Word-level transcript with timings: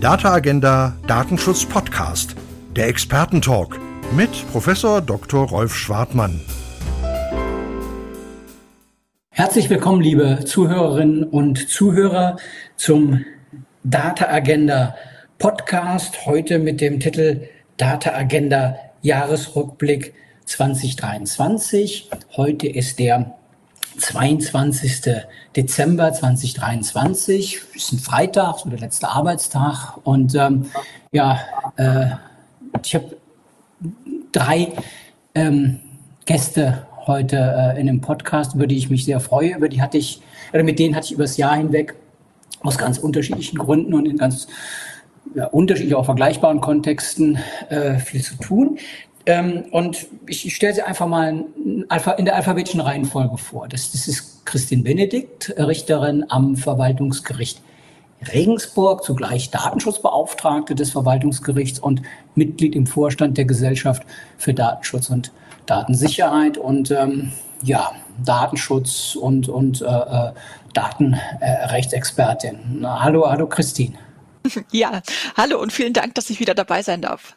Data 0.00 0.30
Agenda 0.30 0.94
Datenschutz 1.06 1.64
Podcast, 1.64 2.36
der 2.76 2.88
Expertentalk 2.88 3.80
mit 4.14 4.30
Professor 4.52 5.00
Dr. 5.00 5.48
Rolf 5.48 5.74
Schwartmann. 5.74 6.38
Herzlich 9.30 9.70
willkommen, 9.70 10.02
liebe 10.02 10.44
Zuhörerinnen 10.44 11.24
und 11.24 11.70
Zuhörer, 11.70 12.36
zum 12.76 13.24
Data 13.84 14.28
Agenda 14.28 14.94
Podcast. 15.38 16.26
Heute 16.26 16.58
mit 16.58 16.82
dem 16.82 17.00
Titel 17.00 17.48
Data 17.78 18.12
Agenda 18.14 18.76
Jahresrückblick 19.00 20.12
2023. 20.44 22.10
Heute 22.36 22.66
ist 22.66 22.98
der 22.98 23.34
22. 23.98 25.02
Dezember 25.54 26.12
2023, 26.12 27.60
ist 27.74 27.92
ein 27.92 27.98
Freitag, 27.98 28.58
so 28.58 28.68
der 28.68 28.78
letzte 28.78 29.08
Arbeitstag. 29.08 29.98
Und 30.04 30.34
ähm, 30.34 30.66
ja, 31.12 31.40
äh, 31.76 32.06
ich 32.84 32.94
habe 32.94 33.16
drei 34.32 34.72
ähm, 35.34 35.80
Gäste 36.24 36.86
heute 37.06 37.36
äh, 37.36 37.80
in 37.80 37.86
dem 37.86 38.00
Podcast, 38.00 38.54
über 38.54 38.66
die 38.66 38.76
ich 38.76 38.90
mich 38.90 39.04
sehr 39.04 39.20
freue. 39.20 39.56
Über 39.56 39.68
die 39.68 39.80
hatte 39.80 39.98
ich, 39.98 40.20
oder 40.52 40.62
mit 40.62 40.78
denen 40.78 40.94
hatte 40.94 41.06
ich 41.06 41.12
über 41.12 41.24
das 41.24 41.36
Jahr 41.36 41.56
hinweg 41.56 41.94
aus 42.60 42.78
ganz 42.78 42.98
unterschiedlichen 42.98 43.58
Gründen 43.58 43.94
und 43.94 44.06
in 44.06 44.16
ganz 44.16 44.48
ja, 45.34 45.46
unterschiedlich 45.46 45.94
auch 45.94 46.04
vergleichbaren 46.04 46.60
Kontexten 46.60 47.38
äh, 47.68 47.98
viel 47.98 48.22
zu 48.22 48.36
tun. 48.36 48.78
Ähm, 49.26 49.64
und 49.72 50.06
ich, 50.26 50.46
ich 50.46 50.54
stelle 50.54 50.74
sie 50.74 50.82
einfach 50.82 51.08
mal 51.08 51.44
in 51.58 52.24
der 52.24 52.36
alphabetischen 52.36 52.80
Reihenfolge 52.80 53.38
vor. 53.38 53.68
Das, 53.68 53.90
das 53.90 54.06
ist 54.06 54.46
Christine 54.46 54.82
Benedikt, 54.82 55.52
Richterin 55.58 56.24
am 56.28 56.56
Verwaltungsgericht 56.56 57.60
Regensburg, 58.32 59.04
zugleich 59.04 59.50
Datenschutzbeauftragte 59.50 60.74
des 60.74 60.90
Verwaltungsgerichts 60.90 61.78
und 61.78 62.00
Mitglied 62.34 62.74
im 62.74 62.86
Vorstand 62.86 63.36
der 63.36 63.44
Gesellschaft 63.44 64.04
für 64.38 64.54
Datenschutz 64.54 65.10
und 65.10 65.32
Datensicherheit 65.66 66.56
und 66.56 66.90
ähm, 66.90 67.32
ja, 67.62 67.92
Datenschutz 68.24 69.16
und, 69.16 69.48
und 69.48 69.82
äh, 69.82 69.86
äh 69.86 70.32
Datenrechtsexpertin. 70.72 72.82
Äh, 72.82 72.86
hallo, 72.86 73.28
hallo 73.28 73.48
Christine. 73.48 73.98
Ja, 74.70 75.02
hallo 75.36 75.60
und 75.60 75.72
vielen 75.72 75.92
Dank, 75.92 76.14
dass 76.14 76.30
ich 76.30 76.38
wieder 76.38 76.54
dabei 76.54 76.82
sein 76.82 77.02
darf. 77.02 77.36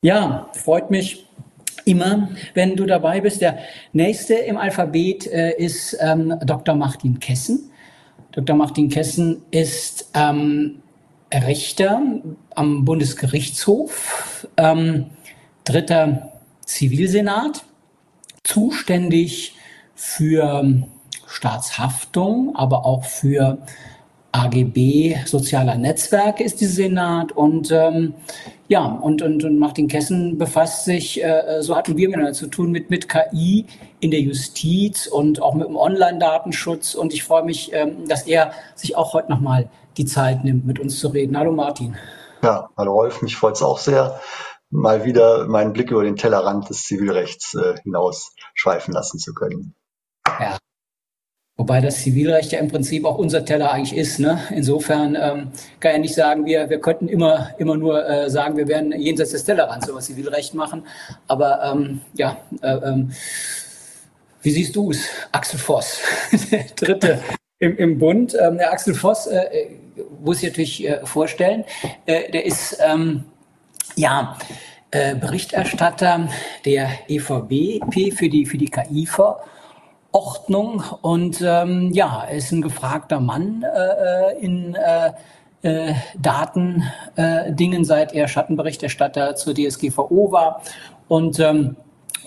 Ja, 0.00 0.48
freut 0.52 0.92
mich 0.92 1.26
immer, 1.84 2.28
wenn 2.54 2.76
du 2.76 2.86
dabei 2.86 3.20
bist. 3.20 3.40
Der 3.40 3.58
nächste 3.92 4.34
im 4.34 4.56
Alphabet 4.56 5.26
äh, 5.26 5.56
ist 5.56 5.96
ähm, 6.00 6.38
Dr. 6.44 6.76
Martin 6.76 7.18
Kessen. 7.18 7.72
Dr. 8.30 8.54
Martin 8.54 8.90
Kessen 8.90 9.42
ist 9.50 10.08
ähm, 10.14 10.82
Richter 11.34 12.00
am 12.54 12.84
Bundesgerichtshof, 12.84 14.46
ähm, 14.56 15.06
dritter 15.64 16.32
Zivilsenat, 16.64 17.64
zuständig 18.44 19.56
für 19.96 20.84
Staatshaftung, 21.26 22.54
aber 22.54 22.86
auch 22.86 23.04
für 23.04 23.58
AGB 24.38 25.16
sozialer 25.26 25.76
Netzwerke 25.76 26.44
ist 26.44 26.60
die 26.60 26.66
Senat 26.66 27.32
und 27.32 27.70
ähm, 27.70 28.14
ja, 28.68 28.84
und, 28.84 29.22
und, 29.22 29.44
und 29.44 29.58
Martin 29.58 29.88
Kessen 29.88 30.38
befasst 30.38 30.84
sich, 30.84 31.22
äh, 31.22 31.60
so 31.60 31.74
hatten 31.74 31.96
wir 31.96 32.08
miteinander 32.08 32.34
zu 32.34 32.48
tun, 32.48 32.70
mit, 32.70 32.90
mit 32.90 33.08
KI 33.08 33.66
in 34.00 34.10
der 34.10 34.20
Justiz 34.20 35.06
und 35.06 35.40
auch 35.40 35.54
mit 35.54 35.66
dem 35.66 35.76
Online-Datenschutz. 35.76 36.94
Und 36.94 37.14
ich 37.14 37.24
freue 37.24 37.44
mich, 37.44 37.72
ähm, 37.72 38.06
dass 38.06 38.26
er 38.26 38.52
sich 38.74 38.94
auch 38.94 39.14
heute 39.14 39.30
nochmal 39.30 39.70
die 39.96 40.04
Zeit 40.04 40.44
nimmt, 40.44 40.66
mit 40.66 40.78
uns 40.78 40.98
zu 41.00 41.08
reden. 41.08 41.36
Hallo 41.36 41.52
Martin. 41.52 41.96
Ja, 42.42 42.68
hallo 42.76 42.92
Rolf, 42.92 43.22
mich 43.22 43.36
freut 43.36 43.56
es 43.56 43.62
auch 43.62 43.78
sehr, 43.78 44.20
mal 44.70 45.04
wieder 45.04 45.46
meinen 45.48 45.72
Blick 45.72 45.90
über 45.90 46.04
den 46.04 46.16
Tellerrand 46.16 46.68
des 46.68 46.84
Zivilrechts 46.84 47.54
äh, 47.54 47.74
hinaus 47.82 48.34
schweifen 48.54 48.92
lassen 48.92 49.18
zu 49.18 49.32
können. 49.32 49.74
Ja, 50.26 50.58
Wobei 51.58 51.80
das 51.80 52.02
Zivilrecht 52.02 52.52
ja 52.52 52.60
im 52.60 52.68
Prinzip 52.68 53.04
auch 53.04 53.18
unser 53.18 53.44
Teller 53.44 53.72
eigentlich 53.72 53.98
ist. 53.98 54.20
Ne? 54.20 54.40
Insofern 54.50 55.16
ähm, 55.16 55.48
kann 55.80 55.92
ja 55.92 55.98
nicht 55.98 56.14
sagen, 56.14 56.46
wir, 56.46 56.70
wir 56.70 56.80
könnten 56.80 57.08
immer, 57.08 57.50
immer 57.58 57.76
nur 57.76 58.08
äh, 58.08 58.30
sagen, 58.30 58.56
wir 58.56 58.68
werden 58.68 58.92
jenseits 58.92 59.32
des 59.32 59.44
Tellerrands 59.44 59.88
über 59.88 59.98
Zivilrecht 59.98 60.54
machen. 60.54 60.86
Aber 61.26 61.60
ähm, 61.64 62.00
ja, 62.14 62.36
äh, 62.62 62.74
ähm, 62.74 63.10
wie 64.42 64.50
siehst 64.52 64.76
du 64.76 64.92
es, 64.92 65.08
Axel 65.32 65.58
Voss, 65.58 65.98
der 66.52 66.64
Dritte 66.76 67.20
im, 67.58 67.76
im 67.76 67.98
Bund? 67.98 68.36
Ähm, 68.40 68.58
der 68.58 68.72
Axel 68.72 68.94
Voss, 68.94 69.26
äh, 69.26 69.36
äh 69.36 69.76
muss 70.22 70.44
ich 70.44 70.50
natürlich 70.50 70.86
äh, 70.86 71.04
vorstellen, 71.04 71.64
äh, 72.06 72.30
der 72.30 72.46
ist 72.46 72.78
ähm, 72.80 73.24
ja 73.96 74.38
äh, 74.92 75.16
Berichterstatter 75.16 76.28
der 76.64 76.88
EVB 77.08 77.82
für 78.14 78.28
die, 78.28 78.46
für 78.46 78.58
die 78.58 78.70
KIFA. 78.70 79.40
Ordnung 80.12 80.82
und 81.02 81.42
ähm, 81.42 81.90
ja, 81.92 82.24
er 82.28 82.36
ist 82.36 82.50
ein 82.50 82.62
gefragter 82.62 83.20
Mann 83.20 83.62
äh, 83.62 84.32
äh 84.32 84.38
in 84.40 84.74
äh, 84.74 85.12
äh, 85.62 85.94
Datendingen, 86.18 87.82
äh, 87.82 87.84
seit 87.84 88.14
er 88.14 88.28
Schattenberichterstatter 88.28 89.34
zur 89.34 89.54
DSGVO 89.54 90.32
war 90.32 90.62
und 91.08 91.38
ähm, 91.40 91.76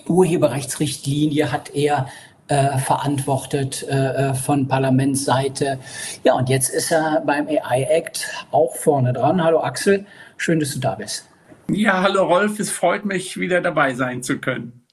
Urheberrechtsrichtlinie 0.06 1.50
hat 1.50 1.74
er 1.74 2.08
äh, 2.48 2.78
verantwortet 2.78 3.86
äh, 3.88 4.30
äh 4.30 4.34
von 4.34 4.68
Parlamentsseite. 4.68 5.78
Ja, 6.24 6.34
und 6.34 6.48
jetzt 6.48 6.68
ist 6.68 6.92
er 6.92 7.22
beim 7.24 7.48
AI 7.48 7.86
Act 7.88 8.28
auch 8.50 8.76
vorne 8.76 9.12
dran. 9.12 9.42
Hallo 9.42 9.60
Axel, 9.60 10.06
schön, 10.36 10.60
dass 10.60 10.74
du 10.74 10.80
da 10.80 10.94
bist. 10.94 11.28
Ja, 11.68 12.02
hallo 12.02 12.24
Rolf, 12.24 12.60
es 12.60 12.70
freut 12.70 13.04
mich, 13.04 13.38
wieder 13.38 13.60
dabei 13.60 13.94
sein 13.94 14.22
zu 14.22 14.38
können. 14.38 14.84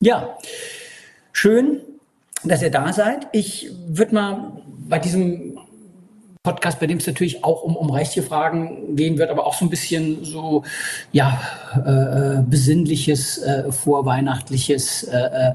Ja, 0.00 0.36
schön 1.32 1.80
dass 2.44 2.62
ihr 2.62 2.70
da 2.70 2.92
seid. 2.92 3.26
Ich 3.32 3.70
würde 3.88 4.14
mal 4.14 4.52
bei 4.88 4.98
diesem 4.98 5.58
Podcast, 6.42 6.80
bei 6.80 6.86
dem 6.86 6.98
es 6.98 7.06
natürlich 7.06 7.44
auch 7.44 7.62
um, 7.62 7.76
um 7.76 7.90
rechtliche 7.90 8.26
Fragen 8.26 8.96
gehen 8.96 9.18
wird, 9.18 9.30
aber 9.30 9.46
auch 9.46 9.54
so 9.54 9.66
ein 9.66 9.70
bisschen 9.70 10.24
so, 10.24 10.64
ja, 11.12 11.40
äh, 11.84 12.38
äh 12.38 12.42
besinnliches, 12.42 13.38
äh, 13.38 13.70
vorweihnachtliches 13.70 15.04
äh, 15.04 15.16
äh 15.16 15.54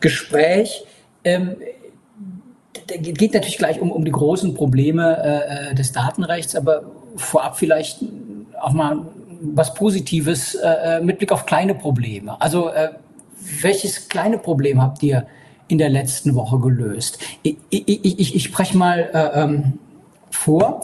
Gespräch. 0.00 0.84
Ähm, 1.24 1.56
geht 2.86 3.34
natürlich 3.34 3.58
gleich 3.58 3.80
um, 3.80 3.92
um 3.92 4.04
die 4.04 4.10
großen 4.10 4.54
Probleme 4.54 5.70
äh, 5.70 5.74
des 5.74 5.92
Datenrechts, 5.92 6.56
aber 6.56 6.82
vorab 7.16 7.58
vielleicht 7.58 8.00
auch 8.60 8.72
mal 8.72 9.06
was 9.40 9.74
Positives 9.74 10.58
mit 11.00 11.18
Blick 11.18 11.30
auf 11.30 11.46
kleine 11.46 11.76
Probleme. 11.76 12.40
Also 12.40 12.70
welches 13.60 14.08
kleine 14.08 14.38
Problem 14.38 14.82
habt 14.82 15.00
ihr 15.04 15.28
in 15.68 15.78
der 15.78 15.88
letzten 15.88 16.34
Woche 16.34 16.58
gelöst? 16.58 17.18
Ich, 17.42 17.56
ich, 17.70 18.04
ich, 18.04 18.34
ich 18.34 18.42
spreche 18.42 18.76
mal 18.76 19.10
äh, 19.12 19.42
ähm, 19.42 19.78
vor. 20.30 20.82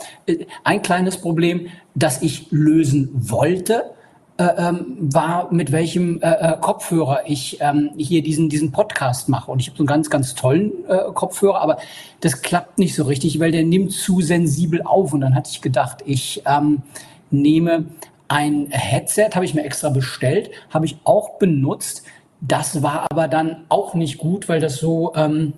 Ein 0.62 0.82
kleines 0.82 1.16
Problem, 1.18 1.68
das 1.94 2.22
ich 2.22 2.46
lösen 2.50 3.10
wollte, 3.12 3.94
äh, 4.36 4.48
ähm, 4.58 4.96
war, 4.98 5.52
mit 5.52 5.70
welchem 5.70 6.20
äh, 6.20 6.28
äh, 6.28 6.56
Kopfhörer 6.60 7.20
ich 7.26 7.58
ähm, 7.60 7.90
hier 7.96 8.20
diesen, 8.20 8.48
diesen 8.48 8.72
Podcast 8.72 9.28
mache. 9.28 9.52
Und 9.52 9.60
ich 9.60 9.68
habe 9.68 9.76
so 9.76 9.82
einen 9.82 9.86
ganz, 9.86 10.10
ganz 10.10 10.34
tollen 10.34 10.72
äh, 10.88 11.12
Kopfhörer, 11.14 11.60
aber 11.60 11.78
das 12.20 12.42
klappt 12.42 12.78
nicht 12.80 12.96
so 12.96 13.04
richtig, 13.04 13.38
weil 13.38 13.52
der 13.52 13.62
nimmt 13.62 13.92
zu 13.92 14.22
sensibel 14.22 14.82
auf. 14.82 15.12
Und 15.12 15.20
dann 15.20 15.36
hatte 15.36 15.50
ich 15.52 15.60
gedacht, 15.60 15.98
ich 16.04 16.42
ähm, 16.46 16.82
nehme 17.30 17.84
ein 18.26 18.66
Headset, 18.70 19.30
habe 19.36 19.44
ich 19.44 19.54
mir 19.54 19.62
extra 19.62 19.90
bestellt, 19.90 20.50
habe 20.70 20.86
ich 20.86 20.96
auch 21.04 21.38
benutzt. 21.38 22.02
Das 22.46 22.82
war 22.82 23.06
aber 23.10 23.26
dann 23.26 23.64
auch 23.70 23.94
nicht 23.94 24.18
gut, 24.18 24.48
weil 24.50 24.60
das 24.60 24.76
so 24.76 25.12
ähm, 25.16 25.54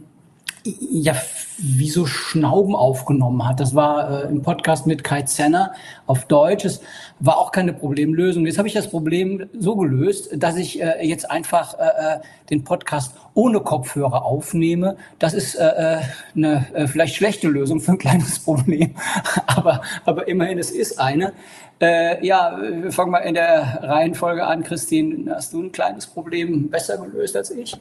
ja 0.64 1.14
wie 1.58 1.88
so 1.88 2.06
Schnauben 2.06 2.76
aufgenommen 2.76 3.46
hat. 3.48 3.60
Das 3.60 3.74
war 3.74 4.24
äh, 4.24 4.28
im 4.28 4.42
Podcast 4.42 4.86
mit 4.86 5.02
Kai 5.02 5.22
Zenner 5.22 5.72
auf 6.06 6.26
Deutsch. 6.26 6.64
Es 6.64 6.80
war 7.18 7.38
auch 7.38 7.50
keine 7.50 7.72
Problemlösung. 7.72 8.46
Jetzt 8.46 8.58
habe 8.58 8.68
ich 8.68 8.74
das 8.74 8.90
Problem 8.90 9.48
so 9.58 9.76
gelöst, 9.76 10.30
dass 10.36 10.56
ich 10.56 10.80
äh, 10.80 11.06
jetzt 11.06 11.30
einfach 11.30 11.74
äh, 11.78 12.16
äh 12.16 12.20
den 12.50 12.62
Podcast 12.62 13.16
ohne 13.34 13.58
Kopfhörer 13.58 14.24
aufnehme. 14.24 14.96
Das 15.18 15.34
ist 15.34 15.56
äh, 15.56 15.66
äh, 15.66 16.00
eine 16.36 16.86
vielleicht 16.86 17.16
schlechte 17.16 17.48
Lösung 17.48 17.80
für 17.80 17.92
ein 17.92 17.98
kleines 17.98 18.38
Problem, 18.44 18.94
aber, 19.46 19.82
aber 20.04 20.28
immerhin, 20.28 20.58
es 20.58 20.70
ist 20.70 21.00
eine. 21.00 21.32
Äh, 21.80 22.24
ja, 22.24 22.58
wir 22.58 22.92
fangen 22.92 23.10
mal 23.10 23.18
in 23.18 23.34
der 23.34 23.80
Reihenfolge 23.82 24.46
an. 24.46 24.64
Christine, 24.64 25.34
hast 25.34 25.52
du 25.52 25.62
ein 25.62 25.72
kleines 25.72 26.06
Problem 26.06 26.70
besser 26.70 26.96
gelöst 26.98 27.36
als 27.36 27.50
ich? 27.50 27.76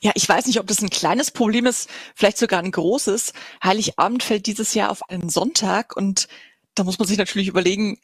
Ja, 0.00 0.12
ich 0.14 0.28
weiß 0.28 0.46
nicht, 0.46 0.60
ob 0.60 0.66
das 0.66 0.82
ein 0.82 0.90
kleines 0.90 1.30
Problem 1.30 1.66
ist, 1.66 1.90
vielleicht 2.14 2.38
sogar 2.38 2.60
ein 2.60 2.70
großes. 2.70 3.32
Heiligabend 3.64 4.22
fällt 4.22 4.46
dieses 4.46 4.74
Jahr 4.74 4.90
auf 4.90 5.08
einen 5.08 5.28
Sonntag 5.28 5.96
und 5.96 6.28
da 6.74 6.84
muss 6.84 6.98
man 6.98 7.08
sich 7.08 7.18
natürlich 7.18 7.48
überlegen, 7.48 7.98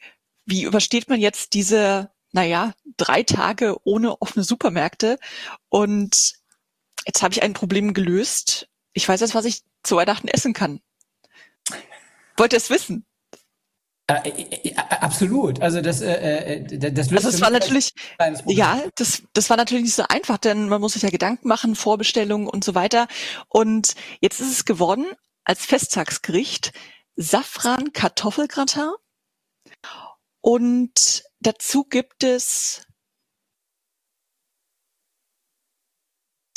wie 0.45 0.63
übersteht 0.63 1.09
man 1.09 1.19
jetzt 1.19 1.53
diese, 1.53 2.11
naja, 2.31 2.73
drei 2.97 3.23
Tage 3.23 3.77
ohne 3.83 4.21
offene 4.21 4.43
Supermärkte? 4.43 5.17
Und 5.69 6.33
jetzt 7.05 7.21
habe 7.21 7.33
ich 7.33 7.43
ein 7.43 7.53
Problem 7.53 7.93
gelöst. 7.93 8.67
Ich 8.93 9.07
weiß 9.07 9.21
jetzt, 9.21 9.35
was 9.35 9.45
ich 9.45 9.61
zu 9.83 9.95
Weihnachten 9.95 10.27
essen 10.27 10.53
kann. 10.53 10.81
Wollt 12.35 12.53
ihr 12.53 12.57
es 12.57 12.69
wissen? 12.69 13.05
Äh, 14.09 14.29
äh, 14.29 14.69
äh, 14.69 14.75
absolut. 14.75 15.61
Also 15.61 15.81
das, 15.81 16.01
äh, 16.01 16.63
äh 16.63 16.77
das 16.91 17.11
löst 17.11 17.25
also 17.25 17.35
es 17.35 17.41
war 17.41 17.49
natürlich, 17.49 17.93
ja, 18.45 18.81
das, 18.95 19.23
das 19.33 19.49
war 19.49 19.57
natürlich 19.57 19.83
nicht 19.83 19.95
so 19.95 20.05
einfach, 20.07 20.37
denn 20.37 20.69
man 20.69 20.79
muss 20.79 20.93
sich 20.93 21.01
ja 21.01 21.09
Gedanken 21.09 21.47
machen, 21.47 21.75
Vorbestellungen 21.75 22.47
und 22.47 22.63
so 22.63 22.73
weiter. 22.73 23.07
Und 23.49 23.95
jetzt 24.21 24.39
ist 24.39 24.51
es 24.51 24.65
geworden 24.65 25.05
als 25.43 25.65
Festtagsgericht 25.65 26.71
Safran 27.17 27.91
Kartoffelgratin 27.91 28.91
und 30.41 31.23
dazu 31.41 31.83
gibt 31.83 32.23
es 32.23 32.85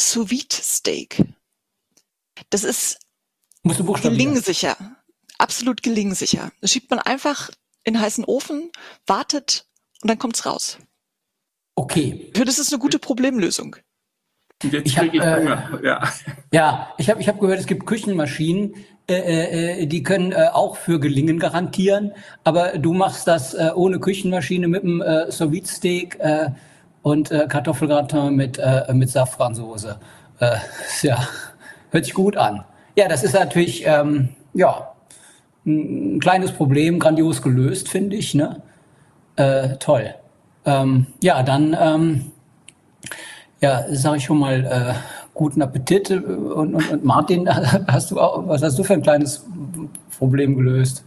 Sous 0.01 0.31
Steak. 0.51 1.25
Das 2.51 2.63
ist 2.63 3.01
gelingsicher. 3.65 5.00
Absolut 5.41 5.83
gelingsicher. 5.83 6.53
Das 6.61 6.71
schiebt 6.71 6.91
man 6.91 6.99
einfach 6.99 7.51
in 7.85 7.99
heißen 7.99 8.27
Ofen, 8.27 8.71
wartet 9.07 9.65
und 10.03 10.11
dann 10.11 10.19
kommt's 10.19 10.45
raus. 10.45 10.77
Okay. 11.77 12.31
Das 12.35 12.59
ist 12.59 12.71
eine 12.71 12.79
gute 12.79 12.99
Problemlösung. 12.99 13.77
Jetzt 14.63 14.87
ich 14.87 14.99
hab, 14.99 15.07
ich 15.07 15.15
äh, 15.15 15.59
ja. 15.83 16.13
ja, 16.53 16.95
ich 16.99 17.09
habe 17.09 17.23
ich 17.23 17.29
hab 17.29 17.41
gehört, 17.41 17.59
es 17.59 17.67
gibt 17.67 17.87
Küchenmaschinen, 17.87 18.75
äh, 19.09 19.81
äh, 19.81 19.87
die 19.87 20.03
können 20.03 20.33
äh, 20.33 20.49
auch 20.53 20.77
für 20.77 21.01
Gelingen 21.01 21.39
garantieren, 21.39 22.13
aber 22.45 22.77
du 22.77 22.93
machst 22.93 23.27
das 23.27 23.55
äh, 23.55 23.71
ohne 23.75 23.99
Küchenmaschine 23.99 24.69
mit 24.69 24.83
einem 24.83 25.01
äh, 25.01 25.33
Sous 25.33 25.69
Steak 25.69 26.21
äh, 26.21 26.51
und 27.01 27.31
äh, 27.31 27.47
Kartoffelgratin 27.49 28.37
mit 28.37 28.59
äh, 28.59 28.93
mit 28.93 29.09
Safransoße. 29.09 29.99
Äh, 30.41 30.57
ja, 31.03 31.27
hört 31.93 32.05
sich 32.05 32.13
gut 32.13 32.37
an. 32.37 32.63
Ja, 32.95 33.09
das 33.09 33.25
ist 33.25 33.33
natürlich 33.33 33.87
ähm, 33.87 34.29
ja 34.53 34.93
ein 35.67 36.21
kleines 36.21 36.53
Problem, 36.53 36.99
grandios 36.99 37.43
gelöst, 37.43 37.89
finde 37.89 38.17
ich. 38.17 38.35
Ne? 38.35 38.63
Äh, 39.37 39.77
toll. 39.77 40.15
Ähm, 40.65 41.07
ja, 41.23 41.43
dann 41.43 41.77
ähm, 41.79 42.33
ja, 43.61 43.85
sage 43.95 44.19
ich 44.19 44.25
schon 44.25 44.39
mal 44.39 44.65
äh, 44.65 44.95
guten 45.35 45.63
Appetit. 45.63 46.11
Und, 46.11 46.75
und, 46.75 46.91
und 46.91 47.05
Martin, 47.05 47.49
hast 47.89 48.11
du 48.11 48.21
auch, 48.21 48.47
was 48.47 48.63
hast 48.63 48.79
du 48.79 48.85
für 48.85 48.95
ein 48.95 49.03
kleines 49.03 49.45
Problem 50.19 50.57
gelöst? 50.57 51.05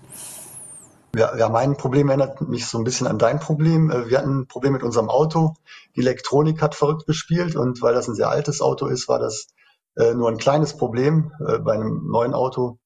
Ja, 1.15 1.37
ja, 1.37 1.47
mein 1.47 1.77
Problem 1.77 2.09
erinnert 2.09 2.41
mich 2.41 2.65
so 2.65 2.79
ein 2.79 2.83
bisschen 2.83 3.05
an 3.05 3.19
dein 3.19 3.39
Problem. 3.39 3.91
Äh, 3.91 4.09
wir 4.09 4.17
hatten 4.17 4.41
ein 4.41 4.47
Problem 4.47 4.73
mit 4.73 4.83
unserem 4.83 5.09
Auto. 5.09 5.53
Die 5.95 6.01
Elektronik 6.01 6.61
hat 6.61 6.73
verrückt 6.73 7.05
gespielt 7.05 7.55
und 7.55 7.81
weil 7.83 7.93
das 7.93 8.07
ein 8.07 8.15
sehr 8.15 8.29
altes 8.29 8.61
Auto 8.61 8.87
ist, 8.87 9.07
war 9.07 9.19
das 9.19 9.47
äh, 9.95 10.15
nur 10.15 10.29
ein 10.29 10.37
kleines 10.37 10.75
Problem 10.75 11.31
äh, 11.47 11.59
bei 11.59 11.73
einem 11.73 12.07
neuen 12.09 12.33
Auto. 12.33 12.79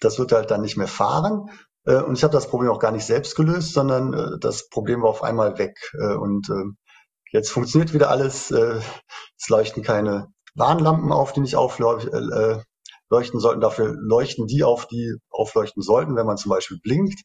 Das 0.00 0.18
wird 0.18 0.32
halt 0.32 0.50
dann 0.50 0.62
nicht 0.62 0.76
mehr 0.76 0.88
fahren. 0.88 1.50
Äh, 1.84 2.00
und 2.02 2.16
ich 2.16 2.24
habe 2.24 2.32
das 2.32 2.48
Problem 2.48 2.70
auch 2.70 2.78
gar 2.78 2.92
nicht 2.92 3.06
selbst 3.06 3.36
gelöst, 3.36 3.72
sondern 3.72 4.12
äh, 4.14 4.38
das 4.40 4.68
Problem 4.68 5.02
war 5.02 5.10
auf 5.10 5.22
einmal 5.22 5.58
weg. 5.58 5.76
Äh, 5.98 6.14
und 6.14 6.48
ähm, 6.50 6.76
Jetzt 7.34 7.50
funktioniert 7.50 7.92
wieder 7.92 8.10
alles. 8.10 8.52
Äh, 8.52 8.80
es 9.36 9.48
leuchten 9.48 9.82
keine 9.82 10.28
Warnlampen 10.54 11.10
auf, 11.10 11.32
die 11.32 11.40
nicht 11.40 11.56
aufleuchten 11.56 12.30
äh, 12.30 13.40
sollten. 13.40 13.60
Dafür 13.60 13.92
leuchten 13.98 14.46
die 14.46 14.62
auf, 14.62 14.86
die 14.86 15.16
aufleuchten 15.30 15.82
sollten, 15.82 16.14
wenn 16.14 16.26
man 16.26 16.36
zum 16.36 16.50
Beispiel 16.50 16.78
blinkt. 16.80 17.20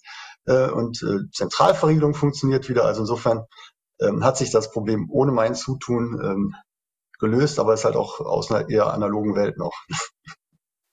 Äh, 0.45 0.71
und 0.71 1.06
Zentralverriegelung 1.31 2.16
funktioniert 2.16 2.69
wieder. 2.69 2.86
Also 2.86 3.01
insofern 3.01 3.45
ähm, 4.01 4.24
hat 4.24 4.36
sich 4.36 4.50
das 4.50 4.71
Problem 4.71 5.12
ohne 5.12 5.31
mein 5.31 5.54
Zutun 5.54 6.19
ähm, 6.24 6.56
gelöst, 7.19 7.60
aber 7.60 7.74
es 7.74 7.81
ist 7.81 7.86
halt 7.86 7.95
auch 7.95 8.19
aus 8.19 8.51
einer 8.51 8.68
eher 8.68 8.92
analogen 8.92 9.36
Welt 9.36 9.60
noch. 9.60 9.75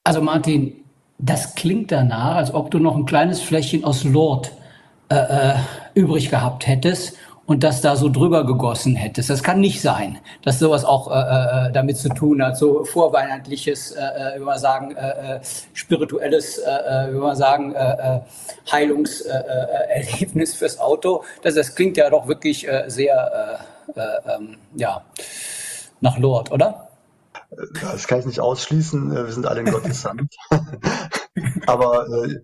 Also 0.05 0.20
Martin, 0.20 0.84
das 1.19 1.55
klingt 1.55 1.93
danach, 1.93 2.37
als 2.37 2.53
ob 2.53 2.71
du 2.71 2.79
noch 2.79 2.97
ein 2.97 3.07
kleines 3.07 3.41
Fläschchen 3.41 3.85
aus 3.85 4.05
Lord 4.05 4.53
äh, 5.09 5.15
äh, 5.15 5.55
übrig 5.95 6.31
gehabt 6.31 6.67
hättest 6.67 7.17
und 7.47 7.63
das 7.63 7.81
da 7.81 7.97
so 7.97 8.09
drüber 8.09 8.45
gegossen 8.45 8.97
hättest. 8.97 9.31
Das 9.31 9.43
kann 9.43 9.61
nicht 9.61 9.81
sein, 9.81 10.19
dass 10.43 10.59
sowas 10.59 10.85
auch 10.85 11.11
äh, 11.11 11.69
äh, 11.69 11.73
damit 11.73 11.97
zu 11.97 12.09
tun 12.09 12.43
hat, 12.43 12.59
so 12.59 12.85
vorweihnachtliches, 12.85 13.93
äh, 13.93 14.01
äh 14.01 14.41
wie 14.41 14.45
man 14.45 14.59
sagen, 14.59 14.97
äh, 14.97 15.37
äh, 15.37 15.41
spirituelles, 15.73 16.59
äh, 16.59 17.13
wie 17.13 17.19
man 17.19 17.37
sagen, 17.37 17.75
äh, 17.75 18.21
Heilungserlebnis 18.71 20.55
äh, 20.55 20.57
fürs 20.57 20.79
Auto. 20.81 21.23
Das, 21.43 21.55
das 21.55 21.75
klingt 21.75 21.97
ja 21.97 22.11
doch 22.11 22.27
wirklich 22.27 22.67
äh, 22.67 22.85
sehr, 22.89 23.61
äh, 23.95 24.01
äh, 24.01 24.35
ähm, 24.37 24.57
ja, 24.75 25.03
nach 26.01 26.19
Lord, 26.19 26.51
oder? 26.51 26.86
Das 27.81 28.07
kann 28.07 28.21
ich 28.21 28.27
nicht 28.27 28.41
ausschließen. 28.41 29.11
Wir 29.13 29.33
sind 29.33 29.47
alle 29.47 29.61
in 29.61 29.71
Gottes 29.71 30.05
Hand. 30.05 30.35
Aber 31.67 32.07
äh, 32.09 32.41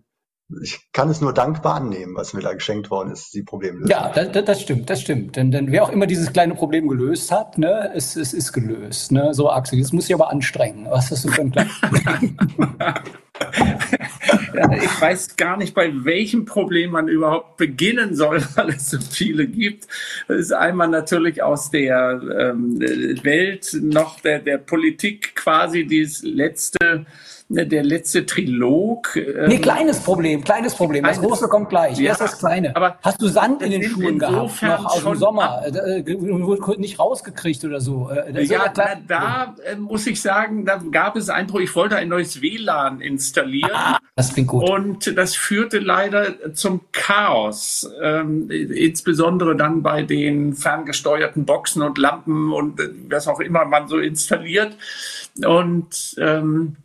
ich 0.63 0.89
kann 0.93 1.09
es 1.09 1.21
nur 1.21 1.33
dankbar 1.33 1.77
annehmen, 1.77 2.15
was 2.15 2.35
mir 2.35 2.43
da 2.43 2.53
geschenkt 2.53 2.91
worden 2.91 3.11
ist, 3.11 3.33
die 3.33 3.43
Problemlösung. 3.43 3.89
Ja, 3.89 4.11
das, 4.11 4.45
das 4.45 4.61
stimmt, 4.61 4.91
das 4.91 5.01
stimmt. 5.01 5.37
Denn, 5.37 5.51
denn 5.51 5.73
wer 5.73 5.85
auch 5.85 5.89
immer 5.89 6.07
dieses 6.07 6.33
kleine 6.33 6.55
Problem 6.55 6.89
gelöst 6.89 7.31
hat, 7.31 7.59
ne, 7.59 7.91
es, 7.95 8.17
es 8.17 8.35
ist 8.35 8.53
gelöst. 8.53 9.13
Ne? 9.13 9.33
So, 9.35 9.51
Axel, 9.51 9.79
jetzt 9.79 9.93
muss 9.93 10.09
ich 10.09 10.15
aber 10.15 10.31
anstrengen. 10.31 10.87
Was 10.91 11.11
hast 11.11 11.25
du 11.25 11.29
für 11.29 11.43
ein 11.43 11.53
kleines 11.53 11.73
ja, 14.55 14.73
ich 14.73 15.01
weiß 15.01 15.37
gar 15.37 15.57
nicht, 15.57 15.75
bei 15.75 15.93
welchem 16.05 16.45
Problem 16.45 16.93
man 16.93 17.09
überhaupt 17.09 17.57
beginnen 17.57 18.15
soll, 18.15 18.43
weil 18.55 18.71
es 18.71 18.91
so 18.91 18.99
viele 18.99 19.47
gibt. 19.47 19.89
Das 20.29 20.39
ist 20.39 20.53
einmal 20.53 20.89
natürlich 20.89 21.43
aus 21.43 21.71
der 21.71 22.21
ähm, 22.39 22.81
Welt 22.81 23.77
noch 23.81 24.21
der, 24.21 24.39
der 24.41 24.59
Politik 24.59 25.35
quasi 25.35 25.85
dieses 25.87 26.23
letzte 26.23 27.07
der 27.53 27.83
letzte 27.83 28.25
Trilog. 28.27 29.17
Ähm, 29.17 29.49
nee, 29.49 29.59
kleines 29.59 30.01
Problem, 30.01 30.43
kleines 30.43 30.75
Problem. 30.75 31.05
Das 31.05 31.21
große 31.21 31.49
kommt 31.49 31.69
gleich. 31.69 31.99
Ja, 31.99 32.11
Erst 32.11 32.21
das 32.21 32.39
kleine. 32.39 32.75
Aber 32.75 32.97
Hast 33.03 33.21
du 33.21 33.29
Sand 33.29 33.63
in 33.63 33.71
den 33.71 33.83
Schuhen 33.83 34.19
gehabt, 34.19 34.63
noch 34.63 34.87
aus 34.87 35.03
dem 35.03 35.15
Sommer? 35.17 35.63
Äh, 35.65 36.01
äh, 36.01 36.79
nicht 36.79 36.99
rausgekriegt 36.99 37.65
oder 37.65 37.81
so? 37.81 38.11
Äh, 38.11 38.45
ja, 38.45 38.69
da, 38.69 38.97
da 39.07 39.55
äh, 39.65 39.77
muss 39.77 40.07
ich 40.07 40.21
sagen, 40.21 40.65
da 40.65 40.81
gab 40.91 41.17
es 41.17 41.29
ein 41.29 41.47
Projekt, 41.47 41.71
ich 41.71 41.77
wollte 41.77 41.97
ein 41.97 42.09
neues 42.09 42.41
WLAN 42.41 43.01
installieren. 43.01 43.71
Ah, 43.73 43.99
das 44.17 44.33
klingt 44.33 44.49
gut. 44.49 44.69
Und 44.69 45.17
das 45.17 45.35
führte 45.35 45.79
leider 45.79 46.55
zum 46.55 46.81
Chaos. 46.93 47.91
Ähm, 48.03 48.51
insbesondere 48.51 49.57
dann 49.57 49.83
bei 49.83 50.03
den 50.03 50.55
ferngesteuerten 50.55 51.45
Boxen 51.45 51.83
und 51.83 51.99
Lampen 51.99 52.53
und 52.53 52.81
was 53.09 53.29
auch 53.29 53.41
immer 53.41 53.65
man 53.65 53.89
so 53.89 53.99
installiert. 53.99 54.77
Und 55.45 56.15
ähm, 56.19 56.77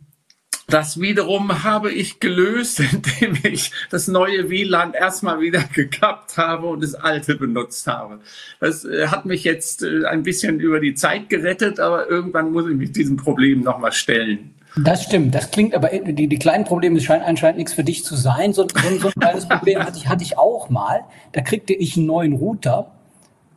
das 0.68 1.00
wiederum 1.00 1.64
habe 1.64 1.90
ich 1.90 2.20
gelöst, 2.20 2.80
indem 2.92 3.38
ich 3.42 3.72
das 3.90 4.06
neue 4.06 4.50
WLAN 4.50 4.92
erstmal 4.92 5.40
wieder 5.40 5.64
gekappt 5.72 6.36
habe 6.36 6.66
und 6.66 6.82
das 6.82 6.94
alte 6.94 7.36
benutzt 7.36 7.86
habe. 7.86 8.20
Das 8.60 8.84
äh, 8.84 9.08
hat 9.08 9.24
mich 9.24 9.44
jetzt 9.44 9.82
äh, 9.82 10.04
ein 10.04 10.22
bisschen 10.22 10.60
über 10.60 10.78
die 10.78 10.94
Zeit 10.94 11.30
gerettet, 11.30 11.80
aber 11.80 12.08
irgendwann 12.08 12.52
muss 12.52 12.68
ich 12.68 12.76
mich 12.76 12.92
diesem 12.92 13.16
Problem 13.16 13.62
nochmal 13.62 13.92
stellen. 13.92 14.54
Das 14.76 15.02
stimmt. 15.02 15.34
Das 15.34 15.50
klingt 15.50 15.74
aber, 15.74 15.92
äh, 15.92 16.12
die, 16.12 16.28
die 16.28 16.38
kleinen 16.38 16.64
Probleme 16.64 17.00
scheinen 17.00 17.22
anscheinend 17.22 17.58
nichts 17.58 17.72
für 17.72 17.84
dich 17.84 18.04
zu 18.04 18.14
sein. 18.14 18.52
So, 18.52 18.66
so, 18.68 18.98
so 18.98 19.08
ein 19.08 19.14
kleines 19.20 19.48
Problem 19.48 19.82
hatte 19.82 19.98
ich, 19.98 20.08
hatte 20.08 20.22
ich 20.22 20.36
auch 20.36 20.68
mal. 20.68 21.00
Da 21.32 21.40
kriegte 21.40 21.72
ich 21.72 21.96
einen 21.96 22.06
neuen 22.06 22.34
Router. 22.34 22.92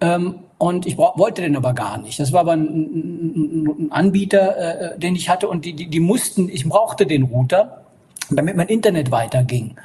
Ähm, 0.01 0.39
und 0.57 0.85
ich 0.85 0.97
wollte 0.97 1.41
den 1.41 1.55
aber 1.55 1.73
gar 1.73 1.97
nicht. 1.97 2.19
Das 2.19 2.33
war 2.33 2.41
aber 2.41 2.53
ein, 2.53 2.65
ein, 2.65 3.67
ein 3.67 3.91
Anbieter, 3.91 4.93
äh, 4.93 4.99
den 4.99 5.15
ich 5.15 5.29
hatte 5.29 5.47
und 5.47 5.65
die, 5.65 5.73
die, 5.73 5.87
die 5.87 5.99
mussten, 5.99 6.49
ich 6.49 6.67
brauchte 6.67 7.05
den 7.05 7.23
Router, 7.23 7.81
damit 8.29 8.55
mein 8.55 8.67
Internet 8.67 9.11
weiterging. 9.11 9.75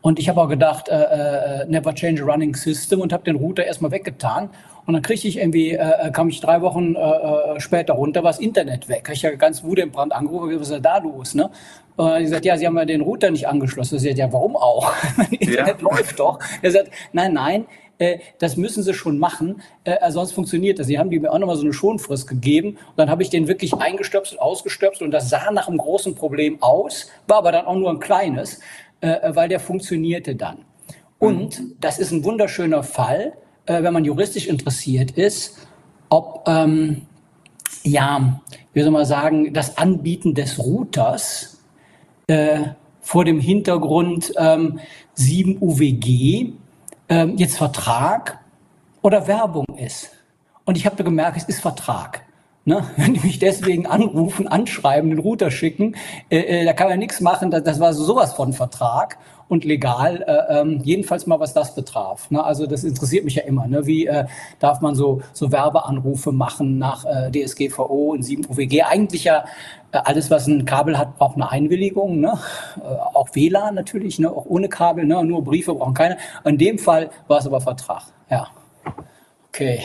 Und 0.00 0.18
ich 0.18 0.28
habe 0.28 0.42
auch 0.42 0.48
gedacht, 0.48 0.88
äh, 0.88 1.62
äh, 1.62 1.66
never 1.66 1.94
change 1.94 2.22
a 2.22 2.26
running 2.26 2.54
system 2.54 3.00
und 3.00 3.12
habe 3.12 3.24
den 3.24 3.36
Router 3.36 3.64
erstmal 3.64 3.90
weggetan. 3.90 4.50
Und 4.84 4.92
dann 4.92 5.02
kriegte 5.02 5.26
ich 5.26 5.38
irgendwie, 5.38 5.72
äh, 5.72 6.10
kam 6.12 6.28
ich 6.28 6.40
drei 6.40 6.60
Wochen 6.60 6.94
äh, 6.94 6.98
äh 6.98 7.60
später 7.60 7.94
runter, 7.94 8.22
war 8.22 8.30
das 8.30 8.38
Internet 8.38 8.88
weg. 8.88 9.04
Habe 9.04 9.14
ich 9.14 9.22
ja 9.22 9.34
ganz 9.34 9.64
wutentbrannt 9.64 10.12
angerufen, 10.12 10.50
was 10.56 10.68
ist 10.68 10.74
denn 10.74 10.82
da 10.82 10.98
los? 10.98 11.34
Ne? 11.34 11.48
Und 11.96 12.16
ich 12.16 12.24
gesagt, 12.24 12.44
ja, 12.44 12.58
Sie 12.58 12.66
haben 12.66 12.76
ja 12.76 12.84
den 12.84 13.00
Router 13.00 13.30
nicht 13.30 13.48
angeschlossen. 13.48 13.96
Ich 13.96 14.02
gesagt, 14.02 14.18
ja, 14.18 14.30
warum 14.30 14.56
auch? 14.56 14.92
mein 15.16 15.32
Internet 15.32 15.80
ja. 15.80 15.88
läuft 15.88 16.18
doch. 16.18 16.38
Er 16.60 16.70
sagt, 16.70 16.90
nein, 17.12 17.32
nein, 17.32 17.64
äh, 17.98 18.18
das 18.38 18.56
müssen 18.56 18.82
sie 18.82 18.94
schon 18.94 19.18
machen, 19.18 19.62
äh, 19.84 20.10
sonst 20.10 20.32
funktioniert 20.32 20.78
das. 20.78 20.86
Sie 20.86 20.98
haben 20.98 21.10
die 21.10 21.18
mir 21.20 21.32
auch 21.32 21.38
nochmal 21.38 21.56
so 21.56 21.62
eine 21.62 21.72
Schonfrist 21.72 22.26
gegeben 22.26 22.70
und 22.70 22.96
dann 22.96 23.10
habe 23.10 23.22
ich 23.22 23.30
den 23.30 23.48
wirklich 23.48 23.74
eingestöpselt, 23.74 24.40
ausgestöpselt 24.40 25.02
und 25.02 25.10
das 25.10 25.30
sah 25.30 25.50
nach 25.50 25.68
einem 25.68 25.78
großen 25.78 26.14
Problem 26.14 26.62
aus, 26.62 27.08
war 27.26 27.38
aber 27.38 27.52
dann 27.52 27.66
auch 27.66 27.76
nur 27.76 27.90
ein 27.90 28.00
kleines, 28.00 28.60
äh, 29.00 29.34
weil 29.34 29.48
der 29.48 29.60
funktionierte 29.60 30.34
dann. 30.34 30.64
Und 31.18 31.60
mhm. 31.60 31.76
das 31.80 31.98
ist 31.98 32.10
ein 32.10 32.24
wunderschöner 32.24 32.82
Fall, 32.82 33.34
äh, 33.66 33.82
wenn 33.82 33.92
man 33.92 34.04
juristisch 34.04 34.46
interessiert 34.46 35.12
ist, 35.12 35.66
ob, 36.08 36.44
ähm, 36.46 37.02
ja, 37.82 38.40
wie 38.72 38.82
soll 38.82 38.90
man 38.90 39.04
sagen, 39.04 39.52
das 39.52 39.78
Anbieten 39.78 40.34
des 40.34 40.58
Routers 40.58 41.62
äh, 42.26 42.60
vor 43.00 43.24
dem 43.24 43.40
Hintergrund 43.40 44.32
ähm, 44.36 44.80
7 45.14 45.58
UWG 45.60 46.52
ähm, 47.08 47.36
jetzt 47.36 47.56
Vertrag 47.56 48.40
oder 49.02 49.26
Werbung 49.26 49.66
ist. 49.76 50.10
Und 50.64 50.76
ich 50.76 50.86
habe 50.86 51.02
gemerkt, 51.02 51.36
es 51.36 51.44
ist 51.44 51.60
Vertrag. 51.60 52.23
Ne? 52.64 52.84
Wenn 52.96 53.14
die 53.14 53.20
mich 53.20 53.38
deswegen 53.38 53.86
anrufen, 53.86 54.48
anschreiben, 54.48 55.10
den 55.10 55.18
Router 55.18 55.50
schicken, 55.50 55.96
äh, 56.30 56.38
äh, 56.38 56.64
da 56.64 56.72
kann 56.72 56.88
man 56.88 56.98
nichts 56.98 57.20
machen. 57.20 57.50
Das, 57.50 57.62
das 57.62 57.80
war 57.80 57.92
sowas 57.92 58.32
von 58.34 58.52
Vertrag 58.52 59.18
und 59.48 59.64
legal, 59.64 60.24
äh, 60.26 60.60
ähm, 60.60 60.80
jedenfalls 60.82 61.26
mal 61.26 61.38
was 61.38 61.52
das 61.52 61.74
betraf. 61.74 62.30
Ne? 62.30 62.42
Also 62.42 62.66
das 62.66 62.84
interessiert 62.84 63.24
mich 63.24 63.34
ja 63.34 63.42
immer. 63.42 63.66
Ne? 63.66 63.86
Wie 63.86 64.06
äh, 64.06 64.24
darf 64.58 64.80
man 64.80 64.94
so, 64.94 65.20
so 65.32 65.52
Werbeanrufe 65.52 66.32
machen 66.32 66.78
nach 66.78 67.04
äh, 67.04 67.30
DSGVO 67.30 68.12
und 68.12 68.22
7 68.22 68.46
UWG? 68.48 68.82
Eigentlich 68.82 69.24
ja 69.24 69.44
äh, 69.92 69.98
alles, 69.98 70.30
was 70.30 70.46
ein 70.46 70.64
Kabel 70.64 70.98
hat, 70.98 71.18
braucht 71.18 71.36
eine 71.36 71.50
Einwilligung. 71.50 72.20
Ne? 72.20 72.38
Äh, 72.78 72.88
auch 73.14 73.28
WLAN 73.34 73.74
natürlich, 73.74 74.18
ne? 74.18 74.30
auch 74.30 74.46
ohne 74.46 74.68
Kabel, 74.68 75.04
ne? 75.04 75.22
nur 75.24 75.44
Briefe 75.44 75.74
brauchen 75.74 75.94
keine. 75.94 76.16
In 76.44 76.58
dem 76.58 76.78
Fall 76.78 77.10
war 77.28 77.38
es 77.38 77.46
aber 77.46 77.60
Vertrag. 77.60 78.04
Ja. 78.30 78.48
Okay. 79.54 79.82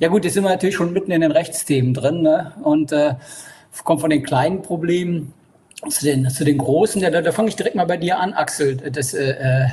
Ja 0.00 0.08
gut, 0.08 0.24
jetzt 0.24 0.34
sind 0.34 0.42
wir 0.42 0.50
natürlich 0.50 0.74
schon 0.74 0.92
mitten 0.92 1.12
in 1.12 1.20
den 1.20 1.30
Rechtsthemen 1.30 1.94
drin 1.94 2.22
ne? 2.22 2.52
und 2.64 2.90
äh, 2.90 3.14
kommt 3.84 4.00
von 4.00 4.10
den 4.10 4.24
kleinen 4.24 4.62
Problemen 4.62 5.32
zu 5.88 6.06
den, 6.06 6.28
zu 6.28 6.44
den 6.44 6.58
großen. 6.58 7.00
Ja, 7.00 7.10
da, 7.10 7.22
da 7.22 7.30
fange 7.30 7.50
ich 7.50 7.54
direkt 7.54 7.76
mal 7.76 7.86
bei 7.86 7.98
dir 7.98 8.18
an, 8.18 8.32
Axel. 8.32 8.76
Das, 8.76 9.14
äh, 9.14 9.30
äh, 9.30 9.66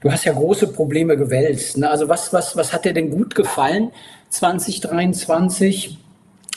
du 0.00 0.10
hast 0.10 0.24
ja 0.24 0.32
große 0.32 0.68
Probleme 0.68 1.14
gewälzt. 1.18 1.76
Ne? 1.76 1.90
Also 1.90 2.08
was, 2.08 2.32
was, 2.32 2.56
was 2.56 2.72
hat 2.72 2.86
dir 2.86 2.94
denn 2.94 3.10
gut 3.10 3.34
gefallen 3.34 3.92
2023 4.30 5.98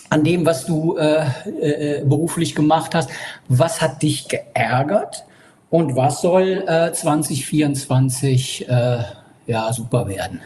an 0.09 0.23
dem, 0.23 0.45
was 0.45 0.65
du 0.65 0.95
äh, 0.95 1.25
äh, 1.59 2.05
beruflich 2.05 2.55
gemacht 2.55 2.95
hast? 2.95 3.09
Was 3.49 3.81
hat 3.81 4.01
dich 4.01 4.29
geärgert? 4.29 5.25
Und 5.69 5.97
was 5.97 6.21
soll 6.21 6.63
äh, 6.67 6.93
2024 6.93 8.69
äh, 8.69 8.99
ja, 9.45 9.73
super 9.73 10.07
werden? 10.07 10.39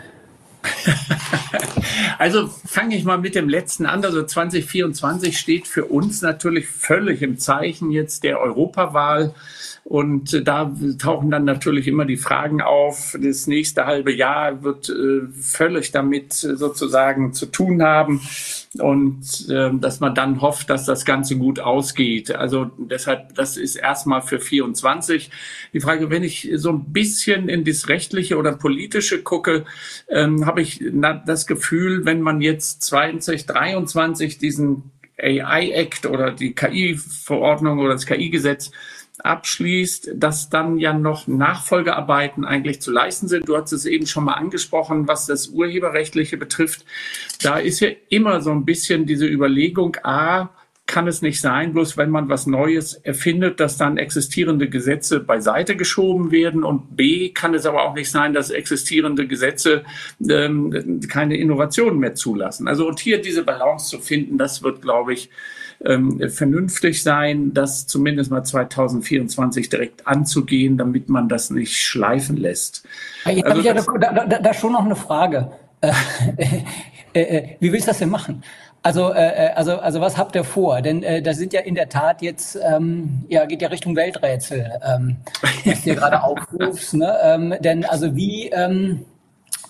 Also 2.17 2.47
fange 2.47 2.95
ich 2.95 3.03
mal 3.03 3.17
mit 3.17 3.33
dem 3.33 3.49
letzten 3.49 3.87
an. 3.87 4.05
Also 4.05 4.23
2024 4.23 5.37
steht 5.37 5.67
für 5.67 5.85
uns 5.85 6.21
natürlich 6.21 6.67
völlig 6.67 7.23
im 7.23 7.39
Zeichen 7.39 7.89
jetzt 7.89 8.23
der 8.23 8.39
Europawahl. 8.39 9.33
Und 9.83 10.47
da 10.47 10.71
tauchen 10.99 11.31
dann 11.31 11.43
natürlich 11.43 11.87
immer 11.87 12.05
die 12.05 12.17
Fragen 12.17 12.61
auf. 12.61 13.17
Das 13.19 13.47
nächste 13.47 13.85
halbe 13.85 14.13
Jahr 14.13 14.63
wird 14.63 14.89
äh, 14.89 15.27
völlig 15.41 15.91
damit 15.91 16.33
sozusagen 16.33 17.33
zu 17.33 17.47
tun 17.47 17.81
haben 17.81 18.21
und 18.79 19.49
äh, 19.49 19.71
dass 19.73 19.99
man 19.99 20.15
dann 20.15 20.41
hofft, 20.41 20.69
dass 20.69 20.85
das 20.85 21.03
Ganze 21.03 21.35
gut 21.37 21.59
ausgeht. 21.59 22.33
Also 22.33 22.71
deshalb, 22.77 23.35
das 23.35 23.57
ist 23.57 23.75
erstmal 23.75 24.21
für 24.21 24.39
24. 24.39 25.29
Die 25.73 25.81
Frage, 25.81 26.09
wenn 26.09 26.23
ich 26.23 26.49
so 26.55 26.69
ein 26.69 26.93
bisschen 26.93 27.49
in 27.49 27.65
das 27.65 27.89
rechtliche 27.89 28.37
oder 28.37 28.53
politische 28.53 29.23
gucke, 29.23 29.65
ähm, 30.09 30.45
habe 30.45 30.61
ich 30.61 30.83
das 31.25 31.47
Gefühl, 31.47 32.05
wenn 32.05 32.21
man 32.21 32.39
jetzt 32.39 32.83
2023 32.83 34.37
diesen 34.37 34.91
AI 35.21 35.71
Act 35.71 36.05
oder 36.05 36.31
die 36.31 36.53
KI-Verordnung 36.53 37.79
oder 37.79 37.93
das 37.93 38.05
KI-Gesetz 38.05 38.71
abschließt, 39.23 40.11
dass 40.15 40.49
dann 40.49 40.77
ja 40.77 40.93
noch 40.93 41.27
Nachfolgearbeiten 41.27 42.45
eigentlich 42.45 42.81
zu 42.81 42.91
leisten 42.91 43.27
sind. 43.27 43.47
Du 43.47 43.57
hast 43.57 43.71
es 43.71 43.85
eben 43.85 44.05
schon 44.07 44.25
mal 44.25 44.33
angesprochen, 44.33 45.07
was 45.07 45.25
das 45.25 45.49
Urheberrechtliche 45.49 46.37
betrifft. 46.37 46.85
Da 47.41 47.57
ist 47.57 47.79
ja 47.79 47.89
immer 48.09 48.41
so 48.41 48.51
ein 48.51 48.65
bisschen 48.65 49.05
diese 49.05 49.27
Überlegung, 49.27 49.97
a, 50.03 50.49
kann 50.91 51.07
es 51.07 51.21
nicht 51.21 51.39
sein, 51.39 51.71
bloß 51.73 51.95
wenn 51.95 52.09
man 52.09 52.27
was 52.27 52.47
Neues 52.47 52.95
erfindet, 52.95 53.61
dass 53.61 53.77
dann 53.77 53.97
existierende 53.97 54.67
Gesetze 54.67 55.21
beiseite 55.21 55.77
geschoben 55.77 56.31
werden 56.31 56.65
und 56.65 56.97
B 56.97 57.29
kann 57.29 57.53
es 57.53 57.65
aber 57.65 57.83
auch 57.83 57.95
nicht 57.95 58.11
sein, 58.11 58.33
dass 58.33 58.49
existierende 58.49 59.25
Gesetze 59.25 59.85
ähm, 60.29 60.99
keine 61.07 61.37
Innovationen 61.37 61.97
mehr 61.97 62.13
zulassen. 62.13 62.67
Also 62.67 62.87
und 62.87 62.99
hier 62.99 63.21
diese 63.21 63.43
Balance 63.43 63.89
zu 63.89 63.99
finden, 63.99 64.37
das 64.37 64.63
wird, 64.63 64.81
glaube 64.81 65.13
ich, 65.13 65.29
ähm, 65.85 66.29
vernünftig 66.29 67.03
sein, 67.03 67.53
das 67.53 67.87
zumindest 67.87 68.31
mal 68.31 68.43
2024 68.43 69.69
direkt 69.69 70.07
anzugehen, 70.07 70.77
damit 70.77 71.09
man 71.09 71.27
das 71.29 71.49
nicht 71.49 71.77
schleifen 71.77 72.37
lässt. 72.37 72.85
Jetzt 73.25 73.45
also, 73.45 73.59
ich 73.59 73.65
ja 73.65 73.73
da, 73.73 74.25
da, 74.25 74.39
da, 74.39 74.53
schon 74.53 74.73
noch 74.73 74.85
eine 74.85 74.95
Frage. 74.95 75.51
Äh, 75.81 75.91
äh, 77.13 77.21
äh, 77.21 77.55
wie 77.59 77.71
willst 77.71 77.87
du 77.87 77.91
das 77.91 77.99
denn 77.99 78.09
machen? 78.09 78.43
Also, 78.83 79.13
äh, 79.13 79.51
also, 79.55 79.77
also 79.77 80.01
was 80.01 80.17
habt 80.17 80.35
ihr 80.35 80.43
vor? 80.43 80.81
Denn 80.81 81.03
äh, 81.03 81.21
das 81.21 81.37
sind 81.37 81.53
ja 81.53 81.61
in 81.61 81.75
der 81.75 81.89
Tat 81.89 82.21
jetzt, 82.21 82.57
ähm, 82.63 83.25
ja, 83.29 83.45
geht 83.45 83.61
ja 83.61 83.67
Richtung 83.67 83.95
Welträtsel, 83.95 84.71
ähm, 84.83 85.17
was 85.65 85.83
du 85.83 85.95
gerade 85.95 86.23
aufrufst. 86.23 86.95
Ne? 86.95 87.15
Ähm, 87.23 87.55
denn 87.59 87.85
also 87.85 88.15
wie 88.15 88.49
ähm, 88.49 89.05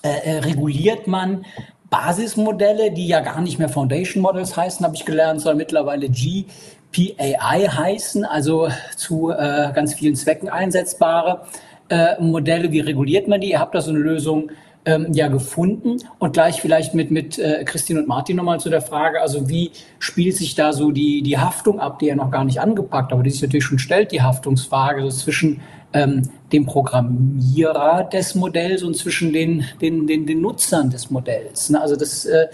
äh, 0.04 0.32
äh, 0.32 0.40
reguliert 0.40 1.08
man 1.08 1.46
Basismodelle, 1.92 2.92
die 2.92 3.06
ja 3.06 3.20
gar 3.20 3.42
nicht 3.42 3.60
mehr 3.60 3.68
Foundation 3.68 4.24
Models 4.24 4.56
heißen, 4.56 4.84
habe 4.86 4.96
ich 4.96 5.06
gelernt, 5.06 5.42
sondern 5.42 5.58
mittlerweile 5.58 6.10
GPAI 6.10 7.68
heißen, 7.68 8.24
also 8.24 8.70
zu 8.96 9.30
äh, 9.30 9.72
ganz 9.76 9.94
vielen 9.94 10.16
Zwecken 10.16 10.48
einsetzbare 10.48 11.42
äh, 11.90 12.20
Modelle. 12.22 12.72
Wie 12.72 12.80
reguliert 12.80 13.28
man 13.28 13.42
die? 13.42 13.52
Ihr 13.52 13.60
habt 13.60 13.76
da 13.76 13.82
so 13.82 13.92
eine 13.92 14.00
Lösung 14.00 14.52
ähm, 14.86 15.08
ja 15.14 15.28
gefunden. 15.28 15.98
Und 16.20 16.34
gleich 16.34 16.62
vielleicht 16.62 16.94
mit, 16.94 17.12
mit 17.12 17.38
äh, 17.38 17.64
Christine 17.66 18.00
und 18.02 18.08
Martin 18.08 18.38
nochmal 18.38 18.60
zu 18.60 18.70
der 18.70 18.82
Frage, 18.82 19.22
also 19.22 19.50
wie 19.50 19.72
spielt 20.00 20.36
sich 20.36 20.56
da 20.56 20.74
so 20.74 20.92
die, 20.92 21.22
die 21.22 21.38
Haftung 21.38 21.80
ab, 21.80 22.00
die 22.00 22.08
ja 22.08 22.16
noch 22.16 22.32
gar 22.32 22.44
nicht 22.44 22.60
angepackt, 22.60 23.14
aber 23.14 23.24
die 23.24 23.30
sich 23.30 23.42
natürlich 23.42 23.66
schon 23.66 23.80
stellt, 23.80 24.12
die 24.12 24.22
Haftungsfrage 24.22 25.02
so 25.04 25.10
zwischen 25.10 25.62
ähm, 25.94 26.24
dem 26.52 26.66
Programmierer 26.66 28.10
des 28.12 28.36
Modells 28.36 28.84
und 28.84 28.96
zwischen 28.96 29.34
den, 29.34 29.66
den, 29.82 30.08
den, 30.08 30.26
den 30.26 30.42
Nutzern 30.42 30.90
des 30.90 31.12
Modells. 31.12 31.70
Ne? 31.70 31.82
Also 31.82 31.96
das 31.96 32.26
äh, 32.26 32.48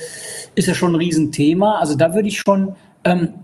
ist 0.56 0.68
ja 0.68 0.74
schon 0.74 0.94
ein 0.94 0.96
Riesenthema. 0.96 1.80
Also 1.80 1.96
da 1.96 2.14
würde 2.14 2.28
ich 2.28 2.40
schon, 2.40 2.76
ähm, 3.04 3.36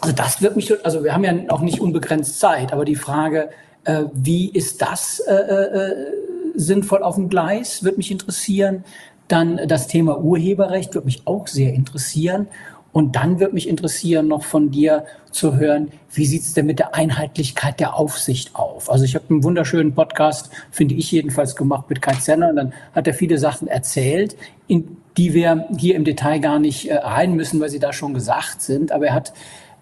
also 0.00 0.14
das 0.14 0.42
wird 0.42 0.56
mich, 0.56 0.72
also 0.84 1.04
wir 1.04 1.14
haben 1.14 1.24
ja 1.24 1.34
auch 1.48 1.60
nicht 1.60 1.80
unbegrenzt 1.80 2.40
Zeit, 2.40 2.72
aber 2.72 2.84
die 2.84 2.96
Frage, 2.96 3.50
äh, 3.84 4.04
wie 4.14 4.48
ist 4.50 4.80
das 4.80 5.20
äh, 5.20 5.34
äh, 5.34 6.12
sinnvoll 6.54 7.02
auf 7.02 7.16
dem 7.16 7.28
Gleis, 7.28 7.82
würde 7.82 7.96
mich 7.96 8.10
interessieren. 8.10 8.84
Dann 9.28 9.60
das 9.66 9.86
Thema 9.86 10.18
Urheberrecht 10.20 10.94
würde 10.94 11.06
mich 11.06 11.26
auch 11.26 11.46
sehr 11.46 11.72
interessieren. 11.72 12.48
Und 12.92 13.16
dann 13.16 13.40
würde 13.40 13.54
mich 13.54 13.68
interessieren, 13.68 14.28
noch 14.28 14.44
von 14.44 14.70
dir 14.70 15.06
zu 15.30 15.56
hören, 15.56 15.90
wie 16.12 16.26
sieht 16.26 16.42
es 16.42 16.52
denn 16.52 16.66
mit 16.66 16.78
der 16.78 16.94
Einheitlichkeit 16.94 17.80
der 17.80 17.96
Aufsicht 17.96 18.54
auf? 18.54 18.90
Also 18.90 19.04
ich 19.04 19.14
habe 19.14 19.24
einen 19.30 19.42
wunderschönen 19.42 19.94
Podcast, 19.94 20.50
finde 20.70 20.94
ich 20.94 21.10
jedenfalls, 21.10 21.56
gemacht 21.56 21.88
mit 21.88 22.02
Kai 22.02 22.12
Zenner 22.14 22.50
und 22.50 22.56
dann 22.56 22.74
hat 22.94 23.06
er 23.06 23.14
viele 23.14 23.38
Sachen 23.38 23.66
erzählt, 23.66 24.36
in 24.68 24.98
die 25.16 25.32
wir 25.32 25.68
hier 25.78 25.96
im 25.96 26.04
Detail 26.04 26.38
gar 26.38 26.58
nicht 26.58 26.90
äh, 26.90 26.96
rein 26.96 27.34
müssen, 27.34 27.60
weil 27.60 27.70
sie 27.70 27.78
da 27.78 27.94
schon 27.94 28.12
gesagt 28.12 28.60
sind. 28.60 28.92
Aber 28.92 29.06
er 29.06 29.14
hat 29.14 29.32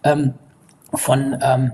ähm, 0.04 0.34
von 0.94 1.36
ähm, 1.42 1.72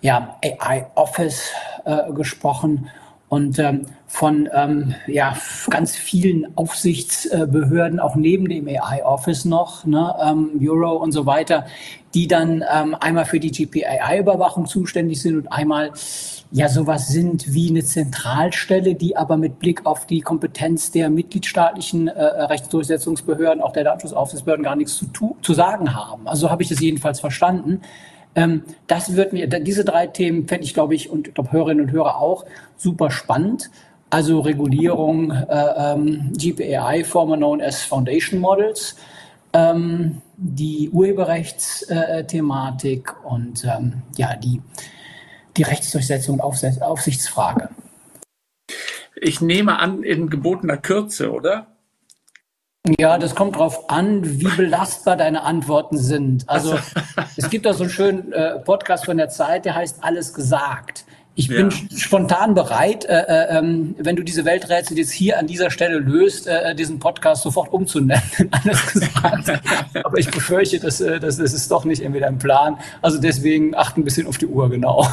ja, 0.00 0.36
AI 0.44 0.86
Office 0.96 1.50
äh, 1.84 2.12
gesprochen 2.12 2.88
und 3.32 3.58
ähm, 3.58 3.86
von 4.06 4.46
ähm, 4.52 4.94
ja, 5.06 5.34
ganz 5.70 5.96
vielen 5.96 6.54
Aufsichtsbehörden, 6.54 7.98
auch 7.98 8.14
neben 8.14 8.46
dem 8.46 8.68
AI-Office 8.68 9.46
noch, 9.46 9.86
ne, 9.86 10.14
ähm, 10.22 10.60
Euro 10.60 10.98
und 10.98 11.12
so 11.12 11.24
weiter, 11.24 11.64
die 12.12 12.28
dann 12.28 12.62
ähm, 12.70 12.94
einmal 13.00 13.24
für 13.24 13.40
die 13.40 13.50
GPAI-Überwachung 13.50 14.66
zuständig 14.66 15.22
sind 15.22 15.38
und 15.38 15.48
einmal 15.50 15.92
ja 16.50 16.68
sowas 16.68 17.08
sind 17.08 17.54
wie 17.54 17.70
eine 17.70 17.82
Zentralstelle, 17.82 18.96
die 18.96 19.16
aber 19.16 19.38
mit 19.38 19.58
Blick 19.58 19.86
auf 19.86 20.06
die 20.06 20.20
Kompetenz 20.20 20.90
der 20.90 21.08
mitgliedstaatlichen 21.08 22.08
äh, 22.08 22.22
Rechtsdurchsetzungsbehörden, 22.22 23.62
auch 23.62 23.72
der 23.72 23.84
Datenschutzaufsichtsbehörden 23.84 24.62
gar 24.62 24.76
nichts 24.76 25.02
zu, 25.10 25.38
zu 25.40 25.54
sagen 25.54 25.94
haben. 25.94 26.28
Also 26.28 26.42
so 26.42 26.50
habe 26.50 26.62
ich 26.62 26.68
das 26.68 26.80
jedenfalls 26.80 27.18
verstanden. 27.18 27.80
Ähm, 28.34 28.64
das 28.86 29.16
wird 29.16 29.32
mir, 29.32 29.46
diese 29.46 29.84
drei 29.84 30.06
Themen 30.06 30.46
fände 30.48 30.64
ich, 30.64 30.74
glaube 30.74 30.94
ich, 30.94 31.08
und 31.10 31.28
ich 31.28 31.52
Hörerinnen 31.52 31.86
und 31.86 31.92
Hörer 31.92 32.16
auch 32.16 32.44
super 32.76 33.10
spannend. 33.10 33.70
Also 34.10 34.40
Regulierung, 34.40 35.30
äh, 35.30 35.46
ähm, 35.76 36.32
GPAI, 36.36 37.04
former 37.04 37.36
known 37.36 37.62
as 37.62 37.82
Foundation 37.82 38.40
Models, 38.40 38.96
ähm, 39.54 40.20
die 40.36 40.90
Urheberrechtsthematik 40.90 43.08
äh, 43.08 43.12
und 43.26 43.64
ähm, 43.64 44.02
ja, 44.16 44.36
die, 44.36 44.60
die 45.56 45.62
Rechtsdurchsetzung 45.62 46.40
und 46.40 46.42
Aufsichtsfrage. 46.42 47.70
Ich 49.14 49.40
nehme 49.40 49.78
an, 49.78 50.02
in 50.02 50.28
gebotener 50.28 50.76
Kürze, 50.76 51.32
oder? 51.32 51.71
Ja, 52.98 53.16
das 53.16 53.36
kommt 53.36 53.56
drauf 53.56 53.90
an, 53.90 54.40
wie 54.40 54.48
belastbar 54.56 55.16
deine 55.16 55.44
Antworten 55.44 55.98
sind. 55.98 56.48
Also 56.48 56.76
es 57.36 57.48
gibt 57.48 57.64
da 57.64 57.74
so 57.74 57.84
einen 57.84 57.92
schönen 57.92 58.32
äh, 58.32 58.58
Podcast 58.58 59.04
von 59.04 59.16
der 59.16 59.28
Zeit, 59.28 59.64
der 59.64 59.76
heißt 59.76 60.02
Alles 60.02 60.34
gesagt. 60.34 61.04
Ich 61.36 61.46
ja. 61.46 61.58
bin 61.58 61.70
spontan 61.70 62.54
bereit, 62.54 63.04
äh, 63.04 63.20
äh, 63.20 63.56
ähm, 63.56 63.94
wenn 63.98 64.16
du 64.16 64.24
diese 64.24 64.44
Welträtsel 64.44 64.98
jetzt 64.98 65.12
hier 65.12 65.38
an 65.38 65.46
dieser 65.46 65.70
Stelle 65.70 65.98
löst, 65.98 66.48
äh, 66.48 66.74
diesen 66.74 66.98
Podcast 66.98 67.44
sofort 67.44 67.72
umzunennen. 67.72 68.22
Alles 68.50 68.92
gesagt. 68.92 69.60
Aber 70.02 70.18
ich 70.18 70.28
befürchte, 70.28 70.80
dass, 70.80 71.00
äh, 71.00 71.20
das, 71.20 71.36
das 71.36 71.54
ist 71.54 71.70
doch 71.70 71.84
nicht 71.84 72.02
entweder 72.02 72.26
im 72.26 72.38
Plan. 72.38 72.78
Also 73.00 73.18
deswegen 73.18 73.76
achten 73.76 74.00
ein 74.00 74.04
bisschen 74.04 74.26
auf 74.26 74.38
die 74.38 74.46
Uhr, 74.46 74.68
genau. 74.68 75.06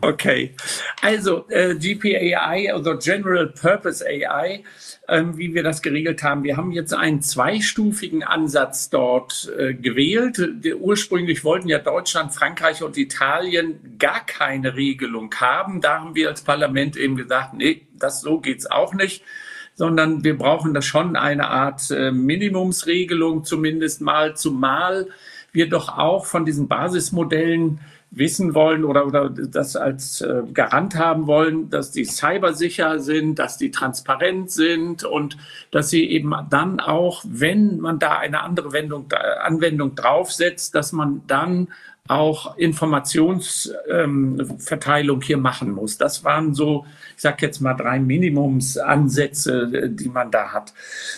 Okay. 0.00 0.54
Also 1.00 1.48
äh, 1.48 1.74
GPAI, 1.76 2.72
also 2.72 2.96
General 2.98 3.46
Purpose 3.46 4.04
AI, 4.04 4.62
ähm, 5.08 5.36
wie 5.36 5.54
wir 5.54 5.62
das 5.62 5.82
geregelt 5.82 6.22
haben. 6.22 6.44
Wir 6.44 6.56
haben 6.56 6.72
jetzt 6.72 6.94
einen 6.94 7.20
zweistufigen 7.20 8.22
Ansatz 8.22 8.90
dort 8.90 9.52
äh, 9.58 9.74
gewählt. 9.74 10.42
Der, 10.64 10.78
ursprünglich 10.78 11.44
wollten 11.44 11.68
ja 11.68 11.78
Deutschland, 11.78 12.32
Frankreich 12.32 12.82
und 12.82 12.96
Italien 12.96 13.96
gar 13.98 14.24
keine 14.24 14.76
Regelung 14.76 15.34
haben. 15.36 15.80
Da 15.80 16.00
haben 16.00 16.14
wir 16.14 16.28
als 16.28 16.42
Parlament 16.42 16.96
eben 16.96 17.16
gesagt, 17.16 17.54
nee, 17.54 17.86
das 17.94 18.20
so 18.20 18.40
geht's 18.40 18.70
auch 18.70 18.94
nicht 18.94 19.22
sondern 19.76 20.22
wir 20.22 20.38
brauchen 20.38 20.72
da 20.72 20.82
schon 20.82 21.16
eine 21.16 21.48
Art 21.48 21.90
äh, 21.90 22.12
Minimumsregelung, 22.12 23.44
zumindest 23.44 24.00
mal, 24.00 24.36
zumal 24.36 25.08
wir 25.52 25.68
doch 25.68 25.98
auch 25.98 26.26
von 26.26 26.44
diesen 26.44 26.68
Basismodellen 26.68 27.80
wissen 28.16 28.54
wollen 28.54 28.84
oder, 28.84 29.06
oder 29.06 29.28
das 29.28 29.76
als 29.76 30.20
äh, 30.20 30.42
Garant 30.52 30.96
haben 30.96 31.26
wollen, 31.26 31.70
dass 31.70 31.90
die 31.90 32.04
cybersicher 32.04 33.00
sind, 33.00 33.38
dass 33.38 33.58
die 33.58 33.70
transparent 33.70 34.50
sind 34.50 35.04
und 35.04 35.36
dass 35.70 35.90
sie 35.90 36.08
eben 36.08 36.34
dann 36.50 36.80
auch, 36.80 37.22
wenn 37.26 37.80
man 37.80 37.98
da 37.98 38.18
eine 38.18 38.42
andere 38.42 38.72
Wendung, 38.72 39.06
Anwendung 39.42 39.94
draufsetzt, 39.94 40.74
dass 40.74 40.92
man 40.92 41.22
dann 41.26 41.68
auch 42.06 42.58
Informationsverteilung 42.58 45.16
ähm, 45.16 45.22
hier 45.22 45.38
machen 45.38 45.72
muss. 45.72 45.96
Das 45.96 46.22
waren 46.22 46.52
so, 46.54 46.84
ich 47.16 47.22
sage 47.22 47.46
jetzt 47.46 47.60
mal, 47.60 47.74
drei 47.74 47.98
Minimumsansätze, 47.98 49.88
die 49.90 50.08
man 50.08 50.30
da 50.30 50.52
hat. 50.52 50.72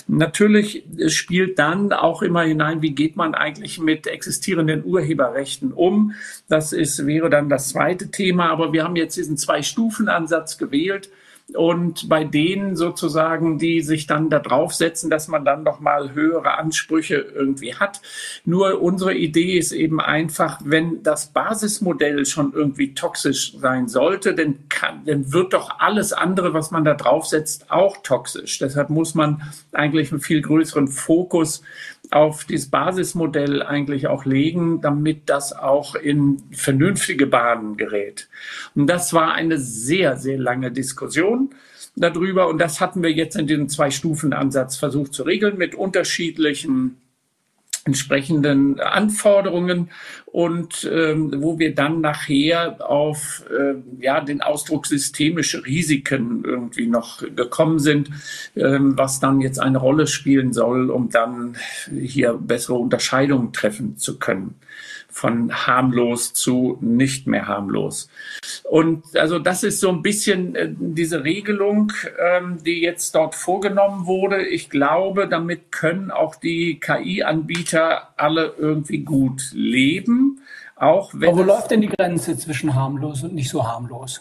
Natürlich 0.06 0.84
spielt 1.08 1.58
dann 1.58 1.92
auch 1.92 2.22
immer 2.22 2.42
hinein, 2.42 2.82
wie 2.82 2.94
geht 2.94 3.16
man 3.16 3.34
eigentlich 3.34 3.78
mit 3.78 4.06
existierenden 4.06 4.84
Urheberrechten 4.84 5.72
um. 5.72 6.12
Das 6.48 6.72
ist, 6.72 7.06
wäre 7.06 7.30
dann 7.30 7.48
das 7.48 7.70
zweite 7.70 8.10
Thema. 8.10 8.50
Aber 8.50 8.72
wir 8.72 8.84
haben 8.84 8.96
jetzt 8.96 9.16
diesen 9.16 9.36
Zwei-Stufen-Ansatz 9.36 10.58
gewählt 10.58 11.10
und 11.54 12.08
bei 12.08 12.24
denen 12.24 12.74
sozusagen, 12.74 13.58
die 13.58 13.80
sich 13.80 14.08
dann 14.08 14.30
da 14.30 14.40
draufsetzen, 14.40 15.10
dass 15.10 15.28
man 15.28 15.44
dann 15.44 15.62
noch 15.62 15.78
mal 15.78 16.12
höhere 16.12 16.58
Ansprüche 16.58 17.14
irgendwie 17.16 17.76
hat. 17.76 18.00
Nur 18.44 18.82
unsere 18.82 19.14
Idee 19.14 19.56
ist 19.56 19.70
eben 19.70 20.00
einfach, 20.00 20.60
wenn 20.64 21.04
das 21.04 21.28
Basismodell 21.28 22.26
schon 22.26 22.52
irgendwie 22.52 22.94
toxisch 22.94 23.56
sein 23.58 23.86
sollte, 23.86 24.34
dann, 24.34 24.68
kann, 24.68 25.04
dann 25.06 25.32
wird 25.32 25.52
doch 25.52 25.78
alles 25.78 26.12
andere, 26.12 26.52
was 26.52 26.72
man 26.72 26.84
da 26.84 26.94
draufsetzt, 26.94 27.70
auch 27.70 27.98
toxisch. 28.02 28.58
Deshalb 28.58 28.90
muss 28.90 29.14
man 29.14 29.42
eigentlich 29.72 30.10
einen 30.10 30.20
viel 30.20 30.42
größeren 30.42 30.88
Fokus 30.88 31.62
auf 32.16 32.44
dieses 32.44 32.70
Basismodell 32.70 33.62
eigentlich 33.62 34.06
auch 34.06 34.24
legen, 34.24 34.80
damit 34.80 35.28
das 35.28 35.52
auch 35.52 35.94
in 35.94 36.42
vernünftige 36.50 37.26
Bahnen 37.26 37.76
gerät. 37.76 38.28
Und 38.74 38.86
das 38.88 39.12
war 39.12 39.34
eine 39.34 39.58
sehr, 39.58 40.16
sehr 40.16 40.38
lange 40.38 40.72
Diskussion 40.72 41.50
darüber. 41.94 42.48
Und 42.48 42.58
das 42.58 42.80
hatten 42.80 43.02
wir 43.02 43.12
jetzt 43.12 43.36
in 43.36 43.46
diesem 43.46 43.68
Zwei-Stufen-Ansatz 43.68 44.76
versucht 44.76 45.12
zu 45.12 45.22
regeln 45.22 45.58
mit 45.58 45.74
unterschiedlichen 45.74 46.96
entsprechenden 47.86 48.80
Anforderungen 48.80 49.90
und 50.26 50.88
ähm, 50.92 51.32
wo 51.38 51.58
wir 51.58 51.74
dann 51.74 52.00
nachher 52.00 52.76
auf 52.86 53.44
äh, 53.50 53.74
ja 54.04 54.20
den 54.20 54.42
Ausdruck 54.42 54.86
systemische 54.86 55.64
Risiken 55.64 56.42
irgendwie 56.44 56.88
noch 56.88 57.22
gekommen 57.34 57.78
sind, 57.78 58.10
ähm, 58.56 58.98
was 58.98 59.20
dann 59.20 59.40
jetzt 59.40 59.60
eine 59.60 59.78
Rolle 59.78 60.06
spielen 60.06 60.52
soll, 60.52 60.90
um 60.90 61.10
dann 61.10 61.56
hier 61.90 62.34
bessere 62.34 62.74
Unterscheidungen 62.74 63.52
treffen 63.52 63.96
zu 63.96 64.18
können 64.18 64.56
von 65.16 65.50
harmlos 65.66 66.34
zu 66.34 66.76
nicht 66.82 67.26
mehr 67.26 67.48
harmlos. 67.48 68.10
Und 68.64 69.16
also 69.16 69.38
das 69.38 69.62
ist 69.62 69.80
so 69.80 69.88
ein 69.88 70.02
bisschen 70.02 70.54
äh, 70.54 70.68
diese 70.70 71.24
Regelung, 71.24 71.90
ähm, 72.18 72.58
die 72.62 72.82
jetzt 72.82 73.14
dort 73.14 73.34
vorgenommen 73.34 74.04
wurde. 74.04 74.46
Ich 74.46 74.68
glaube, 74.68 75.26
damit 75.26 75.72
können 75.72 76.10
auch 76.10 76.34
die 76.34 76.78
KI-Anbieter 76.80 78.10
alle 78.18 78.56
irgendwie 78.58 78.98
gut 78.98 79.52
leben. 79.54 80.42
Auch 80.76 81.14
wenn 81.14 81.30
Aber 81.30 81.38
wo 81.38 81.42
läuft 81.44 81.70
denn 81.70 81.80
die 81.80 81.88
Grenze 81.88 82.36
zwischen 82.36 82.74
harmlos 82.74 83.22
und 83.22 83.32
nicht 83.32 83.48
so 83.48 83.66
harmlos? 83.66 84.20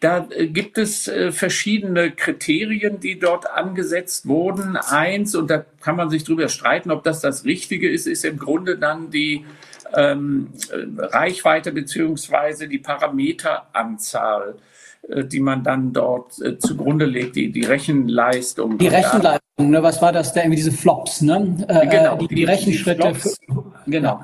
Da 0.00 0.28
äh, 0.28 0.48
gibt 0.48 0.76
es 0.76 1.08
äh, 1.08 1.32
verschiedene 1.32 2.10
Kriterien, 2.10 3.00
die 3.00 3.18
dort 3.18 3.50
angesetzt 3.50 4.28
wurden. 4.28 4.76
Eins, 4.76 5.34
und 5.34 5.48
da 5.48 5.64
kann 5.80 5.96
man 5.96 6.10
sich 6.10 6.24
drüber 6.24 6.50
streiten, 6.50 6.90
ob 6.90 7.04
das 7.04 7.22
das 7.22 7.46
Richtige 7.46 7.88
ist, 7.88 8.06
ist 8.06 8.26
im 8.26 8.38
Grunde 8.38 8.76
dann 8.76 9.10
die 9.10 9.46
ähm, 9.96 10.48
Reichweite 10.98 11.72
beziehungsweise 11.72 12.68
die 12.68 12.78
Parameteranzahl, 12.78 14.56
äh, 15.08 15.24
die 15.24 15.40
man 15.40 15.62
dann 15.62 15.92
dort 15.92 16.40
äh, 16.40 16.58
zugrunde 16.58 17.04
legt, 17.04 17.36
die, 17.36 17.52
die 17.52 17.64
Rechenleistung. 17.64 18.78
Die 18.78 18.88
Rechenleistung, 18.88 19.70
ne, 19.70 19.82
was 19.82 20.00
war 20.02 20.12
das 20.12 20.32
da 20.32 20.40
irgendwie 20.40 20.56
diese 20.56 20.72
Flops, 20.72 21.20
ne? 21.22 21.64
Äh, 21.68 21.86
genau, 21.86 22.16
die, 22.16 22.28
die, 22.28 22.34
die 22.34 22.44
Rechenschritte. 22.44 23.12
Die 23.12 23.20
Flops, 23.20 23.38
genau. 23.86 24.20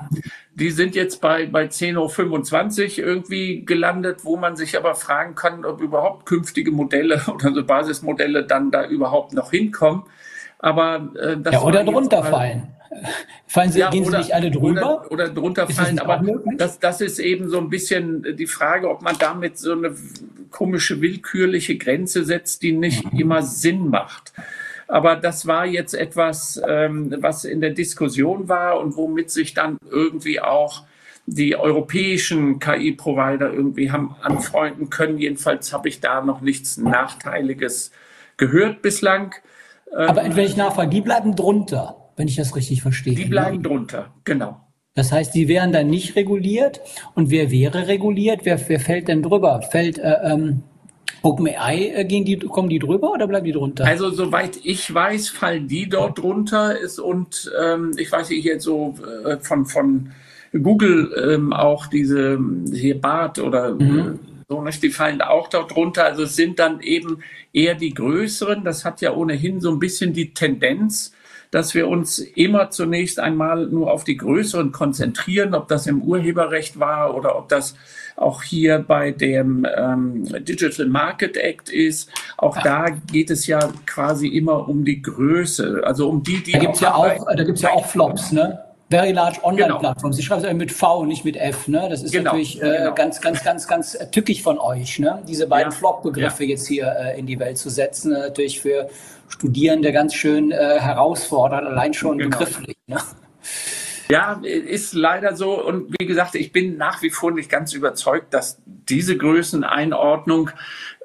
Die 0.55 0.71
sind 0.71 0.95
jetzt 0.95 1.21
bei, 1.21 1.45
bei 1.45 1.65
10.25 1.65 2.99
Uhr 2.99 3.07
irgendwie 3.07 3.65
gelandet, 3.65 4.25
wo 4.25 4.37
man 4.37 4.55
sich 4.55 4.77
aber 4.77 4.95
fragen 4.95 5.35
kann, 5.35 5.65
ob 5.65 5.81
überhaupt 5.81 6.25
künftige 6.25 6.71
Modelle 6.71 7.21
oder 7.33 7.53
so 7.53 7.63
Basismodelle 7.63 8.45
dann 8.45 8.71
da 8.71 8.85
überhaupt 8.85 9.33
noch 9.33 9.51
hinkommen. 9.51 10.03
Aber 10.59 11.09
äh, 11.19 11.37
das 11.37 11.53
ja, 11.53 11.61
oder 11.61 11.83
drunter 11.83 12.23
fallen. 12.23 12.67
Fallen 13.47 13.71
sie, 13.71 13.79
ja, 13.79 13.89
gehen 13.89 14.05
oder, 14.05 14.11
sie 14.11 14.17
nicht 14.17 14.35
alle 14.35 14.51
drüber? 14.51 15.05
Oder, 15.05 15.11
oder 15.11 15.29
drunter 15.29 15.67
fallen, 15.67 15.99
aber 15.99 16.21
das, 16.57 16.79
das 16.79 17.01
ist 17.01 17.19
eben 17.19 17.49
so 17.49 17.57
ein 17.57 17.69
bisschen 17.69 18.35
die 18.35 18.47
Frage, 18.47 18.89
ob 18.89 19.01
man 19.01 19.17
damit 19.17 19.57
so 19.57 19.71
eine 19.71 19.95
komische, 20.51 21.01
willkürliche 21.01 21.77
Grenze 21.77 22.23
setzt, 22.25 22.61
die 22.63 22.73
nicht 22.73 23.11
mhm. 23.13 23.19
immer 23.19 23.41
Sinn 23.41 23.89
macht. 23.89 24.33
Aber 24.87 25.15
das 25.15 25.47
war 25.47 25.65
jetzt 25.65 25.93
etwas, 25.93 26.61
ähm, 26.67 27.15
was 27.19 27.45
in 27.45 27.61
der 27.61 27.69
Diskussion 27.69 28.49
war 28.49 28.79
und 28.79 28.97
womit 28.97 29.31
sich 29.31 29.53
dann 29.53 29.77
irgendwie 29.89 30.41
auch 30.41 30.83
die 31.25 31.55
europäischen 31.55 32.59
KI-Provider 32.59 33.53
irgendwie 33.53 33.91
haben 33.91 34.15
anfreunden 34.21 34.89
können. 34.89 35.17
Jedenfalls 35.17 35.71
habe 35.71 35.87
ich 35.87 36.01
da 36.01 36.21
noch 36.21 36.41
nichts 36.41 36.75
Nachteiliges 36.75 37.91
gehört 38.35 38.81
bislang. 38.81 39.33
Aber 39.95 40.23
wenn 40.23 40.45
ich 40.45 40.57
nachfrage, 40.57 40.89
die 40.89 41.01
bleiben 41.01 41.35
drunter 41.37 42.00
wenn 42.15 42.27
ich 42.27 42.35
das 42.35 42.55
richtig 42.55 42.81
verstehe. 42.81 43.15
Die 43.15 43.25
bleiben 43.25 43.63
drunter, 43.63 44.13
genau. 44.23 44.61
Das 44.93 45.11
heißt, 45.11 45.33
die 45.33 45.47
wären 45.47 45.71
dann 45.71 45.89
nicht 45.89 46.15
reguliert. 46.15 46.81
Und 47.15 47.31
wer 47.31 47.49
wäre 47.49 47.87
reguliert? 47.87 48.41
Wer, 48.43 48.59
wer 48.67 48.79
fällt 48.79 49.07
denn 49.07 49.23
drüber? 49.23 49.61
Fällt 49.61 49.97
äh, 49.97 50.17
ähm, 50.23 50.63
OpenAI, 51.21 51.93
äh, 51.95 52.05
gehen 52.05 52.25
die, 52.25 52.37
kommen 52.37 52.69
die 52.69 52.79
drüber 52.79 53.11
oder 53.11 53.27
bleiben 53.27 53.45
die 53.45 53.51
drunter? 53.51 53.85
Also 53.85 54.09
soweit 54.09 54.59
ich 54.63 54.93
weiß, 54.93 55.29
fallen 55.29 55.67
die 55.67 55.87
dort 55.87 56.19
drunter. 56.19 56.77
Ist, 56.77 56.99
und 56.99 57.51
ähm, 57.61 57.93
ich 57.97 58.11
weiß 58.11 58.29
nicht 58.29 58.43
jetzt 58.43 58.63
so 58.63 58.95
äh, 59.25 59.37
von, 59.37 59.65
von 59.65 60.11
Google 60.51 61.13
ähm, 61.17 61.53
auch 61.53 61.87
diese 61.87 62.39
hier 62.73 62.99
Bart 62.99 63.39
oder 63.39 63.75
mhm. 63.75 64.19
so, 64.49 64.61
nicht? 64.61 64.83
die 64.83 64.89
fallen 64.89 65.21
auch 65.21 65.47
dort 65.47 65.73
drunter. 65.73 66.05
Also 66.05 66.23
es 66.23 66.35
sind 66.35 66.59
dann 66.59 66.81
eben 66.81 67.19
eher 67.53 67.75
die 67.75 67.93
größeren. 67.93 68.65
Das 68.65 68.83
hat 68.83 68.99
ja 68.99 69.13
ohnehin 69.13 69.61
so 69.61 69.71
ein 69.71 69.79
bisschen 69.79 70.11
die 70.13 70.33
Tendenz, 70.33 71.13
dass 71.51 71.75
wir 71.75 71.87
uns 71.87 72.19
immer 72.19 72.69
zunächst 72.69 73.19
einmal 73.19 73.67
nur 73.67 73.91
auf 73.91 74.03
die 74.03 74.17
größeren 74.17 74.71
konzentrieren, 74.71 75.53
ob 75.53 75.67
das 75.67 75.85
im 75.85 76.01
Urheberrecht 76.01 76.79
war 76.79 77.13
oder 77.13 77.37
ob 77.37 77.49
das 77.49 77.75
auch 78.15 78.43
hier 78.43 78.79
bei 78.79 79.11
dem 79.11 79.65
ähm, 79.77 80.23
Digital 80.43 80.87
Market 80.87 81.37
Act 81.37 81.69
ist. 81.69 82.09
Auch 82.37 82.57
da 82.61 82.89
geht 82.89 83.29
es 83.29 83.47
ja 83.47 83.59
quasi 83.85 84.27
immer 84.27 84.67
um 84.67 84.85
die 84.85 85.01
Größe, 85.01 85.81
also 85.83 86.09
um 86.09 86.23
die, 86.23 86.41
die. 86.41 86.53
Da 86.53 86.59
gibt 86.59 86.75
es 86.75 86.81
ja 86.81 86.95
auch, 86.95 87.27
da 87.35 87.43
gibt's 87.43 87.61
ja 87.61 87.71
auch 87.71 87.85
Flops, 87.85 88.31
ne? 88.31 88.59
Very 88.89 89.13
Large 89.13 89.39
Online-Plattforms. 89.43 90.01
Genau. 90.01 90.11
Sie 90.11 90.21
schreiben 90.21 90.43
es 90.43 90.53
mit 90.53 90.71
V, 90.71 91.05
nicht 91.05 91.23
mit 91.23 91.37
F. 91.37 91.69
Ne? 91.69 91.87
Das 91.89 92.03
ist 92.03 92.11
genau. 92.11 92.31
natürlich 92.31 92.61
äh, 92.61 92.77
genau. 92.77 92.93
ganz, 92.93 93.21
ganz, 93.21 93.41
ganz, 93.41 93.65
ganz 93.65 93.97
tückig 94.11 94.43
von 94.43 94.59
euch, 94.59 94.99
ne? 94.99 95.23
diese 95.25 95.47
beiden 95.47 95.71
ja. 95.71 95.77
Flop-Begriffe 95.77 96.43
ja. 96.43 96.49
jetzt 96.49 96.67
hier 96.67 96.93
äh, 96.99 97.17
in 97.17 97.25
die 97.25 97.39
Welt 97.39 97.57
zu 97.57 97.69
setzen. 97.69 98.11
Natürlich 98.11 98.59
für 98.59 98.89
Studierende 99.31 99.91
ganz 99.91 100.13
schön 100.13 100.51
äh, 100.51 100.79
herausfordert, 100.79 101.65
allein 101.65 101.93
schon 101.93 102.17
genau. 102.17 102.37
begrifflich. 102.37 102.77
Ne? 102.87 102.97
Ja, 104.11 104.41
ist 104.43 104.93
leider 104.93 105.37
so. 105.37 105.65
Und 105.65 105.95
wie 105.97 106.05
gesagt, 106.05 106.35
ich 106.35 106.51
bin 106.51 106.75
nach 106.75 107.01
wie 107.01 107.09
vor 107.09 107.31
nicht 107.31 107.49
ganz 107.49 107.71
überzeugt, 107.73 108.33
dass 108.33 108.61
diese 108.65 109.15
Größeneinordnung 109.15 110.49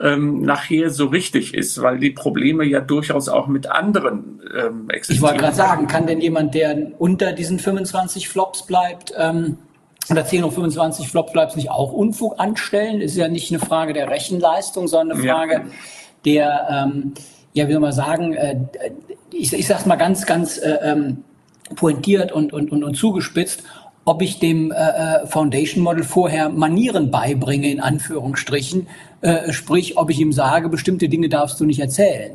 ähm, 0.01 0.43
nachher 0.43 0.91
so 0.91 1.07
richtig 1.07 1.55
ist, 1.55 1.81
weil 1.81 1.99
die 1.99 2.11
Probleme 2.11 2.65
ja 2.65 2.81
durchaus 2.81 3.29
auch 3.29 3.47
mit 3.47 3.71
anderen 3.71 4.43
ähm, 4.53 4.91
existieren. 4.91 5.17
Ich 5.17 5.23
wollte 5.23 5.39
gerade 5.39 5.57
sagen, 5.57 5.87
kann 5.87 6.09
denn 6.09 6.21
jemand, 6.21 6.55
der 6.57 6.93
unter 6.99 7.33
diesen 7.33 7.61
25 7.61 8.29
Flops 8.29 8.67
bleibt, 8.67 9.12
ähm, 9.17 9.59
oder 10.11 10.25
10 10.25 10.43
oder 10.43 10.53
25 10.53 11.09
Flops 11.09 11.33
bleibt, 11.33 11.57
nicht 11.57 11.71
auch 11.71 11.93
Unfug 11.93 12.41
anstellen? 12.41 13.01
Ist 13.01 13.17
ja 13.17 13.29
nicht 13.29 13.53
eine 13.53 13.61
Frage 13.61 13.93
der 13.93 14.11
Rechenleistung, 14.11 14.89
sondern 14.89 15.19
eine 15.19 15.29
Frage 15.29 15.53
ja. 15.53 15.65
der, 16.25 16.67
ähm, 16.71 17.15
ja, 17.57 17.66
wie 17.69 17.73
soll 17.73 17.81
man 17.81 17.92
sagen, 17.92 18.35
äh, 18.35 18.57
ich, 19.33 19.53
ich 19.53 19.66
sag's 19.66 19.87
mal 19.87 19.97
ganz, 19.97 20.27
ganz 20.27 20.59
äh, 20.59 20.79
ähm, 20.83 21.25
pointiert 21.75 22.31
und, 22.31 22.53
und, 22.53 22.71
und, 22.71 22.85
und 22.85 22.95
zugespitzt, 22.97 23.62
ob 24.05 24.21
ich 24.21 24.38
dem 24.38 24.73
äh, 24.73 24.75
äh, 24.75 25.27
Foundation 25.27 25.83
Model 25.83 26.05
vorher 26.05 26.51
Manieren 26.51 27.11
beibringe, 27.11 27.71
in 27.71 27.81
Anführungsstrichen, 27.81 28.88
äh, 29.23 29.53
sprich, 29.53 29.97
ob 29.97 30.11
ich 30.11 30.21
ihm 30.21 30.33
sage, 30.33 30.69
bestimmte 30.69 31.09
Dinge 31.09 31.31
darfst 31.31 31.59
du 31.59 31.64
nicht 31.64 31.81
erzählen. 31.81 32.33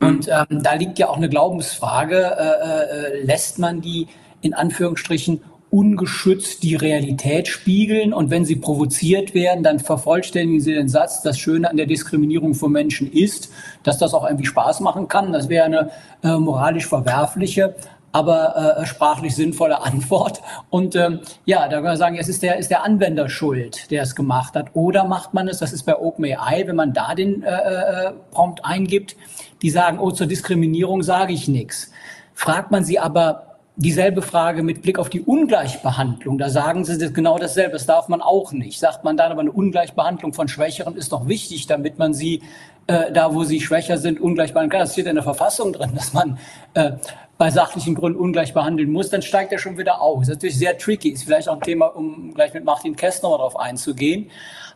Mhm. 0.00 0.08
Und 0.08 0.28
ähm, 0.28 0.62
da 0.62 0.72
liegt 0.72 0.98
ja 0.98 1.10
auch 1.10 1.18
eine 1.18 1.28
Glaubensfrage, 1.28 2.16
äh, 2.16 3.20
äh, 3.20 3.24
lässt 3.24 3.58
man 3.58 3.82
die 3.82 4.08
in 4.40 4.54
Anführungsstrichen 4.54 5.42
ungeschützt 5.72 6.62
die 6.62 6.74
Realität 6.74 7.48
spiegeln 7.48 8.12
und 8.12 8.28
wenn 8.30 8.44
sie 8.44 8.56
provoziert 8.56 9.32
werden, 9.32 9.64
dann 9.64 9.78
vervollständigen 9.78 10.60
sie 10.60 10.74
den 10.74 10.90
Satz, 10.90 11.22
das 11.22 11.38
Schöne 11.38 11.70
an 11.70 11.78
der 11.78 11.86
Diskriminierung 11.86 12.54
von 12.54 12.70
Menschen 12.70 13.10
ist, 13.10 13.50
dass 13.82 13.96
das 13.96 14.12
auch 14.12 14.26
irgendwie 14.26 14.44
Spaß 14.44 14.80
machen 14.80 15.08
kann. 15.08 15.32
Das 15.32 15.48
wäre 15.48 15.64
eine 15.64 15.90
äh, 16.22 16.36
moralisch 16.36 16.86
verwerfliche, 16.86 17.74
aber 18.12 18.76
äh, 18.80 18.84
sprachlich 18.84 19.34
sinnvolle 19.34 19.80
Antwort. 19.80 20.42
Und 20.68 20.94
ähm, 20.94 21.20
ja, 21.46 21.66
da 21.68 21.76
kann 21.76 21.84
man 21.84 21.96
sagen, 21.96 22.18
es 22.18 22.28
ist 22.28 22.42
der, 22.42 22.58
ist 22.58 22.70
der 22.70 22.84
Anwender 22.84 23.30
schuld, 23.30 23.90
der 23.90 24.02
es 24.02 24.14
gemacht 24.14 24.54
hat. 24.54 24.66
Oder 24.74 25.04
macht 25.04 25.32
man 25.32 25.48
es, 25.48 25.56
das 25.60 25.72
ist 25.72 25.84
bei 25.84 25.96
OpenAI, 25.96 26.64
wenn 26.66 26.76
man 26.76 26.92
da 26.92 27.14
den 27.14 27.42
äh, 27.42 27.48
äh, 27.48 28.12
Prompt 28.30 28.62
eingibt, 28.62 29.16
die 29.62 29.70
sagen, 29.70 29.98
oh, 29.98 30.10
zur 30.10 30.26
Diskriminierung 30.26 31.02
sage 31.02 31.32
ich 31.32 31.48
nichts. 31.48 31.90
Fragt 32.34 32.70
man 32.70 32.84
sie 32.84 32.98
aber 32.98 33.51
dieselbe 33.76 34.22
Frage 34.22 34.62
mit 34.62 34.82
Blick 34.82 34.98
auf 34.98 35.08
die 35.08 35.22
Ungleichbehandlung. 35.22 36.38
Da 36.38 36.50
sagen 36.50 36.84
sie 36.84 37.12
genau 37.12 37.38
dasselbe. 37.38 37.72
Das 37.72 37.86
darf 37.86 38.08
man 38.08 38.20
auch 38.20 38.52
nicht. 38.52 38.78
Sagt 38.78 39.04
man 39.04 39.16
dann 39.16 39.32
aber 39.32 39.40
eine 39.40 39.52
Ungleichbehandlung 39.52 40.32
von 40.32 40.48
Schwächeren 40.48 40.96
ist 40.96 41.12
doch 41.12 41.26
wichtig, 41.26 41.66
damit 41.66 41.98
man 41.98 42.12
sie 42.12 42.42
äh, 42.86 43.10
da, 43.12 43.34
wo 43.34 43.44
sie 43.44 43.60
schwächer 43.60 43.96
sind, 43.96 44.20
ungleich 44.20 44.52
behandeln 44.52 44.70
kann. 44.70 44.80
Das 44.80 44.92
steht 44.92 45.06
in 45.06 45.14
der 45.14 45.24
Verfassung 45.24 45.72
drin, 45.72 45.92
dass 45.94 46.12
man 46.12 46.38
äh, 46.74 46.92
bei 47.38 47.50
sachlichen 47.50 47.94
Gründen 47.94 48.18
ungleich 48.18 48.52
behandeln 48.52 48.90
muss. 48.90 49.08
Dann 49.08 49.22
steigt 49.22 49.52
er 49.52 49.58
schon 49.58 49.78
wieder 49.78 50.00
auf. 50.00 50.20
Das 50.20 50.28
ist 50.28 50.34
natürlich 50.34 50.58
sehr 50.58 50.76
tricky. 50.76 51.08
Ist 51.08 51.24
vielleicht 51.24 51.48
auch 51.48 51.54
ein 51.54 51.62
Thema, 51.62 51.86
um 51.86 52.34
gleich 52.34 52.52
mit 52.52 52.64
Martin 52.64 52.94
Kessner 52.94 53.30
darauf 53.30 53.58
einzugehen. 53.58 54.30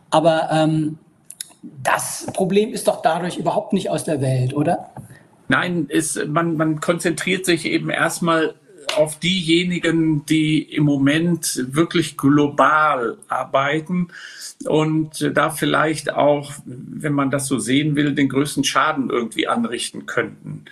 Aber 0.09 0.49
ähm, 0.51 0.97
das 1.83 2.27
Problem 2.33 2.73
ist 2.73 2.87
doch 2.87 3.01
dadurch 3.01 3.37
überhaupt 3.37 3.73
nicht 3.73 3.89
aus 3.89 4.05
der 4.05 4.21
Welt, 4.21 4.55
oder? 4.55 4.89
Nein, 5.49 5.85
ist, 5.87 6.25
man, 6.27 6.57
man 6.57 6.81
konzentriert 6.81 7.45
sich 7.45 7.65
eben 7.65 7.89
erstmal 7.89 8.55
auf 8.95 9.19
diejenigen, 9.19 10.25
die 10.25 10.61
im 10.61 10.83
Moment 10.83 11.65
wirklich 11.71 12.17
global 12.17 13.17
arbeiten 13.27 14.09
und 14.65 15.31
da 15.33 15.49
vielleicht 15.49 16.13
auch, 16.13 16.53
wenn 16.65 17.13
man 17.13 17.31
das 17.31 17.47
so 17.47 17.59
sehen 17.59 17.95
will, 17.95 18.13
den 18.13 18.29
größten 18.29 18.63
Schaden 18.63 19.09
irgendwie 19.09 19.47
anrichten 19.47 20.05
könnten. 20.05 20.65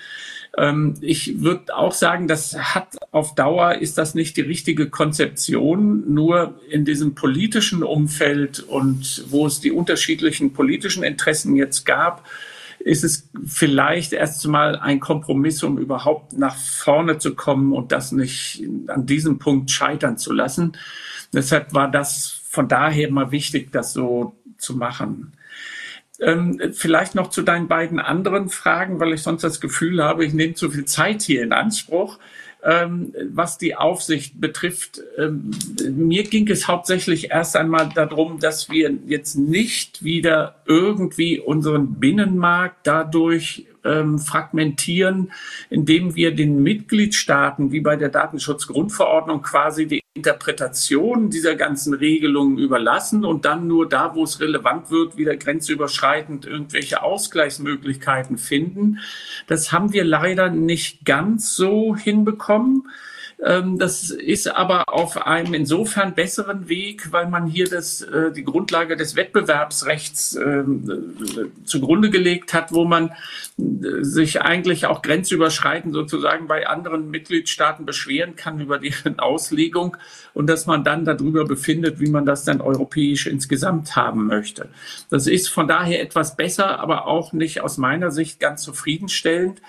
Ähm, 0.57 0.95
ich 1.01 1.41
würde 1.41 1.75
auch 1.75 1.91
sagen, 1.91 2.27
das 2.27 2.57
hat 2.57 2.95
auf 3.11 3.35
Dauer 3.35 3.75
ist 3.75 3.97
das 3.97 4.15
nicht 4.15 4.37
die 4.37 4.41
richtige 4.41 4.89
Konzeption. 4.89 6.13
Nur 6.13 6.59
in 6.69 6.85
diesem 6.85 7.15
politischen 7.15 7.83
Umfeld 7.83 8.59
und 8.59 9.25
wo 9.29 9.45
es 9.45 9.59
die 9.59 9.71
unterschiedlichen 9.71 10.53
politischen 10.53 11.03
Interessen 11.03 11.55
jetzt 11.55 11.85
gab, 11.85 12.25
ist 12.85 13.03
es 13.03 13.27
vielleicht 13.47 14.13
erst 14.13 14.47
mal 14.47 14.75
ein 14.75 14.99
Kompromiss, 14.99 15.63
um 15.63 15.79
überhaupt 15.79 16.37
nach 16.37 16.55
vorne 16.55 17.17
zu 17.17 17.33
kommen 17.33 17.73
und 17.73 17.91
das 17.91 18.11
nicht 18.11 18.63
an 18.87 19.07
diesem 19.07 19.39
Punkt 19.39 19.71
scheitern 19.71 20.19
zu 20.19 20.31
lassen. 20.31 20.73
Deshalb 21.33 21.73
war 21.73 21.89
das 21.89 22.41
von 22.47 22.67
daher 22.67 23.11
mal 23.11 23.31
wichtig, 23.31 23.71
das 23.71 23.93
so 23.93 24.35
zu 24.59 24.75
machen. 24.75 25.33
Ähm, 26.19 26.61
vielleicht 26.73 27.15
noch 27.15 27.31
zu 27.31 27.41
deinen 27.41 27.67
beiden 27.67 27.99
anderen 27.99 28.49
Fragen, 28.49 28.99
weil 28.99 29.13
ich 29.13 29.23
sonst 29.23 29.43
das 29.43 29.59
Gefühl 29.59 30.03
habe, 30.03 30.23
ich 30.23 30.35
nehme 30.35 30.53
zu 30.53 30.69
viel 30.69 30.85
Zeit 30.85 31.23
hier 31.23 31.41
in 31.41 31.53
Anspruch. 31.53 32.19
Ähm, 32.67 33.13
was 33.31 33.59
die 33.59 33.75
Aufsicht 33.75 34.41
betrifft, 34.41 34.99
ähm, 35.19 35.51
mir 35.87 36.23
ging 36.23 36.49
es 36.49 36.67
hauptsächlich 36.67 37.29
erst 37.29 37.55
einmal 37.55 37.89
darum, 37.93 38.39
dass 38.39 38.71
wir 38.71 38.91
jetzt 39.05 39.35
nicht 39.35 40.03
wieder 40.03 40.55
irgendwie 40.65 41.39
unseren 41.39 41.99
Binnenmarkt 41.99 42.87
dadurch 42.87 43.67
ähm, 43.85 44.19
fragmentieren, 44.19 45.31
indem 45.69 46.15
wir 46.15 46.35
den 46.35 46.61
Mitgliedstaaten, 46.61 47.71
wie 47.71 47.81
bei 47.81 47.95
der 47.95 48.09
Datenschutzgrundverordnung, 48.09 49.41
quasi 49.41 49.85
die 49.85 50.01
Interpretation 50.15 51.29
dieser 51.29 51.55
ganzen 51.55 51.93
Regelungen 51.93 52.57
überlassen 52.57 53.25
und 53.25 53.45
dann 53.45 53.67
nur 53.67 53.87
da, 53.87 54.15
wo 54.15 54.23
es 54.23 54.39
relevant 54.39 54.89
wird, 54.89 55.17
wieder 55.17 55.35
grenzüberschreitend 55.35 56.45
irgendwelche 56.45 57.03
Ausgleichsmöglichkeiten 57.03 58.37
finden. 58.37 58.99
Das 59.47 59.71
haben 59.71 59.93
wir 59.93 60.03
leider 60.03 60.49
nicht 60.49 61.05
ganz 61.05 61.55
so 61.55 61.95
hinbekommen. 61.95 62.87
Ähm, 63.45 63.77
das 63.77 64.09
ist 64.09 64.47
aber 64.47 64.85
auf 64.87 65.27
einem 65.27 65.53
insofern 65.53 66.15
besseren 66.15 66.67
Weg, 66.67 67.11
weil 67.11 67.29
man 67.29 67.45
hier 67.45 67.69
das, 67.69 68.01
äh, 68.01 68.31
die 68.31 68.43
Grundlage 68.43 68.97
des 68.97 69.15
Wettbewerbsrechts 69.15 70.35
ähm, 70.35 71.13
äh, 71.37 71.63
zugrunde 71.63 72.09
gelegt 72.09 72.55
hat, 72.55 72.71
wo 72.71 72.85
man 72.85 73.11
äh, 73.59 74.01
sich 74.01 74.41
eigentlich 74.41 74.87
auch 74.87 75.03
grenzüberschreitend 75.03 75.93
sozusagen 75.93 76.47
bei 76.47 76.65
anderen 76.67 77.11
Mitgliedstaaten 77.11 77.85
beschweren 77.85 78.35
kann 78.35 78.59
über 78.59 78.79
deren 78.79 79.19
Auslegung 79.19 79.95
und 80.33 80.47
dass 80.47 80.65
man 80.65 80.83
dann 80.83 81.05
darüber 81.05 81.45
befindet, 81.45 81.99
wie 81.99 82.09
man 82.09 82.25
das 82.25 82.45
dann 82.45 82.61
europäisch 82.61 83.27
insgesamt 83.27 83.95
haben 83.95 84.25
möchte. 84.25 84.69
Das 85.11 85.27
ist 85.27 85.49
von 85.49 85.67
daher 85.67 86.01
etwas 86.01 86.35
besser, 86.35 86.79
aber 86.79 87.05
auch 87.05 87.31
nicht 87.31 87.61
aus 87.61 87.77
meiner 87.77 88.09
Sicht 88.09 88.39
ganz 88.39 88.63
zufriedenstellend 88.63 89.61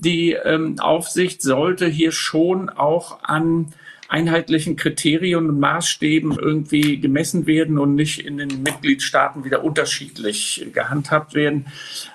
die 0.00 0.32
ähm, 0.32 0.78
Aufsicht 0.78 1.42
sollte 1.42 1.86
hier 1.86 2.12
schon 2.12 2.70
auch 2.70 3.22
an 3.22 3.72
einheitlichen 4.08 4.76
Kriterien 4.76 5.48
und 5.50 5.60
Maßstäben 5.60 6.38
irgendwie 6.38 6.98
gemessen 6.98 7.46
werden 7.46 7.78
und 7.78 7.94
nicht 7.94 8.24
in 8.24 8.38
den 8.38 8.62
Mitgliedstaaten 8.62 9.44
wieder 9.44 9.62
unterschiedlich 9.62 10.66
gehandhabt 10.72 11.34
werden. 11.34 11.66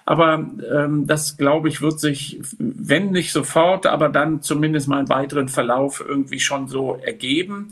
Aber 0.06 0.50
ähm, 0.74 1.06
das, 1.06 1.38
glaube 1.38 1.69
ich, 1.69 1.82
wird 1.82 2.00
sich, 2.00 2.39
wenn 2.58 3.12
nicht 3.12 3.32
sofort, 3.32 3.86
aber 3.86 4.10
dann 4.10 4.41
zumindest 4.41 4.88
mal 4.88 5.02
im 5.02 5.10
weiteren 5.10 5.50
Verlauf 5.50 6.04
irgendwie 6.06 6.39
schon 6.39 6.67
so 6.67 6.96
ergeben. 6.96 7.69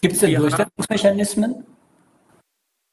Gibt 0.00 0.14
es 0.14 0.20
denn 0.20 0.34
Durchsetzungsmechanismen? 0.34 1.64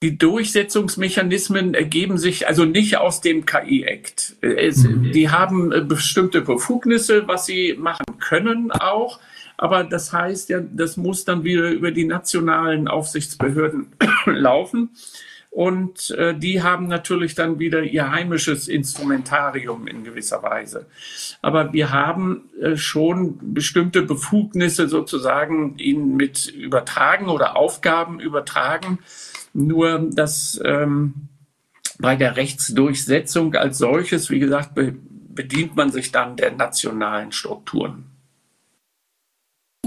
Die 0.04 0.18
Durchsetzungsmechanismen 0.18 1.74
ergeben 1.74 2.18
sich 2.20 2.48
also 2.48 2.66
nicht 2.66 2.98
aus 2.98 3.22
dem 3.22 3.46
KI-Act. 3.46 4.36
Mhm. 4.42 5.12
Die 5.12 5.30
haben 5.30 5.72
äh, 5.72 5.82
bestimmte 5.82 6.42
Befugnisse, 6.42 7.28
was 7.28 7.48
sie 7.48 7.76
machen 7.78 8.20
können 8.20 8.72
auch. 8.72 9.20
Aber 9.58 9.84
das 9.84 10.14
heißt 10.14 10.50
ja, 10.50 10.60
das 10.62 10.98
muss 10.98 11.26
dann 11.26 11.44
wieder 11.44 11.72
über 11.72 11.90
die 11.92 12.06
nationalen 12.06 12.88
Aufsichtsbehörden 12.88 13.88
laufen. 14.28 14.92
Und 15.50 16.12
äh, 16.12 16.38
die 16.38 16.62
haben 16.62 16.88
natürlich 16.88 17.34
dann 17.34 17.58
wieder 17.58 17.82
ihr 17.82 18.12
heimisches 18.12 18.68
Instrumentarium 18.68 19.88
in 19.88 20.04
gewisser 20.04 20.44
Weise. 20.44 20.86
Aber 21.42 21.74
wir 21.74 21.90
haben 21.90 22.50
äh, 22.62 22.76
schon 22.78 23.56
bestimmte 23.56 24.04
Befugnisse 24.04 24.88
sozusagen 24.88 25.80
ihnen 25.80 26.16
mit 26.16 26.46
übertragen 26.46 27.30
oder 27.30 27.58
Aufgaben 27.58 28.20
übertragen, 28.20 29.00
nur, 29.58 30.08
dass 30.12 30.62
ähm, 30.64 31.14
bei 32.00 32.16
der 32.16 32.38
Rechtsdurchsetzung 32.38 33.56
als 33.56 33.80
solches, 33.80 34.30
wie 34.30 34.40
gesagt, 34.40 34.76
be 34.76 34.96
bedient 35.30 35.76
man 35.76 35.92
sich 35.92 36.12
dann 36.12 36.36
der 36.36 36.52
nationalen 36.52 37.32
Strukturen. 37.32 38.06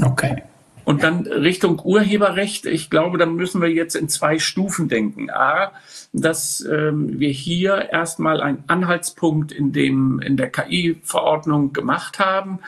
Okay. 0.00 0.44
Und 0.84 1.02
dann 1.02 1.26
Richtung 1.26 1.80
Urheberrecht, 1.80 2.66
ich 2.66 2.88
glaube, 2.88 3.18
da 3.18 3.26
müssen 3.26 3.60
wir 3.60 3.68
jetzt 3.68 3.96
in 3.96 4.08
zwei 4.08 4.38
Stufen 4.38 4.88
denken. 4.88 5.28
A, 5.28 5.72
dass 6.12 6.60
ähm, 6.60 7.18
wir 7.18 7.30
hier 7.30 7.90
erstmal 7.90 8.40
einen 8.40 8.62
Anhaltspunkt 8.68 9.50
in, 9.50 9.72
dem, 9.72 10.20
in 10.20 10.36
der 10.36 10.50
KI-Verordnung 10.50 11.72
gemacht 11.72 12.20
haben, 12.20 12.60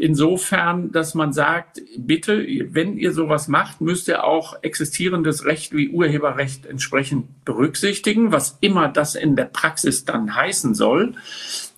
insofern, 0.00 0.92
dass 0.92 1.14
man 1.14 1.32
sagt, 1.32 1.82
bitte, 1.96 2.46
wenn 2.70 2.96
ihr 2.96 3.12
sowas 3.12 3.48
macht, 3.48 3.80
müsst 3.80 4.08
ihr 4.08 4.24
auch 4.24 4.62
existierendes 4.62 5.44
Recht 5.44 5.74
wie 5.74 5.90
Urheberrecht 5.90 6.64
entsprechend 6.66 7.44
berücksichtigen, 7.44 8.32
was 8.32 8.56
immer 8.60 8.88
das 8.88 9.14
in 9.14 9.36
der 9.36 9.44
Praxis 9.44 10.04
dann 10.04 10.34
heißen 10.34 10.74
soll. 10.74 11.14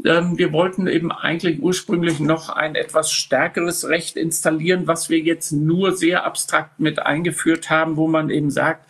Ähm, 0.05 0.39
wir 0.39 0.53
wollten 0.53 0.87
eben 0.87 1.11
eigentlich 1.11 1.61
ursprünglich 1.61 2.21
noch 2.21 2.49
ein 2.49 2.77
etwas 2.77 3.11
stärkeres 3.11 3.89
Recht 3.89 4.17
installieren, 4.17 4.87
was 4.87 5.11
wir 5.11 5.19
jetzt 5.19 5.53
nur 5.53 5.97
sehr 5.97 6.25
abstrakt 6.25 6.79
mit 6.79 7.01
eingeführt 7.01 7.71
haben, 7.71 7.97
wo 7.97 8.07
man 8.07 8.31
eben 8.31 8.51
sagt, 8.51 8.87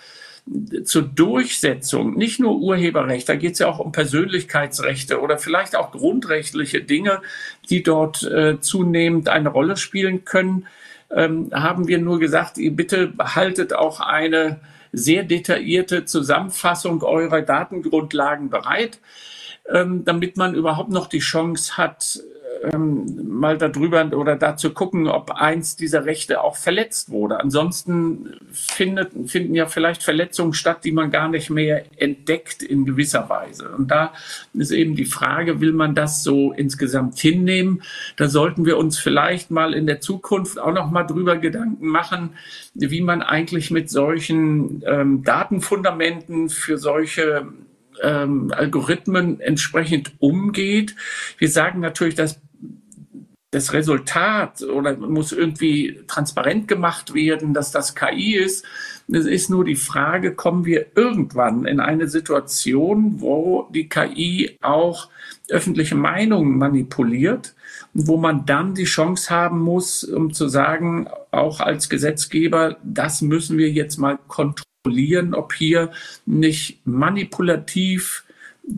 zur 0.84 1.02
Durchsetzung, 1.02 2.14
nicht 2.16 2.40
nur 2.40 2.56
Urheberrecht, 2.56 3.28
da 3.28 3.36
geht 3.36 3.52
es 3.52 3.60
ja 3.60 3.68
auch 3.68 3.78
um 3.78 3.92
Persönlichkeitsrechte 3.92 5.20
oder 5.20 5.38
vielleicht 5.38 5.76
auch 5.76 5.92
grundrechtliche 5.92 6.82
Dinge, 6.82 7.22
die 7.70 7.82
dort 7.82 8.24
äh, 8.24 8.60
zunehmend 8.60 9.28
eine 9.28 9.50
Rolle 9.50 9.76
spielen 9.76 10.24
können, 10.24 10.66
ähm, 11.10 11.50
haben 11.52 11.86
wir 11.86 11.98
nur 11.98 12.18
gesagt, 12.18 12.58
ihr 12.58 12.74
bitte 12.74 13.06
behaltet 13.06 13.72
auch 13.72 14.00
eine 14.00 14.60
sehr 14.92 15.22
detaillierte 15.22 16.04
Zusammenfassung 16.04 17.02
eurer 17.02 17.42
Datengrundlagen 17.42 18.50
bereit, 18.50 18.98
ähm, 19.68 20.04
damit 20.04 20.36
man 20.36 20.54
überhaupt 20.54 20.90
noch 20.90 21.06
die 21.06 21.20
Chance 21.20 21.76
hat, 21.76 22.20
ähm, 22.62 23.28
mal 23.28 23.58
darüber 23.58 24.04
oder 24.16 24.36
dazu 24.36 24.72
gucken, 24.72 25.08
ob 25.08 25.32
eins 25.32 25.76
dieser 25.76 26.04
Rechte 26.04 26.42
auch 26.42 26.56
verletzt 26.56 27.10
wurde. 27.10 27.40
Ansonsten 27.40 28.34
findet, 28.52 29.12
finden 29.26 29.54
ja 29.54 29.66
vielleicht 29.66 30.02
Verletzungen 30.02 30.52
statt, 30.52 30.84
die 30.84 30.92
man 30.92 31.10
gar 31.10 31.28
nicht 31.28 31.50
mehr 31.50 31.84
entdeckt 31.96 32.62
in 32.62 32.84
gewisser 32.84 33.28
Weise. 33.28 33.70
Und 33.70 33.90
da 33.90 34.12
ist 34.54 34.70
eben 34.70 34.94
die 34.94 35.04
Frage, 35.04 35.60
will 35.60 35.72
man 35.72 35.94
das 35.94 36.22
so 36.22 36.52
insgesamt 36.52 37.18
hinnehmen? 37.18 37.82
Da 38.16 38.28
sollten 38.28 38.64
wir 38.64 38.78
uns 38.78 38.98
vielleicht 38.98 39.50
mal 39.50 39.74
in 39.74 39.86
der 39.86 40.00
Zukunft 40.00 40.58
auch 40.58 40.72
noch 40.72 40.90
mal 40.90 41.04
drüber 41.04 41.36
Gedanken 41.36 41.86
machen, 41.88 42.30
wie 42.74 43.00
man 43.00 43.22
eigentlich 43.22 43.70
mit 43.70 43.90
solchen 43.90 44.82
ähm, 44.86 45.24
Datenfundamenten 45.24 46.48
für 46.48 46.78
solche 46.78 47.48
ähm, 48.02 48.52
Algorithmen 48.54 49.40
entsprechend 49.40 50.12
umgeht. 50.18 50.94
Wir 51.38 51.48
sagen 51.48 51.80
natürlich, 51.80 52.14
dass 52.14 52.40
das 53.52 53.74
Resultat 53.74 54.62
oder 54.62 54.96
muss 54.96 55.30
irgendwie 55.30 56.00
transparent 56.06 56.68
gemacht 56.68 57.14
werden, 57.14 57.52
dass 57.52 57.70
das 57.70 57.94
KI 57.94 58.34
ist. 58.34 58.64
Es 59.12 59.26
ist 59.26 59.50
nur 59.50 59.64
die 59.64 59.76
Frage, 59.76 60.34
kommen 60.34 60.64
wir 60.64 60.86
irgendwann 60.96 61.66
in 61.66 61.78
eine 61.78 62.08
Situation, 62.08 63.20
wo 63.20 63.68
die 63.70 63.90
KI 63.90 64.56
auch 64.62 65.10
öffentliche 65.50 65.94
Meinungen 65.94 66.56
manipuliert, 66.56 67.54
wo 67.92 68.16
man 68.16 68.46
dann 68.46 68.74
die 68.74 68.84
Chance 68.84 69.28
haben 69.28 69.60
muss, 69.60 70.02
um 70.02 70.32
zu 70.32 70.48
sagen, 70.48 71.08
auch 71.30 71.60
als 71.60 71.90
Gesetzgeber, 71.90 72.78
das 72.82 73.20
müssen 73.20 73.58
wir 73.58 73.70
jetzt 73.70 73.98
mal 73.98 74.18
kontrollieren 74.28 74.72
ob 75.34 75.52
hier 75.52 75.92
nicht 76.26 76.84
manipulativ 76.84 78.24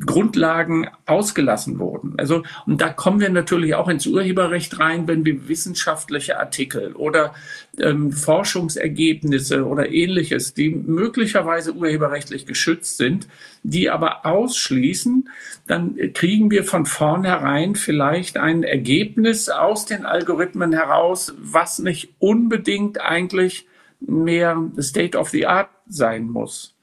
Grundlagen 0.06 0.88
ausgelassen 1.04 1.78
wurden. 1.78 2.14
Also, 2.16 2.42
und 2.66 2.80
da 2.80 2.88
kommen 2.88 3.20
wir 3.20 3.28
natürlich 3.28 3.74
auch 3.74 3.88
ins 3.88 4.06
Urheberrecht 4.06 4.78
rein, 4.80 5.06
wenn 5.06 5.26
wir 5.26 5.46
wissenschaftliche 5.46 6.38
Artikel 6.40 6.94
oder 6.94 7.34
ähm, 7.78 8.10
Forschungsergebnisse 8.10 9.66
oder 9.66 9.90
ähnliches, 9.90 10.54
die 10.54 10.70
möglicherweise 10.70 11.74
urheberrechtlich 11.74 12.46
geschützt 12.46 12.96
sind, 12.96 13.28
die 13.62 13.90
aber 13.90 14.24
ausschließen, 14.24 15.28
dann 15.66 15.96
kriegen 16.14 16.50
wir 16.50 16.64
von 16.64 16.86
vornherein 16.86 17.74
vielleicht 17.74 18.38
ein 18.38 18.62
Ergebnis 18.62 19.50
aus 19.50 19.84
den 19.84 20.06
Algorithmen 20.06 20.72
heraus, 20.72 21.34
was 21.38 21.78
nicht 21.78 22.14
unbedingt 22.18 23.02
eigentlich 23.02 23.66
mehr 24.00 24.70
State 24.80 25.16
of 25.18 25.28
the 25.28 25.46
Art 25.46 25.68
sein 25.86 26.24
muss. 26.24 26.73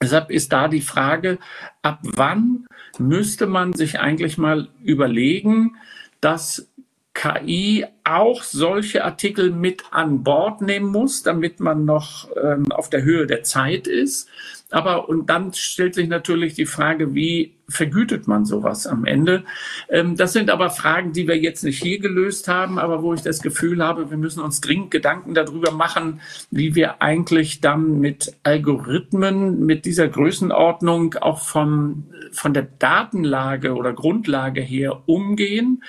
Deshalb 0.00 0.30
ist 0.30 0.52
da 0.52 0.68
die 0.68 0.80
Frage, 0.80 1.38
ab 1.82 2.00
wann 2.02 2.66
müsste 2.98 3.46
man 3.46 3.72
sich 3.72 3.98
eigentlich 3.98 4.38
mal 4.38 4.68
überlegen, 4.82 5.76
dass 6.20 6.68
KI 7.14 7.84
auch 8.04 8.44
solche 8.44 9.04
Artikel 9.04 9.50
mit 9.50 9.82
an 9.90 10.22
Bord 10.22 10.62
nehmen 10.62 10.92
muss, 10.92 11.24
damit 11.24 11.58
man 11.58 11.84
noch 11.84 12.28
ähm, 12.40 12.70
auf 12.70 12.90
der 12.90 13.02
Höhe 13.02 13.26
der 13.26 13.42
Zeit 13.42 13.88
ist. 13.88 14.28
Aber 14.70 15.08
und 15.08 15.30
dann 15.30 15.54
stellt 15.54 15.94
sich 15.94 16.08
natürlich 16.08 16.52
die 16.52 16.66
Frage, 16.66 17.14
wie 17.14 17.54
vergütet 17.70 18.28
man 18.28 18.44
sowas 18.44 18.86
am 18.86 19.06
Ende? 19.06 19.44
Ähm, 19.88 20.16
das 20.16 20.34
sind 20.34 20.50
aber 20.50 20.68
Fragen, 20.68 21.12
die 21.12 21.26
wir 21.26 21.38
jetzt 21.38 21.64
nicht 21.64 21.82
hier 21.82 21.98
gelöst 22.00 22.48
haben, 22.48 22.78
aber 22.78 23.02
wo 23.02 23.14
ich 23.14 23.22
das 23.22 23.40
Gefühl 23.40 23.82
habe, 23.82 24.10
wir 24.10 24.18
müssen 24.18 24.42
uns 24.42 24.60
dringend 24.60 24.90
Gedanken 24.90 25.32
darüber 25.32 25.70
machen, 25.70 26.20
wie 26.50 26.74
wir 26.74 27.00
eigentlich 27.00 27.62
dann 27.62 27.98
mit 27.98 28.34
Algorithmen, 28.42 29.64
mit 29.64 29.86
dieser 29.86 30.08
Größenordnung 30.08 31.14
auch 31.14 31.40
von, 31.40 32.04
von 32.32 32.52
der 32.52 32.68
Datenlage 32.78 33.74
oder 33.74 33.94
Grundlage 33.94 34.60
her 34.60 35.02
umgehen 35.06 35.82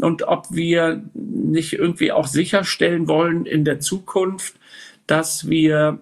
und 0.00 0.24
ob 0.24 0.46
wir 0.50 1.04
nicht 1.14 1.74
irgendwie 1.74 2.10
auch 2.10 2.26
sicherstellen 2.26 3.06
wollen 3.06 3.46
in 3.46 3.64
der 3.64 3.78
Zukunft, 3.78 4.54
dass 5.06 5.48
wir 5.48 6.00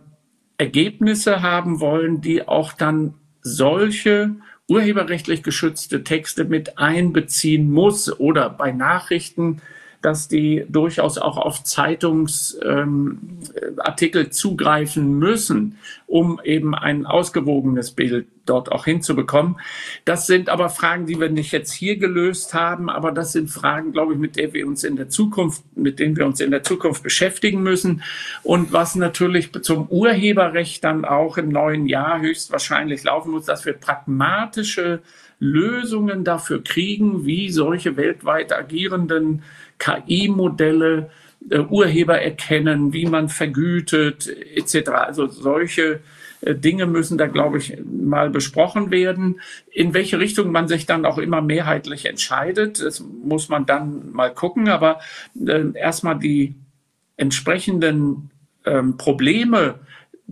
Ergebnisse 0.58 1.42
haben 1.42 1.80
wollen, 1.80 2.20
die 2.20 2.46
auch 2.46 2.72
dann 2.72 3.14
solche 3.42 4.36
urheberrechtlich 4.68 5.42
geschützte 5.42 6.04
Texte 6.04 6.44
mit 6.44 6.78
einbeziehen 6.78 7.70
muss 7.70 8.18
oder 8.20 8.48
bei 8.48 8.72
Nachrichten 8.72 9.60
dass 10.02 10.28
die 10.28 10.66
durchaus 10.68 11.16
auch 11.18 11.38
auf 11.38 11.64
Zeitungsartikel 11.64 14.24
ähm, 14.24 14.30
zugreifen 14.30 15.18
müssen, 15.18 15.78
um 16.06 16.40
eben 16.44 16.74
ein 16.74 17.06
ausgewogenes 17.06 17.92
Bild 17.92 18.26
dort 18.44 18.72
auch 18.72 18.84
hinzubekommen. 18.84 19.56
Das 20.04 20.26
sind 20.26 20.48
aber 20.48 20.68
Fragen, 20.68 21.06
die 21.06 21.20
wir 21.20 21.30
nicht 21.30 21.52
jetzt 21.52 21.72
hier 21.72 21.96
gelöst 21.96 22.54
haben, 22.54 22.90
aber 22.90 23.12
das 23.12 23.32
sind 23.32 23.48
Fragen, 23.48 23.92
glaube 23.92 24.14
ich, 24.14 24.18
mit 24.18 24.36
denen 24.36 24.52
wir 24.52 24.66
uns 24.66 24.84
in 24.84 24.96
der 24.96 25.08
Zukunft, 25.08 25.62
mit 25.76 26.00
denen 26.00 26.16
wir 26.16 26.26
uns 26.26 26.40
in 26.40 26.50
der 26.50 26.62
Zukunft 26.62 27.02
beschäftigen 27.02 27.62
müssen. 27.62 28.02
Und 28.42 28.72
was 28.72 28.96
natürlich 28.96 29.52
zum 29.62 29.86
Urheberrecht 29.88 30.82
dann 30.84 31.04
auch 31.04 31.38
im 31.38 31.50
neuen 31.50 31.86
Jahr 31.86 32.20
höchstwahrscheinlich 32.20 33.04
laufen 33.04 33.30
muss, 33.30 33.44
dass 33.44 33.64
wir 33.64 33.74
pragmatische 33.74 35.00
Lösungen 35.38 36.22
dafür 36.22 36.62
kriegen, 36.62 37.26
wie 37.26 37.50
solche 37.50 37.96
weltweit 37.96 38.52
agierenden 38.52 39.42
KI-Modelle, 39.82 41.10
äh, 41.50 41.58
Urheber 41.58 42.20
erkennen, 42.20 42.92
wie 42.92 43.06
man 43.06 43.28
vergütet, 43.28 44.28
etc. 44.54 44.90
Also 44.90 45.26
solche 45.26 46.00
äh, 46.40 46.54
Dinge 46.54 46.86
müssen 46.86 47.18
da, 47.18 47.26
glaube 47.26 47.58
ich, 47.58 47.76
mal 47.84 48.30
besprochen 48.30 48.92
werden. 48.92 49.40
In 49.72 49.92
welche 49.92 50.20
Richtung 50.20 50.52
man 50.52 50.68
sich 50.68 50.86
dann 50.86 51.04
auch 51.04 51.18
immer 51.18 51.42
mehrheitlich 51.42 52.06
entscheidet, 52.06 52.80
das 52.80 53.00
muss 53.00 53.48
man 53.48 53.66
dann 53.66 54.12
mal 54.12 54.32
gucken. 54.32 54.68
Aber 54.68 55.00
äh, 55.44 55.64
erstmal 55.74 56.18
die 56.18 56.54
entsprechenden 57.16 58.30
ähm, 58.64 58.96
Probleme 58.96 59.80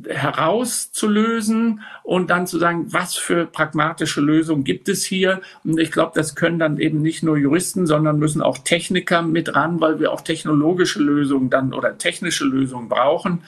herauszulösen 0.09 1.83
und 2.03 2.31
dann 2.31 2.47
zu 2.47 2.59
sagen, 2.59 2.87
was 2.93 3.17
für 3.17 3.47
pragmatische 3.47 4.21
Lösungen 4.21 4.65
gibt 4.65 4.89
es 4.89 5.05
hier. 5.05 5.41
Und 5.65 5.79
ich 5.79 5.91
glaube, 5.91 6.13
das 6.15 6.35
können 6.35 6.59
dann 6.59 6.79
eben 6.79 7.03
nicht 7.03 7.23
nur 7.23 7.37
Juristen, 7.37 7.87
sondern 7.87 8.19
müssen 8.19 8.43
auch 8.43 8.59
Techniker 8.59 9.23
mit 9.23 9.55
ran, 9.55 9.81
weil 9.81 10.01
wir 10.01 10.13
auch 10.13 10.21
technologische 10.21 11.03
Lösungen 11.03 11.51
dann 11.51 11.75
oder 11.75 11.99
technische 11.99 12.45
Lösungen 12.45 12.89
brauchen, 12.89 13.43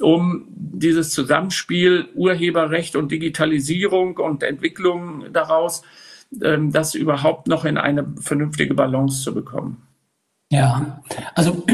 um 0.00 0.46
dieses 0.48 1.10
Zusammenspiel 1.10 2.08
Urheberrecht 2.14 2.96
und 2.96 3.12
Digitalisierung 3.12 4.16
und 4.18 4.42
Entwicklung 4.42 5.32
daraus, 5.32 5.82
ähm, 6.42 6.72
das 6.72 6.94
überhaupt 6.94 7.48
noch 7.48 7.64
in 7.64 7.78
eine 7.78 8.06
vernünftige 8.20 8.74
Balance 8.74 9.22
zu 9.22 9.34
bekommen. 9.34 9.82
Ja, 10.50 11.02
also 11.34 11.64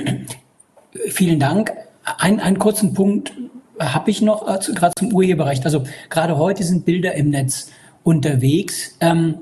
vielen 1.08 1.40
Dank. 1.40 1.72
Ein, 2.18 2.40
einen 2.40 2.58
kurzen 2.58 2.94
Punkt 2.94 3.32
habe 3.80 4.10
ich 4.10 4.22
noch 4.22 4.46
äh, 4.46 4.72
gerade 4.72 4.92
zum 4.98 5.12
Urheberrecht. 5.12 5.64
Also 5.64 5.84
gerade 6.08 6.36
heute 6.38 6.62
sind 6.64 6.84
Bilder 6.84 7.14
im 7.14 7.30
Netz 7.30 7.70
unterwegs. 8.04 8.96
Ähm, 9.00 9.36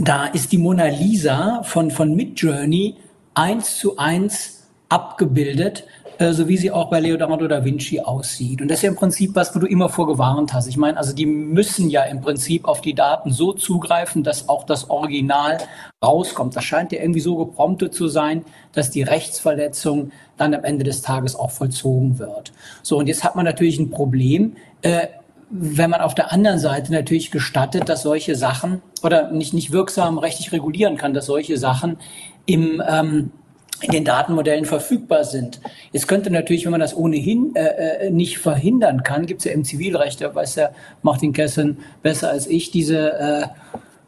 da 0.00 0.26
ist 0.26 0.52
die 0.52 0.58
Mona 0.58 0.86
Lisa 0.86 1.62
von, 1.64 1.90
von 1.90 2.14
Midjourney 2.14 2.96
eins 3.34 3.78
zu 3.78 3.98
eins 3.98 4.68
abgebildet 4.88 5.84
so 6.18 6.48
wie 6.48 6.56
sie 6.56 6.70
auch 6.70 6.90
bei 6.90 7.00
Leonardo 7.00 7.48
da 7.48 7.64
Vinci 7.64 8.00
aussieht. 8.00 8.60
Und 8.60 8.68
das 8.68 8.78
ist 8.78 8.82
ja 8.82 8.90
im 8.90 8.96
Prinzip 8.96 9.34
was, 9.34 9.54
wo 9.54 9.58
du 9.58 9.66
immer 9.66 9.88
vorgewarnt 9.88 10.52
hast. 10.52 10.66
Ich 10.66 10.76
meine, 10.76 10.96
also 10.96 11.14
die 11.14 11.26
müssen 11.26 11.90
ja 11.90 12.02
im 12.02 12.20
Prinzip 12.20 12.66
auf 12.66 12.80
die 12.80 12.94
Daten 12.94 13.32
so 13.32 13.52
zugreifen, 13.52 14.22
dass 14.22 14.48
auch 14.48 14.64
das 14.64 14.90
Original 14.90 15.58
rauskommt. 16.04 16.54
Das 16.56 16.64
scheint 16.64 16.92
ja 16.92 17.00
irgendwie 17.00 17.20
so 17.20 17.36
gepromptet 17.36 17.94
zu 17.94 18.08
sein, 18.08 18.44
dass 18.72 18.90
die 18.90 19.02
Rechtsverletzung 19.02 20.12
dann 20.36 20.54
am 20.54 20.64
Ende 20.64 20.84
des 20.84 21.02
Tages 21.02 21.36
auch 21.36 21.50
vollzogen 21.50 22.18
wird. 22.18 22.52
So, 22.82 22.98
und 22.98 23.06
jetzt 23.06 23.24
hat 23.24 23.36
man 23.36 23.44
natürlich 23.44 23.78
ein 23.78 23.90
Problem. 23.90 24.56
Äh, 24.82 25.08
wenn 25.54 25.90
man 25.90 26.00
auf 26.00 26.14
der 26.14 26.32
anderen 26.32 26.58
Seite 26.58 26.92
natürlich 26.92 27.30
gestattet, 27.30 27.88
dass 27.88 28.02
solche 28.02 28.36
Sachen 28.36 28.80
oder 29.02 29.30
nicht, 29.30 29.52
nicht 29.52 29.70
wirksam 29.70 30.16
rechtlich 30.16 30.50
regulieren 30.50 30.96
kann, 30.96 31.12
dass 31.12 31.26
solche 31.26 31.58
Sachen 31.58 31.98
im, 32.46 32.82
ähm, 32.88 33.32
in 33.82 33.90
den 33.90 34.04
Datenmodellen 34.04 34.64
verfügbar 34.64 35.24
sind. 35.24 35.60
Jetzt 35.92 36.08
könnte 36.08 36.30
natürlich, 36.30 36.64
wenn 36.64 36.72
man 36.72 36.80
das 36.80 36.96
ohnehin 36.96 37.54
äh, 37.54 38.06
äh 38.06 38.10
nicht 38.10 38.38
verhindern 38.38 39.02
kann, 39.02 39.26
gibt 39.26 39.40
es 39.40 39.44
ja 39.44 39.52
im 39.52 39.64
Zivilrecht, 39.64 40.20
da 40.20 40.34
weiß 40.34 40.56
ja 40.56 40.70
Martin 41.02 41.32
Kessen 41.32 41.78
besser 42.02 42.30
als 42.30 42.46
ich, 42.46 42.70
diese 42.70 43.12
äh, 43.12 43.46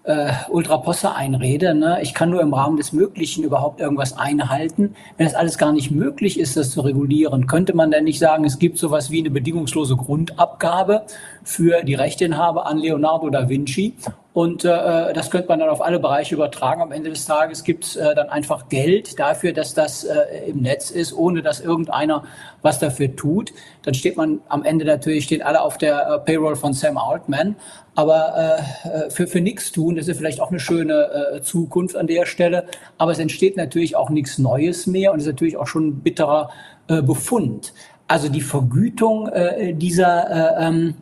äh, 0.04 0.32
Ultraposse-Einrede. 0.50 1.74
Ne? 1.74 1.98
Ich 2.02 2.14
kann 2.14 2.30
nur 2.30 2.42
im 2.42 2.54
Rahmen 2.54 2.76
des 2.76 2.92
Möglichen 2.92 3.42
überhaupt 3.42 3.80
irgendwas 3.80 4.16
einhalten. 4.16 4.94
Wenn 5.16 5.26
das 5.26 5.34
alles 5.34 5.58
gar 5.58 5.72
nicht 5.72 5.90
möglich 5.90 6.38
ist, 6.38 6.56
das 6.56 6.70
zu 6.70 6.82
regulieren, 6.82 7.46
könnte 7.46 7.74
man 7.74 7.90
dann 7.90 8.04
nicht 8.04 8.18
sagen, 8.18 8.44
es 8.44 8.58
gibt 8.58 8.78
sowas 8.78 9.10
wie 9.10 9.20
eine 9.20 9.30
bedingungslose 9.30 9.96
Grundabgabe 9.96 11.04
für 11.42 11.82
die 11.82 11.94
Rechteinhaber 11.94 12.66
an 12.66 12.78
Leonardo 12.78 13.30
da 13.30 13.48
Vinci 13.48 13.94
Und 14.34 14.64
äh, 14.64 15.12
das 15.12 15.30
könnte 15.30 15.46
man 15.46 15.60
dann 15.60 15.68
auf 15.68 15.80
alle 15.80 16.00
Bereiche 16.00 16.34
übertragen. 16.34 16.82
Am 16.82 16.90
Ende 16.90 17.08
des 17.08 17.24
Tages 17.24 17.62
gibt 17.62 17.84
es 17.84 17.94
äh, 17.94 18.16
dann 18.16 18.28
einfach 18.30 18.68
Geld 18.68 19.16
dafür, 19.20 19.52
dass 19.52 19.74
das 19.74 20.02
äh, 20.02 20.48
im 20.48 20.60
Netz 20.60 20.90
ist, 20.90 21.12
ohne 21.12 21.40
dass 21.40 21.60
irgendeiner 21.60 22.24
was 22.60 22.80
dafür 22.80 23.14
tut. 23.14 23.52
Dann 23.82 23.94
steht 23.94 24.16
man 24.16 24.40
am 24.48 24.64
Ende 24.64 24.84
natürlich, 24.84 25.26
stehen 25.26 25.40
alle 25.40 25.60
auf 25.60 25.78
der 25.78 26.08
äh, 26.08 26.18
Payroll 26.18 26.56
von 26.56 26.72
Sam 26.72 26.98
Altman. 26.98 27.54
Aber 27.94 28.58
äh, 28.84 29.10
für, 29.12 29.28
für 29.28 29.40
nichts 29.40 29.70
tun, 29.70 29.94
das 29.94 30.08
ist 30.08 30.18
vielleicht 30.18 30.40
auch 30.40 30.50
eine 30.50 30.58
schöne 30.58 31.36
äh, 31.36 31.42
Zukunft 31.42 31.94
an 31.94 32.08
der 32.08 32.26
Stelle. 32.26 32.66
Aber 32.98 33.12
es 33.12 33.20
entsteht 33.20 33.56
natürlich 33.56 33.94
auch 33.94 34.10
nichts 34.10 34.38
Neues 34.38 34.88
mehr 34.88 35.12
und 35.12 35.20
ist 35.20 35.26
natürlich 35.26 35.56
auch 35.56 35.68
schon 35.68 35.86
ein 35.86 36.00
bitterer 36.00 36.50
äh, 36.88 37.02
Befund. 37.02 37.72
Also 38.08 38.28
die 38.28 38.40
Vergütung 38.40 39.28
äh, 39.28 39.74
dieser 39.74 40.58
äh, 40.58 40.66
ähm, 40.66 40.94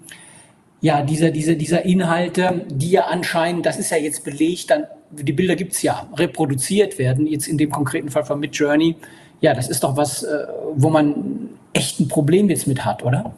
ja, 0.83 1.01
dieser, 1.03 1.31
dieser, 1.31 1.55
dieser 1.55 1.85
Inhalte, 1.85 2.67
die 2.69 2.91
ja 2.91 3.03
anscheinend, 3.03 3.65
das 3.65 3.79
ist 3.79 3.91
ja 3.91 3.97
jetzt 3.97 4.25
belegt, 4.25 4.69
dann, 4.71 4.85
die 5.13 5.33
Bilder 5.33 5.55
gibt's 5.55 5.81
ja, 5.83 6.09
reproduziert 6.17 6.99
werden, 6.99 7.29
jetzt 7.29 7.47
in 7.47 7.57
dem 7.57 7.71
konkreten 7.71 8.11
Fall 8.11 8.25
von 8.25 8.41
Midjourney. 8.41 8.97
Ja, 9.41 9.55
das 9.55 9.69
ist 9.69 9.85
doch 9.85 9.97
was, 9.97 10.25
äh, 10.25 10.45
wo 10.75 10.91
man 10.91 11.51
echt 11.73 12.01
ein 12.01 12.09
Problem 12.09 12.51
jetzt 12.51 12.67
mit 12.67 12.85
hat, 12.85 13.05
oder? 13.05 13.33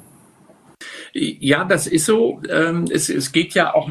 Ja, 1.12 1.64
das 1.64 1.86
ist 1.86 2.06
so. 2.06 2.40
Ähm, 2.50 2.86
es, 2.90 3.10
es 3.10 3.30
geht 3.30 3.52
ja 3.52 3.74
auch 3.74 3.90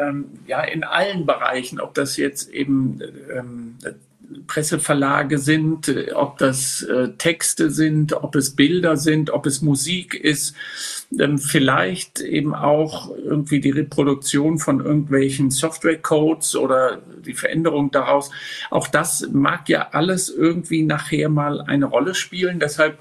ähm, 0.00 0.26
ja 0.46 0.62
in 0.62 0.84
allen 0.84 1.26
Bereichen, 1.26 1.80
ob 1.80 1.94
das 1.94 2.16
jetzt 2.16 2.48
eben 2.50 3.00
ähm, 3.36 3.76
Presseverlage 4.46 5.38
sind, 5.38 5.88
äh, 5.88 6.12
ob 6.12 6.38
das 6.38 6.82
äh, 6.82 7.10
Texte 7.18 7.70
sind, 7.70 8.12
ob 8.12 8.34
es 8.36 8.56
Bilder 8.56 8.96
sind, 8.96 9.30
ob 9.30 9.46
es 9.46 9.62
Musik 9.62 10.14
ist, 10.14 10.54
ähm, 11.18 11.38
vielleicht 11.38 12.20
eben 12.20 12.54
auch 12.54 13.10
irgendwie 13.16 13.60
die 13.60 13.70
Reproduktion 13.70 14.58
von 14.58 14.80
irgendwelchen 14.80 15.50
Softwarecodes 15.50 16.56
oder 16.56 17.02
die 17.24 17.34
Veränderung 17.34 17.90
daraus. 17.90 18.30
Auch 18.70 18.88
das 18.88 19.28
mag 19.32 19.68
ja 19.68 19.88
alles 19.92 20.28
irgendwie 20.28 20.82
nachher 20.82 21.28
mal 21.28 21.60
eine 21.60 21.86
Rolle 21.86 22.14
spielen. 22.14 22.60
Deshalb 22.60 22.98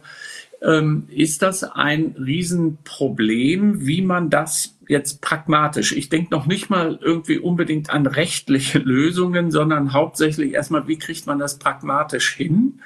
ähm, 0.62 1.08
ist 1.10 1.42
das 1.42 1.64
ein 1.64 2.16
Riesenproblem, 2.18 3.86
wie 3.86 4.02
man 4.02 4.30
das 4.30 4.73
jetzt 4.94 5.22
pragmatisch. 5.22 5.92
Ich 5.92 6.08
denke 6.08 6.32
noch 6.32 6.46
nicht 6.46 6.70
mal 6.70 6.98
irgendwie 7.02 7.40
unbedingt 7.40 7.90
an 7.90 8.08
rechtliche 8.08 8.80
Lösungen, 8.94 9.52
sondern 9.52 9.92
hauptsächlich 9.92 10.54
erstmal, 10.54 10.88
wie 10.88 10.98
kriegt 10.98 11.28
man 11.28 11.40
das 11.40 11.60
pragmatisch 11.60 12.34
hin, 12.34 12.80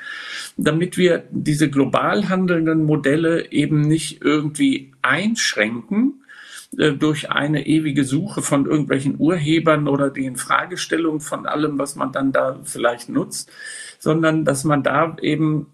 damit 0.56 0.98
wir 0.98 1.26
diese 1.30 1.70
global 1.70 2.30
handelnden 2.30 2.84
Modelle 2.86 3.52
eben 3.52 3.82
nicht 3.82 4.24
irgendwie 4.24 4.94
einschränken 5.04 6.24
äh, 6.78 6.94
durch 6.94 7.30
eine 7.30 7.68
ewige 7.68 8.06
Suche 8.06 8.42
von 8.42 8.66
irgendwelchen 8.66 9.16
Urhebern 9.20 9.88
oder 9.88 10.10
die 10.10 10.26
Infragestellung 10.26 11.20
von 11.20 11.46
allem, 11.46 11.78
was 11.78 11.96
man 11.96 12.12
dann 12.12 12.32
da 12.32 12.60
vielleicht 12.64 13.10
nutzt, 13.10 13.52
sondern 14.00 14.46
dass 14.46 14.64
man 14.64 14.82
da 14.82 15.18
eben 15.22 15.68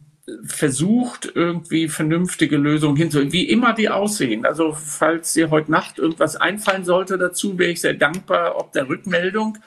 versucht, 0.46 1.32
irgendwie 1.36 1.90
vernünftige 1.90 2.56
Lösungen 2.56 2.96
hinzu, 2.96 3.32
wie 3.34 3.50
immer 3.50 3.74
die 3.74 3.90
aussehen. 3.90 4.46
Also 4.46 4.72
falls 4.72 5.34
dir 5.34 5.50
heute 5.50 5.72
Nacht 5.72 6.00
irgendwas 6.00 6.38
einfallen 6.38 6.86
sollte 6.86 7.18
dazu, 7.18 7.58
wäre 7.60 7.72
ich 7.72 7.82
sehr 7.82 7.94
dankbar 7.94 8.58
ob 8.58 8.72
der 8.72 8.88
Rückmeldung, 8.88 9.58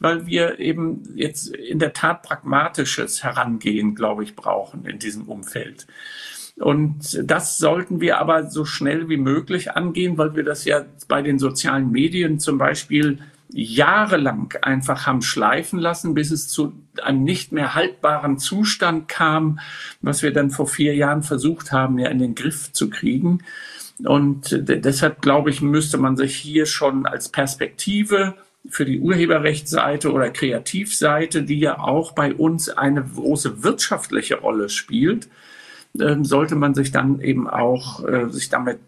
weil 0.00 0.26
wir 0.26 0.58
eben 0.58 1.04
jetzt 1.14 1.54
in 1.54 1.78
der 1.78 1.92
Tat 1.92 2.22
pragmatisches 2.22 3.22
Herangehen, 3.22 3.94
glaube 3.94 4.24
ich, 4.24 4.34
brauchen 4.34 4.84
in 4.86 4.98
diesem 4.98 5.28
Umfeld. 5.28 5.86
Und 6.56 7.18
das 7.22 7.58
sollten 7.58 8.00
wir 8.00 8.18
aber 8.18 8.50
so 8.50 8.64
schnell 8.64 9.08
wie 9.08 9.16
möglich 9.16 9.72
angehen, 9.72 10.18
weil 10.18 10.34
wir 10.34 10.42
das 10.42 10.64
ja 10.64 10.84
bei 11.08 11.22
den 11.22 11.38
sozialen 11.38 11.90
Medien 11.90 12.40
zum 12.40 12.58
Beispiel 12.58 13.20
jahrelang 13.54 14.54
einfach 14.62 15.06
haben 15.06 15.22
schleifen 15.22 15.78
lassen, 15.78 16.14
bis 16.14 16.30
es 16.30 16.48
zu 16.48 16.72
einem 17.02 17.24
nicht 17.24 17.52
mehr 17.52 17.74
haltbaren 17.74 18.38
Zustand 18.38 19.08
kam, 19.08 19.60
was 20.00 20.22
wir 20.22 20.32
dann 20.32 20.50
vor 20.50 20.66
vier 20.66 20.94
Jahren 20.94 21.22
versucht 21.22 21.72
haben, 21.72 21.98
ja 21.98 22.08
in 22.08 22.18
den 22.18 22.34
Griff 22.34 22.72
zu 22.72 22.90
kriegen. 22.90 23.40
Und 24.04 24.58
deshalb 24.68 25.22
glaube 25.22 25.50
ich, 25.50 25.60
müsste 25.60 25.98
man 25.98 26.16
sich 26.16 26.34
hier 26.36 26.66
schon 26.66 27.06
als 27.06 27.28
Perspektive 27.28 28.34
für 28.68 28.84
die 28.84 29.00
Urheberrechtsseite 29.00 30.12
oder 30.12 30.30
Kreativseite, 30.30 31.42
die 31.42 31.58
ja 31.58 31.78
auch 31.78 32.12
bei 32.12 32.34
uns 32.34 32.68
eine 32.68 33.02
große 33.02 33.62
wirtschaftliche 33.62 34.36
Rolle 34.36 34.68
spielt, 34.68 35.28
ähm, 36.00 36.24
sollte 36.24 36.54
man 36.54 36.74
sich 36.74 36.90
dann 36.90 37.20
eben 37.20 37.48
auch 37.48 38.04
äh, 38.04 38.30
sich 38.30 38.48
damit 38.48 38.78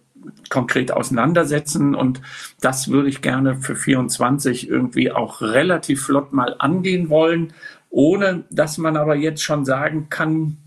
konkret 0.49 0.93
auseinandersetzen. 0.93 1.95
Und 1.95 2.21
das 2.61 2.89
würde 2.89 3.09
ich 3.09 3.23
gerne 3.23 3.57
für 3.57 3.77
24 3.77 4.69
irgendwie 4.69 5.11
auch 5.13 5.41
relativ 5.41 6.03
flott 6.05 6.33
mal 6.33 6.57
angehen 6.59 7.09
wollen, 7.11 7.53
ohne 7.91 8.45
dass 8.51 8.79
man 8.79 8.97
aber 8.97 9.15
jetzt 9.15 9.43
schon 9.43 9.65
sagen 9.65 10.09
kann, 10.11 10.59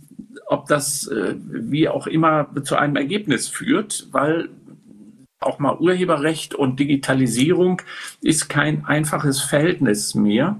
ob 0.46 0.68
das 0.68 1.08
äh, 1.08 1.36
wie 1.38 1.90
auch 1.90 2.08
immer 2.08 2.48
zu 2.64 2.78
einem 2.78 2.96
Ergebnis 2.96 3.50
führt, 3.50 4.08
weil 4.12 4.50
auch 5.40 5.60
mal 5.60 5.78
Urheberrecht 5.78 6.56
und 6.56 6.80
Digitalisierung 6.80 7.82
ist 8.22 8.50
kein 8.50 8.86
einfaches 8.86 9.42
Verhältnis 9.42 10.16
mehr. 10.16 10.58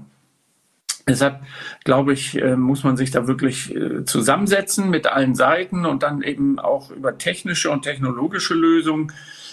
Deshalb 1.08 1.42
glaube 1.84 2.12
ich, 2.12 2.40
äh, 2.40 2.56
muss 2.56 2.84
man 2.84 2.96
sich 2.96 3.10
da 3.10 3.26
wirklich 3.26 3.74
äh, 3.74 4.04
zusammensetzen 4.04 4.90
mit 4.90 5.06
allen 5.06 5.34
Seiten 5.34 5.86
und 5.86 6.02
dann 6.02 6.22
eben 6.22 6.58
auch 6.58 6.90
über 6.90 7.18
technische 7.18 7.70
und 7.70 7.82
technologische 7.82 8.54
Lösungen 8.54 9.12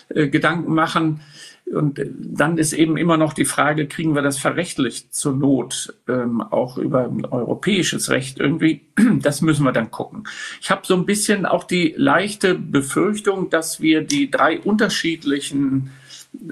äh, 0.10 0.28
Gedanken 0.28 0.74
machen. 0.74 1.22
Und 1.66 2.00
dann 2.20 2.60
ist 2.60 2.74
eben 2.74 2.96
immer 2.96 3.18
noch 3.18 3.34
die 3.34 3.46
Frage, 3.46 3.88
kriegen 3.88 4.14
wir 4.14 4.22
das 4.22 4.38
verrechtlicht 4.38 5.16
zur 5.16 5.34
Not, 5.34 5.96
ähm, 6.08 6.42
auch 6.42 6.78
über 6.78 7.12
europäisches 7.32 8.12
Recht 8.12 8.40
irgendwie? 8.40 8.82
Das 9.22 9.42
müssen 9.42 9.64
wir 9.64 9.72
dann 9.72 9.90
gucken. 9.90 10.28
Ich 10.62 10.70
habe 10.70 10.82
so 10.86 10.96
ein 10.96 11.06
bisschen 11.06 11.46
auch 11.46 11.64
die 11.64 11.96
leichte 11.98 12.54
Befürchtung, 12.54 13.50
dass 13.50 13.82
wir 13.82 14.02
die 14.02 14.30
drei 14.30 14.60
unterschiedlichen 14.60 15.90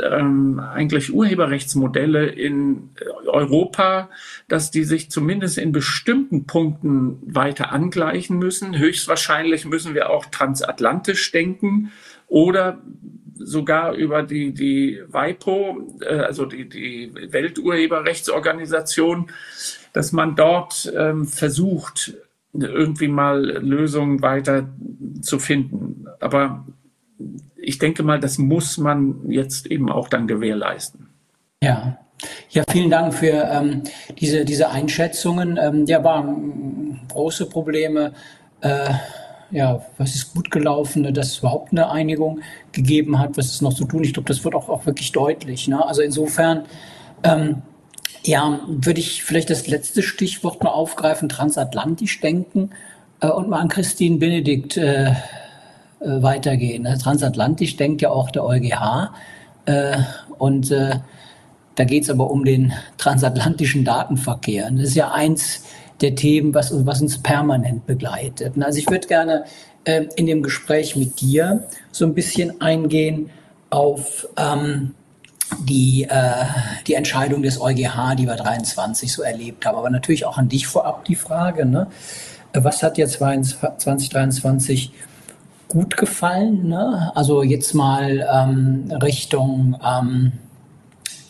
ähm, 0.02 0.60
eigentlich 0.60 1.14
Urheberrechtsmodelle 1.14 2.28
in 2.28 2.90
Europa, 3.26 4.10
dass 4.48 4.72
die 4.72 4.84
sich 4.84 5.12
zumindest 5.12 5.58
in 5.58 5.72
bestimmten 5.72 6.46
Punkten 6.46 7.20
weiter 7.26 7.72
angleichen 7.72 8.38
müssen. 8.38 8.78
Höchstwahrscheinlich 8.78 9.66
müssen 9.66 9.94
wir 9.94 10.10
auch 10.10 10.26
transatlantisch 10.26 11.32
denken 11.32 11.92
oder 12.28 12.82
sogar 13.36 13.94
über 13.94 14.24
die, 14.24 14.54
die 14.54 15.02
WIPO, 15.08 16.00
äh, 16.02 16.20
also 16.20 16.46
die, 16.46 16.70
die 16.70 17.12
Welturheberrechtsorganisation, 17.14 19.32
dass 19.92 20.12
man 20.12 20.36
dort 20.36 20.92
ähm, 20.96 21.26
versucht, 21.26 22.14
irgendwie 22.54 23.08
mal 23.08 23.44
Lösungen 23.44 24.22
weiter 24.22 24.70
zu 25.22 25.40
finden. 25.40 26.06
Aber 26.20 26.68
ich 27.64 27.80
denke 27.80 28.04
mal, 28.04 28.20
das 28.20 28.38
muss 28.38 28.78
man 28.78 29.30
jetzt 29.30 29.68
eben 29.68 29.90
auch 29.90 30.10
dann 30.10 30.28
gewährleisten. 30.28 31.10
Ja. 31.64 31.98
Ja, 32.52 32.64
vielen 32.70 32.90
Dank 32.90 33.14
für 33.14 33.50
ähm, 33.52 33.84
diese, 34.20 34.46
diese 34.46 34.70
Einschätzungen. 34.70 35.60
Ähm, 35.62 35.86
ja, 35.88 36.04
waren 36.04 37.02
große 37.10 37.48
Probleme. 37.48 38.14
Äh, 38.62 38.94
ja, 39.52 39.86
was 39.98 40.16
ist 40.16 40.34
gut 40.34 40.50
gelaufen, 40.50 41.14
dass 41.14 41.28
es 41.28 41.40
überhaupt 41.40 41.72
eine 41.72 41.90
Einigung 41.92 42.40
gegeben 42.72 43.20
hat, 43.20 43.38
was 43.38 43.48
ist 43.48 43.62
noch 43.62 43.74
zu 43.74 43.86
tun. 43.86 44.04
Ich 44.04 44.14
glaube, 44.14 44.28
das 44.28 44.44
wird 44.44 44.56
auch, 44.56 44.70
auch 44.70 44.86
wirklich 44.86 45.12
deutlich. 45.12 45.68
Ne? 45.68 45.86
Also 45.86 46.02
insofern, 46.02 46.66
ähm, 47.24 47.62
ja, 48.24 48.62
würde 48.68 49.00
ich 49.00 49.24
vielleicht 49.24 49.50
das 49.50 49.68
letzte 49.68 50.02
Stichwort 50.02 50.64
mal 50.64 50.72
aufgreifen, 50.72 51.28
transatlantisch 51.28 52.22
denken 52.22 52.70
äh, 53.20 53.28
und 53.28 53.50
mal 53.50 53.60
an 53.60 53.68
Christine 53.68 54.18
Benedikt 54.18 54.78
äh, 54.78 55.14
äh, 56.04 56.22
weitergehen. 56.22 56.84
Ne? 56.84 56.98
Transatlantisch 56.98 57.78
denkt 57.78 58.02
ja 58.02 58.10
auch 58.10 58.30
der 58.30 58.44
EuGH. 58.44 59.12
Äh, 59.66 59.98
und 60.38 60.72
äh, 60.72 61.00
da 61.76 61.84
geht 61.86 62.04
es 62.04 62.10
aber 62.10 62.30
um 62.30 62.46
den 62.46 62.74
transatlantischen 62.98 63.86
Datenverkehr. 63.86 64.68
Und 64.68 64.78
das 64.78 64.90
ist 64.90 64.96
ja 64.96 65.12
eins 65.12 65.64
der 66.02 66.16
Themen, 66.16 66.54
was, 66.54 66.86
was 66.86 67.02
uns 67.02 67.18
permanent 67.18 67.86
begleitet. 67.86 68.54
Also 68.62 68.80
ich 68.80 68.90
würde 68.90 69.08
gerne 69.08 69.46
äh, 69.86 70.06
in 70.16 70.28
dem 70.28 70.44
Gespräch 70.44 70.96
mit 70.96 71.22
dir 71.22 71.68
so 71.92 72.06
ein 72.06 72.14
bisschen 72.14 72.62
eingehen 72.62 73.30
auf 73.70 74.28
ähm, 74.38 74.94
die, 75.68 76.04
äh, 76.10 76.46
die 76.88 76.96
Entscheidung 76.96 77.42
des 77.42 77.60
EuGH, 77.60 78.16
die 78.18 78.26
wir 78.26 78.36
23 78.36 79.12
so 79.12 79.22
erlebt 79.24 79.66
haben. 79.66 79.78
Aber 79.78 79.90
natürlich 79.90 80.26
auch 80.26 80.38
an 80.38 80.50
dich 80.50 80.68
vorab 80.68 81.06
die 81.06 81.16
Frage, 81.16 81.66
ne? 81.66 81.88
was 82.54 82.84
hat 82.84 82.98
jetzt 82.98 83.14
2023 83.14 84.92
gut 85.74 85.98
gefallen. 85.98 86.68
Ne? 86.68 87.12
Also 87.16 87.42
jetzt 87.42 87.74
mal 87.74 88.28
ähm, 88.32 88.92
Richtung, 89.02 89.76
ähm, 89.84 90.32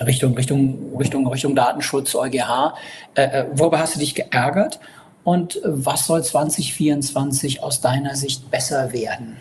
Richtung, 0.06 0.36
Richtung, 0.36 0.98
Richtung, 0.98 1.26
Richtung 1.28 1.56
Datenschutz, 1.56 2.14
EuGH. 2.14 2.74
Äh, 3.16 3.24
äh, 3.24 3.46
worüber 3.54 3.80
hast 3.80 3.96
du 3.96 4.00
dich 4.00 4.16
geärgert? 4.16 4.82
Und 5.24 5.62
was 5.64 6.06
soll 6.06 6.22
2024 6.22 7.64
aus 7.64 7.80
deiner 7.80 8.16
Sicht 8.18 8.52
besser 8.52 8.92
werden? 8.92 9.38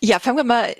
Ja, 0.00 0.18
fangen 0.18 0.38
wir 0.38 0.44
mal 0.44 0.74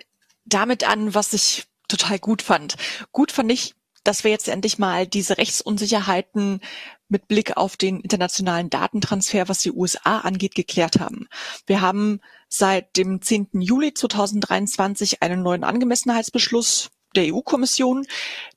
damit 0.46 0.88
an, 0.88 1.14
was 1.14 1.34
ich 1.34 1.64
total 1.88 2.18
gut 2.18 2.40
fand. 2.40 2.76
Gut 3.12 3.32
fand 3.32 3.52
ich, 3.52 3.74
dass 4.02 4.24
wir 4.24 4.30
jetzt 4.30 4.48
endlich 4.48 4.78
mal 4.78 5.06
diese 5.06 5.36
Rechtsunsicherheiten 5.36 6.62
mit 7.10 7.28
Blick 7.28 7.56
auf 7.56 7.76
den 7.76 8.00
internationalen 8.00 8.70
Datentransfer, 8.70 9.48
was 9.48 9.60
die 9.60 9.72
USA 9.72 10.20
angeht, 10.20 10.54
geklärt 10.54 11.00
haben. 11.00 11.28
Wir 11.66 11.80
haben 11.80 12.20
seit 12.48 12.96
dem 12.96 13.20
10. 13.20 13.48
Juli 13.52 13.92
2023 13.92 15.22
einen 15.22 15.42
neuen 15.42 15.64
Angemessenheitsbeschluss 15.64 16.90
der 17.14 17.34
EU-Kommission. 17.34 18.06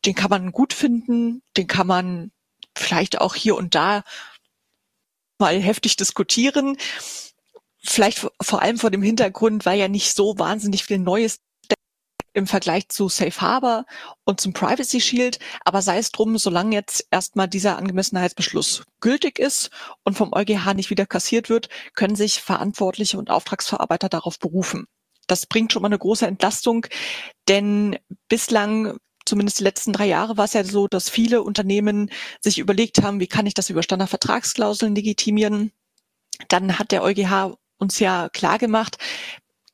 Den 0.05 0.15
kann 0.15 0.29
man 0.29 0.51
gut 0.51 0.73
finden, 0.73 1.41
den 1.57 1.67
kann 1.67 1.87
man 1.87 2.31
vielleicht 2.75 3.19
auch 3.19 3.35
hier 3.35 3.55
und 3.55 3.75
da 3.75 4.03
mal 5.39 5.59
heftig 5.59 5.95
diskutieren. 5.95 6.77
Vielleicht 7.79 8.19
vor 8.41 8.61
allem 8.61 8.77
vor 8.77 8.91
dem 8.91 9.01
Hintergrund, 9.01 9.65
weil 9.65 9.79
ja 9.79 9.87
nicht 9.87 10.15
so 10.15 10.37
wahnsinnig 10.37 10.85
viel 10.85 10.99
Neues 10.99 11.39
im 12.33 12.47
Vergleich 12.47 12.89
zu 12.89 13.09
Safe 13.09 13.39
Harbor 13.39 13.85
und 14.25 14.41
zum 14.41 14.53
Privacy 14.53 14.99
Shield. 15.01 15.39
Aber 15.63 15.81
sei 15.81 15.97
es 15.97 16.11
drum, 16.11 16.37
solange 16.37 16.75
jetzt 16.75 17.07
erstmal 17.11 17.47
dieser 17.47 17.77
Angemessenheitsbeschluss 17.77 18.83
gültig 18.99 19.39
ist 19.39 19.69
und 20.03 20.17
vom 20.17 20.33
EuGH 20.33 20.73
nicht 20.73 20.89
wieder 20.89 21.05
kassiert 21.05 21.49
wird, 21.49 21.69
können 21.95 22.15
sich 22.15 22.41
Verantwortliche 22.41 23.17
und 23.17 23.29
Auftragsverarbeiter 23.29 24.09
darauf 24.09 24.39
berufen. 24.39 24.85
Das 25.27 25.45
bringt 25.45 25.71
schon 25.71 25.81
mal 25.81 25.87
eine 25.87 25.99
große 25.99 26.27
Entlastung, 26.27 26.85
denn 27.47 27.97
bislang 28.27 28.97
zumindest 29.25 29.59
die 29.59 29.63
letzten 29.63 29.93
drei 29.93 30.07
Jahre 30.07 30.37
war 30.37 30.45
es 30.45 30.53
ja 30.53 30.63
so, 30.63 30.87
dass 30.87 31.09
viele 31.09 31.43
Unternehmen 31.43 32.09
sich 32.41 32.59
überlegt 32.59 33.01
haben, 33.01 33.19
wie 33.19 33.27
kann 33.27 33.45
ich 33.45 33.53
das 33.53 33.69
über 33.69 33.83
Standardvertragsklauseln 33.83 34.95
legitimieren. 34.95 35.71
Dann 36.49 36.77
hat 36.77 36.91
der 36.91 37.03
EuGH 37.03 37.57
uns 37.77 37.99
ja 37.99 38.29
klar 38.29 38.57
gemacht, 38.57 38.97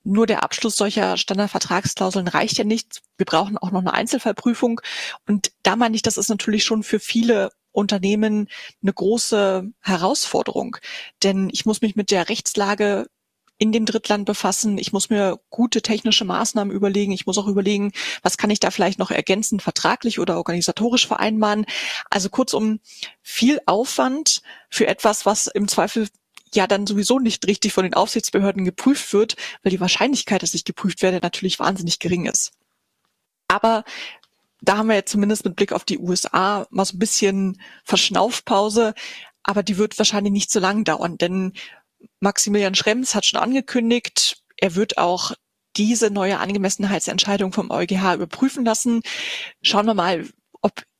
nur 0.03 0.27
der 0.27 0.43
Abschluss 0.43 0.75
solcher 0.75 1.17
Standardvertragsklauseln 1.17 2.27
reicht 2.27 2.57
ja 2.57 2.63
nicht. 2.63 3.01
Wir 3.17 3.25
brauchen 3.25 3.57
auch 3.57 3.71
noch 3.71 3.81
eine 3.81 3.93
Einzelfallprüfung. 3.93 4.81
Und 5.27 5.51
da 5.63 5.75
meine 5.75 5.95
ich, 5.95 6.01
das 6.01 6.17
ist 6.17 6.29
natürlich 6.29 6.63
schon 6.63 6.83
für 6.83 6.99
viele 6.99 7.51
Unternehmen 7.71 8.47
eine 8.81 8.93
große 8.93 9.71
Herausforderung. 9.81 10.77
Denn 11.23 11.49
ich 11.51 11.65
muss 11.65 11.81
mich 11.81 11.95
mit 11.95 12.11
der 12.11 12.29
Rechtslage 12.29 13.07
in 13.59 13.73
dem 13.73 13.85
Drittland 13.85 14.25
befassen. 14.25 14.77
Ich 14.77 14.93
muss 14.93 15.09
mir 15.09 15.37
gute 15.49 15.81
technische 15.81 16.23
Maßnahmen 16.23 16.73
überlegen. 16.73 17.11
Ich 17.11 17.25
muss 17.25 17.37
auch 17.37 17.47
überlegen, 17.47 17.91
was 18.23 18.37
kann 18.37 18.49
ich 18.49 18.61
da 18.61 18.71
vielleicht 18.71 18.99
noch 18.99 19.11
ergänzend 19.11 19.61
vertraglich 19.61 20.17
oder 20.17 20.37
organisatorisch 20.37 21.05
vereinbaren. 21.05 21.65
Also 22.09 22.29
kurzum, 22.29 22.79
viel 23.21 23.59
Aufwand 23.65 24.41
für 24.69 24.87
etwas, 24.87 25.25
was 25.25 25.47
im 25.47 25.67
Zweifel 25.67 26.07
ja 26.55 26.67
dann 26.67 26.87
sowieso 26.87 27.19
nicht 27.19 27.45
richtig 27.47 27.73
von 27.73 27.83
den 27.83 27.93
Aufsichtsbehörden 27.93 28.65
geprüft 28.65 29.13
wird, 29.13 29.35
weil 29.63 29.71
die 29.71 29.79
Wahrscheinlichkeit, 29.79 30.43
dass 30.43 30.53
ich 30.53 30.65
geprüft 30.65 31.01
werde, 31.01 31.19
natürlich 31.21 31.59
wahnsinnig 31.59 31.99
gering 31.99 32.25
ist. 32.25 32.51
Aber 33.47 33.83
da 34.61 34.77
haben 34.77 34.87
wir 34.87 34.95
jetzt 34.95 35.11
zumindest 35.11 35.45
mit 35.45 35.55
Blick 35.55 35.71
auf 35.71 35.85
die 35.85 35.99
USA 35.99 36.67
mal 36.69 36.85
so 36.85 36.95
ein 36.95 36.99
bisschen 36.99 37.61
Verschnaufpause, 37.83 38.93
aber 39.43 39.63
die 39.63 39.77
wird 39.77 39.97
wahrscheinlich 39.97 40.33
nicht 40.33 40.51
so 40.51 40.59
lang 40.59 40.83
dauern, 40.83 41.17
denn 41.17 41.53
Maximilian 42.19 42.75
Schrems 42.75 43.15
hat 43.15 43.25
schon 43.25 43.39
angekündigt, 43.39 44.43
er 44.57 44.75
wird 44.75 44.97
auch 44.97 45.33
diese 45.77 46.09
neue 46.09 46.39
Angemessenheitsentscheidung 46.39 47.53
vom 47.53 47.71
EuGH 47.71 48.15
überprüfen 48.15 48.65
lassen. 48.65 49.01
Schauen 49.61 49.85
wir 49.85 49.93
mal, 49.93 50.27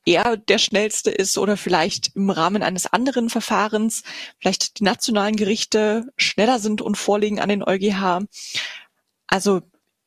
er 0.06 0.36
der 0.36 0.58
schnellste 0.58 1.10
ist 1.10 1.38
oder 1.38 1.56
vielleicht 1.56 2.16
im 2.16 2.30
Rahmen 2.30 2.62
eines 2.62 2.86
anderen 2.86 3.30
Verfahrens 3.30 4.02
vielleicht 4.38 4.78
die 4.80 4.84
nationalen 4.84 5.36
Gerichte 5.36 6.06
schneller 6.16 6.58
sind 6.58 6.82
und 6.82 6.96
vorliegen 6.96 7.40
an 7.40 7.48
den 7.48 7.62
EuGH. 7.62 8.24
Also 9.26 9.60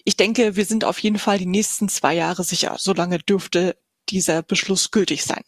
ich 0.03 0.17
denke, 0.17 0.55
wir 0.55 0.65
sind 0.65 0.83
auf 0.83 0.99
jeden 0.99 1.17
Fall 1.17 1.37
die 1.37 1.45
nächsten 1.45 1.87
zwei 1.89 2.13
Jahre 2.13 2.43
sicher. 2.43 2.75
Solange 2.77 3.19
dürfte 3.19 3.77
dieser 4.09 4.41
Beschluss 4.41 4.91
gültig 4.91 5.23
sein. 5.23 5.41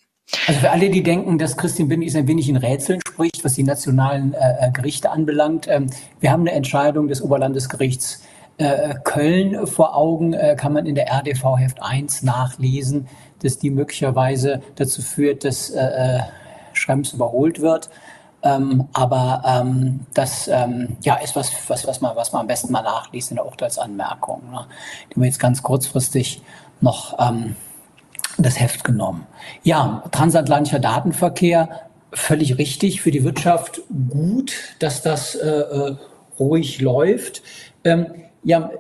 Also 0.48 0.62
für 0.62 0.72
alle, 0.72 0.90
die 0.90 1.04
denken, 1.04 1.38
dass 1.38 1.56
Christian 1.56 1.88
Bindig 1.88 2.16
ein 2.18 2.28
wenig 2.28 2.50
in 2.50 2.56
Rätseln 2.56 3.00
spricht, 3.08 3.44
was 3.44 3.54
die 3.54 3.64
nationalen 3.64 4.34
äh, 4.34 4.68
äh, 4.68 4.72
Gerichte 4.72 5.12
anbelangt, 5.12 5.68
ähm, 5.70 5.88
wir 6.20 6.32
haben 6.32 6.42
eine 6.42 6.54
Entscheidung 6.54 7.08
des 7.08 7.22
Oberlandesgerichts 7.22 8.24
äh, 8.58 8.96
Köln 9.04 9.68
vor 9.68 9.96
Augen, 9.96 10.34
äh, 10.34 10.56
kann 10.58 10.74
man 10.74 10.86
in 10.86 10.96
der 10.96 11.12
RDV 11.12 11.58
Heft 11.58 11.84
1 11.84 12.24
nachlesen, 12.24 13.08
dass 13.42 13.58
die 13.58 13.70
möglicherweise 13.70 14.62
dazu 14.76 15.02
führt, 15.02 15.44
dass 15.44 15.70
äh, 15.70 16.18
äh, 16.18 16.20
Schrems 16.74 17.14
überholt 17.14 17.62
wird. 17.62 17.90
Ähm, 18.44 18.88
aber 18.94 19.42
ähm, 19.44 20.02
das 20.14 20.48
ähm, 20.48 20.98
ja, 21.02 21.16
ist 21.16 21.36
was, 21.36 21.52
was, 21.68 21.88
was, 21.88 22.02
man, 22.02 22.16
was 22.16 22.32
man 22.32 22.42
am 22.42 22.48
besten 22.48 22.72
mal 22.72 22.84
nachliest 22.84 23.32
in 23.32 23.38
der 23.38 23.46
Urteilsanmerkung. 23.46 24.52
Ne? 24.52 24.68
Die 25.10 25.16
haben 25.16 25.24
jetzt 25.24 25.40
ganz 25.40 25.64
kurzfristig 25.64 26.44
noch 26.80 27.18
ähm, 27.20 27.56
das 28.38 28.60
Heft 28.60 28.84
genommen. 28.84 29.26
Ja, 29.64 30.04
transatlantischer 30.12 30.80
Datenverkehr, 30.80 31.82
völlig 32.12 32.58
richtig 32.58 33.02
für 33.02 33.12
die 33.12 33.24
Wirtschaft 33.24 33.82
gut, 34.10 34.54
dass 34.80 35.02
das 35.02 35.36
äh, 35.36 35.48
äh, 35.48 35.96
ruhig 36.40 36.82
läuft. 36.82 37.42
Ähm, 37.84 38.08
ja, 38.46 38.72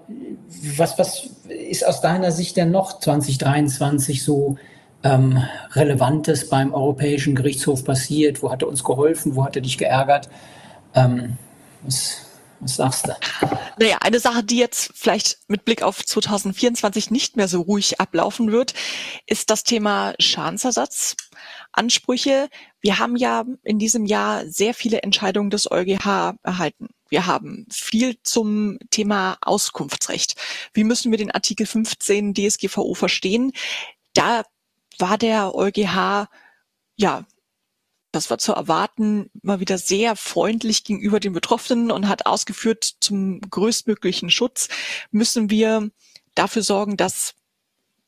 was, 0.78 0.97
was 0.97 1.30
ist 1.49 1.86
aus 1.86 1.99
deiner 1.99 2.32
Sicht 2.32 2.55
denn 2.55 2.72
noch 2.72 2.99
2023 2.99 4.24
so 4.24 4.55
ähm, 5.03 5.43
Relevantes 5.72 6.47
beim 6.49 6.74
Europäischen 6.74 7.36
Gerichtshof 7.36 7.84
passiert? 7.84 8.41
Wo 8.43 8.51
hat 8.51 8.61
er 8.61 8.68
uns 8.68 8.84
geholfen? 8.84 9.36
Wo 9.36 9.43
hat 9.43 9.55
er 9.55 9.63
dich 9.63 9.80
geärgert? 9.80 10.30
Ähm, 10.93 11.39
was, 11.82 12.28
was 12.59 12.76
sagst 12.76 13.07
du? 13.07 13.13
Naja, 13.80 13.97
eine 14.01 14.20
Sache, 14.20 14.43
die 14.43 14.59
jetzt 14.59 14.91
vielleicht 14.93 15.39
mit 15.47 15.66
Blick 15.66 15.82
auf 15.82 16.05
2024 16.05 17.09
nicht 17.09 17.36
mehr 17.36 17.47
so 17.47 17.61
ruhig 17.61 17.99
ablaufen 17.99 18.51
wird, 18.51 18.76
ist 19.26 19.49
das 19.49 19.63
Thema 19.63 20.13
Schadensersatzansprüche. 20.20 22.49
Wir 22.86 23.00
haben 23.00 23.16
ja 23.16 23.46
in 23.64 23.80
diesem 23.80 24.06
Jahr 24.06 24.46
sehr 24.46 24.76
viele 24.76 25.02
Entscheidungen 25.02 25.50
des 25.50 25.72
EuGH 25.72 26.36
erhalten. 26.44 26.90
Wir 27.10 27.26
haben 27.26 27.66
viel 27.72 28.16
zum 28.22 28.78
Thema 28.92 29.40
Auskunftsrecht. 29.42 30.36
Wie 30.72 30.84
müssen 30.84 31.10
wir 31.10 31.18
den 31.18 31.32
Artikel 31.32 31.66
15 31.66 32.36
DSGVO 32.36 32.94
verstehen? 32.94 33.54
Da 34.14 34.44
war 35.00 35.18
der 35.18 35.56
EuGH 35.56 36.28
ja 36.96 37.26
das 38.12 38.30
war 38.30 38.38
zu 38.38 38.54
erwarten, 38.54 39.32
mal 39.42 39.60
wieder 39.60 39.80
sehr 39.80 40.16
freundlich 40.16 40.84
gegenüber 40.84 41.20
den 41.20 41.34
Betroffenen 41.34 41.90
und 41.90 42.08
hat 42.08 42.28
ausgeführt, 42.28 42.98
zum 43.00 43.42
größtmöglichen 43.42 44.30
Schutz 44.30 44.70
müssen 45.10 45.50
wir 45.50 45.90
dafür 46.36 46.62
sorgen, 46.62 46.98
dass 46.98 47.34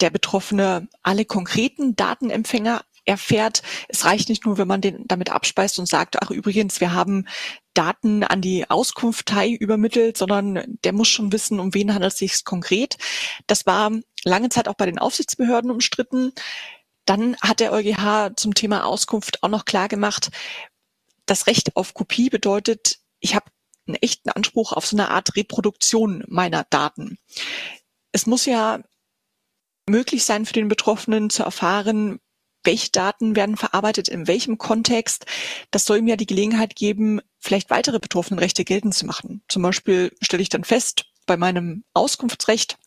der 0.01 0.11
Betroffene 0.11 0.88
alle 1.01 1.25
konkreten 1.25 1.95
Datenempfänger 1.95 2.84
erfährt. 3.07 3.63
Es 3.87 4.05
reicht 4.05 4.29
nicht 4.29 4.45
nur, 4.45 4.57
wenn 4.57 4.67
man 4.67 4.81
den 4.81 5.07
damit 5.07 5.29
abspeist 5.29 5.79
und 5.79 5.87
sagt, 5.87 6.21
ach 6.21 6.29
übrigens, 6.29 6.79
wir 6.79 6.93
haben 6.93 7.25
Daten 7.73 8.23
an 8.23 8.41
die 8.41 8.69
Auskunftei 8.69 9.49
übermittelt, 9.51 10.17
sondern 10.17 10.77
der 10.83 10.93
muss 10.93 11.07
schon 11.07 11.31
wissen, 11.31 11.59
um 11.59 11.73
wen 11.73 11.93
handelt 11.93 12.13
es 12.13 12.19
sich 12.19 12.43
konkret. 12.43 12.97
Das 13.47 13.65
war 13.65 13.91
lange 14.23 14.49
Zeit 14.49 14.67
auch 14.67 14.75
bei 14.75 14.85
den 14.85 14.99
Aufsichtsbehörden 14.99 15.71
umstritten. 15.71 16.33
Dann 17.05 17.37
hat 17.37 17.59
der 17.59 17.71
EuGH 17.71 18.35
zum 18.35 18.53
Thema 18.53 18.85
Auskunft 18.85 19.43
auch 19.43 19.49
noch 19.49 19.65
klar 19.65 19.87
gemacht, 19.87 20.29
das 21.25 21.47
Recht 21.47 21.75
auf 21.75 21.93
Kopie 21.93 22.29
bedeutet, 22.29 22.99
ich 23.19 23.35
habe 23.35 23.45
einen 23.85 23.95
echten 23.95 24.29
Anspruch 24.29 24.73
auf 24.73 24.85
so 24.85 24.95
eine 24.95 25.09
Art 25.09 25.35
Reproduktion 25.35 26.23
meiner 26.27 26.65
Daten. 26.69 27.17
Es 28.11 28.25
muss 28.25 28.45
ja 28.45 28.81
möglich 29.89 30.25
sein 30.25 30.45
für 30.45 30.53
den 30.53 30.67
Betroffenen 30.67 31.29
zu 31.29 31.43
erfahren, 31.43 32.19
welche 32.68 32.91
Daten 32.91 33.36
werden 33.36 33.57
verarbeitet, 33.57 34.09
in 34.09 34.28
welchem 34.28 34.59
Kontext. 34.59 35.26
Das 35.72 35.86
soll 35.86 36.07
ja 36.07 36.15
die 36.15 36.28
Gelegenheit 36.28 36.76
geben, 36.76 37.22
vielleicht 37.39 37.72
weitere 37.72 37.97
Betroffenenrechte 37.97 38.63
geltend 38.63 38.93
zu 38.93 39.07
machen. 39.07 39.41
Zum 39.47 39.63
Beispiel 39.63 40.15
stelle 40.22 40.43
ich 40.43 40.49
dann 40.49 40.63
fest, 40.63 41.05
bei 41.26 41.38
meinem 41.38 41.84
Auskunftsrecht, 41.93 42.78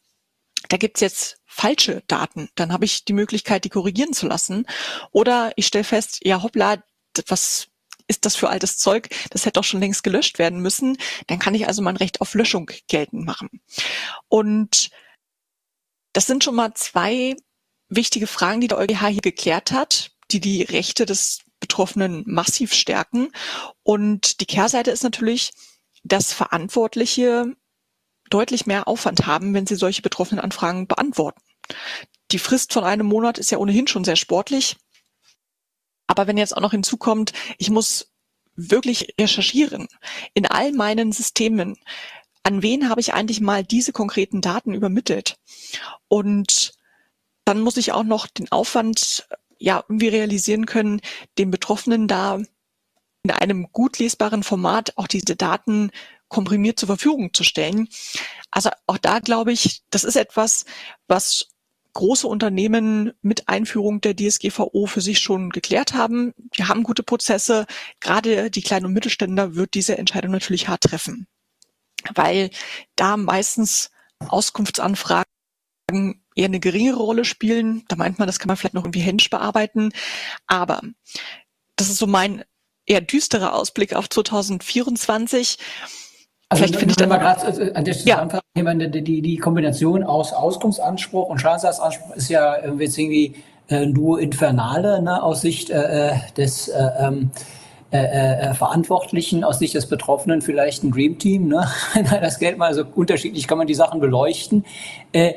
da 0.68 0.76
gibt's 0.76 1.00
jetzt 1.00 1.38
falsche 1.46 2.02
Daten. 2.06 2.48
Dann 2.54 2.72
habe 2.72 2.84
ich 2.84 3.04
die 3.04 3.12
Möglichkeit, 3.12 3.64
die 3.64 3.70
korrigieren 3.70 4.12
zu 4.12 4.26
lassen. 4.26 4.66
Oder 5.10 5.52
ich 5.56 5.66
stelle 5.66 5.84
fest, 5.84 6.20
ja 6.22 6.42
hoppla, 6.42 6.82
was 7.26 7.68
ist 8.06 8.26
das 8.26 8.36
für 8.36 8.50
altes 8.50 8.76
Zeug? 8.78 9.08
Das 9.30 9.46
hätte 9.46 9.54
doch 9.54 9.64
schon 9.64 9.80
längst 9.80 10.02
gelöscht 10.02 10.38
werden 10.38 10.60
müssen. 10.60 10.98
Dann 11.26 11.38
kann 11.38 11.54
ich 11.54 11.66
also 11.66 11.80
mein 11.80 11.96
Recht 11.96 12.20
auf 12.20 12.34
Löschung 12.34 12.70
geltend 12.88 13.24
machen. 13.24 13.48
Und 14.28 14.90
das 16.12 16.26
sind 16.26 16.44
schon 16.44 16.56
mal 16.56 16.74
zwei 16.74 17.36
wichtige 17.90 18.26
Fragen, 18.26 18.60
die 18.60 18.68
der 18.68 18.78
EuGH 18.78 19.06
hier 19.08 19.20
geklärt 19.20 19.72
hat, 19.72 20.12
die 20.30 20.40
die 20.40 20.62
Rechte 20.62 21.04
des 21.04 21.40
Betroffenen 21.58 22.24
massiv 22.26 22.72
stärken. 22.72 23.30
Und 23.82 24.40
die 24.40 24.46
Kehrseite 24.46 24.90
ist 24.90 25.02
natürlich, 25.02 25.52
dass 26.02 26.32
Verantwortliche 26.32 27.54
deutlich 28.30 28.64
mehr 28.64 28.88
Aufwand 28.88 29.26
haben, 29.26 29.52
wenn 29.52 29.66
sie 29.66 29.74
solche 29.74 30.02
betroffenen 30.02 30.42
Anfragen 30.42 30.86
beantworten. 30.86 31.42
Die 32.30 32.38
Frist 32.38 32.72
von 32.72 32.84
einem 32.84 33.06
Monat 33.06 33.38
ist 33.38 33.50
ja 33.50 33.58
ohnehin 33.58 33.88
schon 33.88 34.04
sehr 34.04 34.16
sportlich. 34.16 34.76
Aber 36.06 36.26
wenn 36.26 36.38
jetzt 36.38 36.56
auch 36.56 36.62
noch 36.62 36.70
hinzukommt, 36.70 37.32
ich 37.58 37.70
muss 37.70 38.12
wirklich 38.54 39.14
recherchieren 39.20 39.88
in 40.34 40.46
all 40.46 40.72
meinen 40.72 41.12
Systemen, 41.12 41.76
an 42.42 42.62
wen 42.62 42.88
habe 42.88 43.00
ich 43.00 43.12
eigentlich 43.12 43.40
mal 43.40 43.64
diese 43.64 43.92
konkreten 43.92 44.40
Daten 44.40 44.74
übermittelt? 44.74 45.36
Und 46.08 46.72
dann 47.50 47.62
muss 47.62 47.76
ich 47.76 47.90
auch 47.90 48.04
noch 48.04 48.28
den 48.28 48.52
Aufwand 48.52 49.26
ja 49.58 49.82
irgendwie 49.88 50.06
realisieren 50.06 50.66
können, 50.66 51.00
den 51.36 51.50
Betroffenen 51.50 52.06
da 52.06 52.38
in 53.24 53.30
einem 53.32 53.72
gut 53.72 53.98
lesbaren 53.98 54.44
Format 54.44 54.96
auch 54.96 55.08
diese 55.08 55.34
Daten 55.34 55.90
komprimiert 56.28 56.78
zur 56.78 56.86
Verfügung 56.86 57.34
zu 57.34 57.42
stellen. 57.42 57.88
Also 58.52 58.70
auch 58.86 58.98
da 58.98 59.18
glaube 59.18 59.50
ich, 59.50 59.82
das 59.90 60.04
ist 60.04 60.14
etwas, 60.14 60.64
was 61.08 61.48
große 61.92 62.28
Unternehmen 62.28 63.14
mit 63.20 63.48
Einführung 63.48 64.00
der 64.00 64.14
DSGVO 64.14 64.86
für 64.86 65.00
sich 65.00 65.18
schon 65.18 65.50
geklärt 65.50 65.92
haben. 65.92 66.32
Die 66.56 66.66
haben 66.66 66.84
gute 66.84 67.02
Prozesse. 67.02 67.66
Gerade 67.98 68.48
die 68.52 68.62
kleinen 68.62 68.86
und 68.86 68.92
Mittelständler 68.92 69.56
wird 69.56 69.74
diese 69.74 69.98
Entscheidung 69.98 70.30
natürlich 70.30 70.68
hart 70.68 70.82
treffen, 70.82 71.26
weil 72.14 72.50
da 72.94 73.16
meistens 73.16 73.90
Auskunftsanfragen 74.20 75.24
eher 76.34 76.46
eine 76.46 76.60
geringere 76.60 76.98
Rolle 76.98 77.24
spielen. 77.24 77.84
Da 77.88 77.96
meint 77.96 78.18
man, 78.18 78.26
das 78.26 78.38
kann 78.38 78.48
man 78.48 78.56
vielleicht 78.56 78.74
noch 78.74 78.84
irgendwie 78.84 79.00
händisch 79.00 79.30
bearbeiten. 79.30 79.92
Aber 80.46 80.80
das 81.76 81.88
ist 81.88 81.98
so 81.98 82.06
mein 82.06 82.44
eher 82.86 83.00
düsterer 83.00 83.54
Ausblick 83.54 83.94
auf 83.94 84.08
2024. 84.08 85.58
Also 86.48 86.64
Vielleicht 86.64 86.80
finde 86.80 86.92
ich 86.92 86.96
dann 86.96 87.08
mal 87.08 87.18
gerade 87.18 87.62
äh, 87.62 87.74
an 87.74 87.84
der 87.84 87.92
Stelle 87.94 88.28
ja. 88.56 88.74
die, 88.74 89.04
die, 89.04 89.22
die 89.22 89.36
Kombination 89.36 90.02
aus 90.02 90.32
Auskunftsanspruch 90.32 91.28
und 91.28 91.40
Schadensersatzanspruch 91.40 92.16
ist 92.16 92.28
ja 92.28 92.56
irgendwie 92.60 93.36
äh, 93.68 93.86
nur 93.86 94.20
Infernale 94.20 95.00
ne, 95.00 95.22
aus 95.22 95.42
Sicht 95.42 95.70
äh, 95.70 96.10
äh 96.10 96.16
des 96.36 96.68
äh, 96.68 96.90
ähm, 96.98 97.30
äh, 97.92 98.50
äh, 98.50 98.54
Verantwortlichen, 98.54 99.42
aus 99.42 99.58
Sicht 99.58 99.74
des 99.74 99.86
Betroffenen 99.86 100.42
vielleicht 100.42 100.84
ein 100.84 100.92
Dream 100.92 101.18
Team. 101.18 101.48
Ne? 101.48 101.68
das 102.20 102.38
Geld 102.38 102.56
mal 102.56 102.72
so 102.72 102.84
unterschiedlich 102.94 103.48
kann 103.48 103.58
man 103.58 103.66
die 103.66 103.74
Sachen 103.74 103.98
beleuchten. 104.00 104.64
Äh, 105.12 105.34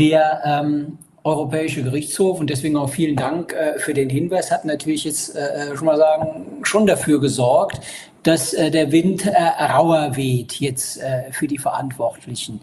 der 0.00 0.40
ähm, 0.44 0.98
Europäische 1.22 1.82
Gerichtshof 1.82 2.40
und 2.40 2.48
deswegen 2.48 2.76
auch 2.76 2.88
vielen 2.88 3.16
Dank 3.16 3.52
äh, 3.52 3.78
für 3.78 3.92
den 3.92 4.08
Hinweis 4.08 4.50
hat 4.50 4.64
natürlich 4.64 5.04
jetzt 5.04 5.36
äh, 5.36 5.76
schon 5.76 5.86
mal 5.86 5.98
sagen 5.98 6.46
schon 6.62 6.86
dafür 6.86 7.20
gesorgt, 7.20 7.80
dass 8.22 8.54
äh, 8.54 8.70
der 8.70 8.90
Wind 8.90 9.26
äh, 9.26 9.32
rauer 9.32 10.16
weht 10.16 10.54
jetzt 10.60 11.00
äh, 11.02 11.30
für 11.30 11.46
die 11.46 11.58
Verantwortlichen. 11.58 12.60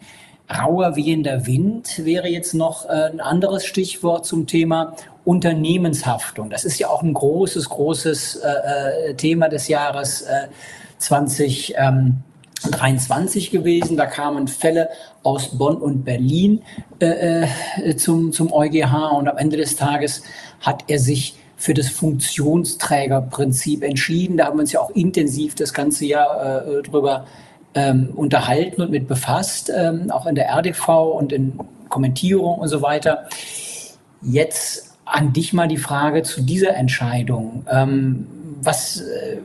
Rauer 0.49 0.95
wehender 0.95 1.45
Wind 1.45 2.03
wäre 2.03 2.27
jetzt 2.27 2.53
noch 2.53 2.85
äh, 2.85 3.11
ein 3.11 3.19
anderes 3.19 3.65
Stichwort 3.65 4.25
zum 4.25 4.47
Thema 4.47 4.95
Unternehmenshaftung. 5.23 6.49
Das 6.49 6.65
ist 6.65 6.79
ja 6.79 6.87
auch 6.87 7.03
ein 7.03 7.13
großes, 7.13 7.69
großes 7.69 8.37
äh, 8.37 9.09
äh 9.09 9.13
Thema 9.15 9.49
des 9.49 9.67
Jahres 9.67 10.21
äh, 10.21 10.47
2023 12.61 13.51
gewesen. 13.51 13.97
Da 13.97 14.05
kamen 14.05 14.47
Fälle 14.47 14.89
aus 15.23 15.57
Bonn 15.57 15.77
und 15.77 16.03
Berlin 16.03 16.61
äh, 16.99 17.43
äh 17.43 17.95
zum, 17.95 18.31
zum 18.31 18.51
EuGH 18.51 19.11
und 19.17 19.27
am 19.27 19.37
Ende 19.37 19.57
des 19.57 19.75
Tages 19.75 20.23
hat 20.61 20.85
er 20.87 20.99
sich 20.99 21.35
für 21.55 21.73
das 21.73 21.89
Funktionsträgerprinzip 21.89 23.83
entschieden. 23.83 24.37
Da 24.37 24.45
haben 24.45 24.57
wir 24.57 24.61
uns 24.61 24.71
ja 24.71 24.79
auch 24.79 24.91
intensiv 24.91 25.55
das 25.55 25.73
ganze 25.73 26.05
Jahr 26.05 26.67
äh, 26.67 26.83
drüber 26.83 27.25
ähm, 27.73 28.11
unterhalten 28.15 28.81
und 28.81 28.91
mit 28.91 29.07
befasst, 29.07 29.71
ähm, 29.75 30.11
auch 30.11 30.27
in 30.27 30.35
der 30.35 30.49
RDV 30.49 30.87
und 31.17 31.33
in 31.33 31.59
Kommentierung 31.89 32.59
und 32.59 32.67
so 32.67 32.81
weiter. 32.81 33.27
Jetzt 34.21 34.97
an 35.05 35.33
dich 35.33 35.53
mal 35.53 35.67
die 35.67 35.77
Frage 35.77 36.23
zu 36.23 36.41
dieser 36.41 36.75
Entscheidung. 36.75 37.65
Ähm, 37.69 38.27
was 38.61 39.01
äh, 39.01 39.37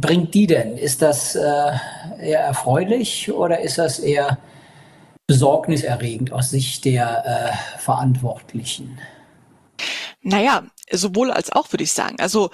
bringt 0.00 0.34
die 0.34 0.46
denn? 0.46 0.76
Ist 0.76 1.02
das 1.02 1.36
äh, 1.36 1.72
eher 2.22 2.40
erfreulich 2.40 3.30
oder 3.32 3.60
ist 3.60 3.78
das 3.78 3.98
eher 3.98 4.38
besorgniserregend 5.26 6.32
aus 6.32 6.50
Sicht 6.50 6.84
der 6.84 7.24
äh, 7.24 7.78
Verantwortlichen? 7.78 8.98
Naja, 10.20 10.64
sowohl 10.90 11.30
als 11.30 11.50
auch, 11.50 11.72
würde 11.72 11.84
ich 11.84 11.92
sagen. 11.92 12.16
Also 12.20 12.50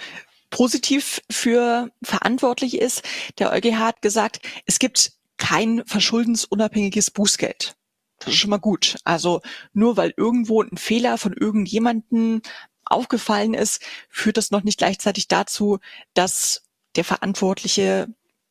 positiv 0.50 1.22
für 1.30 1.90
verantwortlich 2.02 2.78
ist, 2.78 3.02
der 3.38 3.52
EuGH 3.52 3.78
hat 3.78 4.02
gesagt, 4.02 4.40
es 4.66 4.78
gibt 4.78 5.12
kein 5.36 5.82
verschuldensunabhängiges 5.86 7.10
Bußgeld. 7.10 7.76
Das 8.18 8.28
ist 8.28 8.36
schon 8.36 8.50
mal 8.50 8.58
gut. 8.58 8.96
Also 9.04 9.40
nur 9.72 9.96
weil 9.96 10.12
irgendwo 10.16 10.62
ein 10.62 10.76
Fehler 10.76 11.18
von 11.18 11.32
irgendjemanden 11.32 12.42
aufgefallen 12.84 13.54
ist, 13.54 13.82
führt 14.08 14.36
das 14.36 14.50
noch 14.50 14.64
nicht 14.64 14.78
gleichzeitig 14.78 15.28
dazu, 15.28 15.78
dass 16.14 16.64
der 16.96 17.04
Verantwortliche 17.04 18.08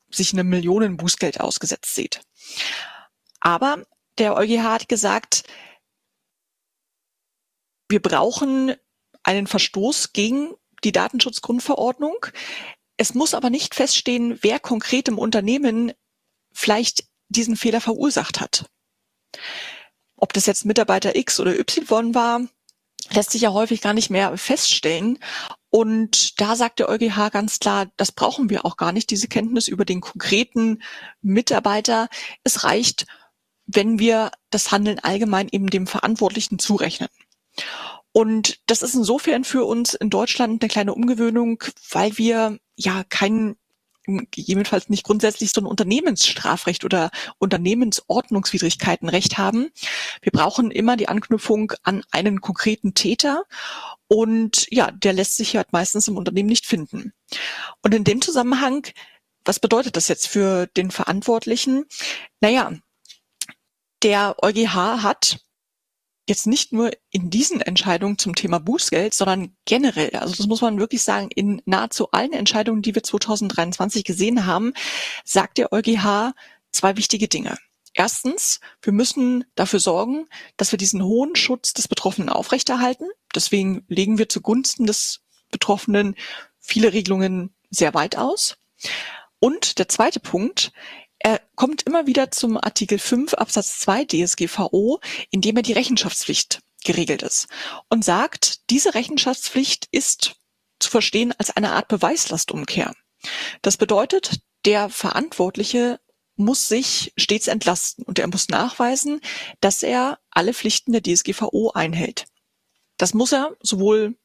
sich 0.10 0.34
einem 0.34 0.50
Millionen 0.50 0.98
Bußgeld 0.98 1.40
ausgesetzt 1.40 1.96
sieht. 1.96 2.22
Aber 3.40 3.86
der 4.18 4.36
EuGH 4.36 4.64
hat 4.64 4.90
gesagt, 4.90 5.44
wir 7.90 8.02
brauchen 8.02 8.76
einen 9.24 9.48
Verstoß 9.48 10.14
gegen 10.14 10.54
die 10.84 10.92
Datenschutzgrundverordnung. 10.92 12.26
Es 12.98 13.14
muss 13.14 13.34
aber 13.34 13.50
nicht 13.50 13.76
feststehen, 13.76 14.40
wer 14.42 14.60
konkret 14.60 15.08
im 15.08 15.20
Unternehmen 15.20 15.94
vielleicht 16.52 17.06
diesen 17.30 17.56
Fehler 17.56 17.82
verursacht 17.82 18.40
hat. 18.40 18.66
Ob 20.16 20.34
das 20.34 20.46
jetzt 20.46 20.66
Mitarbeiter 20.66 21.16
X 21.16 21.40
oder 21.40 21.58
Y 21.58 22.16
war, 22.16 22.42
lässt 23.12 23.32
sich 23.32 23.42
ja 23.42 23.54
häufig 23.54 23.82
gar 23.82 23.94
nicht 23.94 24.10
mehr 24.10 24.38
feststellen. 24.38 25.20
Und 25.70 26.40
da 26.40 26.56
sagt 26.56 26.80
der 26.80 26.90
EuGH 26.90 27.30
ganz 27.32 27.60
klar, 27.60 27.88
das 27.98 28.12
brauchen 28.12 28.50
wir 28.50 28.66
auch 28.66 28.78
gar 28.78 28.92
nicht, 28.92 29.10
diese 29.10 29.28
Kenntnis 29.28 29.68
über 29.68 29.86
den 29.86 30.02
konkreten 30.02 30.82
Mitarbeiter. 31.22 32.08
Es 32.44 32.64
reicht, 32.64 33.06
wenn 33.66 34.00
wir 34.00 34.32
das 34.50 34.72
Handeln 34.72 35.00
allgemein 35.00 35.50
eben 35.52 35.70
dem 35.70 35.88
Verantwortlichen 35.88 36.58
zurechnen. 36.58 37.10
Und 38.14 38.60
das 38.66 38.82
ist 38.82 38.96
insofern 38.96 39.44
für 39.44 39.66
uns 39.66 39.94
in 39.94 40.10
Deutschland 40.10 40.62
eine 40.62 40.70
kleine 40.70 40.94
Umgewöhnung, 40.94 41.64
weil 41.92 42.18
wir 42.18 42.58
ja 42.76 43.04
keinen 43.04 43.58
gegebenenfalls 44.08 44.90
nicht 44.90 45.04
grundsätzlich 45.04 45.52
so 45.52 45.62
ein 45.62 45.66
Unternehmensstrafrecht 45.66 46.86
oder 46.86 47.12
Unternehmensordnungswidrigkeitenrecht 47.38 49.38
haben. 49.38 49.70
Wir 50.22 50.32
brauchen 50.32 50.72
immer 50.72 50.98
die 50.98 51.10
Anknüpfung 51.10 51.74
an 51.84 52.04
einen 52.12 52.42
konkreten 52.42 52.94
Täter 52.94 53.44
und 54.08 54.68
ja, 54.72 54.92
der 54.92 55.14
lässt 55.14 55.36
sich 55.36 55.56
halt 55.56 55.74
meistens 55.74 56.08
im 56.08 56.18
Unternehmen 56.18 56.50
nicht 56.50 56.66
finden. 56.66 57.14
Und 57.82 57.94
in 57.94 58.04
dem 58.04 58.22
Zusammenhang, 58.22 58.88
was 59.44 59.60
bedeutet 59.60 59.98
das 59.98 60.08
jetzt 60.08 60.28
für 60.28 60.68
den 60.68 60.92
Verantwortlichen? 60.92 61.86
Naja, 62.40 62.74
der 64.04 64.36
EuGH 64.42 65.04
hat 65.04 65.40
jetzt 66.28 66.46
nicht 66.46 66.74
nur 66.74 66.92
in 67.10 67.30
diesen 67.30 67.62
Entscheidungen 67.62 68.18
zum 68.18 68.36
Thema 68.36 68.60
Bußgeld, 68.60 69.14
sondern 69.14 69.56
generell, 69.66 70.12
also 70.18 70.36
das 70.36 70.48
muss 70.48 70.62
man 70.62 70.80
wirklich 70.80 71.04
sagen, 71.04 71.30
in 71.34 71.62
nahezu 71.66 72.12
allen 72.12 72.34
Entscheidungen, 72.34 72.82
die 72.82 72.94
wir 72.94 73.04
2023 73.04 74.04
gesehen 74.04 74.46
haben, 74.46 74.74
sagt 75.24 75.58
der 75.58 75.72
EuGH 75.72 76.34
zwei 76.72 76.98
wichtige 76.98 77.28
Dinge. 77.28 77.58
Erstens, 77.94 78.60
wir 78.82 78.94
müssen 78.94 79.46
dafür 79.56 79.80
sorgen, 79.80 80.28
dass 80.56 80.72
wir 80.72 80.78
diesen 80.78 81.04
hohen 81.04 81.36
Schutz 81.36 81.74
des 81.74 81.88
Betroffenen 81.88 82.30
aufrechterhalten. 82.30 83.08
Deswegen 83.34 83.86
legen 83.88 84.20
wir 84.20 84.30
zugunsten 84.30 84.86
des 84.86 85.22
Betroffenen 85.50 86.16
viele 86.60 86.94
Regelungen 86.94 87.56
sehr 87.72 87.94
weit 87.94 88.18
aus. 88.18 88.58
Und 89.40 89.80
der 89.80 89.88
zweite 89.88 90.20
Punkt, 90.20 90.72
er 91.28 91.42
kommt 91.56 91.84
immer 91.84 92.08
wieder 92.08 92.32
zum 92.32 92.56
Artikel 92.56 93.00
5 93.00 93.34
Absatz 93.34 93.82
2 93.82 94.06
DSGVO, 94.06 95.02
in 95.30 95.42
dem 95.42 95.58
er 95.58 95.62
die 95.62 95.74
Rechenschaftspflicht 95.74 96.62
geregelt 96.86 97.22
ist 97.22 97.50
und 97.90 98.06
sagt, 98.06 98.70
diese 98.70 98.96
Rechenschaftspflicht 98.96 99.90
ist 99.92 100.36
zu 100.80 100.90
verstehen 100.90 101.34
als 101.38 101.50
eine 101.50 101.74
Art 101.74 101.90
Beweislastumkehr. 101.90 102.94
Das 103.62 103.76
bedeutet, 103.76 104.40
der 104.64 104.88
Verantwortliche 104.88 106.00
muss 106.38 106.70
sich 106.70 107.12
stets 107.18 107.48
entlasten 107.48 108.06
und 108.06 108.20
er 108.20 108.28
muss 108.28 108.48
nachweisen, 108.48 109.20
dass 109.60 109.84
er 109.84 110.20
alle 110.32 110.54
Pflichten 110.54 110.94
der 110.94 111.04
DSGVO 111.04 111.72
einhält. 111.72 112.28
Das 112.96 113.14
muss 113.14 113.34
er 113.34 113.54
sowohl 113.60 114.16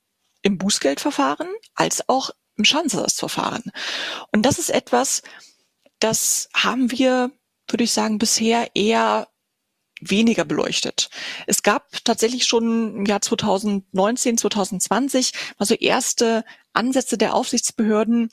im 0.42 0.56
Bußgeldverfahren 0.56 1.48
als 1.74 2.08
auch 2.08 2.30
im 2.54 2.64
Schadensersatzverfahren. 2.64 3.72
Und 4.30 4.42
das 4.42 4.60
ist 4.60 4.70
etwas, 4.70 5.22
das 6.02 6.48
haben 6.52 6.90
wir, 6.90 7.30
würde 7.68 7.84
ich 7.84 7.92
sagen, 7.92 8.18
bisher 8.18 8.70
eher 8.74 9.28
weniger 10.00 10.44
beleuchtet. 10.44 11.10
Es 11.46 11.62
gab 11.62 12.04
tatsächlich 12.04 12.44
schon 12.44 12.96
im 12.96 13.06
Jahr 13.06 13.20
2019, 13.20 14.36
2020 14.36 15.32
also 15.58 15.74
erste 15.74 16.44
Ansätze 16.72 17.16
der 17.16 17.34
Aufsichtsbehörden, 17.34 18.30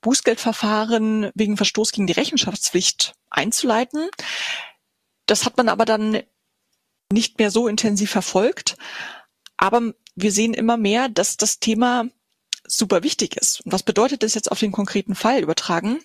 Bußgeldverfahren 0.00 1.30
wegen 1.34 1.56
Verstoß 1.56 1.90
gegen 1.90 2.06
die 2.06 2.12
Rechenschaftspflicht 2.12 3.14
einzuleiten. 3.30 4.08
Das 5.26 5.44
hat 5.44 5.56
man 5.56 5.68
aber 5.68 5.84
dann 5.84 6.22
nicht 7.10 7.38
mehr 7.38 7.50
so 7.50 7.66
intensiv 7.66 8.10
verfolgt. 8.10 8.76
Aber 9.56 9.92
wir 10.14 10.30
sehen 10.30 10.54
immer 10.54 10.76
mehr, 10.76 11.08
dass 11.08 11.36
das 11.36 11.58
Thema 11.58 12.06
super 12.64 13.02
wichtig 13.02 13.36
ist. 13.36 13.62
Und 13.62 13.72
was 13.72 13.82
bedeutet 13.82 14.22
das 14.22 14.34
jetzt 14.34 14.52
auf 14.52 14.60
den 14.60 14.70
konkreten 14.70 15.16
Fall 15.16 15.42
übertragen? 15.42 16.00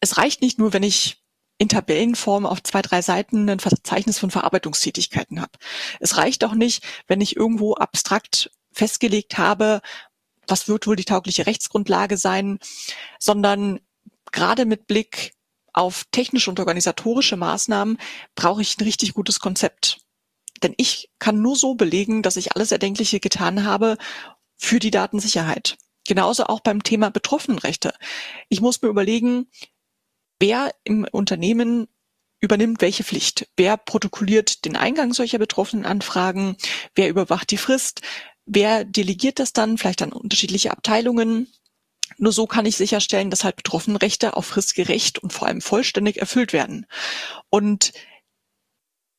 Es 0.00 0.16
reicht 0.16 0.42
nicht 0.42 0.58
nur, 0.58 0.72
wenn 0.72 0.82
ich 0.82 1.22
in 1.58 1.68
Tabellenform 1.68 2.44
auf 2.44 2.62
zwei, 2.62 2.82
drei 2.82 3.00
Seiten 3.02 3.48
ein 3.48 3.60
Verzeichnis 3.60 4.18
von 4.18 4.30
Verarbeitungstätigkeiten 4.30 5.40
habe. 5.40 5.52
Es 6.00 6.16
reicht 6.16 6.44
auch 6.44 6.54
nicht, 6.54 6.84
wenn 7.06 7.20
ich 7.20 7.36
irgendwo 7.36 7.74
abstrakt 7.74 8.50
festgelegt 8.72 9.38
habe, 9.38 9.80
was 10.46 10.68
wird 10.68 10.86
wohl 10.86 10.96
die 10.96 11.04
taugliche 11.04 11.46
Rechtsgrundlage 11.46 12.18
sein, 12.18 12.58
sondern 13.18 13.80
gerade 14.32 14.66
mit 14.66 14.86
Blick 14.86 15.32
auf 15.72 16.04
technische 16.10 16.50
und 16.50 16.60
organisatorische 16.60 17.36
Maßnahmen 17.36 17.98
brauche 18.34 18.62
ich 18.62 18.78
ein 18.78 18.84
richtig 18.84 19.14
gutes 19.14 19.40
Konzept. 19.40 20.00
Denn 20.62 20.74
ich 20.76 21.10
kann 21.18 21.42
nur 21.42 21.56
so 21.56 21.74
belegen, 21.74 22.22
dass 22.22 22.36
ich 22.36 22.52
alles 22.52 22.72
Erdenkliche 22.72 23.20
getan 23.20 23.64
habe 23.64 23.98
für 24.56 24.78
die 24.78 24.90
Datensicherheit. 24.90 25.76
Genauso 26.06 26.44
auch 26.44 26.60
beim 26.60 26.82
Thema 26.82 27.10
Betroffenenrechte. 27.10 27.94
Ich 28.48 28.60
muss 28.60 28.82
mir 28.82 28.88
überlegen, 28.88 29.50
wer 30.38 30.74
im 30.84 31.06
Unternehmen 31.10 31.88
übernimmt 32.40 32.80
welche 32.80 33.04
Pflicht? 33.04 33.48
Wer 33.56 33.76
protokolliert 33.76 34.64
den 34.64 34.76
Eingang 34.76 35.12
solcher 35.12 35.38
betroffenen 35.38 35.86
Anfragen? 35.86 36.56
Wer 36.94 37.08
überwacht 37.08 37.50
die 37.50 37.56
Frist? 37.56 38.02
Wer 38.44 38.84
delegiert 38.84 39.38
das 39.38 39.52
dann 39.52 39.78
vielleicht 39.78 40.02
an 40.02 40.12
unterschiedliche 40.12 40.70
Abteilungen? 40.70 41.52
Nur 42.18 42.32
so 42.32 42.46
kann 42.46 42.66
ich 42.66 42.76
sicherstellen, 42.76 43.30
dass 43.30 43.44
halt 43.44 43.56
Betroffenenrechte 43.56 44.36
auch 44.36 44.44
fristgerecht 44.44 45.18
und 45.18 45.32
vor 45.32 45.48
allem 45.48 45.60
vollständig 45.60 46.18
erfüllt 46.18 46.52
werden. 46.52 46.86
Und 47.50 47.92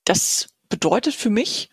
das 0.05 0.47
bedeutet 0.69 1.13
für 1.13 1.29
mich, 1.29 1.69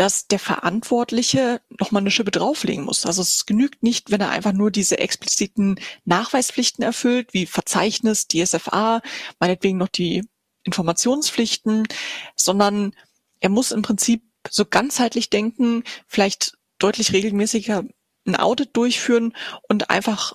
dass 0.00 0.26
der 0.26 0.38
Verantwortliche 0.38 1.60
nochmal 1.78 2.00
eine 2.00 2.10
Schippe 2.10 2.30
drauflegen 2.30 2.84
muss. 2.84 3.04
Also 3.04 3.20
es 3.20 3.44
genügt 3.44 3.82
nicht, 3.82 4.10
wenn 4.10 4.22
er 4.22 4.30
einfach 4.30 4.54
nur 4.54 4.70
diese 4.70 4.98
expliziten 4.98 5.78
Nachweispflichten 6.06 6.82
erfüllt, 6.82 7.34
wie 7.34 7.44
Verzeichnis, 7.44 8.26
DSFA, 8.26 9.02
meinetwegen 9.40 9.76
noch 9.76 9.88
die 9.88 10.26
Informationspflichten, 10.64 11.86
sondern 12.34 12.96
er 13.40 13.50
muss 13.50 13.72
im 13.72 13.82
Prinzip 13.82 14.22
so 14.48 14.64
ganzheitlich 14.64 15.28
denken, 15.28 15.84
vielleicht 16.06 16.56
deutlich 16.78 17.12
regelmäßiger 17.12 17.84
ein 18.26 18.36
Audit 18.36 18.70
durchführen 18.78 19.36
und 19.68 19.90
einfach 19.90 20.32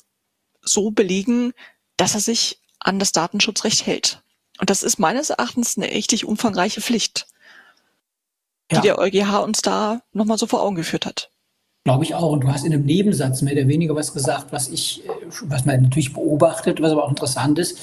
so 0.61 0.91
belegen, 0.91 1.53
dass 1.97 2.13
er 2.13 2.21
sich 2.21 2.61
an 2.79 2.99
das 2.99 3.13
Datenschutzrecht 3.13 3.87
hält. 3.87 4.21
Und 4.59 4.69
das 4.69 4.83
ist 4.83 4.99
meines 4.99 5.31
Erachtens 5.31 5.75
eine 5.75 5.89
richtig 5.89 6.23
umfangreiche 6.23 6.81
Pflicht 6.81 7.25
die 8.71 8.75
ja. 8.75 8.81
der 8.81 8.99
EuGH 8.99 9.43
uns 9.43 9.61
da 9.61 10.01
nochmal 10.13 10.37
so 10.37 10.47
vor 10.47 10.63
Augen 10.63 10.75
geführt 10.75 11.05
hat. 11.05 11.29
Glaube 11.85 12.03
ich 12.03 12.15
auch. 12.15 12.31
Und 12.31 12.43
du 12.43 12.47
hast 12.47 12.65
in 12.65 12.73
einem 12.73 12.85
Nebensatz 12.85 13.43
mehr 13.43 13.53
oder 13.53 13.67
weniger 13.67 13.95
was 13.95 14.11
gesagt, 14.11 14.47
was 14.51 14.69
ich, 14.69 15.05
äh, 15.05 15.09
was 15.43 15.65
man 15.65 15.83
natürlich 15.83 16.13
beobachtet, 16.13 16.81
was 16.81 16.91
aber 16.91 17.03
auch 17.03 17.09
interessant 17.09 17.59
ist. 17.59 17.77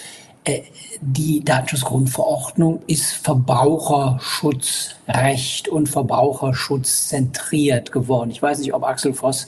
Äh, 0.45 0.63
die 1.01 1.45
Datenschutzgrundverordnung 1.45 2.83
ist 2.89 3.13
Verbraucherschutzrecht 3.13 5.69
und 5.69 5.89
Verbraucherschutz 5.89 7.07
zentriert 7.09 7.93
geworden. 7.93 8.33
Ich 8.33 8.43
weiß 8.43 8.59
nicht, 8.59 8.75
ob 8.75 8.83
Axel 8.83 9.15
Voss 9.15 9.47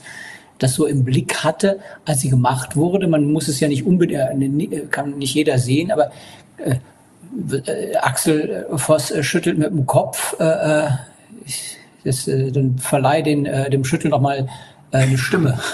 das 0.57 0.75
so 0.75 0.85
im 0.85 1.03
Blick 1.03 1.43
hatte, 1.43 1.81
als 2.05 2.21
sie 2.21 2.29
gemacht 2.29 2.77
wurde. 2.77 3.07
Man 3.07 3.33
muss 3.33 3.49
es 3.49 3.59
ja 3.59 3.67
nicht 3.67 3.85
unbedingt, 3.85 4.71
äh, 4.71 4.87
kann 4.89 5.17
nicht 5.17 5.33
jeder 5.33 5.59
sehen, 5.59 5.91
aber 5.91 6.13
Axel 8.01 8.65
Voss 8.71 9.11
schüttelt 9.19 9.57
mit 9.57 9.69
dem 9.69 9.85
Kopf. 9.85 10.39
Äh, 10.39 10.87
ich, 11.45 11.77
das, 12.03 12.27
äh, 12.27 12.51
dann 12.51 12.77
verleih 12.77 13.21
den, 13.21 13.45
äh, 13.45 13.69
dem 13.69 13.83
Schüttel 13.83 14.09
noch 14.09 14.21
mal 14.21 14.39
äh, 14.39 14.47
eine 14.91 15.17
Stimme. 15.17 15.59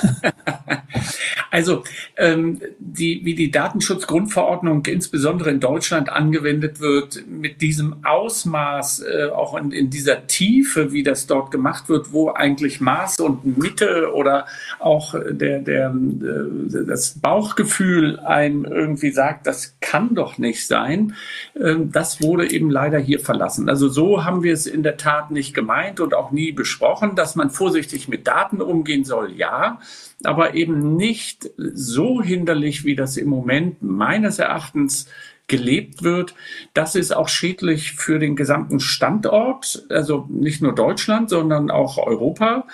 Also 1.52 1.84
ähm, 2.18 2.62
die, 2.80 3.26
wie 3.26 3.36
die 3.36 3.52
Datenschutzgrundverordnung 3.52 4.86
insbesondere 4.86 5.50
in 5.50 5.60
Deutschland 5.60 6.10
angewendet 6.10 6.80
wird, 6.80 7.28
mit 7.28 7.62
diesem 7.62 8.06
Ausmaß, 8.06 9.02
äh, 9.02 9.26
auch 9.26 9.58
in, 9.58 9.72
in 9.72 9.90
dieser 9.90 10.28
Tiefe, 10.28 10.94
wie 10.94 11.04
das 11.04 11.28
dort 11.28 11.52
gemacht 11.52 11.90
wird, 11.90 12.14
wo 12.14 12.30
eigentlich 12.30 12.80
Maß 12.80 13.20
und 13.20 13.58
Mitte 13.58 14.14
oder 14.14 14.46
auch 14.80 15.14
der, 15.30 15.60
der, 15.60 15.90
äh, 15.90 16.86
das 16.88 17.20
Bauchgefühl 17.20 18.18
einem 18.22 18.64
irgendwie 18.64 19.12
sagt, 19.12 19.46
das 19.46 19.76
kann 19.82 20.16
doch 20.16 20.38
nicht 20.38 20.66
sein, 20.66 21.16
äh, 21.56 21.76
das 21.84 22.22
wurde 22.22 22.50
eben 22.50 22.70
leider 22.70 22.98
hier 22.98 23.20
verlassen. 23.20 23.68
Also 23.68 23.90
so 23.90 24.24
haben 24.24 24.44
wir 24.44 24.54
es 24.54 24.68
in 24.68 24.84
der 24.84 24.96
Tat 24.96 25.32
nicht 25.32 25.54
gemeint 25.54 26.00
und 26.00 26.14
auch 26.14 26.32
nie 26.32 26.54
besprochen, 26.54 27.18
dass 27.18 27.36
man 27.36 27.50
vorsichtig 27.50 28.08
mit 28.08 28.26
Daten 28.26 28.62
umgehen 28.62 29.01
soll, 29.04 29.34
ja 29.34 29.80
aber 30.24 30.56
eben 30.56 30.96
nicht 30.96 31.50
so 31.58 32.22
hinderlich, 32.22 32.86
wie 32.86 32.96
das 32.96 33.18
im 33.18 33.30
Moment 33.30 33.82
meines 33.82 34.40
Erachtens 34.40 35.08
gelebt 35.48 36.02
wird. 36.02 36.34
Das 36.74 36.96
ist 36.96 37.14
auch 37.14 37.28
schädlich 37.28 37.94
für 37.94 38.20
den 38.20 38.38
gesamten 38.38 38.80
Standort, 38.80 39.84
also 39.90 40.26
nicht 40.30 40.62
nur 40.62 40.74
Deutschland, 40.74 41.30
sondern 41.30 41.70
auch 41.70 41.98
Europa, 41.98 42.68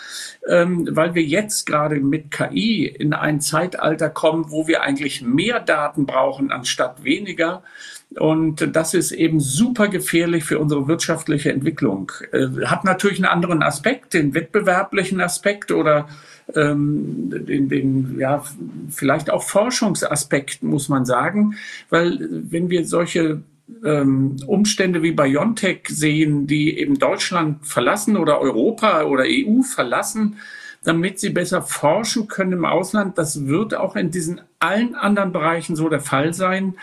ähm, 0.47 0.87
weil 0.91 1.15
wir 1.15 1.23
jetzt 1.23 1.65
gerade 1.65 1.95
mit 1.95 2.29
KI 2.29 2.85
in 2.85 3.13
ein 3.13 3.41
Zeitalter 3.41 4.11
kommen, 4.11 4.51
wo 4.51 4.67
wir 4.67 4.83
eigentlich 4.83 5.23
mehr 5.23 5.59
Daten 5.59 6.05
brauchen 6.05 6.51
anstatt 6.51 7.03
weniger. 7.03 7.63
Und 8.15 8.75
das 8.75 8.93
ist 8.93 9.11
eben 9.11 9.39
super 9.39 9.89
gefährlich 9.89 10.43
für 10.43 10.59
unsere 10.59 10.87
wirtschaftliche 10.87 11.51
Entwicklung. 11.51 12.11
Äh, 12.31 12.47
hat 12.65 12.83
natürlich 12.83 13.17
einen 13.17 13.31
anderen 13.31 13.61
Aspekt, 13.61 14.13
den 14.13 14.33
wettbewerblichen 14.33 15.21
Aspekt 15.21 15.71
oder 15.71 16.07
ähm, 16.55 17.29
den, 17.29 17.69
den, 17.69 18.17
ja, 18.19 18.43
vielleicht 18.89 19.29
auch 19.29 19.43
Forschungsaspekt, 19.43 20.63
muss 20.63 20.89
man 20.89 21.05
sagen. 21.05 21.55
Weil 21.89 22.27
wenn 22.31 22.69
wir 22.69 22.85
solche 22.85 23.41
ähm, 23.83 24.37
Umstände 24.45 25.03
wie 25.03 25.11
BioNTech 25.11 25.81
sehen, 25.89 26.47
die 26.47 26.79
eben 26.79 26.97
Deutschland 26.99 27.65
verlassen 27.65 28.15
oder 28.15 28.39
Europa 28.39 29.03
oder 29.03 29.25
EU 29.27 29.61
verlassen, 29.63 30.37
damit 30.87 31.19
sie 31.19 31.31
besser 31.31 31.61
forschen 31.61 32.29
können 32.29 32.53
im 32.53 32.65
Ausland. 32.65 33.17
Das 33.17 33.45
wird 33.45 33.75
auch 33.75 33.97
in 33.97 34.09
diesen 34.09 34.39
allen 34.59 34.95
anderen 34.95 35.33
Bereichen 35.33 35.75
so 35.75 35.89
der 35.89 35.99
Fall 35.99 36.33
sein. 36.33 36.75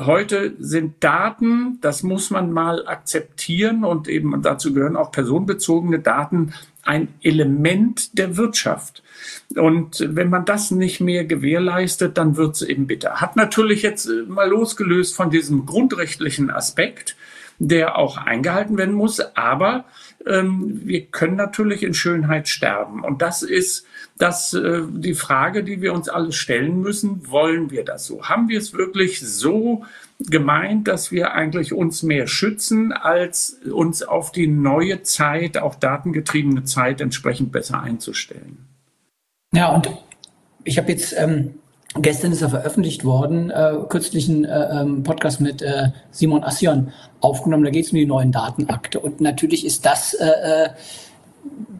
Heute 0.00 0.54
sind 0.58 1.04
Daten, 1.04 1.76
das 1.82 2.02
muss 2.02 2.30
man 2.30 2.50
mal 2.50 2.88
akzeptieren 2.88 3.84
und 3.84 4.08
eben 4.08 4.40
dazu 4.40 4.72
gehören 4.72 4.96
auch 4.96 5.12
personenbezogene 5.12 5.98
Daten, 5.98 6.54
ein 6.84 7.08
Element 7.20 8.16
der 8.16 8.38
Wirtschaft. 8.38 9.02
Und 9.54 10.06
wenn 10.08 10.30
man 10.30 10.46
das 10.46 10.70
nicht 10.70 11.00
mehr 11.02 11.26
gewährleistet, 11.26 12.16
dann 12.16 12.38
wird 12.38 12.54
es 12.54 12.62
eben 12.62 12.86
bitter. 12.86 13.20
Hat 13.20 13.36
natürlich 13.36 13.82
jetzt 13.82 14.06
äh, 14.06 14.22
mal 14.26 14.48
losgelöst 14.48 15.14
von 15.14 15.28
diesem 15.28 15.66
grundrechtlichen 15.66 16.50
Aspekt, 16.50 17.14
der 17.58 17.98
auch 17.98 18.16
eingehalten 18.16 18.78
werden 18.78 18.94
muss, 18.94 19.20
aber 19.36 19.84
ähm, 20.28 20.82
wir 20.84 21.06
können 21.06 21.36
natürlich 21.36 21.82
in 21.82 21.94
Schönheit 21.94 22.48
sterben. 22.48 23.02
Und 23.02 23.22
das 23.22 23.42
ist 23.42 23.86
das, 24.18 24.54
äh, 24.54 24.82
die 24.88 25.14
Frage, 25.14 25.64
die 25.64 25.80
wir 25.80 25.92
uns 25.92 26.08
alle 26.08 26.32
stellen 26.32 26.80
müssen. 26.80 27.28
Wollen 27.30 27.70
wir 27.70 27.84
das 27.84 28.06
so? 28.06 28.24
Haben 28.24 28.48
wir 28.48 28.58
es 28.58 28.74
wirklich 28.74 29.20
so 29.20 29.84
gemeint, 30.20 30.88
dass 30.88 31.10
wir 31.10 31.32
eigentlich 31.32 31.72
uns 31.72 32.02
mehr 32.02 32.26
schützen, 32.26 32.92
als 32.92 33.60
uns 33.72 34.02
auf 34.02 34.32
die 34.32 34.48
neue 34.48 35.02
Zeit, 35.02 35.58
auch 35.58 35.74
datengetriebene 35.74 36.64
Zeit 36.64 37.00
entsprechend 37.00 37.52
besser 37.52 37.82
einzustellen? 37.82 38.66
Ja, 39.52 39.68
und 39.74 39.90
ich 40.64 40.78
habe 40.78 40.92
jetzt 40.92 41.14
ähm, 41.16 41.54
Gestern 41.94 42.32
ist 42.32 42.42
er 42.42 42.50
veröffentlicht 42.50 43.04
worden, 43.04 43.50
äh, 43.50 43.72
kürzlich 43.88 44.28
ein 44.28 44.44
äh, 44.44 44.82
ähm, 44.82 45.02
Podcast 45.02 45.40
mit 45.40 45.62
äh, 45.62 45.88
Simon 46.10 46.44
Assion 46.44 46.92
aufgenommen. 47.20 47.64
Da 47.64 47.70
geht 47.70 47.86
es 47.86 47.92
um 47.92 47.98
die 47.98 48.06
neuen 48.06 48.32
Datenakte. 48.32 49.00
Und 49.00 49.20
natürlich 49.20 49.64
ist 49.64 49.84
das 49.86 50.14
äh, 50.14 50.26
äh, 50.26 50.68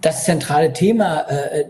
das 0.01 0.25
zentrale 0.25 0.73
Thema 0.73 1.21
äh, 1.29 1.65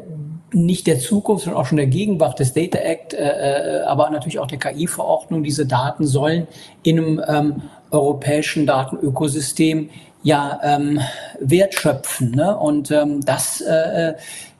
nicht 0.52 0.86
der 0.86 0.98
Zukunft, 0.98 1.44
sondern 1.44 1.60
auch 1.60 1.66
schon 1.66 1.76
der 1.76 1.86
Gegenwart 1.86 2.38
des 2.38 2.54
Data 2.54 2.78
Act, 2.78 3.14
äh, 3.14 3.18
äh 3.18 3.82
aber 3.82 4.10
natürlich 4.10 4.38
auch 4.38 4.46
der 4.46 4.58
KI-Verordnung. 4.58 5.42
Diese 5.42 5.66
Daten 5.66 6.06
sollen 6.06 6.46
in 6.82 6.98
einem 6.98 7.22
ähm, 7.26 7.62
europäischen 7.90 8.66
Datenökosystem 8.66 9.90
ja 10.22 10.58
ähm, 10.62 11.00
Wert. 11.40 11.84
Ne? 12.20 12.56
Und 12.56 12.90
ähm, 12.90 13.20
das 13.24 13.60
äh, 13.60 14.14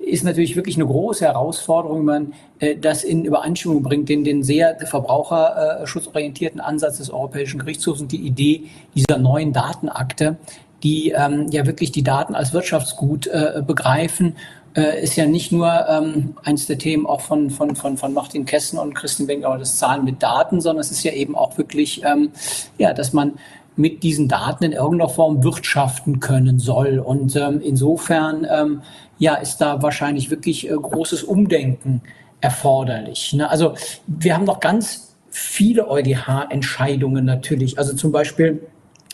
ist 0.08 0.24
natürlich 0.24 0.56
wirklich 0.56 0.76
eine 0.76 0.86
große 0.86 1.24
Herausforderung, 1.24 1.98
wenn 2.00 2.04
man 2.04 2.32
äh, 2.58 2.76
das 2.76 3.04
in 3.04 3.24
Übereinstimmung 3.24 3.82
bringt, 3.82 4.08
den, 4.08 4.24
den 4.24 4.42
sehr 4.42 4.76
verbraucherschutzorientierten 4.86 6.60
Ansatz 6.60 6.98
des 6.98 7.10
Europäischen 7.10 7.58
Gerichtshofs 7.58 8.00
und 8.00 8.12
die 8.12 8.26
Idee 8.26 8.64
dieser 8.94 9.18
neuen 9.18 9.52
Datenakte, 9.52 10.36
die 10.82 11.10
ähm, 11.10 11.46
ja 11.50 11.66
wirklich 11.66 11.92
die 11.92 12.04
Daten 12.04 12.34
als 12.34 12.52
Wirtschaftsgut 12.52 13.26
äh, 13.26 13.62
begreifen 13.66 14.36
äh, 14.78 15.02
ist 15.02 15.16
ja 15.16 15.26
nicht 15.26 15.50
nur 15.50 15.86
ähm, 15.88 16.36
eins 16.44 16.66
der 16.66 16.78
Themen 16.78 17.06
auch 17.06 17.20
von, 17.20 17.50
von, 17.50 17.74
von, 17.74 17.96
von 17.96 18.14
Martin 18.14 18.44
Kessen 18.44 18.78
und 18.78 18.94
Christian 18.94 19.26
Benkauer, 19.26 19.58
das 19.58 19.76
Zahlen 19.76 20.04
mit 20.04 20.22
Daten, 20.22 20.60
sondern 20.60 20.80
es 20.80 20.90
ist 20.90 21.02
ja 21.02 21.12
eben 21.12 21.34
auch 21.34 21.58
wirklich, 21.58 22.02
ähm, 22.04 22.30
ja, 22.78 22.92
dass 22.92 23.12
man 23.12 23.34
mit 23.76 24.02
diesen 24.02 24.28
Daten 24.28 24.64
in 24.64 24.72
irgendeiner 24.72 25.08
Form 25.08 25.42
wirtschaften 25.42 26.20
können 26.20 26.58
soll. 26.58 26.98
Und 26.98 27.36
ähm, 27.36 27.60
insofern 27.62 28.46
ähm, 28.50 28.82
ja, 29.18 29.34
ist 29.34 29.58
da 29.58 29.82
wahrscheinlich 29.82 30.30
wirklich 30.30 30.68
äh, 30.68 30.72
großes 30.74 31.22
Umdenken 31.22 32.02
erforderlich. 32.40 33.32
Ne? 33.32 33.50
Also 33.50 33.74
wir 34.06 34.34
haben 34.34 34.44
noch 34.44 34.60
ganz 34.60 35.16
viele 35.30 35.88
EuGH-Entscheidungen 35.88 37.24
natürlich. 37.24 37.78
Also 37.78 37.94
zum 37.94 38.12
Beispiel 38.12 38.62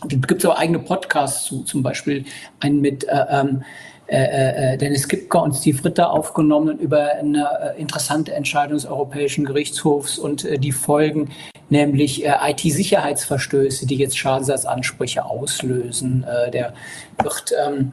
gibt 0.08 0.32
es 0.32 0.46
auch 0.46 0.58
eigene 0.58 0.78
Podcasts 0.78 1.44
zu, 1.44 1.62
zum 1.64 1.82
Beispiel 1.82 2.24
einen 2.60 2.80
mit 2.80 3.04
äh, 3.04 3.24
ähm, 3.30 3.62
äh, 4.06 4.74
äh, 4.74 4.76
Dennis 4.76 5.08
Kipker 5.08 5.42
und 5.42 5.54
Steve 5.54 5.82
Ritter 5.82 6.10
aufgenommen 6.10 6.78
über 6.78 7.12
eine 7.12 7.74
äh, 7.74 7.80
interessante 7.80 8.34
Entscheidung 8.34 8.74
des 8.74 8.84
Europäischen 8.84 9.46
Gerichtshofs 9.46 10.18
und 10.18 10.44
äh, 10.44 10.58
die 10.58 10.72
Folgen, 10.72 11.30
nämlich 11.70 12.22
äh, 12.22 12.34
IT-Sicherheitsverstöße, 12.50 13.86
die 13.86 13.96
jetzt 13.96 14.18
Schadensersatzansprüche 14.18 15.24
auslösen. 15.24 16.24
Äh, 16.24 16.50
der 16.50 16.74
wird 17.22 17.54
ähm, 17.66 17.92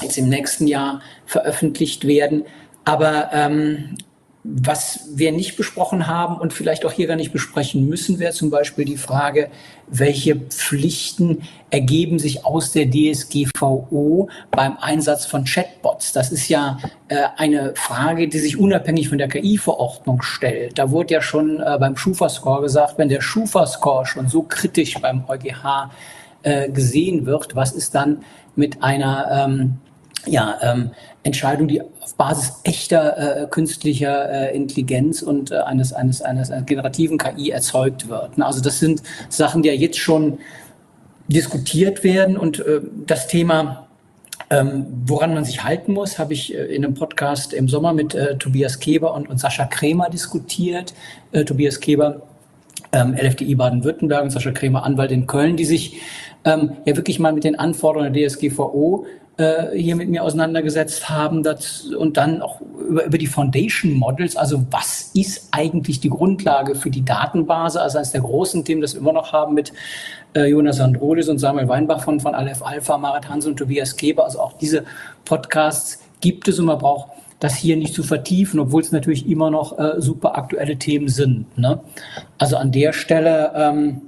jetzt 0.00 0.18
im 0.18 0.28
nächsten 0.28 0.66
Jahr 0.66 1.00
veröffentlicht 1.26 2.06
werden. 2.06 2.44
Aber 2.84 3.30
ähm, 3.32 3.96
was 4.44 5.08
wir 5.14 5.32
nicht 5.32 5.56
besprochen 5.56 6.06
haben 6.06 6.38
und 6.38 6.52
vielleicht 6.52 6.86
auch 6.86 6.92
hier 6.92 7.06
gar 7.06 7.16
nicht 7.16 7.32
besprechen 7.32 7.86
müssen, 7.86 8.18
wäre 8.18 8.32
zum 8.32 8.50
Beispiel 8.50 8.84
die 8.84 8.96
Frage, 8.96 9.50
welche 9.88 10.36
Pflichten 10.36 11.42
ergeben 11.70 12.18
sich 12.18 12.46
aus 12.46 12.72
der 12.72 12.88
DSGVO 12.88 14.28
beim 14.50 14.78
Einsatz 14.78 15.26
von 15.26 15.44
Chatbots? 15.44 16.12
Das 16.12 16.32
ist 16.32 16.48
ja 16.48 16.78
äh, 17.08 17.24
eine 17.36 17.74
Frage, 17.74 18.28
die 18.28 18.38
sich 18.38 18.58
unabhängig 18.58 19.08
von 19.08 19.18
der 19.18 19.28
KI-Verordnung 19.28 20.22
stellt. 20.22 20.78
Da 20.78 20.90
wurde 20.90 21.14
ja 21.14 21.20
schon 21.20 21.60
äh, 21.60 21.76
beim 21.78 21.96
Schufa-Score 21.96 22.62
gesagt, 22.62 22.96
wenn 22.96 23.08
der 23.08 23.20
Schufa-Score 23.20 24.06
schon 24.06 24.28
so 24.28 24.42
kritisch 24.42 24.94
beim 24.94 25.24
EuGH 25.28 25.90
äh, 26.42 26.70
gesehen 26.70 27.26
wird, 27.26 27.54
was 27.54 27.72
ist 27.72 27.94
dann 27.94 28.22
mit 28.58 28.82
einer 28.82 29.46
ähm, 29.48 29.78
ja, 30.26 30.58
ähm, 30.60 30.90
Entscheidung, 31.22 31.68
die 31.68 31.80
auf 31.80 32.14
Basis 32.16 32.52
echter 32.64 33.42
äh, 33.42 33.46
künstlicher 33.46 34.30
äh, 34.30 34.56
Intelligenz 34.56 35.22
und 35.22 35.50
äh, 35.50 35.58
eines, 35.58 35.92
eines, 35.92 36.20
eines, 36.22 36.50
eines 36.50 36.66
generativen 36.66 37.18
KI 37.18 37.50
erzeugt 37.50 38.08
wird. 38.08 38.40
Also 38.40 38.60
das 38.60 38.78
sind 38.78 39.02
Sachen, 39.28 39.62
die 39.62 39.68
ja 39.68 39.74
jetzt 39.74 39.98
schon 39.98 40.38
diskutiert 41.28 42.04
werden 42.04 42.36
und 42.36 42.60
äh, 42.60 42.80
das 43.06 43.28
Thema 43.28 43.88
ähm, 44.50 44.86
woran 45.04 45.34
man 45.34 45.44
sich 45.44 45.62
halten 45.62 45.92
muss, 45.92 46.18
habe 46.18 46.32
ich 46.32 46.54
äh, 46.54 46.64
in 46.74 46.84
einem 46.84 46.94
Podcast 46.94 47.52
im 47.52 47.68
Sommer 47.68 47.92
mit 47.92 48.14
äh, 48.14 48.38
Tobias 48.38 48.78
Keber 48.78 49.12
und, 49.14 49.28
und 49.28 49.38
Sascha 49.38 49.66
Krämer 49.66 50.08
diskutiert. 50.08 50.94
Äh, 51.32 51.44
Tobias 51.44 51.80
Keber, 51.80 52.22
ähm, 52.92 53.14
LFDI 53.14 53.54
Baden-Württemberg 53.56 54.22
und 54.22 54.30
Sascha 54.30 54.52
Krämer, 54.52 54.84
Anwalt 54.84 55.12
in 55.12 55.26
Köln, 55.26 55.56
die 55.56 55.66
sich 55.66 56.00
ähm, 56.44 56.72
ja 56.84 56.96
wirklich 56.96 57.18
mal 57.18 57.32
mit 57.32 57.44
den 57.44 57.58
Anforderungen 57.58 58.12
der 58.12 58.28
DSGVO 58.28 59.06
äh, 59.38 59.76
hier 59.76 59.96
mit 59.96 60.08
mir 60.08 60.24
auseinandergesetzt 60.24 61.08
haben 61.08 61.42
das, 61.42 61.84
und 61.96 62.16
dann 62.16 62.42
auch 62.42 62.60
über, 62.60 63.04
über 63.04 63.18
die 63.18 63.26
Foundation 63.26 63.94
Models, 63.94 64.36
also 64.36 64.64
was 64.70 65.12
ist 65.14 65.48
eigentlich 65.52 66.00
die 66.00 66.10
Grundlage 66.10 66.74
für 66.74 66.90
die 66.90 67.04
Datenbase, 67.04 67.80
also 67.80 67.98
eines 67.98 68.10
der 68.10 68.22
großen 68.22 68.64
Themen, 68.64 68.80
das 68.80 68.94
wir 68.94 69.00
immer 69.00 69.12
noch 69.12 69.32
haben 69.32 69.54
mit 69.54 69.72
äh, 70.34 70.46
Jonas 70.46 70.80
Androlis 70.80 71.28
und 71.28 71.38
Samuel 71.38 71.68
Weinbach 71.68 72.02
von, 72.02 72.18
von 72.20 72.34
Aleph 72.34 72.62
Alpha, 72.62 72.98
Marit 72.98 73.28
Hansen 73.28 73.52
und 73.52 73.56
Tobias 73.56 73.96
Keber, 73.96 74.24
also 74.24 74.40
auch 74.40 74.54
diese 74.54 74.84
Podcasts 75.24 76.00
gibt 76.20 76.48
es 76.48 76.58
und 76.58 76.66
man 76.66 76.78
braucht 76.78 77.08
das 77.38 77.54
hier 77.54 77.76
nicht 77.76 77.94
zu 77.94 78.02
vertiefen, 78.02 78.58
obwohl 78.58 78.82
es 78.82 78.90
natürlich 78.90 79.28
immer 79.28 79.50
noch 79.50 79.78
äh, 79.78 80.00
super 80.00 80.36
aktuelle 80.36 80.76
Themen 80.76 81.08
sind. 81.08 81.56
Ne? 81.56 81.78
Also 82.38 82.56
an 82.56 82.72
der 82.72 82.92
Stelle, 82.92 83.52
ähm, 83.54 84.02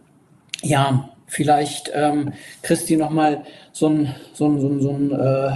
ja, 0.62 1.09
vielleicht 1.31 1.91
ähm, 1.95 2.33
Christi 2.62 2.97
nochmal 2.97 3.45
so 3.72 3.89
ein, 3.89 4.14
so 4.35 4.47
ein, 4.47 4.61
so 4.61 4.68
ein, 4.68 4.81
so 4.83 4.91
ein 4.91 5.12
äh, 5.12 5.53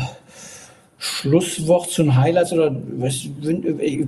Schlusswort 0.98 1.90
zu 1.90 2.04
den 2.04 2.16
Highlights 2.16 2.52
oder 2.52 2.74
was, 2.96 3.26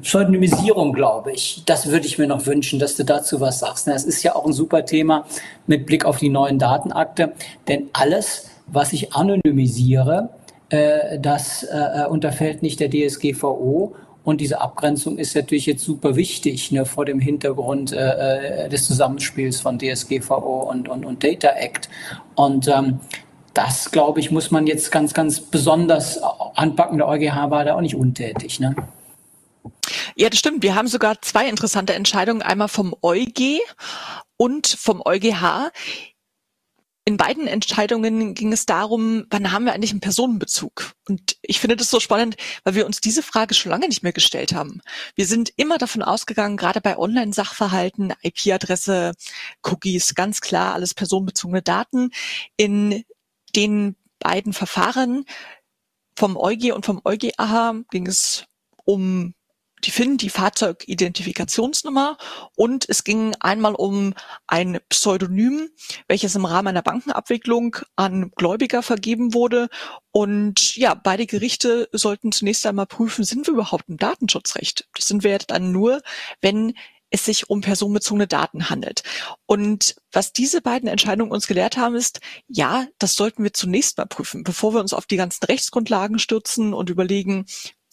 Pseudonymisierung, 0.01 0.93
glaube 0.93 1.33
ich. 1.33 1.63
Das 1.67 1.91
würde 1.91 2.07
ich 2.07 2.17
mir 2.17 2.27
noch 2.27 2.47
wünschen, 2.47 2.79
dass 2.79 2.97
du 2.97 3.05
dazu 3.05 3.41
was 3.41 3.59
sagst. 3.59 3.87
Das 3.87 4.05
ist 4.05 4.23
ja 4.23 4.35
auch 4.35 4.47
ein 4.47 4.53
super 4.53 4.87
Thema 4.87 5.27
mit 5.67 5.85
Blick 5.85 6.07
auf 6.07 6.19
die 6.19 6.31
neuen 6.31 6.59
Datenakte, 6.59 7.33
denn 7.69 7.91
alles, 7.93 8.49
was 8.67 8.93
ich 8.93 9.13
anonymisiere, 9.13 10.31
äh, 10.71 11.19
das 11.19 11.65
äh, 11.65 12.07
unterfällt 12.09 12.63
nicht 12.63 12.81
der 12.81 12.91
DSGVO 12.91 13.95
und 14.27 14.41
diese 14.41 14.61
Abgrenzung 14.61 15.19
ist 15.19 15.37
natürlich 15.37 15.67
jetzt 15.67 15.85
super 15.85 16.17
wichtig 16.17 16.73
ne, 16.73 16.85
vor 16.85 17.05
dem 17.05 17.21
Hintergrund 17.21 17.93
äh, 17.93 18.65
äh 18.65 18.69
des 18.69 18.85
Zusammenspiels 18.85 19.61
von 19.61 19.79
DSGVO 19.79 20.69
und, 20.69 20.89
und, 20.89 21.05
und 21.05 21.23
Data 21.23 21.51
Act. 21.51 21.89
Und 22.35 22.67
ähm, 22.67 22.99
das, 23.55 23.93
glaube 23.93 24.19
ich, 24.19 24.33
muss 24.33 24.51
man 24.51 24.67
jetzt 24.67 24.91
ganz, 24.91 25.15
ganz 25.15 25.41
besonders 25.41 26.21
anpacken. 26.57 26.99
Der 26.99 27.07
EuGH 27.07 27.51
war 27.51 27.65
da 27.65 27.77
auch 27.77 27.81
nicht 27.81 27.95
untätig. 27.95 28.59
Ne? 28.59 28.75
Ja, 30.17 30.29
das 30.29 30.41
stimmt. 30.41 30.65
Wir 30.65 30.75
haben 30.75 30.89
sogar 30.89 31.23
zwei 31.23 31.49
interessante 31.49 31.95
Entscheidungen, 31.95 32.43
einmal 32.43 32.67
vom 32.67 32.97
EuG 33.03 33.61
und 34.37 34.67
vom 34.67 35.03
EuGH. 35.05 35.71
In 37.09 37.19
beiden 37.19 37.47
Entscheidungen 37.47 38.35
ging 38.35 38.53
es 38.53 38.67
darum, 38.67 39.27
wann 39.31 39.53
haben 39.53 39.65
wir 39.65 39.75
eigentlich 39.75 39.93
einen 39.93 40.01
Personenbezug? 40.01 40.91
Und 41.09 41.37
ich 41.41 41.61
finde 41.61 41.77
das 41.77 41.89
so 41.89 42.01
spannend, 42.01 42.37
weil 42.65 42.75
wir 42.75 42.85
uns 42.85 43.01
diese 43.01 43.23
Frage 43.23 43.55
schon 43.55 43.71
lange 43.71 43.87
nicht 43.87 44.03
mehr 44.03 44.13
gestellt 44.13 44.53
haben. 44.53 44.81
Wir 45.15 45.25
sind 45.25 45.53
immer 45.55 45.79
davon 45.79 46.03
ausgegangen, 46.03 46.57
gerade 46.57 46.81
bei 46.81 46.99
Online-Sachverhalten, 46.99 48.13
IP-Adresse, 48.23 49.13
Cookies, 49.63 50.17
ganz 50.17 50.41
klar, 50.41 50.75
alles 50.75 50.95
personenbezogene 50.95 51.63
Daten. 51.63 52.11
In 52.57 53.05
den 53.55 53.95
beiden 54.19 54.53
Verfahren 54.53 55.27
vom 56.17 56.37
EuG 56.37 56.73
und 56.73 56.85
vom 56.85 57.01
EuGH 57.05 57.85
ging 57.89 58.09
es 58.09 58.47
um 58.85 59.36
die 59.87 59.93
finden 59.93 60.19
die 60.19 60.31
Fahrzeugidentifikationsnummer 60.31 62.19
und 62.57 62.89
es 62.89 63.05
ging 63.05 63.35
einmal 63.41 63.75
um 63.75 64.15
ein 64.47 64.81
Pseudonym, 64.89 65.71
welches 66.09 66.35
im 66.35 66.45
Rahmen 66.45 66.69
einer 66.69 66.83
Bankenabwicklung 66.83 67.77
an 67.95 68.33
Gläubiger 68.35 68.83
vergeben 68.83 69.33
wurde. 69.33 69.69
Und 70.11 70.77
ja, 70.77 70.95
beide 70.95 71.27
Gerichte 71.27 71.89
sollten 71.93 72.33
zunächst 72.33 72.67
einmal 72.67 72.87
prüfen, 72.87 73.25
sind 73.25 73.47
wir 73.47 73.55
überhaupt 73.55 73.89
im 73.89 73.97
Datenschutzrecht? 73.97 74.89
Das 74.95 75.07
sind 75.07 75.23
wir 75.23 75.39
dann 75.39 75.71
nur, 75.71 76.03
wenn 76.41 76.75
es 77.11 77.25
sich 77.25 77.49
um 77.49 77.61
personenbezogene 77.61 78.27
Daten 78.27 78.69
handelt. 78.69 79.03
Und 79.47 79.97
was 80.11 80.33
diese 80.33 80.61
beiden 80.61 80.89
Entscheidungen 80.89 81.31
uns 81.31 81.47
gelehrt 81.47 81.77
haben, 81.77 81.95
ist, 81.95 82.21
ja, 82.49 82.87
das 82.99 83.15
sollten 83.15 83.45
wir 83.45 83.53
zunächst 83.53 83.97
mal 83.99 84.07
prüfen, 84.07 84.43
bevor 84.43 84.75
wir 84.75 84.81
uns 84.81 84.93
auf 84.93 85.07
die 85.07 85.17
ganzen 85.17 85.45
Rechtsgrundlagen 85.45 86.19
stürzen 86.19 86.75
und 86.75 86.91
überlegen, 86.91 87.47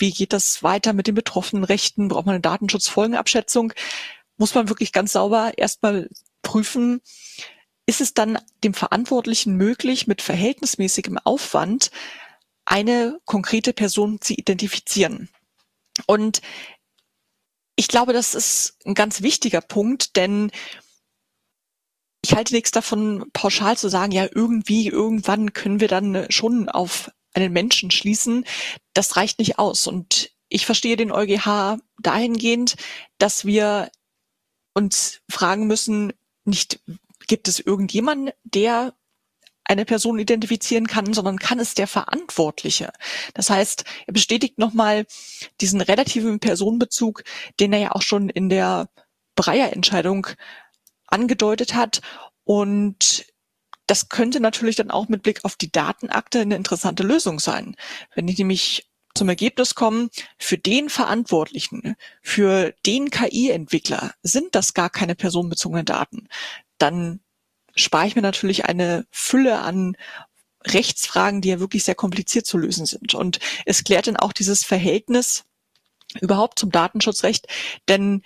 wie 0.04 0.12
geht 0.12 0.34
das 0.34 0.64
weiter 0.64 0.92
mit 0.92 1.08
den 1.08 1.16
betroffenen 1.16 1.64
Rechten? 1.64 2.10
Braucht 2.10 2.26
man 2.26 2.36
eine 2.36 2.42
Datenschutzfolgenabschätzung? 2.42 3.72
Muss 4.36 4.54
man 4.54 4.68
wirklich 4.68 4.92
ganz 4.92 5.14
sauber 5.14 5.54
erstmal 5.58 6.10
prüfen, 6.42 7.00
ist 7.86 8.02
es 8.02 8.14
dann 8.14 8.38
dem 8.66 8.74
Verantwortlichen 8.74 9.56
möglich, 9.56 10.06
mit 10.06 10.22
verhältnismäßigem 10.22 11.20
Aufwand 11.20 11.90
eine 12.66 13.18
konkrete 13.24 13.72
Person 13.72 14.20
zu 14.20 14.34
identifizieren? 14.34 15.30
Und 16.06 16.42
ich 17.78 17.88
glaube, 17.88 18.12
das 18.12 18.36
ist 18.36 18.80
ein 18.86 18.96
ganz 18.96 19.22
wichtiger 19.22 19.62
Punkt, 19.62 20.18
denn 20.18 20.52
ich 22.22 22.34
halte 22.34 22.56
nichts 22.56 22.72
davon, 22.72 23.30
pauschal 23.32 23.78
zu 23.78 23.88
sagen, 23.88 24.12
ja, 24.12 24.28
irgendwie, 24.30 24.90
irgendwann 24.90 25.54
können 25.54 25.80
wir 25.80 25.88
dann 25.88 26.26
schon 26.30 26.68
auf 26.68 27.10
einen 27.34 27.54
Menschen 27.54 27.92
schließen, 27.92 28.46
das 28.94 29.16
reicht 29.16 29.40
nicht 29.40 29.60
aus. 29.60 29.88
Und 29.88 30.32
ich 30.50 30.66
verstehe 30.66 30.96
den 30.96 31.12
EuGH 31.12 31.80
dahingehend, 32.00 32.76
dass 33.18 33.46
wir 33.46 33.92
uns 34.74 35.22
fragen 35.30 35.68
müssen, 35.68 36.14
nicht 36.46 36.82
gibt 37.28 37.48
es 37.48 37.60
irgendjemanden, 37.60 38.32
der 38.44 38.94
eine 39.66 39.86
Person 39.86 40.20
identifizieren 40.20 40.88
kann, 40.88 41.14
sondern 41.14 41.40
kann 41.40 41.60
es 41.60 41.74
der 41.74 41.88
Verantwortliche. 41.88 42.92
Das 43.34 43.50
heißt, 43.50 43.86
er 44.08 44.14
bestätigt 44.14 44.58
nochmal 44.58 45.06
diesen 45.62 45.80
relativen 45.82 46.40
Personenbezug, 46.40 47.24
den 47.60 47.72
er 47.74 47.80
ja 47.80 47.92
auch 47.94 48.02
schon 48.02 48.30
in 48.30 48.50
der 48.50 48.90
Breyer-Entscheidung 49.36 50.28
angedeutet 51.08 51.74
hat. 51.74 52.02
Und 52.44 53.26
das 53.88 54.10
könnte 54.10 54.40
natürlich 54.40 54.76
dann 54.76 54.92
auch 54.92 55.10
mit 55.10 55.24
Blick 55.24 55.44
auf 55.44 55.56
die 55.56 55.72
Datenakte 55.72 56.42
eine 56.42 56.56
interessante 56.56 57.04
Lösung 57.04 57.40
sein. 57.40 57.76
Wenn 58.16 58.28
ich 58.28 58.38
nämlich 58.38 58.88
zum 59.16 59.30
Ergebnis 59.30 59.76
kommen, 59.76 60.10
für 60.38 60.58
den 60.58 60.90
Verantwortlichen, 60.90 61.96
für 62.22 62.74
den 62.86 63.12
KI-Entwickler 63.12 64.14
sind 64.24 64.56
das 64.56 64.74
gar 64.74 64.90
keine 64.90 65.16
personenbezogenen 65.16 65.86
Daten, 65.86 66.28
dann 66.78 67.20
spare 67.76 68.08
ich 68.08 68.16
mir 68.16 68.22
natürlich 68.22 68.66
eine 68.66 69.06
Fülle 69.12 69.60
an 69.60 69.96
Rechtsfragen, 70.66 71.42
die 71.42 71.50
ja 71.50 71.60
wirklich 71.60 71.84
sehr 71.84 71.96
kompliziert 71.96 72.46
zu 72.46 72.58
lösen 72.58 72.86
sind. 72.86 73.14
Und 73.14 73.40
es 73.66 73.84
klärt 73.84 74.08
dann 74.08 74.18
auch 74.18 74.34
dieses 74.34 74.64
Verhältnis 74.64 75.44
überhaupt 76.22 76.58
zum 76.58 76.72
Datenschutzrecht, 76.72 77.48
denn 77.88 78.24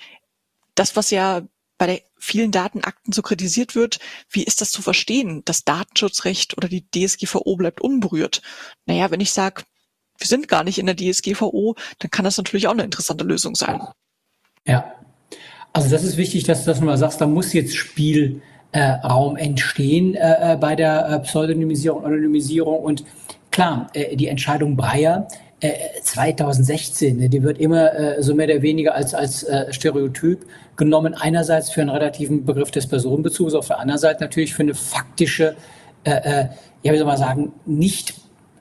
das, 0.76 0.96
was 0.96 1.10
ja 1.10 1.42
bei 1.78 1.88
der 1.88 2.02
vielen 2.20 2.52
Datenakten 2.52 3.14
so 3.14 3.22
kritisiert 3.22 3.76
wird, 3.76 4.00
wie 4.30 4.44
ist 4.44 4.62
das 4.62 4.72
zu 4.72 4.82
verstehen? 4.82 5.44
Das 5.46 5.64
Datenschutzrecht 5.64 6.58
oder 6.58 6.68
die 6.68 6.86
DSGVO 6.90 7.56
bleibt 7.56 7.82
unberührt. 7.82 8.42
Naja, 8.86 9.12
wenn 9.12 9.22
ich 9.22 9.32
sage, 9.32 9.64
wir 10.18 10.28
sind 10.28 10.48
gar 10.48 10.64
nicht 10.64 10.80
in 10.80 10.88
der 10.88 10.96
DSGVO, 10.96 11.76
dann 12.00 12.12
kann 12.12 12.26
das 12.26 12.38
natürlich 12.38 12.68
auch 12.68 12.72
eine 12.72 12.84
interessante 12.84 13.24
Lösung 13.24 13.56
sein. 13.56 13.82
Ja. 14.66 14.94
Also 15.74 15.90
das 15.90 16.04
ist 16.04 16.18
wichtig, 16.18 16.44
dass, 16.44 16.66
du 16.66 16.74
mal 16.84 16.98
sagst, 16.98 17.22
da 17.22 17.28
muss 17.28 17.54
jetzt 17.54 17.76
Spielraum 17.76 19.38
äh, 19.38 19.42
entstehen 19.42 20.16
äh, 20.16 20.54
äh, 20.54 20.58
bei 20.58 20.76
der 20.76 21.08
äh, 21.08 21.20
Pseudonymisierung, 21.20 22.04
Anonymisierung. 22.04 22.80
Und 22.80 23.04
klar, 23.52 23.88
äh, 23.94 24.16
die 24.16 24.28
Entscheidung 24.28 24.76
Breyer 24.76 25.28
2016, 26.04 27.18
äh, 27.18 27.22
ne, 27.24 27.30
die 27.30 27.42
wird 27.42 27.58
immer 27.58 28.22
so 28.22 28.36
mehr 28.36 28.48
oder 28.48 28.62
weniger 28.62 28.94
als, 28.94 29.14
als 29.14 29.46
Stereotyp 29.72 30.46
genommen. 30.76 31.16
Einerseits 31.16 31.72
für 31.72 31.82
einen 31.82 31.90
relativen 31.90 32.46
Begriff 32.46 32.72
des 32.72 32.88
Personenbezugs, 32.88 33.54
auf 33.54 33.68
der 33.68 33.80
anderen 33.80 34.00
Seite 34.00 34.24
natürlich 34.24 34.54
für 34.54 34.64
eine 34.64 34.76
faktische, 34.76 35.56
ja, 36.06 36.50
wie 36.84 36.98
soll 36.98 37.08
man 37.08 37.18
sagen, 37.18 37.52
nicht 37.66 38.14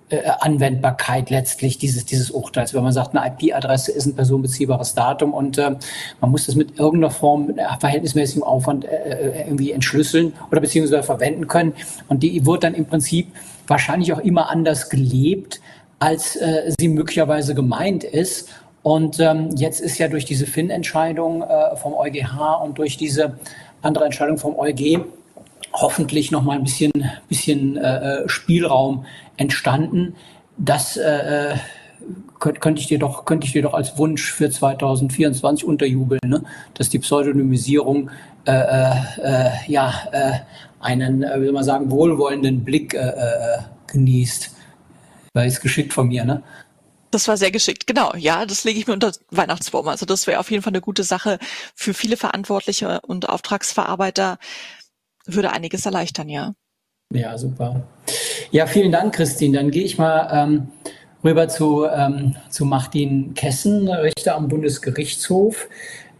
äh, 0.08 0.20
Anwendbarkeit 0.38 1.30
letztlich 1.30 1.78
dieses, 1.78 2.04
dieses 2.06 2.30
Urteils. 2.30 2.72
Wenn 2.72 2.84
man 2.84 2.92
sagt, 2.92 3.16
eine 3.16 3.26
IP-Adresse 3.26 3.90
ist 3.90 4.06
ein 4.06 4.14
personenbeziehbares 4.14 4.94
Datum 4.94 5.34
und 5.34 5.58
äh, 5.58 5.74
man 6.20 6.30
muss 6.30 6.46
das 6.46 6.54
mit 6.54 6.78
irgendeiner 6.78 7.10
Form, 7.10 7.48
mit 7.48 7.56
verhältnismäßigem 7.80 8.44
Aufwand 8.44 8.84
äh, 8.84 8.88
äh, 8.88 9.48
irgendwie 9.48 9.72
entschlüsseln 9.72 10.34
oder 10.52 10.60
beziehungsweise 10.60 11.02
verwenden 11.02 11.48
können. 11.48 11.72
Und 12.06 12.22
die 12.22 12.46
wird 12.46 12.62
dann 12.62 12.74
im 12.74 12.86
Prinzip 12.86 13.32
wahrscheinlich 13.66 14.12
auch 14.12 14.20
immer 14.20 14.48
anders 14.48 14.90
gelebt, 14.90 15.60
als 15.98 16.36
äh, 16.36 16.72
sie 16.78 16.88
möglicherweise 16.88 17.54
gemeint 17.54 18.04
ist. 18.04 18.48
Und 18.82 19.18
ähm, 19.18 19.50
jetzt 19.56 19.80
ist 19.80 19.98
ja 19.98 20.08
durch 20.08 20.24
diese 20.24 20.46
FIN-Entscheidung 20.46 21.42
äh, 21.42 21.76
vom 21.76 21.94
EuGH 21.94 22.62
und 22.62 22.78
durch 22.78 22.96
diese 22.96 23.38
andere 23.82 24.04
Entscheidung 24.04 24.38
vom 24.38 24.58
EuG 24.58 25.00
hoffentlich 25.72 26.30
noch 26.30 26.42
mal 26.42 26.56
ein 26.56 26.64
bisschen, 26.64 26.92
bisschen 27.28 27.76
äh, 27.76 28.28
Spielraum 28.28 29.04
entstanden. 29.36 30.14
Das 30.56 30.96
äh, 30.96 31.52
äh 31.52 31.56
könnte, 32.38 32.60
könnte 32.60 32.80
ich 32.80 32.86
dir 32.86 32.98
doch 32.98 33.24
könnte 33.24 33.46
ich 33.46 33.52
dir 33.52 33.62
doch 33.62 33.74
als 33.74 33.98
Wunsch 33.98 34.32
für 34.32 34.50
2024 34.50 35.66
unterjubeln, 35.66 36.20
ne? 36.24 36.42
dass 36.74 36.88
die 36.88 36.98
Pseudonymisierung 36.98 38.10
äh, 38.46 38.52
äh, 38.52 38.92
äh, 39.22 39.50
ja 39.66 39.92
äh, 40.12 40.32
einen, 40.80 41.22
äh, 41.22 41.40
wie 41.40 41.44
soll 41.46 41.54
man 41.54 41.64
sagen, 41.64 41.90
wohlwollenden 41.90 42.64
Blick 42.64 42.94
äh, 42.94 42.98
äh, 42.98 43.58
genießt. 43.88 44.55
War 45.36 45.44
jetzt 45.44 45.60
geschickt 45.60 45.92
von 45.92 46.08
mir, 46.08 46.24
ne? 46.24 46.42
Das 47.10 47.28
war 47.28 47.36
sehr 47.36 47.50
geschickt, 47.50 47.86
genau. 47.86 48.14
Ja, 48.16 48.46
das 48.46 48.64
lege 48.64 48.78
ich 48.78 48.86
mir 48.86 48.94
unter 48.94 49.12
Weihnachtsbaum. 49.30 49.86
Also 49.86 50.06
das 50.06 50.26
wäre 50.26 50.40
auf 50.40 50.50
jeden 50.50 50.62
Fall 50.62 50.70
eine 50.70 50.80
gute 50.80 51.02
Sache 51.02 51.38
für 51.74 51.92
viele 51.92 52.16
Verantwortliche 52.16 53.02
und 53.02 53.28
Auftragsverarbeiter. 53.28 54.38
Würde 55.26 55.52
einiges 55.52 55.84
erleichtern, 55.84 56.30
ja. 56.30 56.54
Ja, 57.12 57.36
super. 57.36 57.86
Ja, 58.50 58.66
vielen 58.66 58.90
Dank, 58.90 59.14
Christine. 59.14 59.58
Dann 59.58 59.70
gehe 59.70 59.84
ich 59.84 59.98
mal 59.98 60.30
ähm, 60.32 60.68
rüber 61.22 61.48
zu, 61.48 61.84
ähm, 61.84 62.34
zu 62.48 62.64
Martin 62.64 63.34
Kessen, 63.34 63.88
Richter 63.90 64.36
am 64.36 64.48
Bundesgerichtshof. 64.48 65.68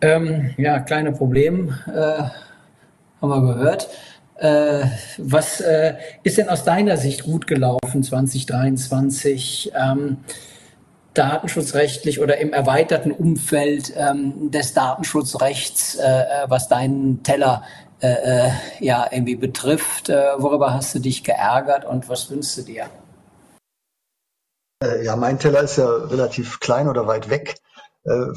Ähm, 0.02 0.54
ja, 0.58 0.78
kleine 0.80 1.12
Problem, 1.12 1.70
äh, 1.86 2.22
haben 3.22 3.30
wir 3.30 3.54
gehört. 3.54 3.88
Äh, 4.38 4.84
was 5.18 5.60
äh, 5.60 5.94
ist 6.22 6.36
denn 6.36 6.48
aus 6.48 6.64
deiner 6.64 6.96
Sicht 6.98 7.24
gut 7.24 7.46
gelaufen 7.46 8.02
2023? 8.02 9.72
Ähm, 9.74 10.18
datenschutzrechtlich 11.14 12.20
oder 12.20 12.36
im 12.38 12.52
erweiterten 12.52 13.10
Umfeld 13.10 13.92
ähm, 13.96 14.50
des 14.50 14.74
Datenschutzrechts, 14.74 15.94
äh, 15.94 16.02
äh 16.02 16.24
was 16.48 16.68
deinen 16.68 17.22
Teller 17.22 17.62
äh, 18.00 18.08
äh, 18.48 18.50
ja 18.80 19.06
irgendwie 19.10 19.36
betrifft. 19.36 20.08
Worüber 20.08 20.74
hast 20.74 20.94
du 20.94 20.98
dich 20.98 21.24
geärgert 21.24 21.86
und 21.86 22.08
was 22.10 22.30
wünschst 22.30 22.58
du 22.58 22.62
dir? 22.62 22.90
Ja, 25.02 25.16
mein 25.16 25.38
Teller 25.38 25.62
ist 25.62 25.78
ja 25.78 25.88
relativ 25.88 26.60
klein 26.60 26.88
oder 26.88 27.06
weit 27.06 27.30
weg 27.30 27.56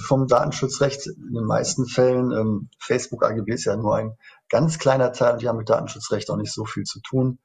vom 0.07 0.27
Datenschutzrecht. 0.27 1.05
In 1.07 1.35
den 1.35 1.43
meisten 1.43 1.85
Fällen, 1.85 2.31
ähm, 2.31 2.69
Facebook 2.79 3.23
AGB 3.23 3.53
ist 3.53 3.65
ja 3.65 3.75
nur 3.75 3.97
ein 3.97 4.17
ganz 4.49 4.79
kleiner 4.79 5.13
Teil 5.13 5.33
und 5.33 5.41
die 5.41 5.47
haben 5.47 5.57
mit 5.57 5.69
Datenschutzrecht 5.69 6.29
auch 6.29 6.37
nicht 6.37 6.53
so 6.53 6.65
viel 6.65 6.83
zu 6.83 6.99
tun. 7.01 7.39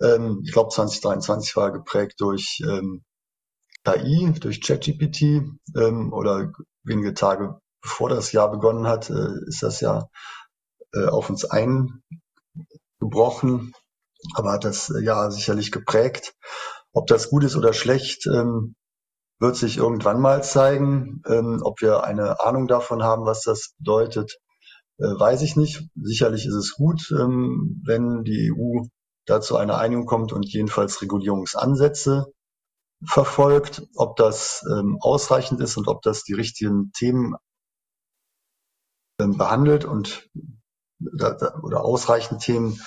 Ähm, 0.00 0.42
ich 0.44 0.52
glaube, 0.52 0.70
2023 0.70 1.56
war 1.56 1.72
geprägt 1.72 2.14
durch 2.18 2.62
ähm, 2.64 3.04
KI, 3.84 4.32
durch 4.40 4.60
ChatGPT 4.60 5.22
ähm, 5.76 6.12
oder 6.12 6.52
wenige 6.82 7.14
Tage 7.14 7.60
bevor 7.86 8.08
das 8.08 8.32
Jahr 8.32 8.50
begonnen 8.50 8.88
hat, 8.88 9.10
äh, 9.10 9.46
ist 9.46 9.62
das 9.62 9.80
ja 9.80 10.08
äh, 10.92 11.06
auf 11.06 11.30
uns 11.30 11.44
eingebrochen, 11.44 12.02
aber 14.34 14.52
hat 14.52 14.64
das 14.64 14.90
äh, 14.90 15.04
ja 15.04 15.30
sicherlich 15.30 15.70
geprägt. 15.70 16.34
Ob 16.92 17.06
das 17.06 17.30
gut 17.30 17.44
ist 17.44 17.54
oder 17.56 17.72
schlecht, 17.72 18.26
ähm, 18.26 18.74
wird 19.38 19.54
sich 19.54 19.76
irgendwann 19.76 20.20
mal 20.20 20.42
zeigen. 20.42 21.22
Ähm, 21.28 21.60
ob 21.62 21.80
wir 21.80 22.02
eine 22.02 22.40
Ahnung 22.40 22.66
davon 22.66 23.04
haben, 23.04 23.24
was 23.24 23.42
das 23.42 23.74
bedeutet, 23.78 24.36
weiß 24.98 25.42
ich 25.42 25.56
nicht. 25.56 25.88
Sicherlich 25.94 26.46
ist 26.46 26.54
es 26.54 26.74
gut, 26.74 27.10
ähm, 27.10 27.82
wenn 27.84 28.24
die 28.24 28.52
EU 28.52 28.86
dazu 29.26 29.56
eine 29.56 29.76
Einigung 29.78 30.06
kommt 30.06 30.32
und 30.32 30.46
jedenfalls 30.46 31.02
Regulierungsansätze 31.02 32.32
verfolgt. 33.04 33.86
Ob 33.94 34.16
das 34.16 34.64
ähm, 34.70 34.98
ausreichend 35.00 35.60
ist 35.60 35.76
und 35.76 35.88
ob 35.88 36.02
das 36.02 36.22
die 36.22 36.34
richtigen 36.34 36.92
Themen 36.92 37.34
ähm, 39.20 39.36
behandelt 39.36 39.84
und 39.84 40.28
oder 41.62 41.84
ausreichend 41.84 42.40
Themen 42.40 42.80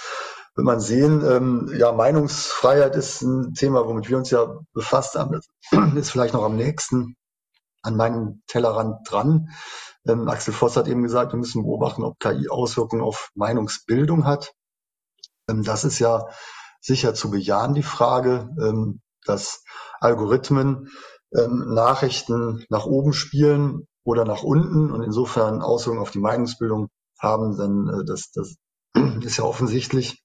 wird 0.56 0.66
man 0.66 0.80
sehen. 0.80 1.70
Ja, 1.78 1.92
Meinungsfreiheit 1.92 2.96
ist 2.96 3.22
ein 3.22 3.54
Thema, 3.54 3.86
womit 3.86 4.10
wir 4.10 4.18
uns 4.18 4.32
ja 4.32 4.58
befasst 4.74 5.14
haben. 5.14 5.32
Das 5.34 5.48
ist 5.96 6.10
vielleicht 6.10 6.34
noch 6.34 6.44
am 6.44 6.56
nächsten 6.56 7.16
an 7.84 7.96
meinem 7.96 8.42
Tellerrand 8.48 9.10
dran. 9.10 9.50
Ähm, 10.08 10.28
Axel 10.30 10.54
Voss 10.54 10.78
hat 10.78 10.88
eben 10.88 11.04
gesagt, 11.04 11.34
wir 11.34 11.40
müssen 11.40 11.64
beobachten, 11.64 12.04
ob 12.04 12.20
KI 12.20 12.50
Auswirkungen 12.50 13.02
auf 13.02 13.30
Meinungsbildung 13.36 14.26
hat. 14.26 14.54
Ähm, 15.50 15.64
das 15.64 15.84
ist 15.84 16.00
ja 16.00 16.28
sicher 16.82 17.14
zu 17.14 17.30
bejahen, 17.32 17.74
die 17.74 17.84
Frage, 17.84 18.50
ähm, 18.62 19.02
dass 19.26 19.64
Algorithmen 20.00 20.90
ähm, 21.36 21.74
Nachrichten 21.74 22.66
nach 22.70 22.86
oben 22.86 23.14
spielen 23.14 23.88
oder 24.04 24.26
nach 24.26 24.44
unten 24.44 24.92
und 24.92 25.04
insofern 25.04 25.62
Auswirkungen 25.62 26.02
auf 26.02 26.12
die 26.12 26.20
Meinungsbildung 26.20 26.90
haben, 27.20 27.58
dann 27.58 27.88
äh, 27.88 28.06
das, 28.06 28.32
das 28.32 28.56
ist 29.24 29.38
ja 29.38 29.44
offensichtlich. 29.44 30.24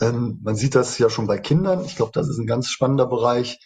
Ähm, 0.00 0.40
man 0.42 0.56
sieht 0.56 0.74
das 0.74 0.98
ja 0.98 1.10
schon 1.10 1.26
bei 1.26 1.38
Kindern. 1.38 1.84
Ich 1.84 1.96
glaube, 1.96 2.12
das 2.14 2.28
ist 2.28 2.38
ein 2.38 2.46
ganz 2.46 2.68
spannender 2.68 3.06
Bereich, 3.06 3.58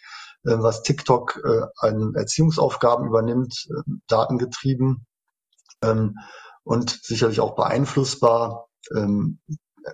was 0.43 0.83
TikTok 0.83 1.41
äh, 1.43 1.67
an 1.77 2.15
Erziehungsaufgaben 2.15 3.07
übernimmt, 3.07 3.67
äh, 3.69 3.81
datengetrieben 4.07 5.05
ähm, 5.81 6.17
und 6.63 6.99
sicherlich 7.03 7.39
auch 7.39 7.55
beeinflussbar 7.55 8.67
ähm, 8.95 9.39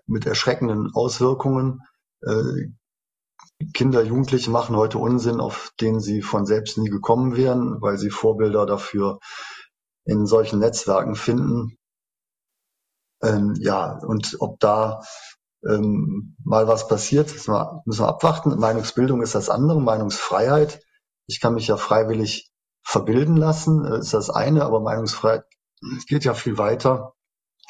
mit 0.06 0.26
erschreckenden 0.26 0.92
Auswirkungen. 0.94 1.82
Äh, 2.22 2.70
Kinder, 3.74 4.04
Jugendliche 4.04 4.52
machen 4.52 4.76
heute 4.76 4.98
Unsinn, 4.98 5.40
auf 5.40 5.72
den 5.80 6.00
sie 6.00 6.22
von 6.22 6.46
selbst 6.46 6.78
nie 6.78 6.90
gekommen 6.90 7.36
wären, 7.36 7.82
weil 7.82 7.98
sie 7.98 8.10
Vorbilder 8.10 8.66
dafür 8.66 9.20
in 10.04 10.26
solchen 10.26 10.60
Netzwerken 10.60 11.16
finden. 11.16 11.78
Ähm, 13.24 13.56
ja, 13.60 13.98
und 14.00 14.36
ob 14.40 14.60
da 14.60 15.02
ähm, 15.68 16.36
mal 16.44 16.68
was 16.68 16.88
passiert, 16.88 17.32
müssen 17.32 17.54
wir, 17.54 17.82
müssen 17.86 18.04
wir 18.04 18.10
abwarten. 18.10 18.58
Meinungsbildung 18.60 19.22
ist 19.22 19.36
das 19.36 19.50
andere, 19.50 19.82
Meinungsfreiheit. 19.82 20.82
Ich 21.28 21.40
kann 21.40 21.56
mich 21.56 21.68
ja 21.68 21.78
freiwillig 21.78 22.52
verbilden 22.84 23.36
lassen, 23.36 23.84
äh, 23.86 24.00
ist 24.00 24.14
das 24.14 24.30
eine, 24.30 24.64
aber 24.64 24.80
Meinungsfreiheit 24.80 25.46
geht 26.08 26.24
ja 26.24 26.34
viel 26.34 26.58
weiter 26.58 27.14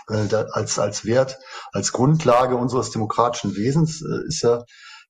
äh, 0.10 0.34
als, 0.52 0.78
als 0.80 1.06
Wert, 1.06 1.40
als 1.72 1.92
Grundlage 1.92 2.56
unseres 2.56 2.92
demokratischen 2.92 3.56
Wesens 3.56 4.02
äh, 4.02 4.28
ist 4.28 4.42
ja 4.42 4.64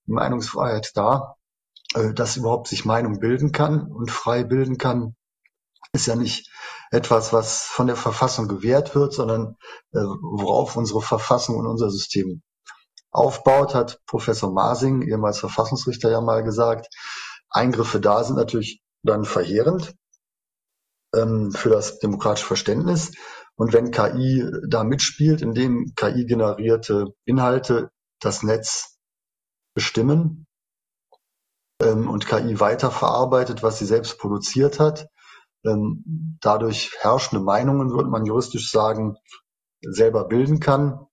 die 0.08 0.12
Meinungsfreiheit 0.12 0.92
da, 0.96 1.36
äh, 1.96 2.14
dass 2.14 2.38
überhaupt 2.38 2.68
sich 2.68 2.86
Meinung 2.86 3.20
bilden 3.20 3.52
kann 3.52 3.92
und 3.92 4.12
frei 4.12 4.44
bilden 4.44 4.78
kann, 4.78 5.16
ist 5.94 6.08
ja 6.08 6.16
nicht 6.16 6.52
etwas, 6.92 7.34
was 7.34 7.64
von 7.64 7.88
der 7.88 7.96
Verfassung 7.96 8.48
gewährt 8.48 8.96
wird, 8.96 9.14
sondern 9.14 9.56
äh, 9.92 10.00
worauf 10.00 10.76
unsere 10.76 11.02
Verfassung 11.02 11.58
und 11.58 11.68
unser 11.68 11.90
System 11.90 12.44
aufbaut, 13.16 13.74
hat 13.74 14.02
Professor 14.06 14.52
Masing, 14.52 15.02
ehemals 15.02 15.40
Verfassungsrichter, 15.40 16.12
ja 16.12 16.22
mal 16.22 16.44
gesagt. 16.44 16.88
Eingriffe 17.50 18.00
da 18.00 18.24
sind 18.24 18.36
natürlich 18.36 18.82
dann 19.04 19.24
verheerend 19.24 19.96
ähm, 21.16 21.52
für 21.52 21.70
das 21.70 22.00
demokratische 22.00 22.48
Verständnis. 22.48 23.12
Und 23.56 23.72
wenn 23.72 23.92
KI 23.92 24.46
da 24.68 24.84
mitspielt, 24.84 25.42
indem 25.42 25.94
KI 25.96 26.26
generierte 26.26 27.14
Inhalte 27.24 27.90
das 28.20 28.44
Netz 28.44 28.98
bestimmen 29.74 30.46
ähm, 31.82 32.10
und 32.10 32.28
KI 32.28 32.60
weiterverarbeitet, 32.60 33.64
was 33.64 33.80
sie 33.80 33.86
selbst 33.86 34.18
produziert 34.18 34.80
hat, 34.80 35.08
ähm, 35.66 36.38
dadurch 36.42 36.92
herrschende 37.00 37.44
Meinungen, 37.44 37.92
würde 37.92 38.10
man 38.10 38.26
juristisch 38.26 38.70
sagen, 38.72 39.16
selber 39.82 40.28
bilden 40.28 40.60
kann 40.60 41.08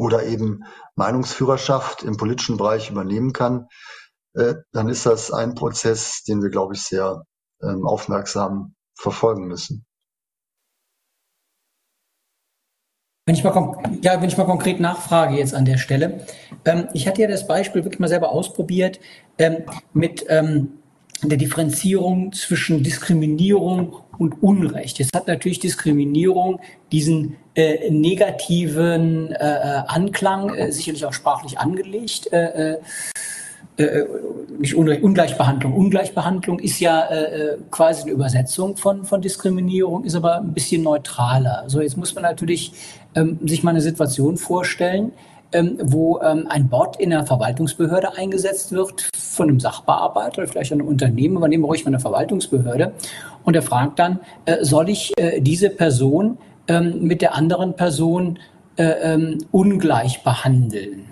oder 0.00 0.24
eben 0.24 0.64
Meinungsführerschaft 0.96 2.02
im 2.02 2.16
politischen 2.16 2.56
Bereich 2.56 2.90
übernehmen 2.90 3.32
kann, 3.32 3.68
äh, 4.34 4.54
dann 4.72 4.88
ist 4.88 5.06
das 5.06 5.32
ein 5.32 5.54
Prozess, 5.54 6.22
den 6.24 6.42
wir, 6.42 6.50
glaube 6.50 6.74
ich, 6.74 6.82
sehr 6.82 7.24
ähm, 7.62 7.86
aufmerksam 7.86 8.74
verfolgen 8.94 9.46
müssen. 9.46 9.84
Wenn 13.26 13.34
ich 13.34 13.44
mal, 13.44 13.98
ja, 14.00 14.22
wenn 14.22 14.28
ich 14.28 14.38
mal 14.38 14.46
konkret 14.46 14.80
nachfrage 14.80 15.36
jetzt 15.36 15.54
an 15.54 15.66
der 15.66 15.76
Stelle. 15.76 16.24
Ähm, 16.64 16.88
ich 16.94 17.06
hatte 17.06 17.20
ja 17.20 17.28
das 17.28 17.46
Beispiel 17.46 17.84
wirklich 17.84 18.00
mal 18.00 18.08
selber 18.08 18.30
ausprobiert 18.30 19.00
ähm, 19.36 19.64
mit 19.92 20.24
der 21.22 21.38
Differenzierung 21.38 22.32
zwischen 22.32 22.82
Diskriminierung 22.82 23.96
und 24.18 24.42
Unrecht. 24.42 24.98
Jetzt 24.98 25.14
hat 25.14 25.26
natürlich 25.26 25.58
Diskriminierung 25.58 26.60
diesen 26.92 27.36
äh, 27.54 27.90
negativen 27.90 29.32
äh, 29.32 29.36
äh 29.36 29.82
Anklang, 29.86 30.54
äh, 30.54 30.70
sicherlich 30.72 31.04
auch 31.04 31.12
sprachlich 31.12 31.58
angelegt. 31.58 32.32
Äh, 32.32 32.72
äh 32.72 32.78
nicht 34.58 34.74
Ungleichbehandlung. 34.74 35.72
Ungleichbehandlung 35.72 36.58
ist 36.58 36.80
ja 36.80 37.08
quasi 37.70 38.02
eine 38.02 38.10
Übersetzung 38.10 38.76
von, 38.76 39.04
von 39.04 39.22
Diskriminierung, 39.22 40.02
ist 40.02 40.16
aber 40.16 40.40
ein 40.40 40.52
bisschen 40.52 40.82
neutraler. 40.82 41.62
So, 41.68 41.80
jetzt 41.80 41.96
muss 41.96 42.12
man 42.12 42.24
natürlich 42.24 42.72
ähm, 43.14 43.38
sich 43.46 43.62
mal 43.62 43.70
eine 43.70 43.80
Situation 43.80 44.36
vorstellen, 44.36 45.12
ähm, 45.52 45.78
wo 45.82 46.20
ähm, 46.20 46.46
ein 46.48 46.68
Bot 46.68 46.96
in 46.96 47.12
einer 47.12 47.26
Verwaltungsbehörde 47.26 48.16
eingesetzt 48.16 48.72
wird 48.72 49.08
von 49.16 49.48
einem 49.48 49.60
Sachbearbeiter 49.60 50.42
oder 50.42 50.48
vielleicht 50.48 50.72
einem 50.72 50.86
Unternehmen, 50.86 51.36
aber 51.36 51.48
nehmen 51.48 51.64
ruhig 51.64 51.84
mal 51.84 51.90
eine 51.90 52.00
Verwaltungsbehörde. 52.00 52.92
Und 53.44 53.56
er 53.56 53.62
fragt 53.62 53.98
dann, 53.98 54.20
äh, 54.44 54.62
soll 54.62 54.90
ich 54.90 55.12
äh, 55.16 55.40
diese 55.40 55.70
Person 55.70 56.36
ähm, 56.68 57.02
mit 57.02 57.22
der 57.22 57.34
anderen 57.34 57.74
Person 57.74 58.38
äh, 58.76 58.84
ähm, 58.84 59.38
ungleich 59.50 60.22
behandeln? 60.22 61.06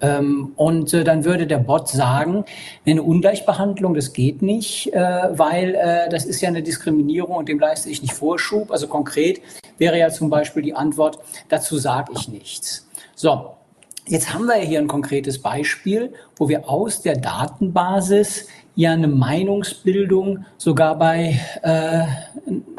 Ähm, 0.00 0.52
und 0.56 0.94
äh, 0.94 1.02
dann 1.02 1.24
würde 1.24 1.48
der 1.48 1.58
Bot 1.58 1.88
sagen, 1.88 2.44
eine 2.86 3.02
Ungleichbehandlung, 3.02 3.94
das 3.94 4.12
geht 4.12 4.40
nicht, 4.40 4.92
äh, 4.94 5.00
weil 5.32 6.08
das 6.10 6.24
ist 6.24 6.40
ja 6.40 6.48
eine 6.48 6.62
Diskriminierung 6.62 7.34
und 7.34 7.48
dem 7.48 7.58
leiste 7.58 7.90
ich 7.90 8.02
nicht 8.02 8.14
Vorschub. 8.14 8.70
Also 8.70 8.86
konkret 8.86 9.40
wäre 9.78 9.98
ja 9.98 10.10
zum 10.10 10.30
Beispiel 10.30 10.62
die 10.62 10.74
Antwort, 10.74 11.18
dazu 11.48 11.76
sage 11.76 12.12
ich 12.14 12.28
nichts. 12.28 12.86
So, 13.14 13.56
jetzt 14.10 14.34
haben 14.34 14.46
wir 14.46 14.56
hier 14.56 14.80
ein 14.80 14.88
konkretes 14.88 15.40
Beispiel, 15.40 16.12
wo 16.36 16.48
wir 16.48 16.68
aus 16.68 17.00
der 17.02 17.16
Datenbasis 17.16 18.48
ja 18.74 18.92
eine 18.92 19.08
Meinungsbildung 19.08 20.44
sogar 20.58 20.98
bei 20.98 21.40
äh, 21.62 22.04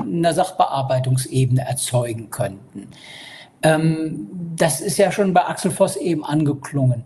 einer 0.01 0.33
Sachbearbeitungsebene 0.33 1.61
erzeugen 1.61 2.29
könnten. 2.29 2.87
Ähm, 3.63 4.27
das 4.55 4.81
ist 4.81 4.97
ja 4.97 5.11
schon 5.11 5.33
bei 5.33 5.45
Axel 5.45 5.71
Voss 5.71 5.95
eben 5.95 6.25
angeklungen. 6.25 7.05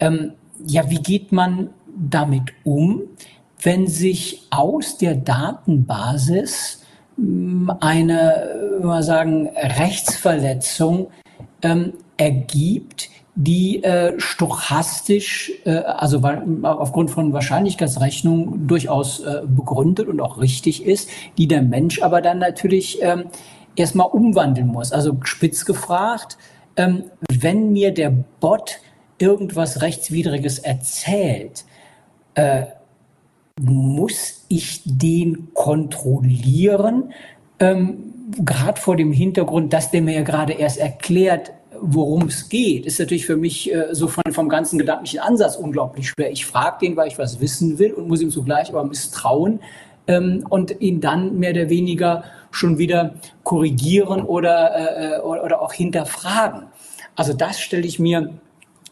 Ähm, 0.00 0.32
ja, 0.64 0.88
wie 0.88 1.02
geht 1.02 1.32
man 1.32 1.70
damit 1.94 2.52
um, 2.64 3.02
wenn 3.62 3.86
sich 3.86 4.46
aus 4.50 4.96
der 4.98 5.16
Datenbasis 5.16 6.82
ähm, 7.18 7.70
eine, 7.80 8.78
wir 8.80 9.02
sagen, 9.02 9.48
Rechtsverletzung 9.54 11.08
ähm, 11.62 11.92
ergibt, 12.16 13.10
die 13.36 13.84
äh, 13.84 14.18
stochastisch, 14.18 15.52
äh, 15.64 15.76
also 15.76 16.22
aufgrund 16.62 17.10
von 17.10 17.34
Wahrscheinlichkeitsrechnung 17.34 18.66
durchaus 18.66 19.20
äh, 19.20 19.42
begründet 19.46 20.08
und 20.08 20.20
auch 20.20 20.40
richtig 20.40 20.84
ist, 20.84 21.10
die 21.36 21.46
der 21.46 21.62
Mensch 21.62 22.02
aber 22.02 22.22
dann 22.22 22.38
natürlich 22.38 22.98
ähm, 23.02 23.24
erstmal 23.76 24.08
umwandeln 24.08 24.68
muss. 24.68 24.90
Also 24.90 25.18
spitz 25.22 25.66
gefragt, 25.66 26.38
ähm, 26.76 27.04
wenn 27.30 27.72
mir 27.72 27.92
der 27.92 28.10
Bot 28.40 28.80
irgendwas 29.18 29.82
Rechtswidriges 29.82 30.58
erzählt, 30.58 31.66
äh, 32.34 32.64
muss 33.60 34.44
ich 34.48 34.82
den 34.84 35.48
kontrollieren? 35.52 37.12
Ähm, 37.58 38.14
gerade 38.38 38.80
vor 38.80 38.96
dem 38.96 39.12
Hintergrund, 39.12 39.74
dass 39.74 39.90
der 39.90 40.00
mir 40.02 40.14
ja 40.14 40.22
gerade 40.22 40.54
erst 40.54 40.78
erklärt, 40.78 41.52
worum 41.80 42.28
es 42.28 42.48
geht, 42.48 42.86
ist 42.86 42.98
natürlich 42.98 43.26
für 43.26 43.36
mich 43.36 43.72
äh, 43.72 43.88
so 43.92 44.08
von, 44.08 44.24
vom 44.32 44.48
ganzen 44.48 44.78
gedanklichen 44.78 45.20
Ansatz 45.20 45.56
unglaublich 45.56 46.08
schwer. 46.08 46.30
Ich 46.30 46.46
frage 46.46 46.78
den, 46.86 46.96
weil 46.96 47.08
ich 47.08 47.18
was 47.18 47.40
wissen 47.40 47.78
will 47.78 47.92
und 47.92 48.08
muss 48.08 48.20
ihm 48.20 48.30
zugleich 48.30 48.68
aber 48.68 48.84
misstrauen 48.84 49.60
ähm, 50.06 50.44
und 50.48 50.80
ihn 50.80 51.00
dann 51.00 51.38
mehr 51.38 51.50
oder 51.50 51.68
weniger 51.68 52.24
schon 52.50 52.78
wieder 52.78 53.14
korrigieren 53.42 54.22
oder, 54.22 55.16
äh, 55.16 55.20
oder 55.20 55.60
auch 55.60 55.72
hinterfragen. 55.72 56.62
Also 57.14 57.32
das 57.32 57.60
stelle 57.60 57.86
ich 57.86 57.98
mir 57.98 58.34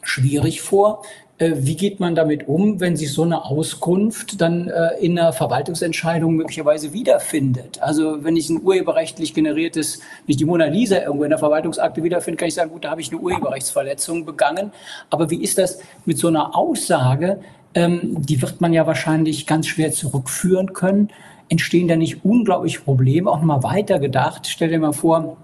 schwierig 0.03 0.61
vor. 0.61 1.03
Äh, 1.39 1.53
wie 1.57 1.75
geht 1.75 1.99
man 1.99 2.15
damit 2.15 2.47
um, 2.47 2.79
wenn 2.79 2.97
sich 2.97 3.13
so 3.13 3.23
eine 3.23 3.45
Auskunft 3.45 4.41
dann 4.41 4.69
äh, 4.69 4.99
in 5.01 5.19
einer 5.19 5.33
Verwaltungsentscheidung 5.33 6.37
möglicherweise 6.37 6.93
wiederfindet? 6.93 7.83
Also 7.83 8.23
wenn 8.23 8.37
ich 8.37 8.49
ein 8.51 8.63
urheberrechtlich 8.63 9.35
generiertes, 9.35 10.01
nicht 10.29 10.39
die 10.39 10.45
Mona 10.45 10.67
Lisa 10.67 10.99
irgendwo 10.99 11.25
in 11.25 11.31
der 11.31 11.41
Verwaltungsakte 11.41 12.05
wiederfinde, 12.05 12.37
kann 12.37 12.49
ich 12.49 12.55
sagen, 12.55 12.71
gut, 12.71 12.85
da 12.85 12.91
habe 12.91 13.01
ich 13.01 13.11
eine 13.11 13.21
Urheberrechtsverletzung 13.21 14.25
begangen. 14.25 14.71
Aber 15.11 15.29
wie 15.31 15.43
ist 15.43 15.59
das 15.59 15.81
mit 16.05 16.19
so 16.19 16.29
einer 16.29 16.57
Aussage? 16.57 17.41
Ähm, 17.75 18.17
die 18.17 18.41
wird 18.41 18.61
man 18.61 18.73
ja 18.73 18.87
wahrscheinlich 18.87 19.49
ganz 19.49 19.67
schwer 19.67 19.91
zurückführen 19.91 20.73
können. 20.73 21.11
Entstehen 21.49 21.89
da 21.89 21.97
nicht 21.97 22.25
unglaubliche 22.25 22.81
Probleme? 22.81 23.29
Auch 23.29 23.39
nochmal 23.39 23.65
weiter 23.65 23.99
gedacht. 23.99 24.47
Stell 24.47 24.69
dir 24.69 24.79
mal 24.79 24.93
vor, 24.93 25.37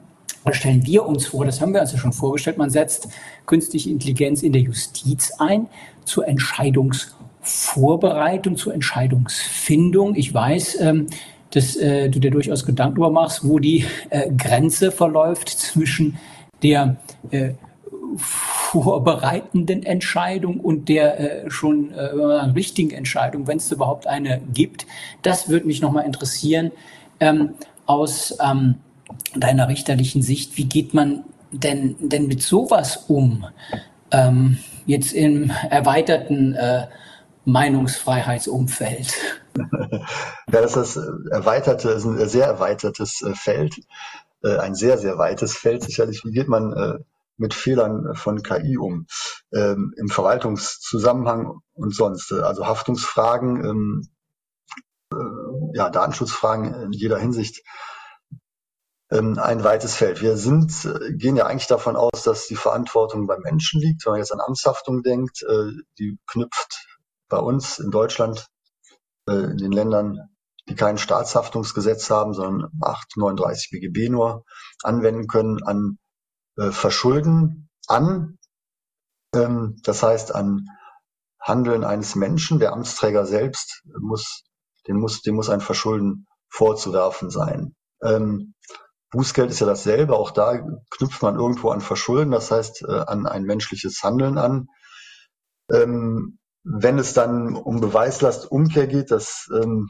oder 0.45 0.55
stellen 0.55 0.87
wir 0.87 1.05
uns 1.07 1.27
vor, 1.27 1.45
das 1.45 1.61
haben 1.61 1.75
wir 1.75 1.85
ja 1.85 1.99
schon 1.99 2.13
vorgestellt, 2.13 2.59
man 2.59 2.71
setzt 2.71 3.09
künstliche 3.47 3.91
Intelligenz 3.91 4.43
in 4.43 4.53
der 4.53 4.63
Justiz 4.63 5.33
ein 5.39 5.69
zur 6.05 6.27
Entscheidungsvorbereitung, 6.27 8.57
zur 8.57 8.75
Entscheidungsfindung. 8.75 10.15
Ich 10.15 10.33
weiß, 10.33 10.81
ähm, 10.81 11.09
dass 11.51 11.77
äh, 11.77 12.09
du 12.09 12.21
dir 12.21 12.31
durchaus 12.31 12.65
Gedanken 12.65 12.95
darüber 12.97 13.11
machst, 13.11 13.47
wo 13.47 13.59
die 13.59 13.85
äh, 14.09 14.31
Grenze 14.31 14.91
verläuft 14.93 15.51
zwischen 15.51 16.19
der 16.63 16.97
äh, 17.31 17.51
vorbereitenden 18.17 19.83
Entscheidung 19.83 20.61
und 20.61 20.89
der 20.89 21.45
äh, 21.45 21.51
schon 21.51 21.93
äh, 21.93 22.03
richtigen 22.03 22.91
Entscheidung, 22.91 23.47
wenn 23.47 23.59
es 23.59 23.71
überhaupt 23.71 24.07
eine 24.07 24.41
gibt. 24.53 24.87
Das 25.23 25.49
würde 25.49 25.67
mich 25.67 25.81
nochmal 25.81 26.07
interessieren 26.07 26.73
ähm, 27.19 27.51
aus 27.87 28.37
ähm, 28.43 28.77
deiner 29.35 29.69
richterlichen 29.69 30.23
Sicht, 30.23 30.57
wie 30.57 30.65
geht 30.65 30.95
man 30.95 31.25
denn, 31.51 31.97
denn 32.01 32.27
mit 32.27 32.43
sowas 32.43 33.05
um? 33.09 33.47
Ähm, 34.11 34.59
jetzt 34.87 35.13
im 35.13 35.51
erweiterten 35.71 36.55
äh, 36.55 36.87
Meinungsfreiheitsumfeld? 37.45 39.15
Ja, 40.53 40.63
das 40.63 40.77
ist 40.77 40.97
das 40.97 41.05
erweiterte, 41.31 41.91
ist 41.91 42.05
ein 42.05 42.29
sehr 42.29 42.47
erweitertes 42.47 43.23
äh, 43.23 43.35
Feld, 43.35 43.81
äh, 44.43 44.57
ein 44.57 44.75
sehr, 44.75 44.97
sehr 44.99 45.19
weites 45.19 45.57
Feld 45.57 45.83
sicherlich. 45.83 46.25
Wie 46.25 46.33
geht 46.33 46.49
man 46.49 46.73
äh, 46.73 46.99
mit 47.37 47.55
Fehlern 47.55 48.15
von 48.15 48.43
KI 48.43 48.79
um 48.79 49.07
ähm, 49.53 49.93
im 49.97 50.09
Verwaltungszusammenhang 50.09 51.61
und 51.75 51.95
sonst? 51.95 52.33
Also 52.33 52.67
Haftungsfragen, 52.67 53.65
ähm, 53.65 54.09
ja, 55.75 55.91
Datenschutzfragen 55.91 56.73
in 56.85 56.93
jeder 56.93 57.19
Hinsicht 57.19 57.63
ein 59.19 59.65
weites 59.65 59.97
Feld. 59.97 60.23
Wir 60.23 60.37
sind, 60.37 60.85
äh, 60.85 61.13
gehen 61.15 61.35
ja 61.35 61.47
eigentlich 61.47 61.67
davon 61.67 61.97
aus, 61.97 62.23
dass 62.25 62.47
die 62.47 62.57
Verantwortung 62.57 63.27
beim 63.27 63.41
Menschen 63.41 63.81
liegt. 63.81 64.07
Wenn 64.07 64.13
man 64.13 64.21
jetzt 64.21 64.33
an 64.33 64.41
Amtshaftung 64.41 65.03
denkt, 65.03 65.43
äh, 65.43 65.73
die 65.99 66.17
knüpft 66.29 66.87
bei 67.29 67.39
uns 67.39 67.81
in 67.81 67.91
Deutschland, 67.91 68.47
äh, 69.29 69.33
in 69.33 69.57
den 69.57 69.73
Ländern, 69.73 70.31
die 70.69 70.77
kein 70.77 70.97
Staatshaftungsgesetz 70.97 72.09
haben, 72.11 72.35
sondern 72.35 72.71
839 72.81 73.71
BGB 73.71 74.11
nur 74.11 74.45
anwenden 74.83 75.27
können, 75.27 75.63
an 75.63 75.99
Verschulden 76.57 77.71
an. 77.87 78.39
Ähm, 79.35 79.81
das 79.83 80.03
heißt, 80.03 80.35
an 80.35 80.67
Handeln 81.41 81.85
eines 81.85 82.15
Menschen. 82.17 82.59
Der 82.59 82.73
Amtsträger 82.73 83.25
selbst 83.25 83.83
muss, 83.99 84.45
dem 84.87 84.99
muss, 84.99 85.23
dem 85.23 85.37
muss 85.37 85.49
ein 85.49 85.61
Verschulden 85.61 86.27
vorzuwerfen 86.49 87.31
sein. 87.31 87.75
Ähm, 88.03 88.55
Bußgeld 89.11 89.51
ist 89.51 89.61
ja 89.61 89.67
dasselbe. 89.67 90.17
Auch 90.17 90.31
da 90.31 90.65
knüpft 90.91 91.23
man 91.23 91.37
irgendwo 91.37 91.71
an 91.71 91.81
Verschulden, 91.81 92.31
das 92.31 92.51
heißt 92.51 92.83
äh, 92.83 93.01
an 93.07 93.27
ein 93.27 93.45
menschliches 93.45 94.03
Handeln 94.03 94.39
an. 94.39 94.69
Ähm, 95.73 96.39
wenn 96.63 96.99
es 96.99 97.15
dann 97.15 97.57
um 97.57 97.81
Beweislastumkehr 97.81 98.87
geht, 98.87 99.11
dass, 99.11 99.49
ähm, 99.53 99.89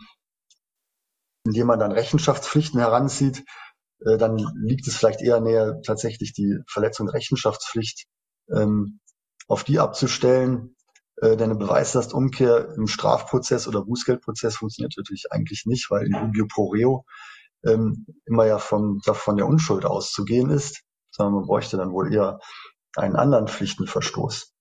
indem 1.44 1.66
man 1.66 1.78
dann 1.78 1.92
Rechenschaftspflichten 1.92 2.80
heranzieht, 2.80 3.44
äh, 4.04 4.16
dann 4.16 4.38
liegt 4.56 4.86
es 4.86 4.96
vielleicht 4.96 5.20
eher 5.20 5.40
näher, 5.40 5.80
tatsächlich 5.82 6.32
die 6.32 6.58
Verletzung 6.66 7.08
Rechenschaftspflicht 7.08 8.06
ähm, 8.54 9.00
auf 9.48 9.64
die 9.64 9.78
abzustellen. 9.78 10.76
Äh, 11.16 11.36
denn 11.36 11.50
eine 11.50 11.56
Beweislastumkehr 11.56 12.74
im 12.76 12.86
Strafprozess 12.86 13.68
oder 13.68 13.84
Bußgeldprozess 13.84 14.56
funktioniert 14.56 14.94
natürlich 14.96 15.26
eigentlich 15.30 15.66
nicht, 15.66 15.90
weil 15.90 16.06
in 16.06 16.12
dubio 16.12 16.46
pro 16.46 16.68
reo 16.68 17.04
ähm, 17.64 18.06
immer 18.26 18.46
ja 18.46 18.58
von, 18.58 19.00
von 19.02 19.36
der 19.36 19.46
Unschuld 19.46 19.84
auszugehen 19.84 20.50
ist, 20.50 20.82
sondern 21.10 21.34
man 21.34 21.46
bräuchte 21.46 21.76
dann 21.76 21.92
wohl 21.92 22.12
eher 22.12 22.40
einen 22.96 23.16
anderen 23.16 23.48
Pflichtenverstoß. 23.48 24.52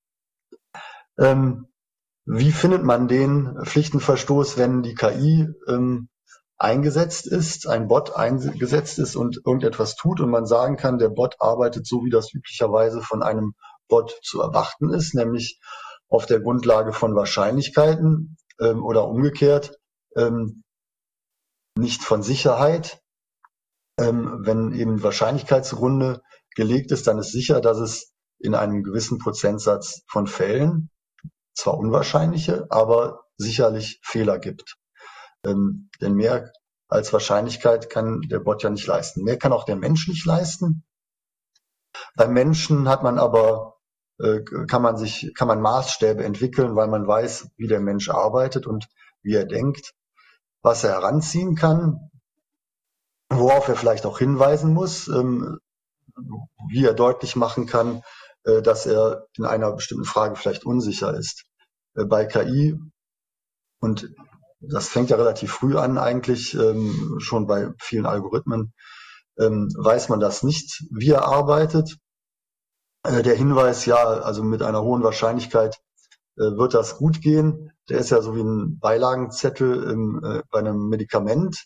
Ähm, 1.18 1.68
wie 2.26 2.52
findet 2.52 2.84
man 2.84 3.08
den 3.08 3.58
Pflichtenverstoß, 3.64 4.58
wenn 4.58 4.84
die 4.84 4.93
KI 4.93 5.47
ähm, 5.68 6.10
eingesetzt 6.58 7.26
ist, 7.26 7.68
ein 7.68 7.88
Bot 7.88 8.16
eingesetzt 8.16 9.00
ist 9.00 9.16
und 9.16 9.38
irgendetwas 9.45 9.95
tut 9.95 10.20
und 10.20 10.30
man 10.30 10.45
sagen 10.45 10.76
kann, 10.76 11.00
der 11.00 11.10
Bot 11.10 11.38
arbeitet 11.39 11.88
so, 11.88 12.04
wie 12.04 12.10
das 12.10 12.34
üblicherweise 12.34 13.02
von 13.02 13.24
einem 13.24 13.54
Bot 13.88 14.20
zu 14.22 14.41
erwarten 14.41 14.93
ist, 14.93 15.16
nämlich 15.16 15.60
auf 16.10 16.26
der 16.26 16.41
Grundlage 16.41 16.91
von 16.91 17.16
Wahrscheinlichkeiten 17.16 18.38
ähm, 18.60 18.84
oder 18.84 19.08
umgekehrt, 19.08 19.80
ähm, 20.16 20.64
nicht 21.78 22.03
von 22.03 22.24
Sicherheit. 22.24 23.01
Ähm, 23.99 24.39
wenn 24.45 24.74
eben 24.74 25.03
Wahrscheinlichkeit 25.03 25.65
zugrunde 25.65 26.22
gelegt 26.55 26.91
ist, 26.91 27.07
dann 27.07 27.20
ist 27.20 27.32
sicher, 27.32 27.61
dass 27.61 27.78
es 27.78 28.13
in 28.39 28.55
einem 28.55 28.84
gewissen 28.84 29.20
Prozentsatz 29.20 30.01
von 30.07 30.28
Fällen 30.28 30.89
zwar 31.53 31.78
unwahrscheinliche, 31.78 32.67
aber 32.70 33.22
sicherlich 33.38 33.99
Fehler 34.03 34.39
gibt. 34.39 34.78
Ähm, 35.45 35.89
denn 36.01 36.15
mehr 36.15 36.51
als 36.88 37.13
Wahrscheinlichkeit 37.13 37.89
kann 37.89 38.22
der 38.22 38.39
Bot 38.39 38.63
ja 38.63 38.70
nicht 38.70 38.88
leisten. 38.88 39.24
Mehr 39.24 39.38
kann 39.38 39.53
auch 39.53 39.65
der 39.65 39.76
Mensch 39.76 40.07
nicht 40.07 40.26
leisten. 40.26 40.84
Beim 42.15 42.34
Menschen 42.34 42.88
hat 42.88 43.03
man 43.03 43.20
aber 43.20 43.78
äh, 44.20 44.41
kann 44.67 44.82
man 44.82 44.97
sich 44.97 45.34
kann 45.36 45.47
man 45.47 45.61
Maßstäbe 45.61 46.24
entwickeln, 46.24 46.76
weil 46.76 46.88
man 46.88 47.07
weiß, 47.07 47.49
wie 47.57 47.67
der 47.67 47.80
Mensch 47.80 48.09
arbeitet 48.09 48.67
und 48.67 48.88
wie 49.22 49.36
er 49.36 49.45
denkt, 49.45 49.93
was 50.62 50.84
er 50.84 50.91
heranziehen 50.91 51.55
kann, 51.55 52.10
worauf 53.30 53.68
er 53.68 53.76
vielleicht 53.76 54.05
auch 54.05 54.20
hinweisen 54.20 54.74
muss, 54.74 55.07
ähm, 55.07 55.60
wie 56.70 56.86
er 56.86 56.93
deutlich 56.93 57.36
machen 57.36 57.66
kann, 57.66 58.01
äh, 58.43 58.62
dass 58.62 58.86
er 58.86 59.28
in 59.38 59.45
einer 59.45 59.72
bestimmten 59.72 60.05
Frage 60.05 60.36
vielleicht 60.36 60.66
unsicher 60.66 61.14
ist. 61.14 61.45
Äh, 61.95 62.05
bei 62.05 62.26
KI 62.26 62.78
und 63.80 64.10
das 64.62 64.89
fängt 64.89 65.10
ja 65.10 65.16
relativ 65.16 65.53
früh 65.53 65.78
an 65.78 65.97
eigentlich, 65.97 66.53
ähm, 66.53 67.16
schon 67.20 67.47
bei 67.47 67.72
vielen 67.80 68.05
Algorithmen, 68.05 68.74
ähm, 69.38 69.70
weiß 69.78 70.10
man 70.10 70.20
das 70.20 70.43
nicht, 70.43 70.84
wie 70.91 71.12
er 71.12 71.26
arbeitet. 71.26 71.97
Äh, 73.03 73.24
der 73.24 73.36
Hinweis, 73.36 73.86
ja, 73.86 74.03
also 74.03 74.43
mit 74.43 74.62
einer 74.62 74.82
hohen 74.82 75.03
Wahrscheinlichkeit 75.03 75.78
äh, 76.38 76.41
wird 76.41 76.74
das 76.74 76.97
gut 76.97 77.22
gehen. 77.22 77.72
Der 77.90 78.00
ist 78.00 78.12
ja 78.12 78.22
so 78.22 78.36
wie 78.36 78.42
ein 78.42 78.80
Beilagenzettel 78.80 79.84
im, 79.84 80.24
äh, 80.24 80.44
bei 80.52 80.60
einem 80.60 80.90
Medikament. 80.90 81.66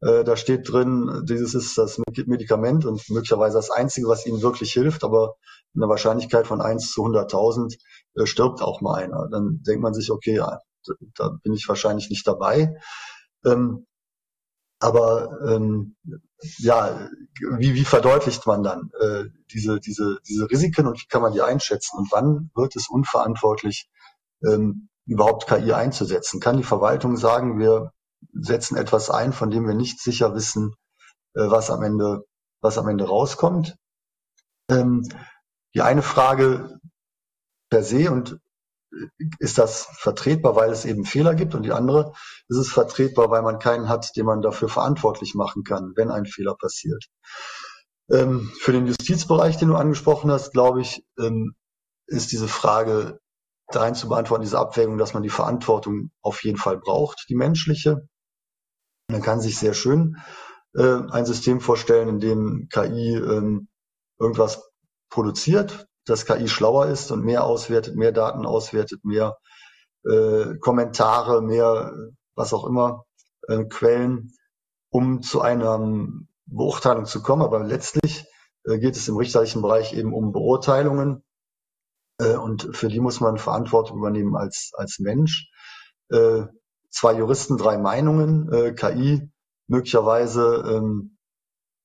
Äh, 0.00 0.24
da 0.24 0.36
steht 0.36 0.70
drin, 0.70 1.24
dieses 1.28 1.54
ist 1.54 1.78
das 1.78 2.00
Medikament 2.26 2.84
und 2.84 3.08
möglicherweise 3.10 3.56
das 3.56 3.70
Einzige, 3.70 4.08
was 4.08 4.26
Ihnen 4.26 4.42
wirklich 4.42 4.72
hilft, 4.72 5.04
aber 5.04 5.34
in 5.74 5.82
einer 5.82 5.90
Wahrscheinlichkeit 5.90 6.46
von 6.46 6.60
1 6.60 6.92
zu 6.92 7.02
100.000 7.02 7.76
äh, 8.14 8.26
stirbt 8.26 8.62
auch 8.62 8.80
mal 8.80 8.94
einer. 9.02 9.28
Dann 9.30 9.62
denkt 9.66 9.82
man 9.82 9.94
sich, 9.94 10.10
okay, 10.10 10.36
ja, 10.36 10.60
da 11.14 11.30
bin 11.42 11.54
ich 11.54 11.68
wahrscheinlich 11.68 12.10
nicht 12.10 12.26
dabei. 12.26 12.76
Ähm, 13.44 13.86
aber 14.78 15.40
ähm, 15.48 15.96
ja, 16.58 17.08
wie, 17.56 17.74
wie 17.74 17.84
verdeutlicht 17.84 18.46
man 18.46 18.62
dann 18.62 18.90
äh, 19.00 19.24
diese, 19.50 19.80
diese, 19.80 20.18
diese 20.28 20.50
Risiken 20.50 20.86
und 20.86 21.00
wie 21.00 21.06
kann 21.06 21.22
man 21.22 21.32
die 21.32 21.40
einschätzen 21.40 21.98
und 21.98 22.12
wann 22.12 22.50
wird 22.54 22.76
es 22.76 22.88
unverantwortlich, 22.90 23.88
ähm, 24.46 24.88
überhaupt 25.06 25.46
KI 25.46 25.72
einzusetzen? 25.72 26.40
Kann 26.40 26.56
die 26.56 26.64
Verwaltung 26.64 27.16
sagen, 27.16 27.58
wir 27.58 27.92
setzen 28.32 28.76
etwas 28.76 29.10
ein, 29.10 29.32
von 29.32 29.50
dem 29.50 29.66
wir 29.66 29.74
nicht 29.74 30.00
sicher 30.00 30.34
wissen, 30.34 30.74
äh, 31.34 31.50
was 31.50 31.70
am 31.70 31.82
Ende, 31.82 32.24
was 32.60 32.78
am 32.78 32.88
Ende 32.88 33.06
rauskommt? 33.06 33.76
Ähm, 34.70 35.06
die 35.74 35.82
eine 35.82 36.02
Frage 36.02 36.78
per 37.70 37.82
se 37.82 38.10
und 38.10 38.38
ist 39.38 39.58
das 39.58 39.88
vertretbar, 39.92 40.56
weil 40.56 40.70
es 40.70 40.84
eben 40.84 41.04
Fehler 41.04 41.34
gibt 41.34 41.54
und 41.54 41.64
die 41.64 41.72
andere 41.72 42.12
ist 42.48 42.58
es 42.58 42.72
vertretbar, 42.72 43.30
weil 43.30 43.42
man 43.42 43.58
keinen 43.58 43.88
hat, 43.88 44.16
den 44.16 44.26
man 44.26 44.42
dafür 44.42 44.68
verantwortlich 44.68 45.34
machen 45.34 45.64
kann, 45.64 45.92
wenn 45.96 46.10
ein 46.10 46.26
Fehler 46.26 46.54
passiert. 46.54 47.04
Ähm, 48.10 48.52
für 48.60 48.72
den 48.72 48.86
Justizbereich, 48.86 49.56
den 49.56 49.68
du 49.68 49.76
angesprochen 49.76 50.30
hast, 50.30 50.52
glaube 50.52 50.80
ich, 50.80 51.04
ähm, 51.18 51.54
ist 52.06 52.32
diese 52.32 52.48
Frage 52.48 53.18
dahin 53.74 53.94
zu 53.94 54.08
beantworten, 54.08 54.42
diese 54.42 54.58
Abwägung, 54.58 54.98
dass 54.98 55.14
man 55.14 55.22
die 55.22 55.30
Verantwortung 55.30 56.10
auf 56.22 56.42
jeden 56.44 56.58
Fall 56.58 56.78
braucht, 56.78 57.26
die 57.28 57.34
menschliche. 57.34 58.08
Man 59.10 59.22
kann 59.22 59.40
sich 59.40 59.58
sehr 59.58 59.74
schön 59.74 60.16
äh, 60.74 61.00
ein 61.10 61.26
System 61.26 61.60
vorstellen, 61.60 62.08
in 62.08 62.20
dem 62.20 62.68
KI 62.70 63.14
ähm, 63.14 63.68
irgendwas 64.18 64.70
produziert, 65.10 65.86
dass 66.06 66.26
KI 66.26 66.48
schlauer 66.48 66.86
ist 66.86 67.10
und 67.10 67.24
mehr 67.24 67.44
auswertet, 67.44 67.96
mehr 67.96 68.12
Daten 68.12 68.46
auswertet, 68.46 69.04
mehr 69.04 69.38
äh, 70.04 70.56
Kommentare, 70.58 71.42
mehr 71.42 71.92
was 72.34 72.52
auch 72.52 72.66
immer, 72.66 73.04
äh, 73.48 73.64
Quellen, 73.64 74.32
um 74.90 75.22
zu 75.22 75.40
einer 75.40 75.78
Beurteilung 76.46 77.06
zu 77.06 77.22
kommen. 77.22 77.42
Aber 77.42 77.62
letztlich 77.62 78.26
äh, 78.64 78.78
geht 78.78 78.96
es 78.96 79.08
im 79.08 79.16
richterlichen 79.16 79.62
Bereich 79.62 79.94
eben 79.94 80.12
um 80.12 80.32
Beurteilungen 80.32 81.22
und 82.18 82.76
für 82.76 82.88
die 82.88 83.00
muss 83.00 83.20
man 83.20 83.38
Verantwortung 83.38 83.98
übernehmen 83.98 84.36
als, 84.36 84.70
als 84.74 84.98
Mensch. 84.98 85.48
Äh, 86.10 86.42
zwei 86.90 87.14
Juristen, 87.14 87.56
drei 87.56 87.76
Meinungen, 87.78 88.52
äh, 88.52 88.72
KI 88.72 89.30
möglicherweise 89.66 90.64
ähm, 90.66 91.16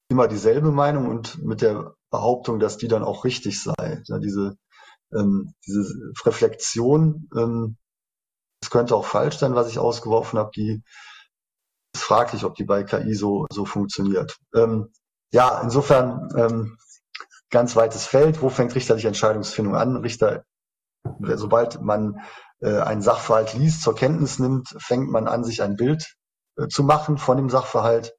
immer 0.09 0.27
dieselbe 0.27 0.71
Meinung 0.71 1.07
und 1.07 1.43
mit 1.43 1.61
der 1.61 1.95
Behauptung, 2.11 2.59
dass 2.59 2.77
die 2.77 2.87
dann 2.87 3.03
auch 3.03 3.25
richtig 3.25 3.61
sei. 3.61 4.01
Ja, 4.05 4.19
diese, 4.19 4.57
ähm, 5.13 5.53
diese 5.65 5.93
Reflexion, 6.25 7.29
ähm, 7.35 7.77
es 8.61 8.69
könnte 8.69 8.95
auch 8.95 9.05
falsch 9.05 9.37
sein, 9.37 9.55
was 9.55 9.69
ich 9.69 9.79
ausgeworfen 9.79 10.37
habe, 10.37 10.51
die 10.55 10.83
ist 11.95 12.03
fraglich, 12.03 12.43
ob 12.43 12.55
die 12.55 12.65
bei 12.65 12.83
KI 12.83 13.13
so, 13.13 13.45
so 13.51 13.65
funktioniert. 13.65 14.37
Ähm, 14.53 14.91
ja, 15.31 15.61
insofern 15.61 16.29
ähm, 16.35 16.77
ganz 17.49 17.75
weites 17.75 18.05
Feld. 18.05 18.41
Wo 18.41 18.49
fängt 18.49 18.75
richterliche 18.75 19.07
Entscheidungsfindung 19.07 19.75
an? 19.75 19.97
Richter, 19.97 20.43
sobald 21.19 21.81
man 21.81 22.21
äh, 22.61 22.79
einen 22.79 23.01
Sachverhalt 23.01 23.53
liest, 23.53 23.81
zur 23.81 23.95
Kenntnis 23.95 24.39
nimmt, 24.39 24.75
fängt 24.79 25.09
man 25.09 25.27
an, 25.27 25.43
sich 25.43 25.61
ein 25.61 25.75
Bild 25.75 26.15
äh, 26.57 26.67
zu 26.67 26.83
machen 26.83 27.17
von 27.17 27.37
dem 27.37 27.49
Sachverhalt. 27.49 28.15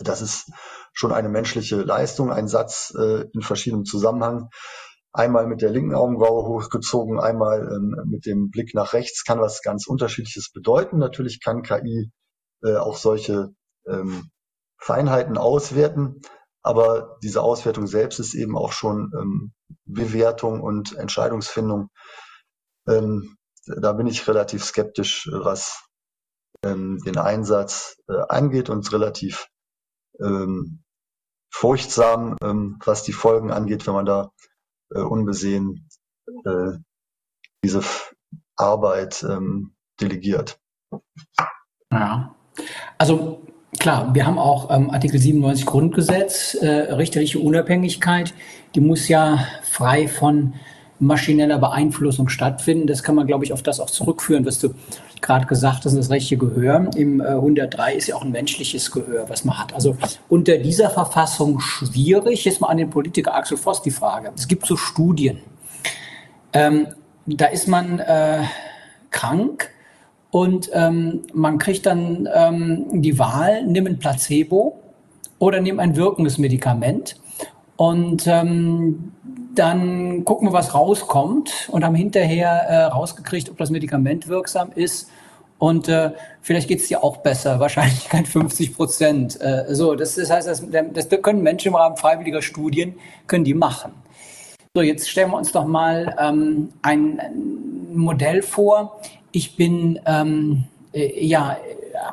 Das 0.00 0.22
ist 0.22 0.50
schon 0.92 1.12
eine 1.12 1.28
menschliche 1.28 1.76
Leistung, 1.82 2.32
ein 2.32 2.48
Satz 2.48 2.94
äh, 2.96 3.24
in 3.32 3.42
verschiedenem 3.42 3.84
Zusammenhang. 3.84 4.48
Einmal 5.12 5.46
mit 5.46 5.60
der 5.60 5.70
linken 5.70 5.94
Augenbraue 5.94 6.46
hochgezogen, 6.46 7.18
einmal 7.18 7.68
ähm, 7.72 7.96
mit 8.06 8.26
dem 8.26 8.50
Blick 8.50 8.74
nach 8.74 8.92
rechts 8.92 9.24
kann 9.24 9.40
was 9.40 9.62
ganz 9.62 9.88
Unterschiedliches 9.88 10.52
bedeuten. 10.52 10.98
Natürlich 10.98 11.42
kann 11.42 11.62
KI 11.62 12.12
äh, 12.62 12.76
auch 12.76 12.96
solche 12.96 13.48
ähm, 13.88 14.30
Feinheiten 14.78 15.36
auswerten, 15.36 16.20
aber 16.62 17.18
diese 17.22 17.42
Auswertung 17.42 17.86
selbst 17.86 18.18
ist 18.18 18.34
eben 18.34 18.56
auch 18.56 18.72
schon 18.72 19.12
ähm, 19.18 19.52
Bewertung 19.84 20.60
und 20.60 20.96
Entscheidungsfindung. 20.96 21.90
Ähm, 22.88 23.36
da 23.66 23.92
bin 23.92 24.06
ich 24.06 24.26
relativ 24.28 24.64
skeptisch, 24.64 25.28
was 25.32 25.84
ähm, 26.64 26.98
den 27.04 27.18
Einsatz 27.18 27.96
äh, 28.08 28.20
angeht 28.28 28.68
und 28.70 28.90
relativ 28.92 29.48
ähm, 30.20 30.82
furchtsam, 31.52 32.36
ähm, 32.42 32.78
was 32.84 33.02
die 33.02 33.12
Folgen 33.12 33.50
angeht, 33.50 33.86
wenn 33.86 33.94
man 33.94 34.06
da 34.06 34.30
äh, 34.94 35.00
unbesehen 35.00 35.88
äh, 36.44 36.72
diese 37.64 37.82
Arbeit 38.56 39.22
ähm, 39.22 39.74
delegiert. 40.00 40.60
Ja, 41.92 42.34
also 42.98 43.46
klar, 43.80 44.14
wir 44.14 44.26
haben 44.26 44.38
auch 44.38 44.70
ähm, 44.70 44.90
Artikel 44.90 45.18
97 45.18 45.66
Grundgesetz, 45.66 46.54
äh, 46.54 46.68
richterliche 46.92 47.40
Unabhängigkeit, 47.40 48.32
die 48.76 48.80
muss 48.80 49.08
ja 49.08 49.44
frei 49.62 50.06
von 50.06 50.52
maschineller 51.00 51.58
Beeinflussung 51.58 52.28
stattfinden. 52.28 52.86
Das 52.86 53.02
kann 53.02 53.14
man, 53.14 53.26
glaube 53.26 53.44
ich, 53.44 53.54
auf 53.54 53.62
das 53.62 53.80
auch 53.80 53.88
zurückführen, 53.88 54.44
was 54.44 54.60
du 54.60 54.74
gerade 55.22 55.46
gesagt 55.46 55.86
hast, 55.86 55.96
das 55.96 56.10
rechte 56.10 56.36
Gehör. 56.36 56.90
Im 56.94 57.20
äh, 57.20 57.28
103 57.28 57.94
ist 57.94 58.06
ja 58.08 58.16
auch 58.16 58.22
ein 58.22 58.30
menschliches 58.30 58.90
Gehör, 58.90 59.28
was 59.28 59.44
man 59.44 59.58
hat. 59.58 59.72
Also 59.72 59.96
unter 60.28 60.58
dieser 60.58 60.90
Verfassung 60.90 61.58
schwierig. 61.60 62.44
Jetzt 62.44 62.60
mal 62.60 62.68
an 62.68 62.76
den 62.76 62.90
Politiker 62.90 63.34
Axel 63.34 63.56
Voss 63.56 63.80
die 63.82 63.90
Frage. 63.90 64.30
Es 64.36 64.46
gibt 64.46 64.66
so 64.66 64.76
Studien. 64.76 65.38
Ähm, 66.52 66.88
da 67.26 67.46
ist 67.46 67.66
man 67.66 67.98
äh, 67.98 68.42
krank 69.10 69.70
und 70.30 70.70
ähm, 70.72 71.22
man 71.32 71.58
kriegt 71.58 71.86
dann 71.86 72.28
ähm, 72.32 73.02
die 73.02 73.18
Wahl, 73.18 73.64
nimm 73.64 73.86
ein 73.86 73.98
Placebo 73.98 74.80
oder 75.38 75.60
nimm 75.60 75.80
ein 75.80 75.96
wirkendes 75.96 76.38
Medikament. 76.38 77.16
Und 77.76 78.26
ähm, 78.26 79.12
dann 79.54 80.24
gucken 80.24 80.48
wir, 80.48 80.52
was 80.52 80.74
rauskommt 80.74 81.68
und 81.72 81.84
haben 81.84 81.94
hinterher 81.94 82.50
äh, 82.50 82.84
rausgekriegt, 82.84 83.50
ob 83.50 83.56
das 83.56 83.70
Medikament 83.70 84.28
wirksam 84.28 84.70
ist. 84.74 85.10
Und 85.58 85.88
äh, 85.88 86.12
vielleicht 86.40 86.68
geht 86.68 86.80
es 86.80 86.88
dir 86.88 87.02
auch 87.02 87.18
besser, 87.18 87.58
wahrscheinlich 87.58 88.08
kein 88.08 88.24
50 88.24 88.76
Prozent. 88.76 89.40
Äh, 89.40 89.74
so, 89.74 89.94
das, 89.94 90.14
das 90.14 90.30
heißt, 90.30 90.46
das, 90.48 90.62
das 90.92 91.22
können 91.22 91.42
Menschen 91.42 91.68
im 91.68 91.74
Rahmen 91.74 91.96
freiwilliger 91.96 92.42
Studien, 92.42 92.94
können 93.26 93.44
die 93.44 93.54
machen. 93.54 93.92
So, 94.74 94.82
jetzt 94.82 95.10
stellen 95.10 95.30
wir 95.32 95.36
uns 95.36 95.50
doch 95.50 95.66
mal 95.66 96.16
ähm, 96.20 96.68
ein 96.82 97.20
Modell 97.92 98.40
vor. 98.42 99.00
Ich 99.32 99.56
bin 99.56 100.00
ähm, 100.06 100.64
äh, 100.92 101.24
ja 101.24 101.56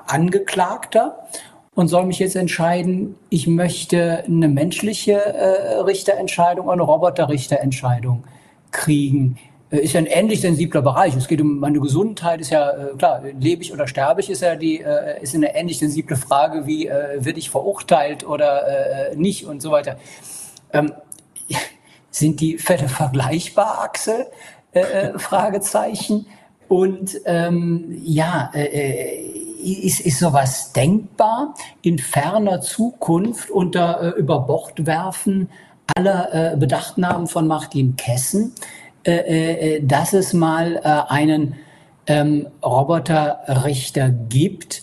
Angeklagter 0.07 1.27
und 1.75 1.87
soll 1.87 2.05
mich 2.05 2.19
jetzt 2.19 2.35
entscheiden, 2.35 3.15
ich 3.29 3.47
möchte 3.47 4.23
eine 4.25 4.47
menschliche 4.47 5.13
äh, 5.13 5.79
Richterentscheidung 5.79 6.65
oder 6.65 6.73
eine 6.73 6.81
Roboterrichterentscheidung 6.83 8.23
kriegen. 8.71 9.37
Äh, 9.69 9.79
ist 9.79 9.93
ja 9.93 9.99
ein 9.99 10.05
ähnlich 10.05 10.41
sensibler 10.41 10.81
Bereich. 10.81 11.15
Es 11.15 11.27
geht 11.27 11.41
um 11.41 11.59
meine 11.59 11.79
Gesundheit, 11.79 12.41
ist 12.41 12.51
ja 12.51 12.69
äh, 12.71 12.97
klar, 12.97 13.21
lebe 13.39 13.61
ich 13.61 13.73
oder 13.73 13.87
sterbe 13.87 14.21
ich, 14.21 14.29
ist 14.29 14.41
ja 14.41 14.55
die, 14.55 14.81
äh, 14.81 15.21
ist 15.21 15.35
eine 15.35 15.55
ähnlich 15.55 15.79
sensible 15.79 16.17
Frage 16.17 16.65
wie, 16.65 16.87
äh, 16.87 17.23
werde 17.23 17.39
ich 17.39 17.49
verurteilt 17.49 18.25
oder 18.25 19.11
äh, 19.11 19.15
nicht 19.15 19.45
und 19.45 19.61
so 19.61 19.71
weiter. 19.71 19.97
Ähm, 20.73 20.93
sind 22.11 22.39
die 22.41 22.57
Fälle 22.57 22.87
vergleichbar, 22.87 23.81
Axel? 23.83 24.27
Äh, 24.71 24.79
äh, 24.79 25.19
Fragezeichen. 25.19 26.27
Und 26.67 27.19
ähm, 27.25 27.97
ja, 28.03 28.51
äh, 28.53 28.65
äh, 28.65 29.37
ist, 29.63 30.01
ist 30.01 30.19
sowas 30.19 30.73
denkbar 30.73 31.53
in 31.81 31.97
ferner 31.97 32.61
Zukunft 32.61 33.49
unter 33.49 34.01
äh, 34.01 34.19
Überbordwerfen 34.19 35.49
aller 35.95 36.53
äh, 36.53 36.57
Bedachtnahmen 36.57 37.27
von 37.27 37.47
Martin 37.47 37.95
Kessen, 37.95 38.53
äh, 39.05 39.77
äh, 39.77 39.81
dass 39.81 40.13
es 40.13 40.33
mal 40.33 40.75
äh, 40.75 41.11
einen 41.11 41.55
ähm, 42.07 42.47
Roboterrichter 42.63 44.09
gibt, 44.09 44.81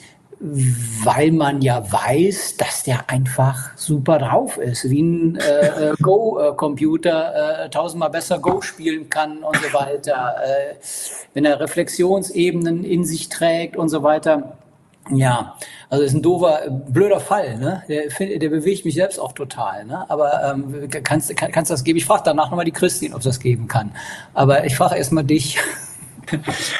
weil 1.04 1.32
man 1.32 1.62
ja 1.62 1.90
weiß, 1.90 2.58
dass 2.58 2.82
der 2.82 3.08
einfach 3.08 3.70
super 3.76 4.18
drauf 4.18 4.58
ist, 4.58 4.90
wie 4.90 5.00
ein 5.02 5.36
äh, 5.36 5.90
äh 5.90 5.94
Go-Computer 6.02 7.64
äh, 7.64 7.70
tausendmal 7.70 8.10
besser 8.10 8.38
Go 8.38 8.60
spielen 8.60 9.08
kann 9.08 9.38
und 9.38 9.56
so 9.56 9.72
weiter, 9.72 10.34
äh, 10.44 10.74
wenn 11.32 11.46
er 11.46 11.60
Reflexionsebenen 11.60 12.84
in 12.84 13.04
sich 13.04 13.30
trägt 13.30 13.76
und 13.76 13.88
so 13.88 14.02
weiter. 14.02 14.58
Ja, 15.10 15.56
also 15.90 16.04
ist 16.04 16.14
ein 16.14 16.22
doofer, 16.22 16.70
blöder 16.70 17.20
Fall, 17.20 17.58
ne? 17.58 17.82
Der, 17.88 18.38
der 18.38 18.48
bewegt 18.48 18.84
mich 18.84 18.94
selbst 18.94 19.18
auch 19.18 19.32
total, 19.32 19.84
ne? 19.84 20.04
Aber 20.08 20.42
ähm, 20.50 20.88
kannst, 21.02 21.34
kann, 21.36 21.52
kannst 21.52 21.70
das 21.70 21.84
geben? 21.84 21.98
Ich 21.98 22.06
frage 22.06 22.22
danach 22.24 22.50
nochmal 22.50 22.64
die 22.64 22.72
Christine, 22.72 23.14
ob 23.14 23.22
das 23.22 23.38
geben 23.38 23.68
kann. 23.68 23.92
Aber 24.32 24.64
ich 24.64 24.76
frage 24.76 24.96
erstmal 24.96 25.24
dich. 25.24 25.58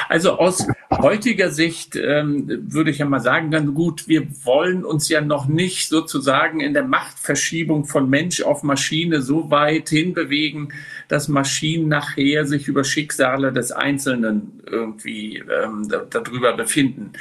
Also 0.09 0.39
aus 0.39 0.65
heutiger 0.97 1.49
Sicht 1.49 1.95
ähm, 1.95 2.63
würde 2.71 2.91
ich 2.91 2.99
ja 2.99 3.05
mal 3.05 3.19
sagen, 3.19 3.51
dann 3.51 3.73
gut, 3.73 4.07
wir 4.07 4.27
wollen 4.43 4.83
uns 4.83 5.09
ja 5.09 5.21
noch 5.21 5.47
nicht 5.47 5.89
sozusagen 5.89 6.59
in 6.59 6.73
der 6.73 6.83
Machtverschiebung 6.83 7.85
von 7.85 8.09
Mensch 8.09 8.41
auf 8.41 8.63
Maschine 8.63 9.21
so 9.21 9.51
weit 9.51 9.89
hinbewegen, 9.89 10.73
dass 11.07 11.27
Maschinen 11.27 11.87
nachher 11.87 12.45
sich 12.45 12.67
über 12.67 12.83
Schicksale 12.83 13.53
des 13.53 13.71
Einzelnen 13.71 14.61
irgendwie 14.69 15.37
ähm, 15.37 15.87
darüber 16.09 16.53
befinden. 16.53 17.13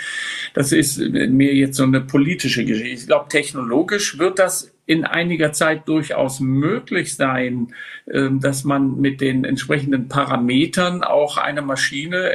Das 0.54 0.72
ist 0.72 0.98
mir 0.98 1.54
jetzt 1.54 1.76
so 1.76 1.84
eine 1.84 2.00
politische 2.00 2.64
Geschichte. 2.64 2.94
Ich 2.94 3.06
glaube, 3.06 3.28
technologisch 3.28 4.18
wird 4.18 4.38
das 4.38 4.74
in 4.86 5.04
einiger 5.04 5.52
Zeit 5.52 5.88
durchaus 5.88 6.40
möglich 6.40 7.14
sein, 7.14 7.74
ähm, 8.10 8.40
dass 8.40 8.64
man 8.64 9.00
mit 9.00 9.20
den 9.20 9.44
entsprechenden 9.44 10.08
Parametern 10.08 11.02
auch 11.02 11.38
eine 11.38 11.62
Maschine 11.62 12.30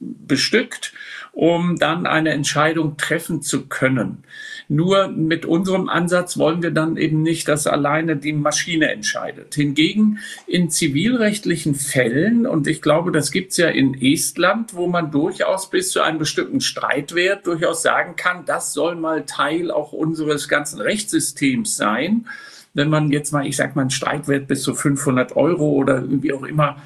bestückt, 0.00 0.92
um 1.32 1.76
dann 1.76 2.06
eine 2.06 2.30
Entscheidung 2.30 2.96
treffen 2.96 3.42
zu 3.42 3.66
können. 3.66 4.24
Nur 4.68 5.08
mit 5.08 5.44
unserem 5.44 5.88
Ansatz 5.88 6.38
wollen 6.38 6.62
wir 6.62 6.70
dann 6.70 6.96
eben 6.96 7.22
nicht, 7.22 7.48
dass 7.48 7.66
alleine 7.66 8.16
die 8.16 8.32
Maschine 8.32 8.90
entscheidet. 8.90 9.54
Hingegen 9.54 10.18
in 10.46 10.70
zivilrechtlichen 10.70 11.74
Fällen, 11.74 12.46
und 12.46 12.66
ich 12.66 12.80
glaube, 12.80 13.12
das 13.12 13.30
gibt's 13.30 13.56
ja 13.56 13.68
in 13.68 13.94
Estland, 14.00 14.74
wo 14.74 14.86
man 14.86 15.10
durchaus 15.10 15.70
bis 15.70 15.90
zu 15.90 16.02
einem 16.02 16.18
bestimmten 16.18 16.60
Streitwert 16.60 17.46
durchaus 17.46 17.82
sagen 17.82 18.16
kann, 18.16 18.44
das 18.44 18.72
soll 18.72 18.96
mal 18.96 19.24
Teil 19.26 19.70
auch 19.70 19.92
unseres 19.92 20.48
ganzen 20.48 20.80
Rechtssystems 20.80 21.76
sein 21.76 22.26
wenn 22.72 22.88
man 22.88 23.10
jetzt 23.10 23.32
mal, 23.32 23.46
ich 23.46 23.56
sag 23.56 23.74
mal, 23.74 23.82
einen 23.82 23.90
Streitwert 23.90 24.46
bis 24.46 24.62
zu 24.62 24.74
500 24.74 25.36
Euro 25.36 25.70
oder 25.70 26.04
wie 26.06 26.32
auch 26.32 26.44
immer 26.44 26.76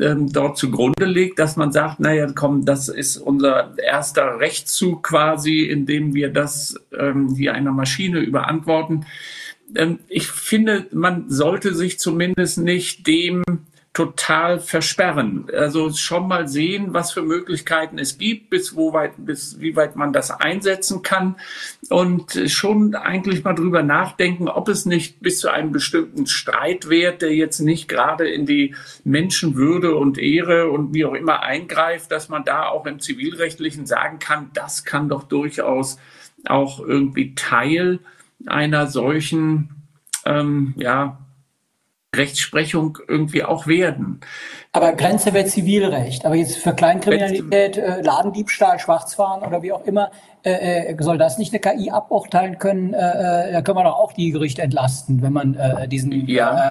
ähm, 0.00 0.32
dort 0.32 0.56
zugrunde 0.56 1.04
legt, 1.04 1.38
dass 1.38 1.56
man 1.56 1.72
sagt, 1.72 2.00
naja, 2.00 2.28
komm, 2.34 2.64
das 2.64 2.88
ist 2.88 3.16
unser 3.16 3.76
erster 3.78 4.38
Rechtszug 4.38 5.02
quasi, 5.02 5.62
indem 5.62 6.14
wir 6.14 6.32
das 6.32 6.76
ähm, 6.96 7.34
hier 7.34 7.54
einer 7.54 7.72
Maschine 7.72 8.20
überantworten. 8.20 9.04
Ähm, 9.74 9.98
ich 10.08 10.28
finde, 10.28 10.86
man 10.92 11.28
sollte 11.28 11.74
sich 11.74 11.98
zumindest 11.98 12.58
nicht 12.58 13.06
dem 13.06 13.42
total 13.92 14.58
versperren. 14.58 15.48
Also 15.54 15.92
schon 15.92 16.26
mal 16.26 16.48
sehen, 16.48 16.94
was 16.94 17.12
für 17.12 17.20
Möglichkeiten 17.20 17.98
es 17.98 18.16
gibt, 18.16 18.48
bis 18.48 18.74
wo 18.74 18.94
weit, 18.94 19.12
bis 19.18 19.60
wie 19.60 19.76
weit 19.76 19.96
man 19.96 20.14
das 20.14 20.30
einsetzen 20.30 21.02
kann 21.02 21.36
und 21.90 22.40
schon 22.46 22.94
eigentlich 22.94 23.44
mal 23.44 23.52
drüber 23.52 23.82
nachdenken, 23.82 24.48
ob 24.48 24.68
es 24.68 24.86
nicht 24.86 25.20
bis 25.20 25.40
zu 25.40 25.50
einem 25.50 25.72
bestimmten 25.72 26.26
Streitwert, 26.26 27.20
der 27.20 27.34
jetzt 27.34 27.60
nicht 27.60 27.86
gerade 27.86 28.26
in 28.26 28.46
die 28.46 28.74
Menschenwürde 29.04 29.94
und 29.94 30.16
Ehre 30.16 30.70
und 30.70 30.94
wie 30.94 31.04
auch 31.04 31.14
immer 31.14 31.42
eingreift, 31.42 32.10
dass 32.10 32.30
man 32.30 32.44
da 32.44 32.68
auch 32.68 32.86
im 32.86 32.98
zivilrechtlichen 32.98 33.84
sagen 33.84 34.18
kann, 34.18 34.50
das 34.54 34.86
kann 34.86 35.10
doch 35.10 35.24
durchaus 35.24 35.98
auch 36.46 36.80
irgendwie 36.80 37.34
Teil 37.34 37.98
einer 38.46 38.86
solchen 38.86 39.82
ähm, 40.24 40.74
ja, 40.76 41.18
Rechtsprechung 42.14 42.98
irgendwie 43.08 43.42
auch 43.42 43.66
werden. 43.66 44.20
Aber 44.72 44.92
Grenze 44.92 45.32
wäre 45.32 45.46
Zivilrecht. 45.46 46.26
Aber 46.26 46.34
jetzt 46.34 46.58
für 46.58 46.74
Kleinkriminalität, 46.74 47.78
äh, 47.78 48.02
Ladendiebstahl, 48.02 48.78
Schwarzfahren 48.78 49.42
oder 49.46 49.62
wie 49.62 49.72
auch 49.72 49.86
immer, 49.86 50.10
äh, 50.44 50.92
äh 50.92 50.96
soll 51.00 51.16
das 51.16 51.38
nicht 51.38 51.54
eine 51.54 51.60
KI 51.60 51.90
aburteilen 51.90 52.58
können? 52.58 52.92
Äh, 52.92 53.48
äh, 53.48 53.52
da 53.52 53.62
können 53.62 53.78
wir 53.78 53.84
doch 53.84 53.98
auch 53.98 54.12
die 54.12 54.30
Gerichte 54.30 54.60
entlasten, 54.60 55.22
wenn 55.22 55.32
man 55.32 55.54
äh, 55.54 55.88
diesen 55.88 56.12
ja. 56.28 56.68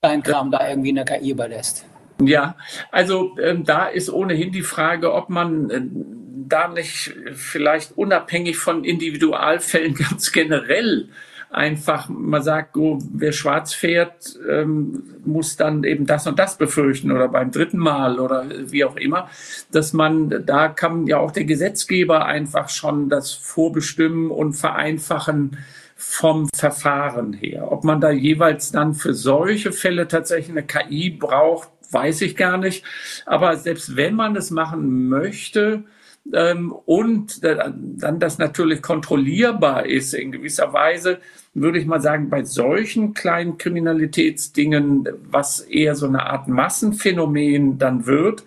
Kleinkram 0.00 0.52
da 0.52 0.68
irgendwie 0.68 0.90
in 0.90 0.96
der 0.96 1.04
KI 1.04 1.30
überlässt. 1.30 1.84
Ja, 2.22 2.54
also 2.92 3.36
ähm, 3.42 3.64
da 3.64 3.86
ist 3.86 4.10
ohnehin 4.10 4.52
die 4.52 4.62
Frage, 4.62 5.12
ob 5.12 5.28
man 5.28 6.46
da 6.46 6.68
nicht 6.68 7.12
vielleicht 7.34 7.98
unabhängig 7.98 8.58
von 8.58 8.84
Individualfällen 8.84 9.94
ganz 10.08 10.30
generell 10.30 11.08
einfach 11.54 12.08
man 12.08 12.42
sagt, 12.42 12.76
oh, 12.76 12.98
wer 13.12 13.32
schwarz 13.32 13.72
fährt, 13.72 14.38
ähm, 14.48 15.04
muss 15.24 15.56
dann 15.56 15.84
eben 15.84 16.06
das 16.06 16.26
und 16.26 16.38
das 16.38 16.58
befürchten 16.58 17.12
oder 17.12 17.28
beim 17.28 17.50
dritten 17.50 17.78
Mal 17.78 18.18
oder 18.18 18.46
wie 18.70 18.84
auch 18.84 18.96
immer, 18.96 19.28
dass 19.70 19.92
man, 19.92 20.44
da 20.44 20.68
kann 20.68 21.06
ja 21.06 21.18
auch 21.18 21.30
der 21.30 21.44
Gesetzgeber 21.44 22.26
einfach 22.26 22.68
schon 22.68 23.08
das 23.08 23.32
vorbestimmen 23.32 24.30
und 24.30 24.54
vereinfachen 24.54 25.58
vom 25.96 26.48
Verfahren 26.54 27.32
her. 27.32 27.70
Ob 27.70 27.84
man 27.84 28.00
da 28.00 28.10
jeweils 28.10 28.72
dann 28.72 28.94
für 28.94 29.14
solche 29.14 29.72
Fälle 29.72 30.08
tatsächlich 30.08 30.50
eine 30.50 30.66
KI 30.66 31.10
braucht, 31.10 31.70
weiß 31.90 32.22
ich 32.22 32.36
gar 32.36 32.58
nicht. 32.58 32.84
Aber 33.26 33.56
selbst 33.56 33.96
wenn 33.96 34.14
man 34.14 34.36
es 34.36 34.50
machen 34.50 35.08
möchte, 35.08 35.84
und 36.24 37.44
dann 37.44 38.18
das 38.18 38.38
natürlich 38.38 38.80
kontrollierbar 38.80 39.84
ist 39.84 40.14
in 40.14 40.32
gewisser 40.32 40.72
Weise, 40.72 41.18
würde 41.52 41.78
ich 41.78 41.86
mal 41.86 42.00
sagen, 42.00 42.30
bei 42.30 42.44
solchen 42.44 43.12
kleinen 43.12 43.58
Kriminalitätsdingen, 43.58 45.08
was 45.30 45.60
eher 45.60 45.94
so 45.94 46.06
eine 46.06 46.24
Art 46.24 46.48
Massenphänomen 46.48 47.78
dann 47.78 48.06
wird, 48.06 48.44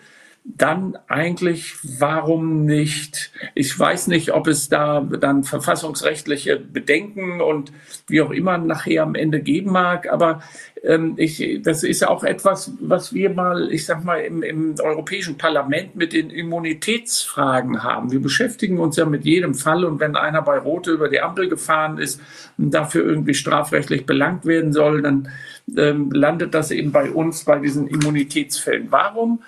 dann 0.56 0.98
eigentlich, 1.08 1.76
warum 2.00 2.64
nicht? 2.66 3.32
Ich 3.54 3.78
weiß 3.78 4.08
nicht, 4.08 4.34
ob 4.34 4.48
es 4.48 4.70
da 4.70 5.02
dann 5.02 5.44
verfassungsrechtliche 5.44 6.58
Bedenken 6.58 7.42
und 7.42 7.74
wie 8.08 8.22
auch 8.22 8.32
immer 8.32 8.58
nachher 8.58 9.04
am 9.04 9.16
Ende 9.16 9.42
geben 9.42 9.72
mag, 9.72 10.08
aber 10.10 10.42
ähm, 10.84 11.16
ich, 11.18 11.62
das 11.64 11.84
ist 11.84 12.08
auch 12.08 12.24
etwas, 12.24 12.72
was 12.80 13.14
wir 13.14 13.30
mal, 13.30 13.72
ich 13.72 13.86
sag 13.86 14.06
mal, 14.06 14.20
im, 14.20 14.42
im 14.42 14.76
Europäischen 14.82 15.38
Parlament 15.38 15.96
mit 15.98 16.14
den 16.14 16.30
Immunitätsfragen 16.30 17.84
haben. 17.84 18.12
Wir 18.12 18.22
beschäftigen 18.22 18.80
uns 18.80 18.96
ja 18.96 19.06
mit 19.06 19.26
jedem 19.26 19.54
Fall 19.54 19.84
und 19.84 20.00
wenn 20.00 20.16
einer 20.16 20.42
bei 20.42 20.58
Rote 20.58 20.92
über 20.92 21.10
die 21.10 21.20
Ampel 21.20 21.50
gefahren 21.50 21.98
ist 21.98 22.22
und 22.58 22.74
dafür 22.74 23.04
irgendwie 23.04 23.34
strafrechtlich 23.34 24.06
belangt 24.06 24.46
werden 24.46 24.72
soll, 24.72 25.02
dann 25.02 25.30
ähm, 25.76 26.10
landet 26.12 26.54
das 26.54 26.72
eben 26.72 26.94
bei 26.94 27.12
uns 27.12 27.44
bei 27.44 27.60
diesen 27.60 27.88
Immunitätsfällen. 27.88 28.88
Warum 28.90 29.42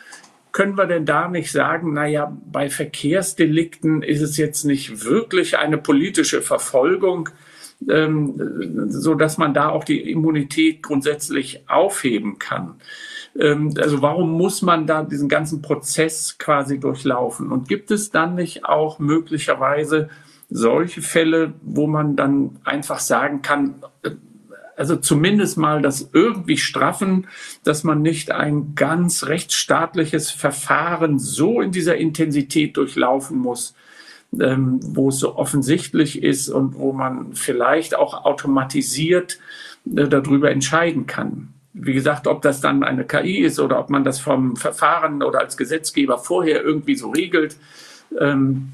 können 0.60 0.78
wir 0.78 0.88
denn 0.88 1.06
da 1.06 1.30
nicht 1.30 1.54
sagen, 1.54 1.94
naja, 1.94 2.36
bei 2.52 2.70
Verkehrsdelikten 2.70 4.04
ist 4.04 4.20
es 4.20 4.36
jetzt 4.36 4.66
nicht 4.66 5.06
wirklich 5.06 5.58
eine 5.58 5.78
politische 5.78 6.42
Verfolgung, 6.42 7.30
ähm, 7.90 8.90
so 8.90 9.16
dass 9.16 9.38
man 9.38 9.54
da 9.54 9.70
auch 9.70 9.86
die 9.86 10.12
Immunität 10.12 10.84
grundsätzlich 10.84 11.64
aufheben 11.70 12.40
kann? 12.40 12.76
Ähm, 13.40 13.74
also 13.78 14.02
warum 14.02 14.34
muss 14.34 14.62
man 14.62 14.86
da 14.86 15.04
diesen 15.04 15.30
ganzen 15.30 15.62
Prozess 15.62 16.38
quasi 16.38 16.78
durchlaufen? 16.78 17.54
Und 17.54 17.70
gibt 17.70 17.90
es 17.90 18.12
dann 18.12 18.36
nicht 18.36 18.66
auch 18.66 19.00
möglicherweise 19.00 20.10
solche 20.50 21.02
Fälle, 21.02 21.54
wo 21.62 21.88
man 21.88 22.18
dann 22.18 22.60
einfach 22.66 23.00
sagen 23.00 23.42
kann, 23.42 23.76
also 24.80 24.96
zumindest 24.96 25.58
mal 25.58 25.82
das 25.82 26.10
irgendwie 26.14 26.58
straffen, 26.58 27.28
dass 27.66 27.84
man 27.84 28.02
nicht 28.02 28.32
ein 28.32 28.76
ganz 28.76 29.26
rechtsstaatliches 29.26 30.32
Verfahren 30.32 31.20
so 31.20 31.60
in 31.60 31.72
dieser 31.72 31.98
Intensität 31.98 32.78
durchlaufen 32.78 33.38
muss, 33.38 33.76
ähm, 34.40 34.80
wo 34.82 35.10
es 35.10 35.20
so 35.20 35.36
offensichtlich 35.36 36.24
ist 36.24 36.48
und 36.48 36.76
wo 36.76 36.94
man 36.94 37.34
vielleicht 37.34 37.94
auch 37.94 38.24
automatisiert 38.24 39.40
äh, 39.86 40.08
darüber 40.08 40.50
entscheiden 40.50 41.08
kann. 41.08 41.50
Wie 41.74 41.94
gesagt, 41.94 42.26
ob 42.26 42.42
das 42.42 42.62
dann 42.62 42.84
eine 42.84 43.04
KI 43.04 43.40
ist 43.40 43.60
oder 43.60 43.80
ob 43.80 43.90
man 43.90 44.06
das 44.06 44.20
vom 44.20 44.56
Verfahren 44.56 45.24
oder 45.24 45.40
als 45.40 45.58
Gesetzgeber 45.58 46.18
vorher 46.18 46.64
irgendwie 46.64 46.96
so 46.96 47.10
regelt, 47.10 47.58
ähm, 48.18 48.72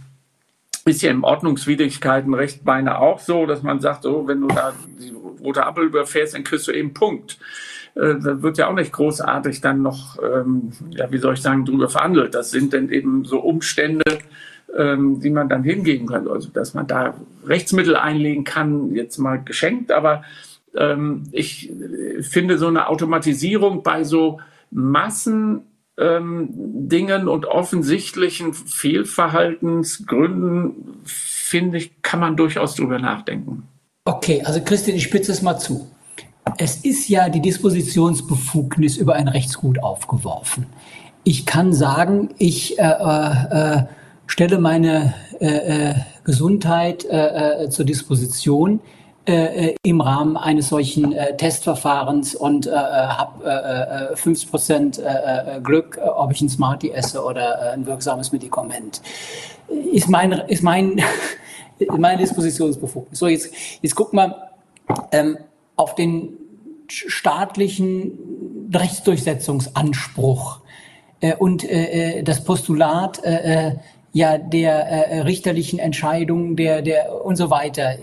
ist 0.85 1.01
ja 1.01 1.09
im 1.09 1.23
Ordnungswidrigkeitenrecht 1.23 2.63
beinahe 2.63 2.99
auch 2.99 3.19
so, 3.19 3.47
dass 3.47 3.63
man 3.63 3.79
sagt, 3.79 4.05
oh, 4.05 4.27
wenn 4.27 4.41
du 4.41 4.47
da 4.47 4.71
die 4.99 5.11
rote 5.45 5.65
Ampel 5.65 5.85
überfährst, 5.85 6.33
dann 6.33 6.43
kriegst 6.43 6.67
du 6.67 6.71
eben 6.71 6.93
Punkt. 6.93 7.37
Äh, 7.95 8.15
da 8.21 8.41
wird 8.41 8.57
ja 8.57 8.67
auch 8.67 8.73
nicht 8.73 8.91
großartig 8.91 9.61
dann 9.61 9.81
noch, 9.81 10.17
ähm, 10.21 10.71
ja, 10.91 11.11
wie 11.11 11.17
soll 11.17 11.35
ich 11.35 11.41
sagen, 11.41 11.65
drüber 11.65 11.89
verhandelt. 11.89 12.35
Das 12.35 12.51
sind 12.51 12.73
dann 12.73 12.89
eben 12.89 13.23
so 13.23 13.39
Umstände, 13.39 14.03
ähm, 14.75 15.21
die 15.21 15.29
man 15.29 15.47
dann 15.47 15.63
hingehen 15.63 16.07
kann. 16.07 16.27
Also, 16.27 16.49
dass 16.49 16.73
man 16.73 16.87
da 16.87 17.15
Rechtsmittel 17.45 17.95
einlegen 17.95 18.43
kann, 18.43 18.93
jetzt 18.93 19.17
mal 19.17 19.41
geschenkt, 19.41 19.91
aber 19.91 20.23
ähm, 20.75 21.23
ich 21.31 21.71
finde 22.21 22.57
so 22.57 22.67
eine 22.67 22.89
Automatisierung 22.89 23.83
bei 23.83 24.03
so 24.03 24.41
Massen 24.71 25.61
ähm, 25.97 26.49
und 27.27 27.45
offensichtlichen 27.45 28.53
Fehlverhaltensgründen, 28.53 30.99
finde 31.05 31.77
ich, 31.77 32.01
kann 32.01 32.19
man 32.19 32.35
durchaus 32.35 32.75
drüber 32.75 32.99
nachdenken. 32.99 33.63
Okay, 34.07 34.43
also 34.45 34.61
Christian, 34.61 34.95
ich 34.95 35.03
spitze 35.03 35.31
es 35.31 35.41
mal 35.41 35.57
zu. 35.57 35.87
Es 36.59 36.75
ist 36.77 37.09
ja 37.09 37.27
die 37.27 37.41
Dispositionsbefugnis 37.41 38.97
über 38.97 39.15
ein 39.15 39.27
Rechtsgut 39.27 39.81
aufgeworfen. 39.81 40.67
Ich 41.23 41.47
kann 41.47 41.73
sagen, 41.73 42.29
ich 42.37 42.77
äh, 42.77 42.83
äh, 42.83 43.83
stelle 44.27 44.59
meine 44.59 45.15
äh, 45.39 45.47
äh 45.47 45.95
Gesundheit 46.23 47.03
äh, 47.05 47.63
äh, 47.65 47.69
zur 47.69 47.85
Disposition 47.85 48.79
äh, 49.27 49.69
äh, 49.69 49.75
im 49.81 50.01
Rahmen 50.01 50.37
eines 50.37 50.69
solchen 50.69 51.11
äh, 51.11 51.35
Testverfahrens 51.35 52.35
und 52.35 52.67
äh, 52.67 52.69
äh 52.69 52.73
habe 52.73 54.11
äh, 54.11 54.15
50 54.15 54.51
Prozent 54.51 54.99
äh, 54.99 55.59
Glück, 55.63 55.99
ob 56.15 56.31
ich 56.31 56.41
ein 56.41 56.49
Smartie 56.49 56.91
esse 56.91 57.23
oder 57.23 57.71
ein 57.73 57.87
wirksames 57.87 58.31
Medikament. 58.31 59.01
Ist 59.91 60.09
mein, 60.09 60.31
ist 60.31 60.61
mein, 60.61 61.01
meine 61.97 62.19
Dispositionsbefugnis. 62.19 63.19
So, 63.19 63.27
jetzt, 63.27 63.53
jetzt 63.81 63.95
guck 63.95 64.13
mal 64.13 64.51
ähm, 65.11 65.37
auf 65.75 65.95
den 65.95 66.37
staatlichen 66.87 68.69
Rechtsdurchsetzungsanspruch 68.73 70.61
äh, 71.21 71.35
und 71.35 71.63
äh, 71.63 72.23
das 72.23 72.43
Postulat 72.43 73.23
äh, 73.23 73.75
ja 74.13 74.37
der 74.37 74.87
äh, 74.87 75.19
richterlichen 75.21 75.79
Entscheidung 75.79 76.55
der 76.55 76.81
der 76.81 77.25
und 77.25 77.35
so 77.35 77.49
weiter 77.49 77.95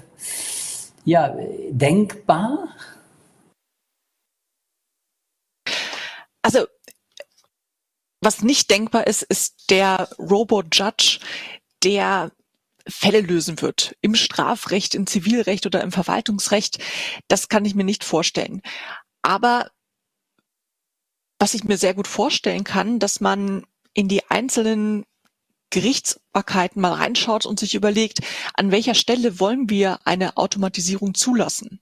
ja, 1.06 1.34
denkbar. 1.72 2.68
Also 6.42 6.66
was 8.22 8.42
nicht 8.42 8.70
denkbar 8.72 9.08
ist, 9.08 9.24
ist 9.24 9.70
der 9.70 10.10
Robo-Judge, 10.20 11.20
der 11.84 12.32
Fälle 12.88 13.22
lösen 13.22 13.62
wird. 13.62 13.96
Im 14.02 14.16
Strafrecht, 14.16 14.96
im 14.96 15.08
Zivilrecht 15.08 15.66
oder 15.66 15.82
im 15.84 15.92
Verwaltungsrecht. 15.92 16.80
Das 17.28 17.50
kann 17.50 17.66
ich 17.66 17.76
mir 17.76 17.84
nicht 17.84 18.04
vorstellen. 18.04 18.62
Aber 19.22 19.70
was 21.40 21.54
ich 21.54 21.64
mir 21.64 21.78
sehr 21.78 21.94
gut 21.94 22.08
vorstellen 22.08 22.64
kann, 22.64 23.00
dass 23.00 23.20
man 23.20 23.66
in 23.94 24.08
die 24.08 24.30
einzelnen 24.30 25.06
Gerichtsbarkeiten 25.70 26.82
mal 26.82 26.94
reinschaut 26.94 27.46
und 27.46 27.60
sich 27.60 27.76
überlegt, 27.76 28.20
an 28.54 28.72
welcher 28.72 28.96
Stelle 28.96 29.40
wollen 29.40 29.70
wir 29.70 30.00
eine 30.06 30.38
Automatisierung 30.38 31.14
zulassen. 31.14 31.82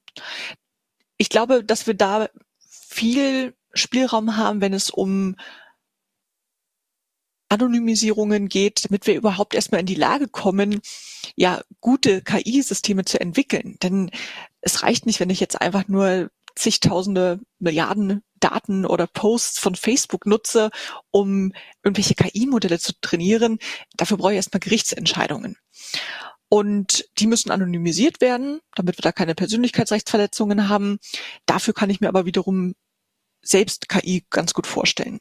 Ich 1.17 1.29
glaube, 1.29 1.63
dass 1.63 1.87
wir 1.87 1.93
da 1.93 2.29
viel 2.67 3.55
Spielraum 3.73 4.37
haben, 4.37 4.61
wenn 4.61 4.73
es 4.73 4.89
um 4.89 5.35
Anonymisierungen 7.49 8.49
geht, 8.49 8.85
damit 8.85 9.07
wir 9.07 9.15
überhaupt 9.15 9.53
erstmal 9.53 9.81
in 9.81 9.85
die 9.85 9.95
Lage 9.95 10.27
kommen, 10.27 10.81
ja, 11.35 11.61
gute 11.79 12.21
KI-Systeme 12.21 13.05
zu 13.05 13.19
entwickeln. 13.19 13.77
Denn 13.83 14.11
es 14.61 14.83
reicht 14.83 15.05
nicht, 15.05 15.19
wenn 15.19 15.29
ich 15.29 15.39
jetzt 15.39 15.61
einfach 15.61 15.87
nur 15.87 16.29
zigtausende 16.55 17.39
Milliarden 17.59 18.23
Daten 18.39 18.85
oder 18.85 19.07
Posts 19.07 19.59
von 19.59 19.75
Facebook 19.75 20.25
nutze, 20.25 20.69
um 21.11 21.53
irgendwelche 21.83 22.15
KI-Modelle 22.15 22.79
zu 22.79 22.93
trainieren. 23.01 23.59
Dafür 23.97 24.17
brauche 24.17 24.31
ich 24.31 24.37
erstmal 24.37 24.59
Gerichtsentscheidungen. 24.59 25.57
Und 26.47 27.05
die 27.17 27.27
müssen 27.27 27.51
anonymisiert 27.51 28.21
werden, 28.21 28.59
damit 28.75 28.97
wir 28.97 29.01
da 29.01 29.11
keine 29.11 29.35
Persönlichkeitsrechtsverletzungen 29.35 30.69
haben. 30.69 30.99
Dafür 31.45 31.73
kann 31.73 31.89
ich 31.89 32.01
mir 32.01 32.07
aber 32.07 32.25
wiederum 32.25 32.75
selbst 33.45 33.87
KI 33.87 34.25
ganz 34.29 34.53
gut 34.53 34.67
vorstellen. 34.67 35.19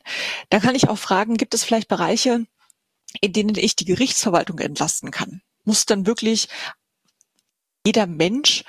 Da 0.51 0.59
kann 0.59 0.75
ich 0.75 0.89
auch 0.89 0.99
fragen, 0.99 1.37
gibt 1.37 1.55
es 1.55 1.63
vielleicht 1.63 1.89
Bereiche, 1.89 2.47
in 3.21 3.33
denen 3.33 3.57
ich 3.57 3.77
die 3.77 3.85
Gerichtsverwaltung 3.85 4.59
entlasten 4.59 5.11
kann? 5.11 5.43
Muss 5.65 5.87
dann 5.87 6.07
wirklich 6.07 6.49
jeder 7.87 8.07
Mensch 8.07 8.65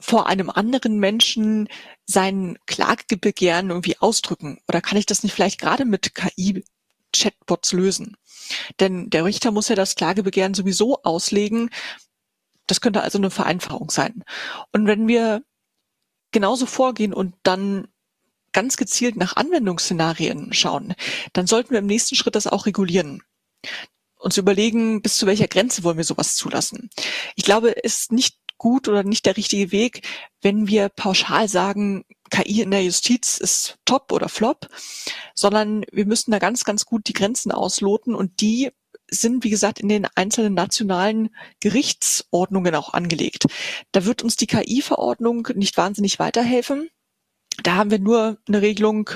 vor 0.00 0.26
einem 0.26 0.50
anderen 0.50 0.98
Menschen 0.98 1.68
sein 2.06 2.58
Klagebegehren 2.66 3.70
irgendwie 3.70 3.98
ausdrücken? 3.98 4.60
Oder 4.68 4.80
kann 4.80 4.98
ich 4.98 5.06
das 5.06 5.22
nicht 5.22 5.32
vielleicht 5.32 5.60
gerade 5.60 5.84
mit 5.84 6.14
KI-Chatbots 6.14 7.72
lösen? 7.72 8.16
Denn 8.80 9.10
der 9.10 9.24
Richter 9.24 9.50
muss 9.50 9.68
ja 9.68 9.74
das 9.74 9.96
Klagebegehren 9.96 10.54
sowieso 10.54 11.02
auslegen. 11.02 11.70
Das 12.66 12.80
könnte 12.80 13.02
also 13.02 13.18
eine 13.18 13.30
Vereinfachung 13.30 13.90
sein. 13.90 14.24
Und 14.72 14.86
wenn 14.86 15.08
wir 15.08 15.42
genauso 16.30 16.66
vorgehen 16.66 17.12
und 17.12 17.34
dann 17.42 17.88
ganz 18.58 18.76
gezielt 18.76 19.14
nach 19.14 19.36
Anwendungsszenarien 19.36 20.52
schauen, 20.52 20.94
dann 21.32 21.46
sollten 21.46 21.70
wir 21.70 21.78
im 21.78 21.86
nächsten 21.86 22.16
Schritt 22.16 22.34
das 22.34 22.48
auch 22.48 22.66
regulieren. 22.66 23.22
Uns 24.16 24.36
überlegen, 24.36 25.00
bis 25.00 25.16
zu 25.16 25.26
welcher 25.26 25.46
Grenze 25.46 25.84
wollen 25.84 25.96
wir 25.96 26.02
sowas 26.02 26.34
zulassen. 26.34 26.90
Ich 27.36 27.44
glaube, 27.44 27.84
es 27.84 28.00
ist 28.00 28.12
nicht 28.12 28.36
gut 28.56 28.88
oder 28.88 29.04
nicht 29.04 29.26
der 29.26 29.36
richtige 29.36 29.70
Weg, 29.70 30.02
wenn 30.42 30.66
wir 30.66 30.88
pauschal 30.88 31.48
sagen, 31.48 32.04
KI 32.32 32.62
in 32.62 32.72
der 32.72 32.82
Justiz 32.82 33.38
ist 33.38 33.76
top 33.84 34.10
oder 34.10 34.28
flop, 34.28 34.68
sondern 35.36 35.84
wir 35.92 36.06
müssen 36.06 36.32
da 36.32 36.40
ganz, 36.40 36.64
ganz 36.64 36.84
gut 36.84 37.06
die 37.06 37.12
Grenzen 37.12 37.52
ausloten 37.52 38.16
und 38.16 38.40
die 38.40 38.72
sind, 39.08 39.44
wie 39.44 39.50
gesagt, 39.50 39.78
in 39.78 39.88
den 39.88 40.08
einzelnen 40.16 40.54
nationalen 40.54 41.30
Gerichtsordnungen 41.60 42.74
auch 42.74 42.92
angelegt. 42.92 43.46
Da 43.92 44.04
wird 44.04 44.24
uns 44.24 44.34
die 44.34 44.48
KI-Verordnung 44.48 45.46
nicht 45.54 45.76
wahnsinnig 45.76 46.18
weiterhelfen. 46.18 46.90
Da 47.62 47.74
haben 47.74 47.90
wir 47.90 47.98
nur 47.98 48.38
eine 48.46 48.62
Regelung, 48.62 49.10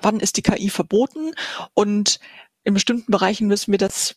wann 0.00 0.20
ist 0.20 0.36
die 0.36 0.42
KI 0.42 0.68
verboten 0.68 1.34
und 1.74 2.20
in 2.64 2.74
bestimmten 2.74 3.10
Bereichen 3.10 3.50
wissen 3.50 3.72
wir, 3.72 3.78
dass 3.78 4.16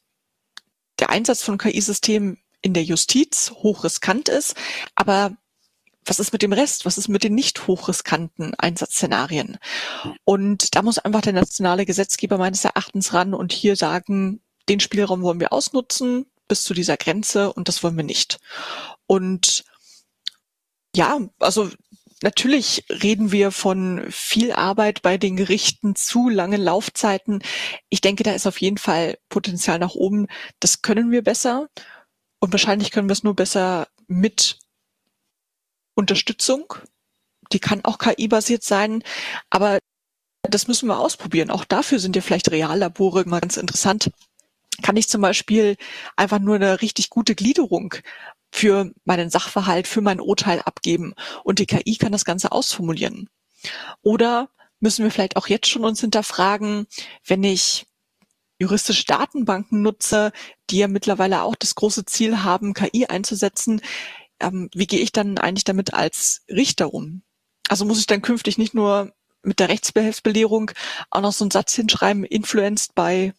der 1.00 1.10
Einsatz 1.10 1.44
von 1.44 1.58
KI-Systemen 1.58 2.38
in 2.62 2.74
der 2.74 2.84
Justiz 2.84 3.52
hochriskant 3.52 4.30
ist, 4.30 4.56
aber 4.96 5.36
was 6.06 6.20
ist 6.20 6.34
mit 6.34 6.44
dem 6.44 6.54
Rest? 6.54 6.86
Was 6.86 6.98
ist 6.98 7.08
mit 7.08 7.24
den 7.24 7.34
nicht 7.34 7.68
hochriskanten 7.68 8.54
Einsatzszenarien? 8.56 9.58
Und 10.24 10.76
da 10.76 10.84
muss 10.84 11.00
einfach 11.00 11.22
der 11.22 11.34
nationale 11.34 11.86
Gesetzgeber 11.86 12.38
meines 12.38 12.64
Erachtens 12.64 13.14
ran 13.14 13.34
und 13.34 13.52
hier 13.52 13.76
sagen, 13.76 14.42
den 14.70 14.80
Spielraum 14.80 15.22
wollen 15.24 15.40
wir 15.40 15.52
ausnutzen 15.52 16.28
bis 16.48 16.64
zu 16.64 16.74
dieser 16.74 16.98
Grenze 16.98 17.52
und 17.52 17.68
das 17.68 17.82
wollen 17.84 17.98
wir 17.98 18.04
nicht. 18.04 18.40
Und 19.08 19.64
ja, 20.96 21.20
also 21.40 21.70
Natürlich 22.26 22.86
reden 22.90 23.32
wir 23.32 23.52
von 23.52 24.04
viel 24.10 24.52
Arbeit 24.52 25.04
bei 25.04 25.20
den 25.20 25.36
Gerichten, 25.36 25.96
zu 25.96 26.28
langen 26.28 26.60
Laufzeiten. 26.60 27.44
Ich 27.90 28.02
denke, 28.02 28.24
da 28.24 28.32
ist 28.32 28.48
auf 28.48 28.60
jeden 28.60 28.80
Fall 28.80 29.20
Potenzial 29.30 29.78
nach 29.78 29.94
oben. 29.94 30.26
Das 30.60 30.82
können 30.82 31.12
wir 31.12 31.22
besser. 31.22 31.70
Und 32.40 32.52
wahrscheinlich 32.52 32.90
können 32.90 33.08
wir 33.08 33.14
es 33.14 33.22
nur 33.22 33.36
besser 33.36 33.88
mit 34.08 34.58
Unterstützung. 35.94 36.74
Die 37.52 37.60
kann 37.60 37.86
auch 37.86 38.00
KI-basiert 38.00 38.64
sein. 38.64 39.04
Aber 39.52 39.78
das 40.42 40.68
müssen 40.68 40.90
wir 40.90 40.98
ausprobieren. 40.98 41.52
Auch 41.52 41.64
dafür 41.64 42.00
sind 42.00 42.16
ja 42.16 42.24
vielleicht 42.24 42.50
Reallabore 42.50 43.26
mal 43.28 43.40
ganz 43.40 43.56
interessant. 43.56 44.10
Kann 44.82 44.98
ich 44.98 45.10
zum 45.10 45.22
Beispiel 45.22 45.78
einfach 46.16 46.40
nur 46.40 46.56
eine 46.56 46.82
richtig 46.82 47.10
gute 47.10 47.36
Gliederung 47.36 47.96
für 48.52 48.92
meinen 49.04 49.30
Sachverhalt, 49.30 49.88
für 49.88 50.02
mein 50.02 50.22
Urteil 50.22 50.62
abgeben 50.62 51.14
und 51.44 51.60
die 51.60 51.66
KI 51.66 51.98
kann 51.98 52.12
das 52.12 52.26
Ganze 52.26 52.52
ausformulieren. 52.52 53.30
Oder 54.02 54.50
müssen 54.80 55.04
wir 55.04 55.12
vielleicht 55.12 55.38
auch 55.38 55.48
jetzt 55.48 55.68
schon 55.68 55.84
uns 55.84 56.00
hinterfragen, 56.02 56.88
wenn 57.26 57.44
ich 57.44 57.86
juristische 58.60 59.06
Datenbanken 59.06 59.82
nutze, 59.82 60.32
die 60.70 60.78
ja 60.78 60.88
mittlerweile 60.88 61.44
auch 61.44 61.56
das 61.56 61.76
große 61.76 62.06
Ziel 62.06 62.44
haben, 62.44 62.74
KI 62.74 63.08
einzusetzen, 63.08 63.82
ähm, 64.40 64.70
wie 64.74 64.88
gehe 64.88 65.00
ich 65.00 65.12
dann 65.12 65.38
eigentlich 65.38 65.64
damit 65.64 65.94
als 65.94 66.44
Richter 66.50 66.94
um? 66.94 67.24
Also 67.68 67.86
muss 67.86 68.00
ich 68.00 68.08
dann 68.08 68.22
künftig 68.22 68.58
nicht 68.58 68.74
nur 68.74 69.14
mit 69.44 69.60
der 69.60 69.70
Rechtsbehelfsbelehrung 69.70 70.72
auch 71.10 71.22
noch 71.22 71.34
so 71.34 71.44
einen 71.44 71.52
Satz 71.52 71.74
hinschreiben, 71.74 72.24
influenced 72.24 72.96
by 72.96 73.34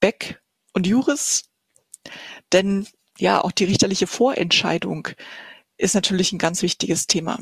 Beck 0.00 0.40
und 0.74 0.86
Juris? 0.86 1.44
Denn 2.52 2.86
ja, 3.18 3.42
auch 3.42 3.52
die 3.52 3.64
richterliche 3.64 4.06
Vorentscheidung 4.06 5.08
ist 5.78 5.94
natürlich 5.94 6.32
ein 6.32 6.38
ganz 6.38 6.62
wichtiges 6.62 7.06
Thema. 7.06 7.38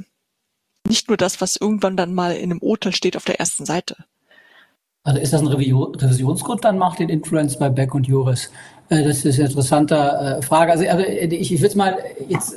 Nicht 0.86 1.08
nur 1.08 1.16
das, 1.16 1.40
was 1.40 1.56
irgendwann 1.56 1.96
dann 1.96 2.14
mal 2.14 2.36
in 2.36 2.50
einem 2.50 2.60
Urteil 2.60 2.94
steht 2.94 3.16
auf 3.16 3.24
der 3.24 3.40
ersten 3.40 3.64
Seite. 3.64 3.96
Also 5.04 5.20
ist 5.20 5.32
das 5.32 5.40
ein 5.40 5.48
Revisionsgrund 5.48 6.64
dann 6.64 6.78
macht, 6.78 7.00
den 7.00 7.08
Influence 7.08 7.58
bei 7.58 7.68
Beck 7.68 7.94
und 7.94 8.06
Juris? 8.06 8.50
Äh, 8.88 9.02
das 9.02 9.24
ist 9.24 9.38
eine 9.38 9.48
interessante 9.48 9.96
äh, 9.96 10.42
Frage. 10.42 10.72
Also 10.72 10.84
ich, 10.84 11.52
ich 11.52 11.60
will 11.60 11.68
es 11.68 11.74
mal 11.74 11.98
jetzt 12.28 12.54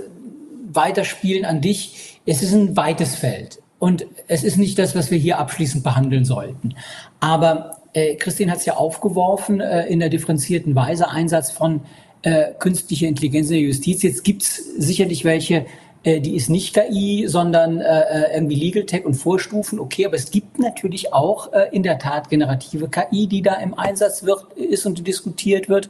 weiterspielen 0.72 1.46
an 1.46 1.62
dich. 1.62 2.20
Es 2.26 2.44
ist 2.44 2.54
ein 2.54 2.78
weites 2.78 3.16
Feld. 3.16 3.62
Und 3.80 4.06
es 4.28 4.44
ist 4.44 4.58
nicht 4.58 4.78
das, 4.78 4.96
was 4.96 5.12
wir 5.12 5.18
hier 5.18 5.40
abschließend 5.40 5.84
behandeln 5.84 6.26
sollten. 6.26 6.76
Aber 7.20 7.82
äh, 7.96 8.16
Christine 8.16 8.52
hat 8.52 8.60
es 8.60 8.66
ja 8.66 8.76
aufgeworfen 8.76 9.62
äh, 9.62 9.88
in 9.88 10.00
der 10.00 10.10
differenzierten 10.10 10.76
Weise, 10.76 11.10
Einsatz 11.10 11.50
von 11.50 11.82
äh, 12.22 12.52
künstlicher 12.60 13.08
Intelligenz 13.08 13.48
in 13.48 13.54
der 13.54 13.62
Justiz. 13.62 14.04
Jetzt 14.04 14.24
gibt 14.24 14.44
es 14.44 14.58
sicherlich 14.78 15.24
welche, 15.24 15.66
äh, 16.04 16.20
die 16.20 16.36
ist 16.36 16.50
nicht 16.50 16.76
KI, 16.76 17.26
sondern 17.28 17.80
äh, 17.80 18.02
äh, 18.02 18.36
irgendwie 18.36 18.56
Legal 18.56 18.86
Tech 18.86 19.06
und 19.06 19.14
Vorstufen. 19.14 19.80
Okay, 19.80 20.06
aber 20.06 20.16
es 20.16 20.30
gibt 20.30 20.60
natürlich 20.60 21.14
auch 21.14 21.54
äh, 21.54 21.70
in 21.72 21.84
der 21.84 21.98
Tat 21.98 22.30
generative 22.30 22.90
KI, 22.90 23.28
die 23.28 23.42
da 23.42 23.56
im 23.56 23.74
Einsatz 23.74 24.24
wird, 24.24 24.44
ist 24.54 24.86
und 24.86 25.08
diskutiert 25.08 25.70
wird. 25.70 25.90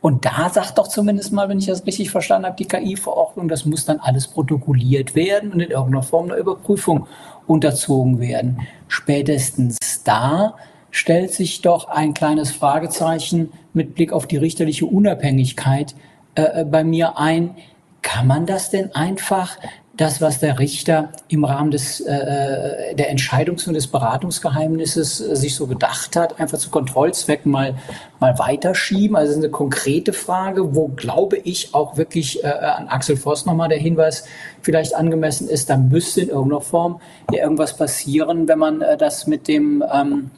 Und 0.00 0.24
da 0.24 0.48
sagt 0.48 0.78
doch 0.78 0.88
zumindest 0.88 1.32
mal, 1.32 1.48
wenn 1.48 1.58
ich 1.58 1.66
das 1.66 1.86
richtig 1.86 2.10
verstanden 2.10 2.46
habe, 2.46 2.56
die 2.56 2.66
KI-Verordnung, 2.66 3.48
das 3.48 3.64
muss 3.64 3.84
dann 3.84 3.98
alles 3.98 4.28
protokolliert 4.28 5.14
werden 5.14 5.52
und 5.52 5.60
in 5.60 5.70
irgendeiner 5.70 6.02
Form 6.02 6.26
einer 6.26 6.36
Überprüfung 6.36 7.06
unterzogen 7.46 8.20
werden. 8.20 8.60
Spätestens 8.88 9.78
da 10.04 10.54
stellt 10.92 11.32
sich 11.32 11.62
doch 11.62 11.88
ein 11.88 12.14
kleines 12.14 12.52
Fragezeichen 12.52 13.52
mit 13.72 13.96
Blick 13.96 14.12
auf 14.12 14.28
die 14.28 14.36
richterliche 14.36 14.86
Unabhängigkeit 14.86 15.96
äh, 16.36 16.64
bei 16.64 16.84
mir 16.84 17.18
ein. 17.18 17.56
Kann 18.02 18.26
man 18.26 18.46
das 18.46 18.70
denn 18.70 18.94
einfach 18.94 19.58
das, 19.96 20.20
was 20.20 20.40
der 20.40 20.58
Richter 20.58 21.10
im 21.28 21.44
Rahmen 21.44 21.70
des, 21.70 22.00
äh, 22.00 22.94
der 22.94 23.14
Entscheidungs- 23.14 23.68
und 23.68 23.74
des 23.74 23.86
Beratungsgeheimnisses 23.88 25.20
äh, 25.20 25.36
sich 25.36 25.54
so 25.54 25.66
gedacht 25.66 26.16
hat, 26.16 26.40
einfach 26.40 26.58
zu 26.58 26.70
Kontrollzwecken 26.70 27.50
mal, 27.50 27.74
mal 28.18 28.38
weiterschieben. 28.38 29.16
Also 29.16 29.36
eine 29.36 29.50
konkrete 29.50 30.12
Frage, 30.12 30.74
wo 30.74 30.88
glaube 30.88 31.36
ich 31.36 31.74
auch 31.74 31.96
wirklich 31.96 32.42
äh, 32.42 32.48
an 32.48 32.88
Axel 32.88 33.16
Voss 33.16 33.44
nochmal 33.44 33.68
der 33.68 33.78
Hinweis 33.78 34.24
vielleicht 34.62 34.94
angemessen 34.94 35.48
ist, 35.48 35.68
da 35.68 35.76
müsste 35.76 36.22
in 36.22 36.28
irgendeiner 36.28 36.62
Form 36.62 37.00
ja 37.30 37.42
irgendwas 37.42 37.76
passieren, 37.76 38.48
wenn 38.48 38.58
man 38.58 38.80
äh, 38.80 38.96
das 38.96 39.26
mit 39.26 39.46
dem 39.46 39.84
ähm, 39.92 40.30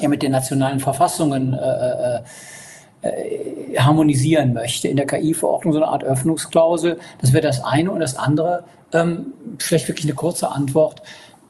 ja, 0.00 0.08
mit 0.08 0.22
den 0.22 0.32
nationalen 0.32 0.80
Verfassungen 0.80 1.54
äh, 1.54 1.58
äh, 1.58 2.20
äh, 3.02 3.78
harmonisieren 3.78 4.52
möchte. 4.52 4.88
In 4.88 4.96
der 4.96 5.06
KI-Verordnung 5.06 5.72
so 5.72 5.80
eine 5.80 5.88
Art 5.88 6.04
Öffnungsklausel. 6.04 6.98
Das 7.20 7.32
wäre 7.32 7.42
das 7.42 7.62
eine. 7.64 7.90
Und 7.90 8.00
das 8.00 8.16
andere, 8.16 8.64
ähm, 8.92 9.32
vielleicht 9.58 9.88
wirklich 9.88 10.06
eine 10.06 10.14
kurze 10.14 10.50
Antwort, 10.50 11.02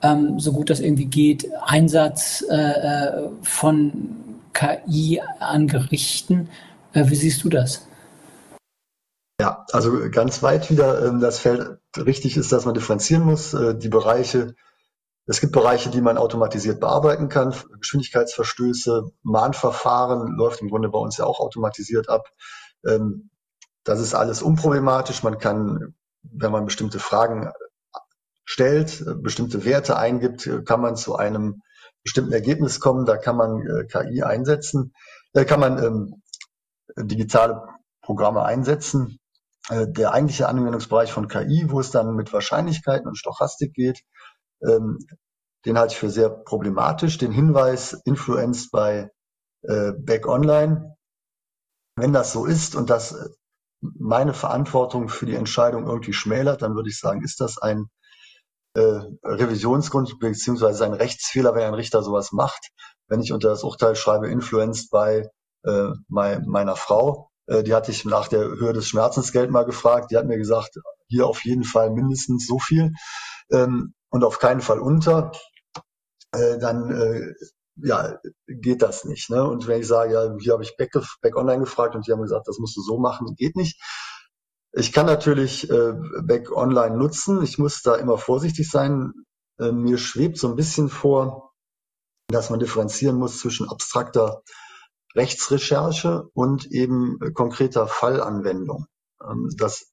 ähm, 0.03 0.41
so 0.41 0.53
gut 0.53 0.71
das 0.71 0.81
irgendwie 0.81 1.05
geht, 1.07 1.49
Einsatz 1.65 2.45
äh, 2.51 2.57
äh 2.57 3.29
von 3.43 3.93
KI 4.55 5.21
an 5.41 5.69
Gerichten. 5.69 6.49
Äh, 6.95 7.05
wie 7.09 7.17
siehst 7.17 7.45
du 7.45 7.49
das? 7.49 7.87
Ja, 9.41 9.67
also 9.73 10.11
ganz 10.11 10.43
weit 10.43 10.71
wieder 10.71 11.05
ähm, 11.07 11.21
das 11.21 11.39
Feld. 11.39 11.79
Richtig 11.97 12.37
ist, 12.37 12.53
dass 12.53 12.65
man 12.65 12.75
differenzieren 12.75 13.25
muss. 13.25 13.55
Die 13.79 13.89
Bereiche 13.89 14.55
es 15.27 15.41
gibt 15.41 15.53
Bereiche, 15.53 15.91
die 15.91 16.01
man 16.01 16.19
automatisiert 16.19 16.81
bearbeiten 16.81 17.29
kann. 17.29 17.55
Geschwindigkeitsverstöße, 17.81 19.11
Mahnverfahren 19.23 20.37
läuft 20.37 20.61
im 20.61 20.69
Grunde 20.69 20.89
bei 20.89 20.99
uns 20.99 21.17
ja 21.17 21.25
auch 21.25 21.41
automatisiert 21.41 22.09
ab. 22.09 22.29
Ähm, 22.87 23.31
das 23.85 24.01
ist 24.01 24.15
alles 24.15 24.43
unproblematisch. 24.43 25.23
Man 25.23 25.39
kann, 25.39 25.95
wenn 26.23 26.53
man 26.53 26.65
bestimmte 26.65 26.99
Fragen 26.99 27.53
stellt, 28.45 29.05
bestimmte 29.23 29.65
Werte 29.65 29.97
eingibt, 29.97 30.49
kann 30.67 30.81
man 30.81 30.97
zu 30.97 31.17
einem 31.17 31.63
bestimmten 32.03 32.33
Ergebnis 32.33 32.81
kommen. 32.81 33.07
Da 33.07 33.17
kann 33.17 33.37
man 33.37 33.67
äh, 33.67 33.85
KI 33.87 34.23
einsetzen, 34.23 34.93
da 35.33 35.45
kann 35.45 35.61
man 35.61 35.83
ähm, 35.83 36.23
digitale 36.97 37.63
Programme 38.03 38.43
einsetzen. 38.43 39.19
Äh, 39.69 39.87
der 39.89 40.13
eigentliche 40.13 40.49
Anwendungsbereich 40.49 41.13
von 41.13 41.29
KI, 41.29 41.67
wo 41.69 41.79
es 41.79 41.93
dann 41.93 42.15
mit 42.17 42.33
Wahrscheinlichkeiten 42.33 43.07
und 43.07 43.17
Stochastik 43.17 43.73
geht, 43.75 44.03
den 44.63 45.79
halte 45.79 45.93
ich 45.93 45.99
für 45.99 46.11
sehr 46.11 46.31
problematisch. 46.31 47.19
Den 47.19 47.33
Hinweis 47.33 48.01
influenced 48.05 48.71
bei 48.71 49.11
äh, 49.63 49.93
Back 49.93 50.27
Online. 50.27 50.97
Wenn 51.97 52.13
das 52.13 52.33
so 52.33 52.47
ist 52.47 52.75
und 52.75 52.91
das 52.91 53.13
äh, 53.13 53.29
meine 53.81 54.35
Verantwortung 54.35 55.09
für 55.09 55.27
die 55.27 55.35
Entscheidung 55.35 55.87
irgendwie 55.87 56.13
schmälert, 56.13 56.63
dann 56.63 56.75
würde 56.75 56.89
ich 56.89 56.99
sagen, 56.99 57.23
ist 57.23 57.41
das 57.41 57.59
ein 57.59 57.89
äh, 58.75 59.01
Revisionsgrund 59.25 60.19
beziehungsweise 60.19 60.85
ein 60.85 60.95
Rechtsfehler, 60.95 61.55
wenn 61.55 61.65
ein 61.65 61.75
Richter 61.75 62.03
sowas 62.03 62.33
macht. 62.33 62.71
Wenn 63.09 63.21
ich 63.21 63.33
unter 63.33 63.49
das 63.49 63.65
Urteil 63.65 63.97
schreibe, 63.97 64.29
influenced 64.29 64.91
bei 64.91 65.29
äh, 65.65 65.89
mein, 66.09 66.47
meiner 66.47 66.77
Frau, 66.77 67.31
äh, 67.47 67.63
die 67.63 67.75
hatte 67.75 67.91
ich 67.91 68.05
nach 68.05 68.29
der 68.29 68.41
Höhe 68.41 68.73
des 68.73 68.87
Schmerzensgeld 68.87 69.51
mal 69.51 69.65
gefragt, 69.65 70.11
die 70.11 70.17
hat 70.17 70.27
mir 70.27 70.39
gesagt, 70.39 70.79
hier 71.09 71.27
auf 71.27 71.45
jeden 71.45 71.65
Fall 71.65 71.91
mindestens 71.91 72.47
so 72.47 72.59
viel. 72.59 72.93
Ähm, 73.51 73.95
und 74.13 74.25
auf 74.25 74.39
keinen 74.39 74.61
Fall 74.61 74.79
unter, 74.79 75.33
äh, 76.33 76.59
dann 76.59 76.91
äh, 76.91 77.35
ja, 77.77 78.19
geht 78.47 78.83
das 78.83 79.05
nicht. 79.05 79.31
Ne? 79.31 79.43
Und 79.43 79.67
wenn 79.67 79.81
ich 79.81 79.89
sage, 79.89 80.13
ja, 80.13 80.37
hier 80.39 80.53
habe 80.53 80.63
ich 80.63 80.77
Back, 80.77 80.93
Back 81.23 81.37
Online 81.37 81.61
gefragt 81.61 81.95
und 81.95 82.07
die 82.07 82.13
haben 82.13 82.23
gesagt, 82.23 82.47
das 82.47 82.59
musst 82.59 82.77
du 82.77 82.83
so 82.83 82.99
machen, 82.99 83.35
geht 83.37 83.57
nicht. 83.57 83.81
Ich 84.73 84.93
kann 84.93 85.07
natürlich 85.07 85.69
äh, 85.71 85.95
Back 86.23 86.53
Online 86.53 86.97
nutzen. 86.97 87.43
Ich 87.43 87.59
muss 87.59 87.83
da 87.83 87.97
immer 87.97 88.19
vorsichtig 88.19 88.71
sein. 88.71 89.13
Äh, 89.59 89.73
mir 89.73 89.99
schwebt 89.99 90.39
so 90.39 90.49
ein 90.49 90.57
bisschen 90.57 90.91
vor, 90.91 91.53
dass 92.29 92.51
man 92.51 92.61
differenzieren 92.61 93.17
muss 93.17 93.39
zwischen 93.39 93.69
abstrakter 93.69 94.43
Rechtsrecherche 95.15 96.29
und 96.35 96.67
eben 96.71 97.19
äh, 97.23 97.33
konkreter 97.33 97.87
Fallanwendung. 97.87 98.87
Ähm, 99.23 99.49
das 99.57 99.92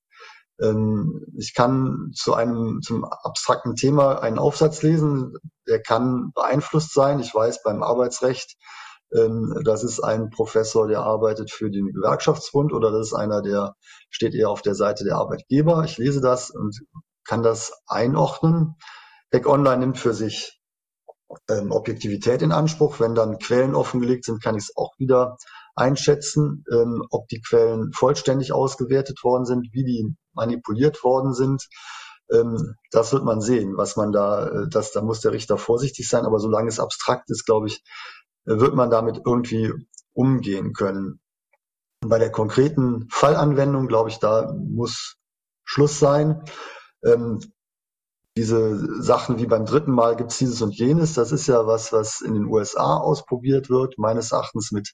ich 1.37 1.53
kann 1.53 2.11
zu 2.13 2.33
einem, 2.33 2.81
zum 2.81 3.05
abstrakten 3.05 3.75
Thema 3.75 4.21
einen 4.21 4.39
Aufsatz 4.39 4.81
lesen, 4.81 5.33
der 5.67 5.81
kann 5.81 6.31
beeinflusst 6.33 6.93
sein. 6.93 7.21
Ich 7.21 7.33
weiß 7.33 7.63
beim 7.63 7.81
Arbeitsrecht, 7.81 8.57
ähm, 9.15 9.61
das 9.63 9.83
ist 9.83 10.01
ein 10.01 10.29
Professor, 10.29 10.87
der 10.87 11.01
arbeitet 11.01 11.51
für 11.51 11.71
den 11.71 11.87
Gewerkschaftsbund 11.93 12.73
oder 12.73 12.91
das 12.91 13.07
ist 13.07 13.13
einer, 13.13 13.41
der 13.41 13.75
steht 14.09 14.35
eher 14.35 14.49
auf 14.49 14.61
der 14.61 14.75
Seite 14.75 15.03
der 15.03 15.15
Arbeitgeber. 15.15 15.83
Ich 15.85 15.97
lese 15.97 16.21
das 16.21 16.49
und 16.49 16.77
kann 17.25 17.41
das 17.41 17.71
einordnen. 17.87 18.75
Back 19.31 19.47
Online 19.47 19.77
nimmt 19.77 19.97
für 19.97 20.13
sich 20.13 20.59
ähm, 21.49 21.71
Objektivität 21.71 22.41
in 22.41 22.51
Anspruch. 22.51 22.99
Wenn 22.99 23.15
dann 23.15 23.39
Quellen 23.39 23.75
offengelegt 23.75 24.25
sind, 24.25 24.43
kann 24.43 24.55
ich 24.55 24.63
es 24.63 24.75
auch 24.75 24.91
wieder 24.97 25.37
einschätzen, 25.79 26.63
ähm, 26.71 27.03
ob 27.09 27.27
die 27.27 27.41
Quellen 27.41 27.91
vollständig 27.93 28.51
ausgewertet 28.53 29.23
worden 29.23 29.45
sind, 29.45 29.69
wie 29.71 29.83
die 29.83 30.15
manipuliert 30.33 31.03
worden 31.03 31.33
sind. 31.33 31.67
Ähm, 32.31 32.75
das 32.91 33.11
wird 33.13 33.23
man 33.23 33.41
sehen, 33.41 33.77
was 33.77 33.95
man 33.95 34.11
da, 34.11 34.47
äh, 34.47 34.69
das, 34.69 34.91
da 34.91 35.01
muss 35.01 35.21
der 35.21 35.31
Richter 35.31 35.57
vorsichtig 35.57 36.07
sein, 36.07 36.25
aber 36.25 36.39
solange 36.39 36.69
es 36.69 36.79
abstrakt 36.79 37.29
ist, 37.29 37.45
glaube 37.45 37.67
ich, 37.67 37.83
äh, 38.45 38.59
wird 38.59 38.75
man 38.75 38.89
damit 38.89 39.21
irgendwie 39.25 39.73
umgehen 40.13 40.73
können. 40.73 41.19
Bei 42.01 42.19
der 42.19 42.31
konkreten 42.31 43.07
Fallanwendung, 43.09 43.87
glaube 43.87 44.09
ich, 44.09 44.19
da 44.19 44.53
muss 44.53 45.15
Schluss 45.65 45.99
sein. 45.99 46.43
Ähm, 47.03 47.39
diese 48.37 49.01
Sachen 49.01 49.37
wie 49.39 49.47
beim 49.47 49.65
dritten 49.65 49.91
Mal 49.91 50.15
gibt 50.15 50.31
es 50.31 50.37
dieses 50.37 50.61
und 50.61 50.73
jenes, 50.73 51.13
das 51.13 51.31
ist 51.31 51.47
ja 51.47 51.67
was, 51.67 51.91
was 51.91 52.21
in 52.21 52.35
den 52.35 52.45
USA 52.45 52.97
ausprobiert 52.97 53.69
wird, 53.69 53.97
meines 53.97 54.31
Erachtens 54.31 54.71
mit 54.71 54.93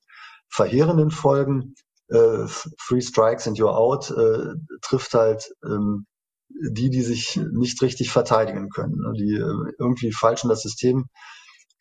verheerenden 0.50 1.12
Folgen. 1.12 1.76
Äh, 2.10 2.46
Three 2.88 3.02
Strikes 3.02 3.48
and 3.48 3.58
You're 3.58 3.76
Out 3.76 4.12
äh, 4.12 4.56
trifft 4.82 5.14
halt 5.16 5.52
ähm, 5.66 6.06
die, 6.50 6.90
die 6.90 7.02
sich 7.04 7.40
nicht 7.54 7.82
richtig 7.82 8.12
verteidigen 8.12 8.70
können, 8.70 8.98
ne? 8.98 9.14
die 9.18 9.36
äh, 9.36 9.74
irgendwie 9.80 10.12
falsch 10.14 10.44
in 10.44 10.50
das 10.50 10.62
System 10.64 11.08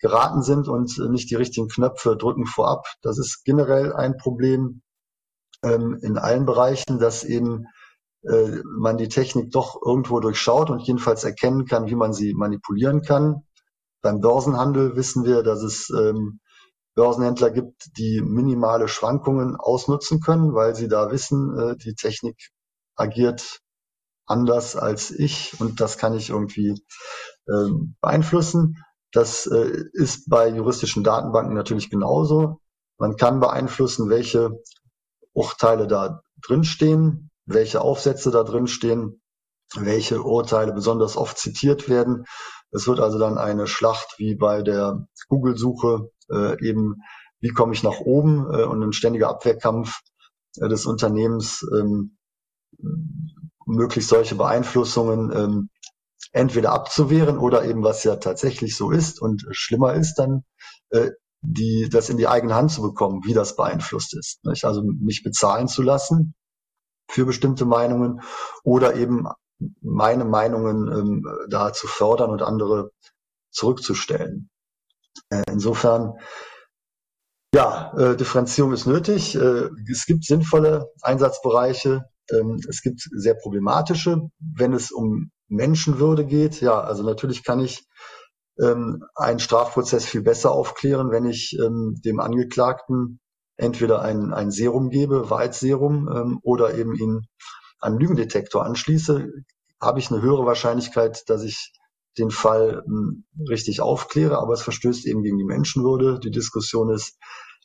geraten 0.00 0.42
sind 0.42 0.68
und 0.68 0.98
nicht 1.10 1.30
die 1.30 1.36
richtigen 1.36 1.68
Knöpfe 1.68 2.16
drücken 2.16 2.46
vorab. 2.46 2.86
Das 3.02 3.18
ist 3.18 3.44
generell 3.44 3.92
ein 3.94 4.16
Problem. 4.18 4.72
ähm, 5.64 5.98
in 6.02 6.18
allen 6.18 6.46
Bereichen, 6.46 7.00
dass 7.00 7.24
eben 7.24 7.66
äh, 8.24 8.60
man 8.78 8.98
die 8.98 9.08
Technik 9.10 9.52
doch 9.52 9.80
irgendwo 9.84 10.20
durchschaut 10.20 10.70
und 10.70 10.80
jedenfalls 10.82 11.24
erkennen 11.24 11.66
kann, 11.66 11.88
wie 11.88 11.96
man 11.96 12.14
sie 12.14 12.34
manipulieren 12.34 13.02
kann. 13.02 13.44
Beim 14.02 14.20
Börsenhandel 14.20 14.96
wissen 14.96 15.24
wir, 15.24 15.42
dass 15.42 15.62
es 15.62 15.90
ähm, 15.90 16.40
Börsenhändler 16.94 17.50
gibt, 17.50 17.96
die 17.98 18.20
minimale 18.22 18.88
Schwankungen 18.88 19.56
ausnutzen 19.56 20.20
können, 20.20 20.54
weil 20.54 20.74
sie 20.74 20.88
da 20.88 21.10
wissen, 21.10 21.58
äh, 21.58 21.76
die 21.76 21.94
Technik 21.94 22.50
agiert 22.96 23.60
anders 24.26 24.76
als 24.76 25.10
ich 25.10 25.60
und 25.60 25.80
das 25.80 25.98
kann 25.98 26.14
ich 26.14 26.30
irgendwie 26.30 26.70
äh, 27.46 27.70
beeinflussen. 28.00 28.82
Das 29.12 29.46
äh, 29.46 29.84
ist 29.92 30.28
bei 30.28 30.48
juristischen 30.48 31.04
Datenbanken 31.04 31.54
natürlich 31.54 31.90
genauso. 31.90 32.60
Man 32.98 33.16
kann 33.16 33.40
beeinflussen, 33.40 34.08
welche 34.08 34.50
Urteile 35.32 35.86
da 35.86 36.22
drinstehen, 36.42 37.30
welche 37.44 37.80
Aufsätze 37.80 38.30
da 38.30 38.44
drinstehen, 38.44 39.20
welche 39.74 40.22
Urteile 40.22 40.72
besonders 40.72 41.16
oft 41.16 41.38
zitiert 41.38 41.88
werden. 41.88 42.24
Es 42.70 42.86
wird 42.86 43.00
also 43.00 43.18
dann 43.18 43.38
eine 43.38 43.66
Schlacht 43.66 44.14
wie 44.18 44.34
bei 44.34 44.62
der 44.62 45.06
Google-Suche 45.28 46.10
äh, 46.30 46.66
eben, 46.66 47.02
wie 47.40 47.50
komme 47.50 47.74
ich 47.74 47.82
nach 47.82 48.00
oben 48.00 48.46
äh, 48.52 48.64
und 48.64 48.82
ein 48.82 48.92
ständiger 48.92 49.28
Abwehrkampf 49.28 50.00
äh, 50.56 50.68
des 50.68 50.86
Unternehmens, 50.86 51.64
ähm, 51.76 52.16
möglichst 53.66 54.10
solche 54.10 54.34
Beeinflussungen 54.34 55.32
ähm, 55.34 55.70
entweder 56.32 56.72
abzuwehren 56.72 57.38
oder 57.38 57.64
eben, 57.64 57.82
was 57.82 58.04
ja 58.04 58.16
tatsächlich 58.16 58.76
so 58.76 58.90
ist 58.90 59.20
und 59.20 59.46
schlimmer 59.50 59.94
ist, 59.94 60.16
dann 60.16 60.44
äh, 60.90 61.10
die, 61.42 61.88
das 61.90 62.08
in 62.08 62.16
die 62.16 62.26
eigene 62.26 62.54
Hand 62.54 62.72
zu 62.72 62.82
bekommen, 62.82 63.22
wie 63.24 63.34
das 63.34 63.56
beeinflusst 63.56 64.16
ist. 64.16 64.44
Nicht? 64.44 64.64
Also 64.64 64.82
mich 64.82 65.22
bezahlen 65.22 65.68
zu 65.68 65.82
lassen 65.82 66.34
für 67.08 67.26
bestimmte 67.26 67.66
Meinungen 67.66 68.22
oder 68.64 68.96
eben 68.96 69.26
meine 69.80 70.24
Meinungen 70.24 70.88
ähm, 70.88 71.26
da 71.48 71.72
zu 71.72 71.86
fördern 71.86 72.30
und 72.30 72.42
andere 72.42 72.90
zurückzustellen. 73.50 74.50
Äh, 75.30 75.42
insofern, 75.50 76.14
ja, 77.54 77.92
äh, 77.96 78.16
Differenzierung 78.16 78.72
ist 78.72 78.86
nötig. 78.86 79.36
Äh, 79.36 79.68
es 79.90 80.06
gibt 80.06 80.24
sinnvolle 80.24 80.90
Einsatzbereiche. 81.02 82.04
Ähm, 82.30 82.60
es 82.68 82.82
gibt 82.82 83.00
sehr 83.12 83.34
problematische, 83.34 84.28
wenn 84.38 84.72
es 84.72 84.90
um 84.90 85.30
Menschenwürde 85.48 86.24
geht. 86.24 86.60
Ja, 86.60 86.80
also 86.80 87.02
natürlich 87.02 87.44
kann 87.44 87.60
ich 87.60 87.86
ähm, 88.60 89.04
einen 89.14 89.38
Strafprozess 89.38 90.04
viel 90.04 90.22
besser 90.22 90.52
aufklären, 90.52 91.10
wenn 91.10 91.26
ich 91.26 91.56
ähm, 91.58 92.00
dem 92.04 92.20
Angeklagten 92.20 93.20
entweder 93.56 94.02
ein, 94.02 94.32
ein 94.32 94.50
Serum 94.50 94.90
gebe, 94.90 95.30
Wahrheitsserum, 95.30 96.08
ähm, 96.08 96.38
oder 96.42 96.74
eben 96.74 96.94
ihn 96.94 97.26
an 97.78 97.98
Lügendetektor 97.98 98.64
anschließe, 98.64 99.28
habe 99.80 99.98
ich 99.98 100.10
eine 100.10 100.22
höhere 100.22 100.46
Wahrscheinlichkeit, 100.46 101.28
dass 101.28 101.42
ich 101.42 101.72
den 102.18 102.30
Fall 102.30 102.84
ähm, 102.86 103.24
richtig 103.48 103.80
aufkläre, 103.80 104.38
aber 104.38 104.52
es 104.52 104.62
verstößt 104.62 105.06
eben 105.06 105.22
gegen 105.22 105.38
die 105.38 105.44
Menschenwürde. 105.44 106.20
Die 106.20 106.30
Diskussion 106.30 106.90
ist 106.90 107.18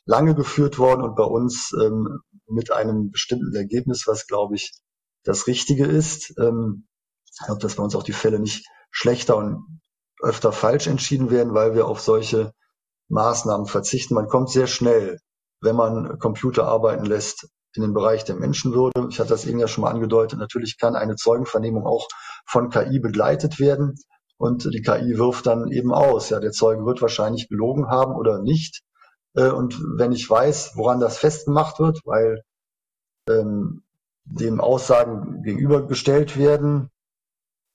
lange 0.04 0.34
geführt 0.34 0.78
worden 0.78 1.02
und 1.02 1.14
bei 1.14 1.24
uns 1.24 1.72
ähm, 1.80 2.20
mit 2.46 2.72
einem 2.72 3.10
bestimmten 3.10 3.54
Ergebnis, 3.54 4.06
was, 4.06 4.26
glaube 4.26 4.56
ich, 4.56 4.72
das 5.24 5.46
Richtige 5.46 5.86
ist. 5.86 6.34
Ähm, 6.38 6.86
ich 7.32 7.46
glaube, 7.46 7.60
dass 7.60 7.76
bei 7.76 7.82
uns 7.82 7.94
auch 7.94 8.02
die 8.02 8.12
Fälle 8.12 8.40
nicht 8.40 8.66
schlechter 8.90 9.36
und 9.36 9.80
öfter 10.22 10.52
falsch 10.52 10.86
entschieden 10.86 11.30
werden, 11.30 11.54
weil 11.54 11.74
wir 11.74 11.86
auf 11.86 12.00
solche 12.00 12.52
Maßnahmen 13.08 13.66
verzichten. 13.66 14.14
Man 14.14 14.28
kommt 14.28 14.50
sehr 14.50 14.66
schnell, 14.66 15.18
wenn 15.60 15.76
man 15.76 16.18
Computer 16.18 16.66
arbeiten 16.66 17.04
lässt, 17.04 17.48
in 17.74 17.82
den 17.82 17.94
Bereich 17.94 18.24
der 18.24 18.34
Menschenwürde. 18.34 19.06
Ich 19.10 19.20
hatte 19.20 19.30
das 19.30 19.46
eben 19.46 19.58
ja 19.58 19.68
schon 19.68 19.82
mal 19.82 19.90
angedeutet. 19.90 20.38
Natürlich 20.38 20.78
kann 20.78 20.96
eine 20.96 21.16
Zeugenvernehmung 21.16 21.86
auch 21.86 22.08
von 22.46 22.70
KI 22.70 22.98
begleitet 22.98 23.60
werden. 23.60 23.94
Und 24.40 24.72
die 24.72 24.80
KI 24.80 25.18
wirft 25.18 25.44
dann 25.44 25.70
eben 25.70 25.92
aus, 25.92 26.30
ja, 26.30 26.40
der 26.40 26.52
Zeuge 26.52 26.86
wird 26.86 27.02
wahrscheinlich 27.02 27.50
belogen 27.50 27.88
haben 27.88 28.14
oder 28.14 28.38
nicht. 28.40 28.80
Äh, 29.34 29.50
und 29.50 29.78
wenn 29.98 30.12
ich 30.12 30.30
weiß, 30.30 30.72
woran 30.76 30.98
das 30.98 31.18
festgemacht 31.18 31.78
wird, 31.78 32.00
weil 32.06 32.42
ähm, 33.28 33.82
dem 34.24 34.58
Aussagen 34.62 35.42
gegenübergestellt 35.42 36.38
werden, 36.38 36.88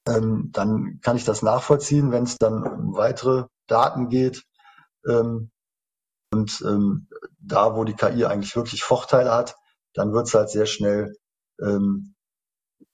ähm, 0.07 0.49
dann 0.53 1.01
kann 1.01 1.17
ich 1.17 1.23
das 1.23 1.43
nachvollziehen, 1.43 2.11
wenn 2.11 2.23
es 2.23 2.37
dann 2.39 2.63
um 2.63 2.95
weitere 2.95 3.45
Daten 3.67 4.09
geht. 4.09 4.43
Ähm, 5.07 5.51
und 6.33 6.63
ähm, 6.65 7.09
da, 7.37 7.75
wo 7.75 7.83
die 7.83 7.93
KI 7.93 8.25
eigentlich 8.25 8.55
wirklich 8.55 8.81
Vorteile 8.83 9.31
hat, 9.31 9.55
dann 9.93 10.13
wird 10.13 10.25
es 10.25 10.33
halt 10.33 10.49
sehr 10.49 10.65
schnell 10.65 11.15
ähm, 11.61 12.15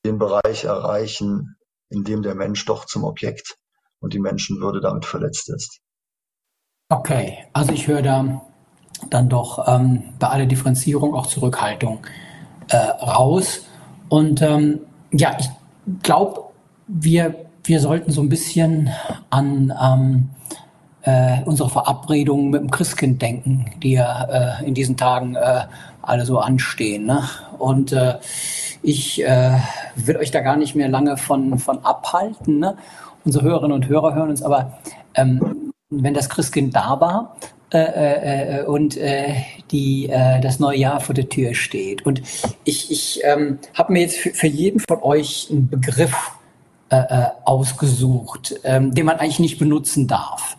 den 0.03 0.17
Bereich 0.17 0.65
erreichen, 0.65 1.55
in 1.87 2.03
dem 2.03 2.21
der 2.21 2.35
Mensch 2.35 2.65
doch 2.65 2.83
zum 2.83 3.05
Objekt 3.05 3.60
und 4.01 4.13
die 4.13 4.19
Menschenwürde 4.19 4.81
damit 4.81 5.05
verletzt 5.05 5.49
ist. 5.49 5.79
Okay, 6.89 7.37
also 7.53 7.71
ich 7.71 7.87
höre 7.87 8.01
da 8.01 8.41
dann 9.09 9.29
doch 9.29 9.67
ähm, 9.67 10.03
bei 10.19 10.27
aller 10.27 10.45
Differenzierung 10.45 11.15
auch 11.15 11.27
Zurückhaltung 11.27 12.05
äh, 12.69 12.75
raus. 12.75 13.65
Und 14.09 14.41
ähm, 14.41 14.81
ja, 15.11 15.37
ich 15.39 15.49
glaube, 16.03 16.41
wir, 16.87 17.45
wir 17.63 17.79
sollten 17.79 18.11
so 18.11 18.21
ein 18.21 18.29
bisschen 18.29 18.89
an 19.29 19.73
ähm, 19.81 20.29
äh, 21.03 21.41
unsere 21.45 21.69
Verabredungen 21.69 22.49
mit 22.49 22.61
dem 22.61 22.71
Christkind 22.71 23.21
denken, 23.21 23.71
die 23.81 23.93
ja 23.93 24.59
äh, 24.59 24.65
in 24.65 24.73
diesen 24.73 24.97
Tagen 24.97 25.35
äh, 25.35 25.63
alle 26.01 26.25
so 26.25 26.39
anstehen. 26.39 27.05
Ne? 27.05 27.23
Und 27.57 27.91
äh, 27.91 28.15
ich 28.83 29.23
äh, 29.23 29.57
will 29.95 30.17
euch 30.17 30.31
da 30.31 30.41
gar 30.41 30.57
nicht 30.57 30.75
mehr 30.75 30.89
lange 30.89 31.17
von, 31.17 31.57
von 31.59 31.83
abhalten. 31.85 32.59
Ne? 32.59 32.77
Unsere 33.23 33.43
Hörerinnen 33.43 33.73
und 33.73 33.87
Hörer 33.87 34.15
hören 34.15 34.29
uns 34.29 34.41
aber, 34.41 34.79
ähm, 35.15 35.73
wenn 35.89 36.13
das 36.13 36.29
Christkind 36.29 36.75
da 36.75 36.99
war, 36.99 37.35
äh, 37.73 37.77
äh, 37.79 38.59
äh 38.59 38.65
und 38.65 38.97
äh, 38.97 39.35
die, 39.71 40.09
äh, 40.09 40.41
das 40.41 40.59
neue 40.59 40.77
Jahr 40.77 40.99
vor 40.99 41.15
der 41.15 41.29
Tür 41.29 41.53
steht. 41.53 42.05
Und 42.05 42.21
ich, 42.63 42.91
ich 42.91 43.21
ähm, 43.23 43.59
habe 43.73 43.93
mir 43.93 44.01
jetzt 44.01 44.17
für, 44.17 44.31
für 44.31 44.47
jeden 44.47 44.79
von 44.79 45.01
euch 45.03 45.47
einen 45.51 45.69
Begriff 45.69 46.31
äh, 46.89 47.27
ausgesucht, 47.45 48.55
ähm, 48.63 48.93
den 48.93 49.05
man 49.05 49.17
eigentlich 49.17 49.39
nicht 49.39 49.59
benutzen 49.59 50.07
darf. 50.07 50.57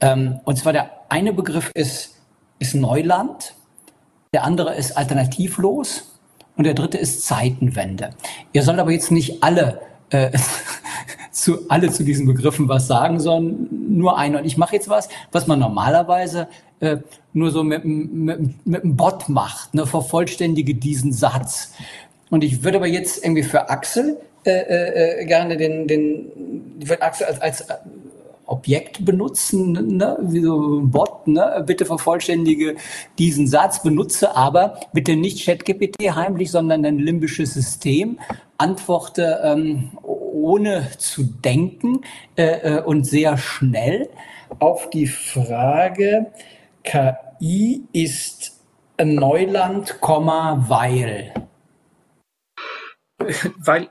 Ähm, 0.00 0.40
und 0.44 0.58
zwar 0.58 0.72
der 0.72 0.90
eine 1.08 1.32
Begriff 1.32 1.70
ist, 1.74 2.16
ist 2.58 2.74
Neuland, 2.74 3.54
der 4.32 4.44
andere 4.44 4.74
ist 4.74 4.96
alternativlos 4.96 6.18
und 6.56 6.64
der 6.64 6.74
dritte 6.74 6.98
ist 6.98 7.24
Zeitenwende. 7.24 8.10
Ihr 8.52 8.62
sollt 8.62 8.78
aber 8.78 8.90
jetzt 8.90 9.10
nicht 9.10 9.42
alle 9.42 9.80
äh, 10.10 10.30
zu 11.32 11.68
alle 11.68 11.90
zu 11.90 12.04
diesen 12.04 12.26
Begriffen 12.26 12.68
was 12.68 12.86
sagen, 12.86 13.20
sondern 13.20 13.68
nur 13.70 14.18
einer. 14.18 14.38
Und 14.38 14.44
ich 14.44 14.56
mache 14.56 14.74
jetzt 14.74 14.88
was, 14.88 15.08
was 15.32 15.46
man 15.46 15.58
normalerweise 15.58 16.48
äh, 16.80 16.98
nur 17.32 17.50
so 17.50 17.62
mit, 17.62 17.84
mit, 17.84 18.66
mit 18.66 18.82
einem 18.82 18.96
Bot 18.96 19.28
macht, 19.28 19.74
ne, 19.74 19.86
vervollständige 19.86 20.74
diesen 20.74 21.12
Satz. 21.12 21.72
Und 22.30 22.44
ich 22.44 22.62
würde 22.62 22.78
aber 22.78 22.86
jetzt 22.86 23.24
irgendwie 23.24 23.42
für 23.42 23.70
Axel 23.70 24.18
äh, 24.44 24.50
äh, 24.50 25.20
äh, 25.20 25.24
gerne 25.26 25.56
den, 25.56 25.86
den, 25.86 26.76
ich 26.80 26.88
würde 26.88 27.02
Axel 27.02 27.26
als, 27.26 27.40
als 27.40 27.64
Objekt 28.48 29.04
benutzen, 29.04 29.96
ne? 29.96 30.16
wie 30.22 30.40
so 30.40 30.78
ein 30.78 30.90
Bot, 30.90 31.28
ne? 31.28 31.62
bitte 31.66 31.84
vervollständige 31.84 32.76
diesen 33.18 33.46
Satz, 33.46 33.82
benutze 33.82 34.34
aber 34.34 34.80
bitte 34.92 35.16
nicht 35.16 35.44
ChatGPT 35.44 36.14
heimlich, 36.14 36.50
sondern 36.50 36.84
ein 36.84 36.98
limbisches 36.98 37.54
System, 37.54 38.18
antworte 38.56 39.40
ähm, 39.44 39.90
ohne 40.02 40.88
zu 40.98 41.24
denken 41.24 42.00
äh, 42.36 42.78
äh 42.78 42.82
und 42.82 43.04
sehr 43.04 43.36
schnell 43.36 44.08
auf 44.58 44.90
die 44.90 45.06
Frage, 45.06 46.32
KI 46.82 47.84
ist 47.92 48.60
Neuland, 49.00 50.00
weil. 50.00 51.34
Weil 53.58 53.88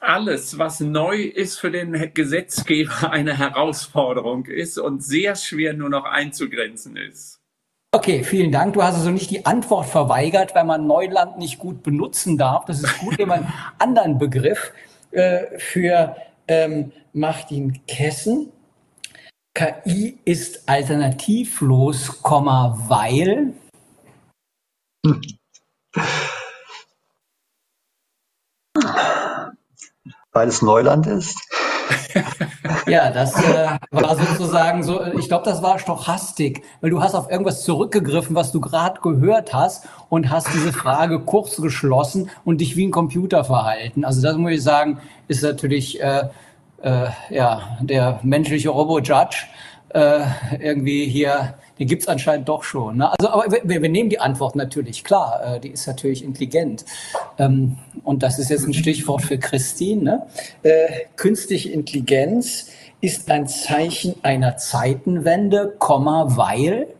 alles, 0.00 0.58
was 0.58 0.80
neu 0.80 1.22
ist 1.22 1.58
für 1.58 1.70
den 1.70 2.12
Gesetzgeber, 2.14 3.10
eine 3.10 3.38
Herausforderung 3.38 4.46
ist 4.46 4.78
und 4.78 5.02
sehr 5.02 5.36
schwer 5.36 5.74
nur 5.74 5.88
noch 5.88 6.04
einzugrenzen 6.04 6.96
ist. 6.96 7.40
Okay, 7.94 8.24
vielen 8.24 8.50
Dank. 8.50 8.72
Du 8.72 8.82
hast 8.82 8.94
also 8.94 9.10
nicht 9.10 9.30
die 9.30 9.44
Antwort 9.44 9.86
verweigert, 9.86 10.54
weil 10.54 10.64
man 10.64 10.86
Neuland 10.86 11.36
nicht 11.38 11.58
gut 11.58 11.82
benutzen 11.82 12.38
darf. 12.38 12.64
Das 12.64 12.82
ist 12.82 12.98
gut, 13.00 13.18
wenn 13.18 13.28
man 13.28 13.40
einen 13.44 13.52
anderen 13.78 14.18
Begriff 14.18 14.72
äh, 15.10 15.58
für 15.58 16.16
ähm, 16.48 16.92
Martin 17.12 17.84
Kessen. 17.86 18.50
KI 19.54 20.18
ist 20.24 20.66
alternativlos, 20.66 22.22
weil. 22.22 23.52
Weil 30.32 30.48
es 30.48 30.62
Neuland 30.62 31.06
ist? 31.06 31.38
ja, 32.86 33.10
das 33.10 33.34
äh, 33.34 33.78
war 33.90 34.16
sozusagen 34.16 34.82
so, 34.82 35.02
ich 35.18 35.28
glaube, 35.28 35.44
das 35.44 35.62
war 35.62 35.78
Stochastik, 35.78 36.62
weil 36.80 36.90
du 36.90 37.02
hast 37.02 37.14
auf 37.14 37.30
irgendwas 37.30 37.64
zurückgegriffen, 37.64 38.34
was 38.34 38.52
du 38.52 38.60
gerade 38.60 39.00
gehört 39.00 39.52
hast 39.52 39.86
und 40.08 40.30
hast 40.30 40.48
diese 40.54 40.72
Frage 40.72 41.20
kurz 41.20 41.56
geschlossen 41.56 42.30
und 42.44 42.60
dich 42.60 42.76
wie 42.76 42.86
ein 42.86 42.90
Computer 42.90 43.44
verhalten. 43.44 44.04
Also 44.04 44.22
das 44.22 44.36
muss 44.36 44.52
ich 44.52 44.62
sagen, 44.62 45.00
ist 45.28 45.42
natürlich 45.42 46.00
äh, 46.02 46.28
äh, 46.82 47.08
ja 47.30 47.76
der 47.80 48.20
menschliche 48.22 48.70
Robo-Judge 48.70 49.46
äh, 49.94 50.24
irgendwie 50.60 51.06
hier 51.06 51.54
den 51.78 51.88
gibt's 51.88 52.06
anscheinend 52.06 52.48
doch 52.48 52.62
schon. 52.62 52.98
Ne? 52.98 53.10
Also, 53.10 53.28
aber 53.28 53.50
wir, 53.50 53.82
wir, 53.82 53.88
nehmen 53.88 54.08
die 54.08 54.20
Antwort 54.20 54.54
natürlich, 54.54 55.02
klar, 55.02 55.56
äh, 55.56 55.60
die 55.60 55.70
ist 55.70 55.86
natürlich 55.86 56.22
intelligent. 56.22 56.84
Ähm, 57.38 57.76
und 58.04 58.22
das 58.22 58.38
ist 58.38 58.50
jetzt 58.50 58.66
ein 58.66 58.74
Stichwort 58.74 59.22
für 59.22 59.36
Christine. 59.36 60.02
Ne? 60.02 60.26
Äh, 60.62 61.06
künstliche 61.16 61.70
Intelligenz 61.70 62.68
ist 63.00 63.30
ein 63.30 63.48
Zeichen 63.48 64.14
einer 64.22 64.56
Zeitenwende, 64.58 65.74
Komma, 65.78 66.36
weil? 66.36 66.94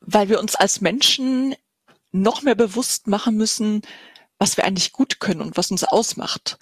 Weil 0.00 0.28
wir 0.28 0.38
uns 0.38 0.54
als 0.54 0.80
Menschen 0.80 1.56
noch 2.12 2.42
mehr 2.42 2.54
bewusst 2.54 3.08
machen 3.08 3.36
müssen, 3.36 3.82
was 4.38 4.56
wir 4.56 4.64
eigentlich 4.64 4.92
gut 4.92 5.18
können 5.18 5.40
und 5.40 5.56
was 5.56 5.72
uns 5.72 5.82
ausmacht. 5.82 6.58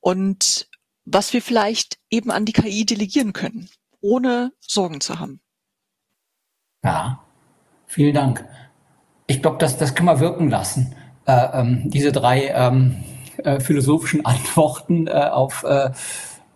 Und 0.00 0.68
was 1.04 1.32
wir 1.32 1.42
vielleicht 1.42 1.98
eben 2.10 2.30
an 2.30 2.44
die 2.44 2.52
KI 2.52 2.84
delegieren 2.84 3.32
können 3.32 3.68
ohne 4.04 4.52
Sorgen 4.60 5.00
zu 5.00 5.18
haben. 5.18 5.40
Ja, 6.84 7.20
vielen 7.86 8.14
Dank. 8.14 8.44
Ich 9.26 9.40
glaube, 9.40 9.56
das, 9.58 9.78
das 9.78 9.94
kann 9.94 10.04
man 10.04 10.20
wirken 10.20 10.50
lassen. 10.50 10.94
Äh, 11.26 11.60
ähm, 11.60 11.82
diese 11.86 12.12
drei 12.12 12.48
ähm, 12.48 13.02
äh, 13.38 13.60
philosophischen 13.60 14.24
Antworten 14.26 15.06
äh, 15.06 15.12
auf 15.12 15.64
äh, 15.64 15.90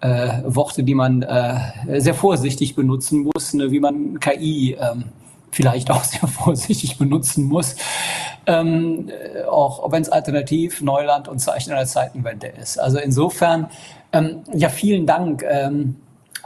äh, 0.01 0.43
Worte, 0.45 0.85
die 0.85 0.95
man 0.95 1.23
äh, 1.23 2.01
sehr 2.01 2.15
vorsichtig 2.15 2.75
benutzen 2.75 3.31
muss, 3.35 3.55
ne, 3.55 3.70
wie 3.70 3.81
man 3.81 4.20
KI 4.20 4.77
ähm, 4.79 5.05
vielleicht 5.51 5.91
auch 5.93 6.05
sehr 6.05 6.29
vorsichtig 6.29 6.99
benutzen 6.99 7.45
muss, 7.45 7.77
ähm, 8.47 9.11
auch 9.51 9.91
wenn 9.91 10.03
es 10.03 10.09
alternativ 10.09 10.81
Neuland 10.81 11.29
und 11.29 11.39
Zeichen 11.39 11.73
einer 11.73 11.87
Zeitenwende 11.87 12.49
ist. 12.49 12.79
Also 12.79 12.99
insofern, 12.99 13.69
ähm, 14.12 14.43
ja, 14.53 14.69
vielen 14.69 15.07
Dank. 15.07 15.45
Ähm, 15.49 15.97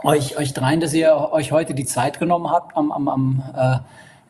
euch, 0.04 0.36
euch 0.36 0.52
dreien, 0.52 0.80
dass 0.80 0.94
ihr 0.94 1.30
euch 1.32 1.52
heute 1.52 1.74
die 1.74 1.84
Zeit 1.84 2.18
genommen 2.18 2.50
habt 2.50 2.76
am, 2.76 2.90
am, 2.90 3.08
am 3.08 3.42
äh, 3.56 3.78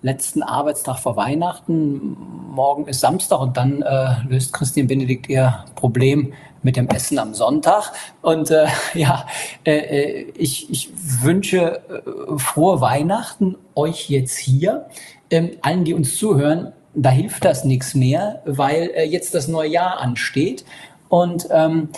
letzten 0.03 0.43
Arbeitstag 0.43 0.99
vor 0.99 1.17
Weihnachten. 1.17 2.17
Morgen 2.51 2.87
ist 2.87 3.01
Samstag 3.01 3.41
und 3.41 3.57
dann 3.57 3.83
äh, 3.83 4.17
löst 4.29 4.53
Christian 4.53 4.87
Benedikt 4.87 5.29
ihr 5.29 5.65
Problem 5.75 6.35
mit 6.63 6.77
dem 6.77 6.89
Essen 6.89 7.19
am 7.19 7.35
Sonntag. 7.35 7.93
Und 8.21 8.51
äh, 8.51 8.67
ja, 8.95 9.27
äh, 9.65 9.77
äh, 9.77 10.33
ich, 10.37 10.71
ich 10.71 10.91
wünsche 11.23 11.81
äh, 11.89 12.39
frohe 12.39 12.81
Weihnachten 12.81 13.57
euch 13.75 14.09
jetzt 14.11 14.39
hier. 14.39 14.87
Ähm, 15.31 15.51
allen, 15.63 15.85
die 15.85 15.95
uns 15.95 16.17
zuhören, 16.17 16.73
da 16.95 17.11
hilft 17.11 17.45
das 17.45 17.65
nichts 17.65 17.95
mehr, 17.95 18.43
weil 18.45 18.91
äh, 18.95 19.05
jetzt 19.05 19.35
das 19.35 19.49
neue 19.49 19.71
Jahr 19.71 20.01
ansteht. 20.01 20.65
Und 21.09 21.49
ähm, 21.51 21.89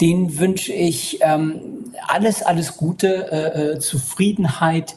den 0.00 0.38
wünsche 0.38 0.72
ich 0.72 1.18
ähm, 1.20 1.92
alles, 2.08 2.42
alles 2.42 2.76
Gute, 2.76 3.30
äh, 3.30 3.72
äh, 3.72 3.78
Zufriedenheit, 3.78 4.96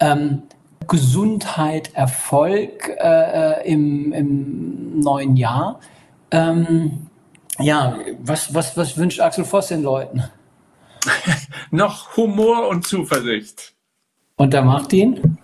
ähm, 0.00 0.42
Gesundheit, 0.86 1.94
Erfolg 1.94 2.88
äh, 2.98 3.60
äh, 3.60 3.70
im, 3.70 4.12
im 4.12 5.00
neuen 5.00 5.36
Jahr. 5.36 5.80
Ähm, 6.30 7.07
ja, 7.58 7.98
was, 8.18 8.54
was, 8.54 8.76
was 8.76 8.96
wünscht 8.96 9.20
Axel 9.20 9.44
Voss 9.44 9.68
den 9.68 9.82
Leuten? 9.82 10.24
Noch 11.70 12.16
Humor 12.16 12.68
und 12.68 12.86
Zuversicht. 12.86 13.74
Und 14.36 14.52
der 14.52 14.62
Martin? 14.62 15.38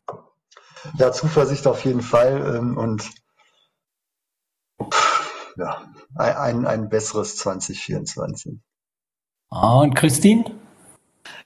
Ja, 0.99 1.13
Zuversicht 1.13 1.67
auf 1.67 1.85
jeden 1.85 2.03
Fall 2.03 2.57
ähm, 2.57 2.77
und 2.77 3.11
ja, 5.57 5.83
ein, 6.15 6.67
ein 6.67 6.89
besseres 6.89 7.37
2024. 7.37 8.59
Ah, 9.51 9.81
und 9.81 9.95
Christine? 9.95 10.45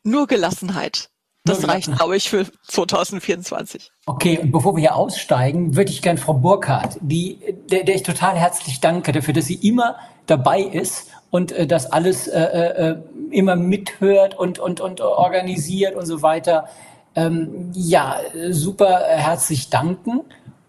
Nur 0.02 0.26
Gelassenheit. 0.26 1.10
Das 1.48 1.68
reicht, 1.68 1.96
glaube 1.96 2.16
ich, 2.16 2.30
für 2.30 2.46
2024. 2.66 3.90
Okay, 4.06 4.38
und 4.38 4.52
bevor 4.52 4.74
wir 4.76 4.80
hier 4.80 4.96
aussteigen, 4.96 5.76
würde 5.76 5.90
ich 5.90 6.02
gerne 6.02 6.18
Frau 6.18 6.34
Burkhardt, 6.34 6.98
die, 7.00 7.38
der, 7.70 7.84
der 7.84 7.94
ich 7.94 8.02
total 8.02 8.36
herzlich 8.36 8.80
danke 8.80 9.12
dafür, 9.12 9.34
dass 9.34 9.46
sie 9.46 9.54
immer 9.54 9.96
dabei 10.26 10.60
ist 10.60 11.08
und 11.30 11.52
äh, 11.52 11.66
das 11.66 11.92
alles 11.92 12.28
äh, 12.28 12.40
äh, 12.40 12.96
immer 13.30 13.56
mithört 13.56 14.38
und, 14.38 14.58
und, 14.58 14.80
und 14.80 15.00
organisiert 15.00 15.94
und 15.94 16.06
so 16.06 16.22
weiter. 16.22 16.68
Ähm, 17.14 17.70
ja, 17.74 18.20
super 18.50 19.00
herzlich 19.08 19.70
danken 19.70 20.20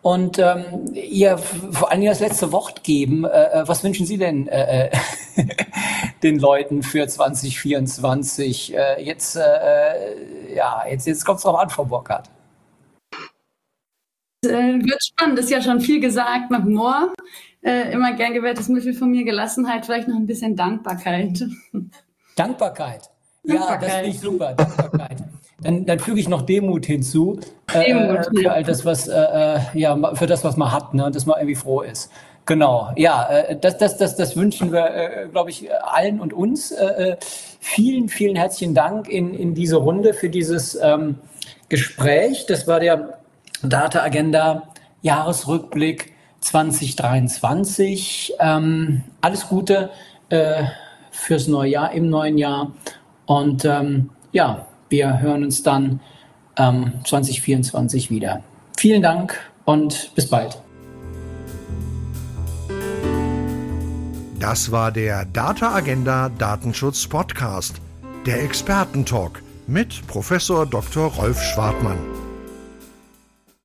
und 0.02 0.40
ähm, 0.40 0.94
ihr 0.94 1.38
vor 1.38 1.92
allem 1.92 2.06
das 2.06 2.20
letzte 2.20 2.52
Wort 2.52 2.84
geben. 2.84 3.26
Äh, 3.26 3.62
äh 3.62 3.68
was 3.68 3.84
wünschen 3.84 4.06
Sie 4.06 4.18
denn 4.18 4.48
äh, 4.48 4.88
äh 4.88 4.92
den 6.24 6.40
Leuten 6.40 6.84
für 6.84 7.08
2024? 7.08 8.76
Äh, 8.76 9.04
jetzt, 9.04 9.36
äh, 9.36 10.56
ja, 10.56 10.84
jetzt, 10.90 11.08
jetzt 11.08 11.26
kommt 11.26 11.38
es 11.38 11.44
drauf 11.44 11.58
an, 11.58 11.70
Frau 11.70 11.86
Burkhardt. 11.86 12.30
Wird 14.42 15.04
spannend, 15.04 15.38
ist 15.40 15.50
ja 15.50 15.62
schon 15.62 15.82
viel 15.82 16.00
gesagt 16.00 16.50
nach. 16.50 17.10
Äh, 17.62 17.92
immer 17.92 18.14
gern 18.14 18.34
gewährtes 18.34 18.70
Mittel 18.70 18.94
von 18.94 19.12
mir, 19.12 19.26
Gelassenheit, 19.26 19.86
vielleicht 19.86 20.08
noch 20.08 20.16
ein 20.16 20.28
bisschen 20.28 20.56
Dankbarkeit. 20.56 21.46
Dankbarkeit. 22.38 23.10
Ja, 23.44 23.78
das 23.78 23.94
finde 23.96 24.10
ich 24.10 24.20
super. 24.20 24.54
Dankbarkeit. 24.54 25.18
Dann, 25.62 25.86
dann 25.86 26.00
füge 26.00 26.20
ich 26.20 26.30
noch 26.30 26.44
Demut 26.44 26.86
hinzu. 26.86 27.40
Äh, 27.74 27.86
Demut, 27.86 28.28
äh, 28.28 28.42
für 28.42 28.52
all 28.52 28.64
das, 28.64 28.86
was, 28.86 29.08
äh, 29.08 29.20
äh, 29.20 29.60
ja, 29.74 30.16
für 30.16 30.26
das, 30.26 30.44
was 30.44 30.58
man 30.58 30.72
hat, 30.72 30.94
ne, 30.94 31.12
dass 31.12 31.26
man 31.26 31.38
irgendwie 31.38 31.56
froh 31.56 31.82
ist. 31.82 32.12
Genau, 32.46 32.92
ja, 32.96 33.30
äh, 33.30 33.60
das, 33.60 33.78
das, 33.78 33.98
das, 33.98 34.16
das 34.16 34.36
wünschen 34.36 34.72
wir, 34.72 34.86
äh, 34.86 35.28
glaube 35.32 35.50
ich, 35.52 35.70
allen 35.84 36.20
und 36.20 36.34
uns. 36.34 36.72
Äh, 36.72 37.18
vielen, 37.60 38.10
vielen 38.10 38.36
herzlichen 38.36 38.74
Dank 38.74 39.08
in, 39.08 39.34
in 39.34 39.54
diese 39.54 39.76
Runde 39.78 40.14
für 40.14 40.30
dieses 40.30 40.76
ähm, 40.82 41.20
Gespräch. 41.68 42.46
Das 42.48 42.68
war 42.68 42.80
der 42.80 43.20
Data 43.62 44.02
Agenda 44.02 44.64
Jahresrückblick 45.02 46.14
2023. 46.42 48.34
Ähm, 48.40 49.04
alles 49.22 49.48
Gute 49.48 49.92
äh, 50.30 50.64
fürs 51.12 51.48
neue 51.48 51.70
Jahr, 51.70 51.92
im 51.92 52.10
neuen 52.10 52.38
Jahr. 52.38 52.72
Und 53.26 53.66
ähm, 53.66 54.10
ja, 54.32 54.66
wir 54.90 55.20
hören 55.20 55.44
uns 55.44 55.64
dann 55.64 56.00
ähm, 56.58 56.94
2024 57.06 58.10
wieder. 58.10 58.44
Vielen 58.78 59.02
Dank 59.02 59.40
und 59.66 60.12
bis 60.16 60.30
bald. 60.30 60.58
Das 64.40 64.72
war 64.72 64.92
der 64.92 65.26
Data 65.26 65.76
Agenda 65.76 66.30
Datenschutz 66.30 67.08
Podcast, 67.08 67.82
der 68.26 68.42
Expertentalk 68.42 69.44
mit 69.68 70.08
Professor 70.08 70.66
Dr. 70.66 71.08
Rolf 71.08 71.42
Schwartmann. 71.42 72.19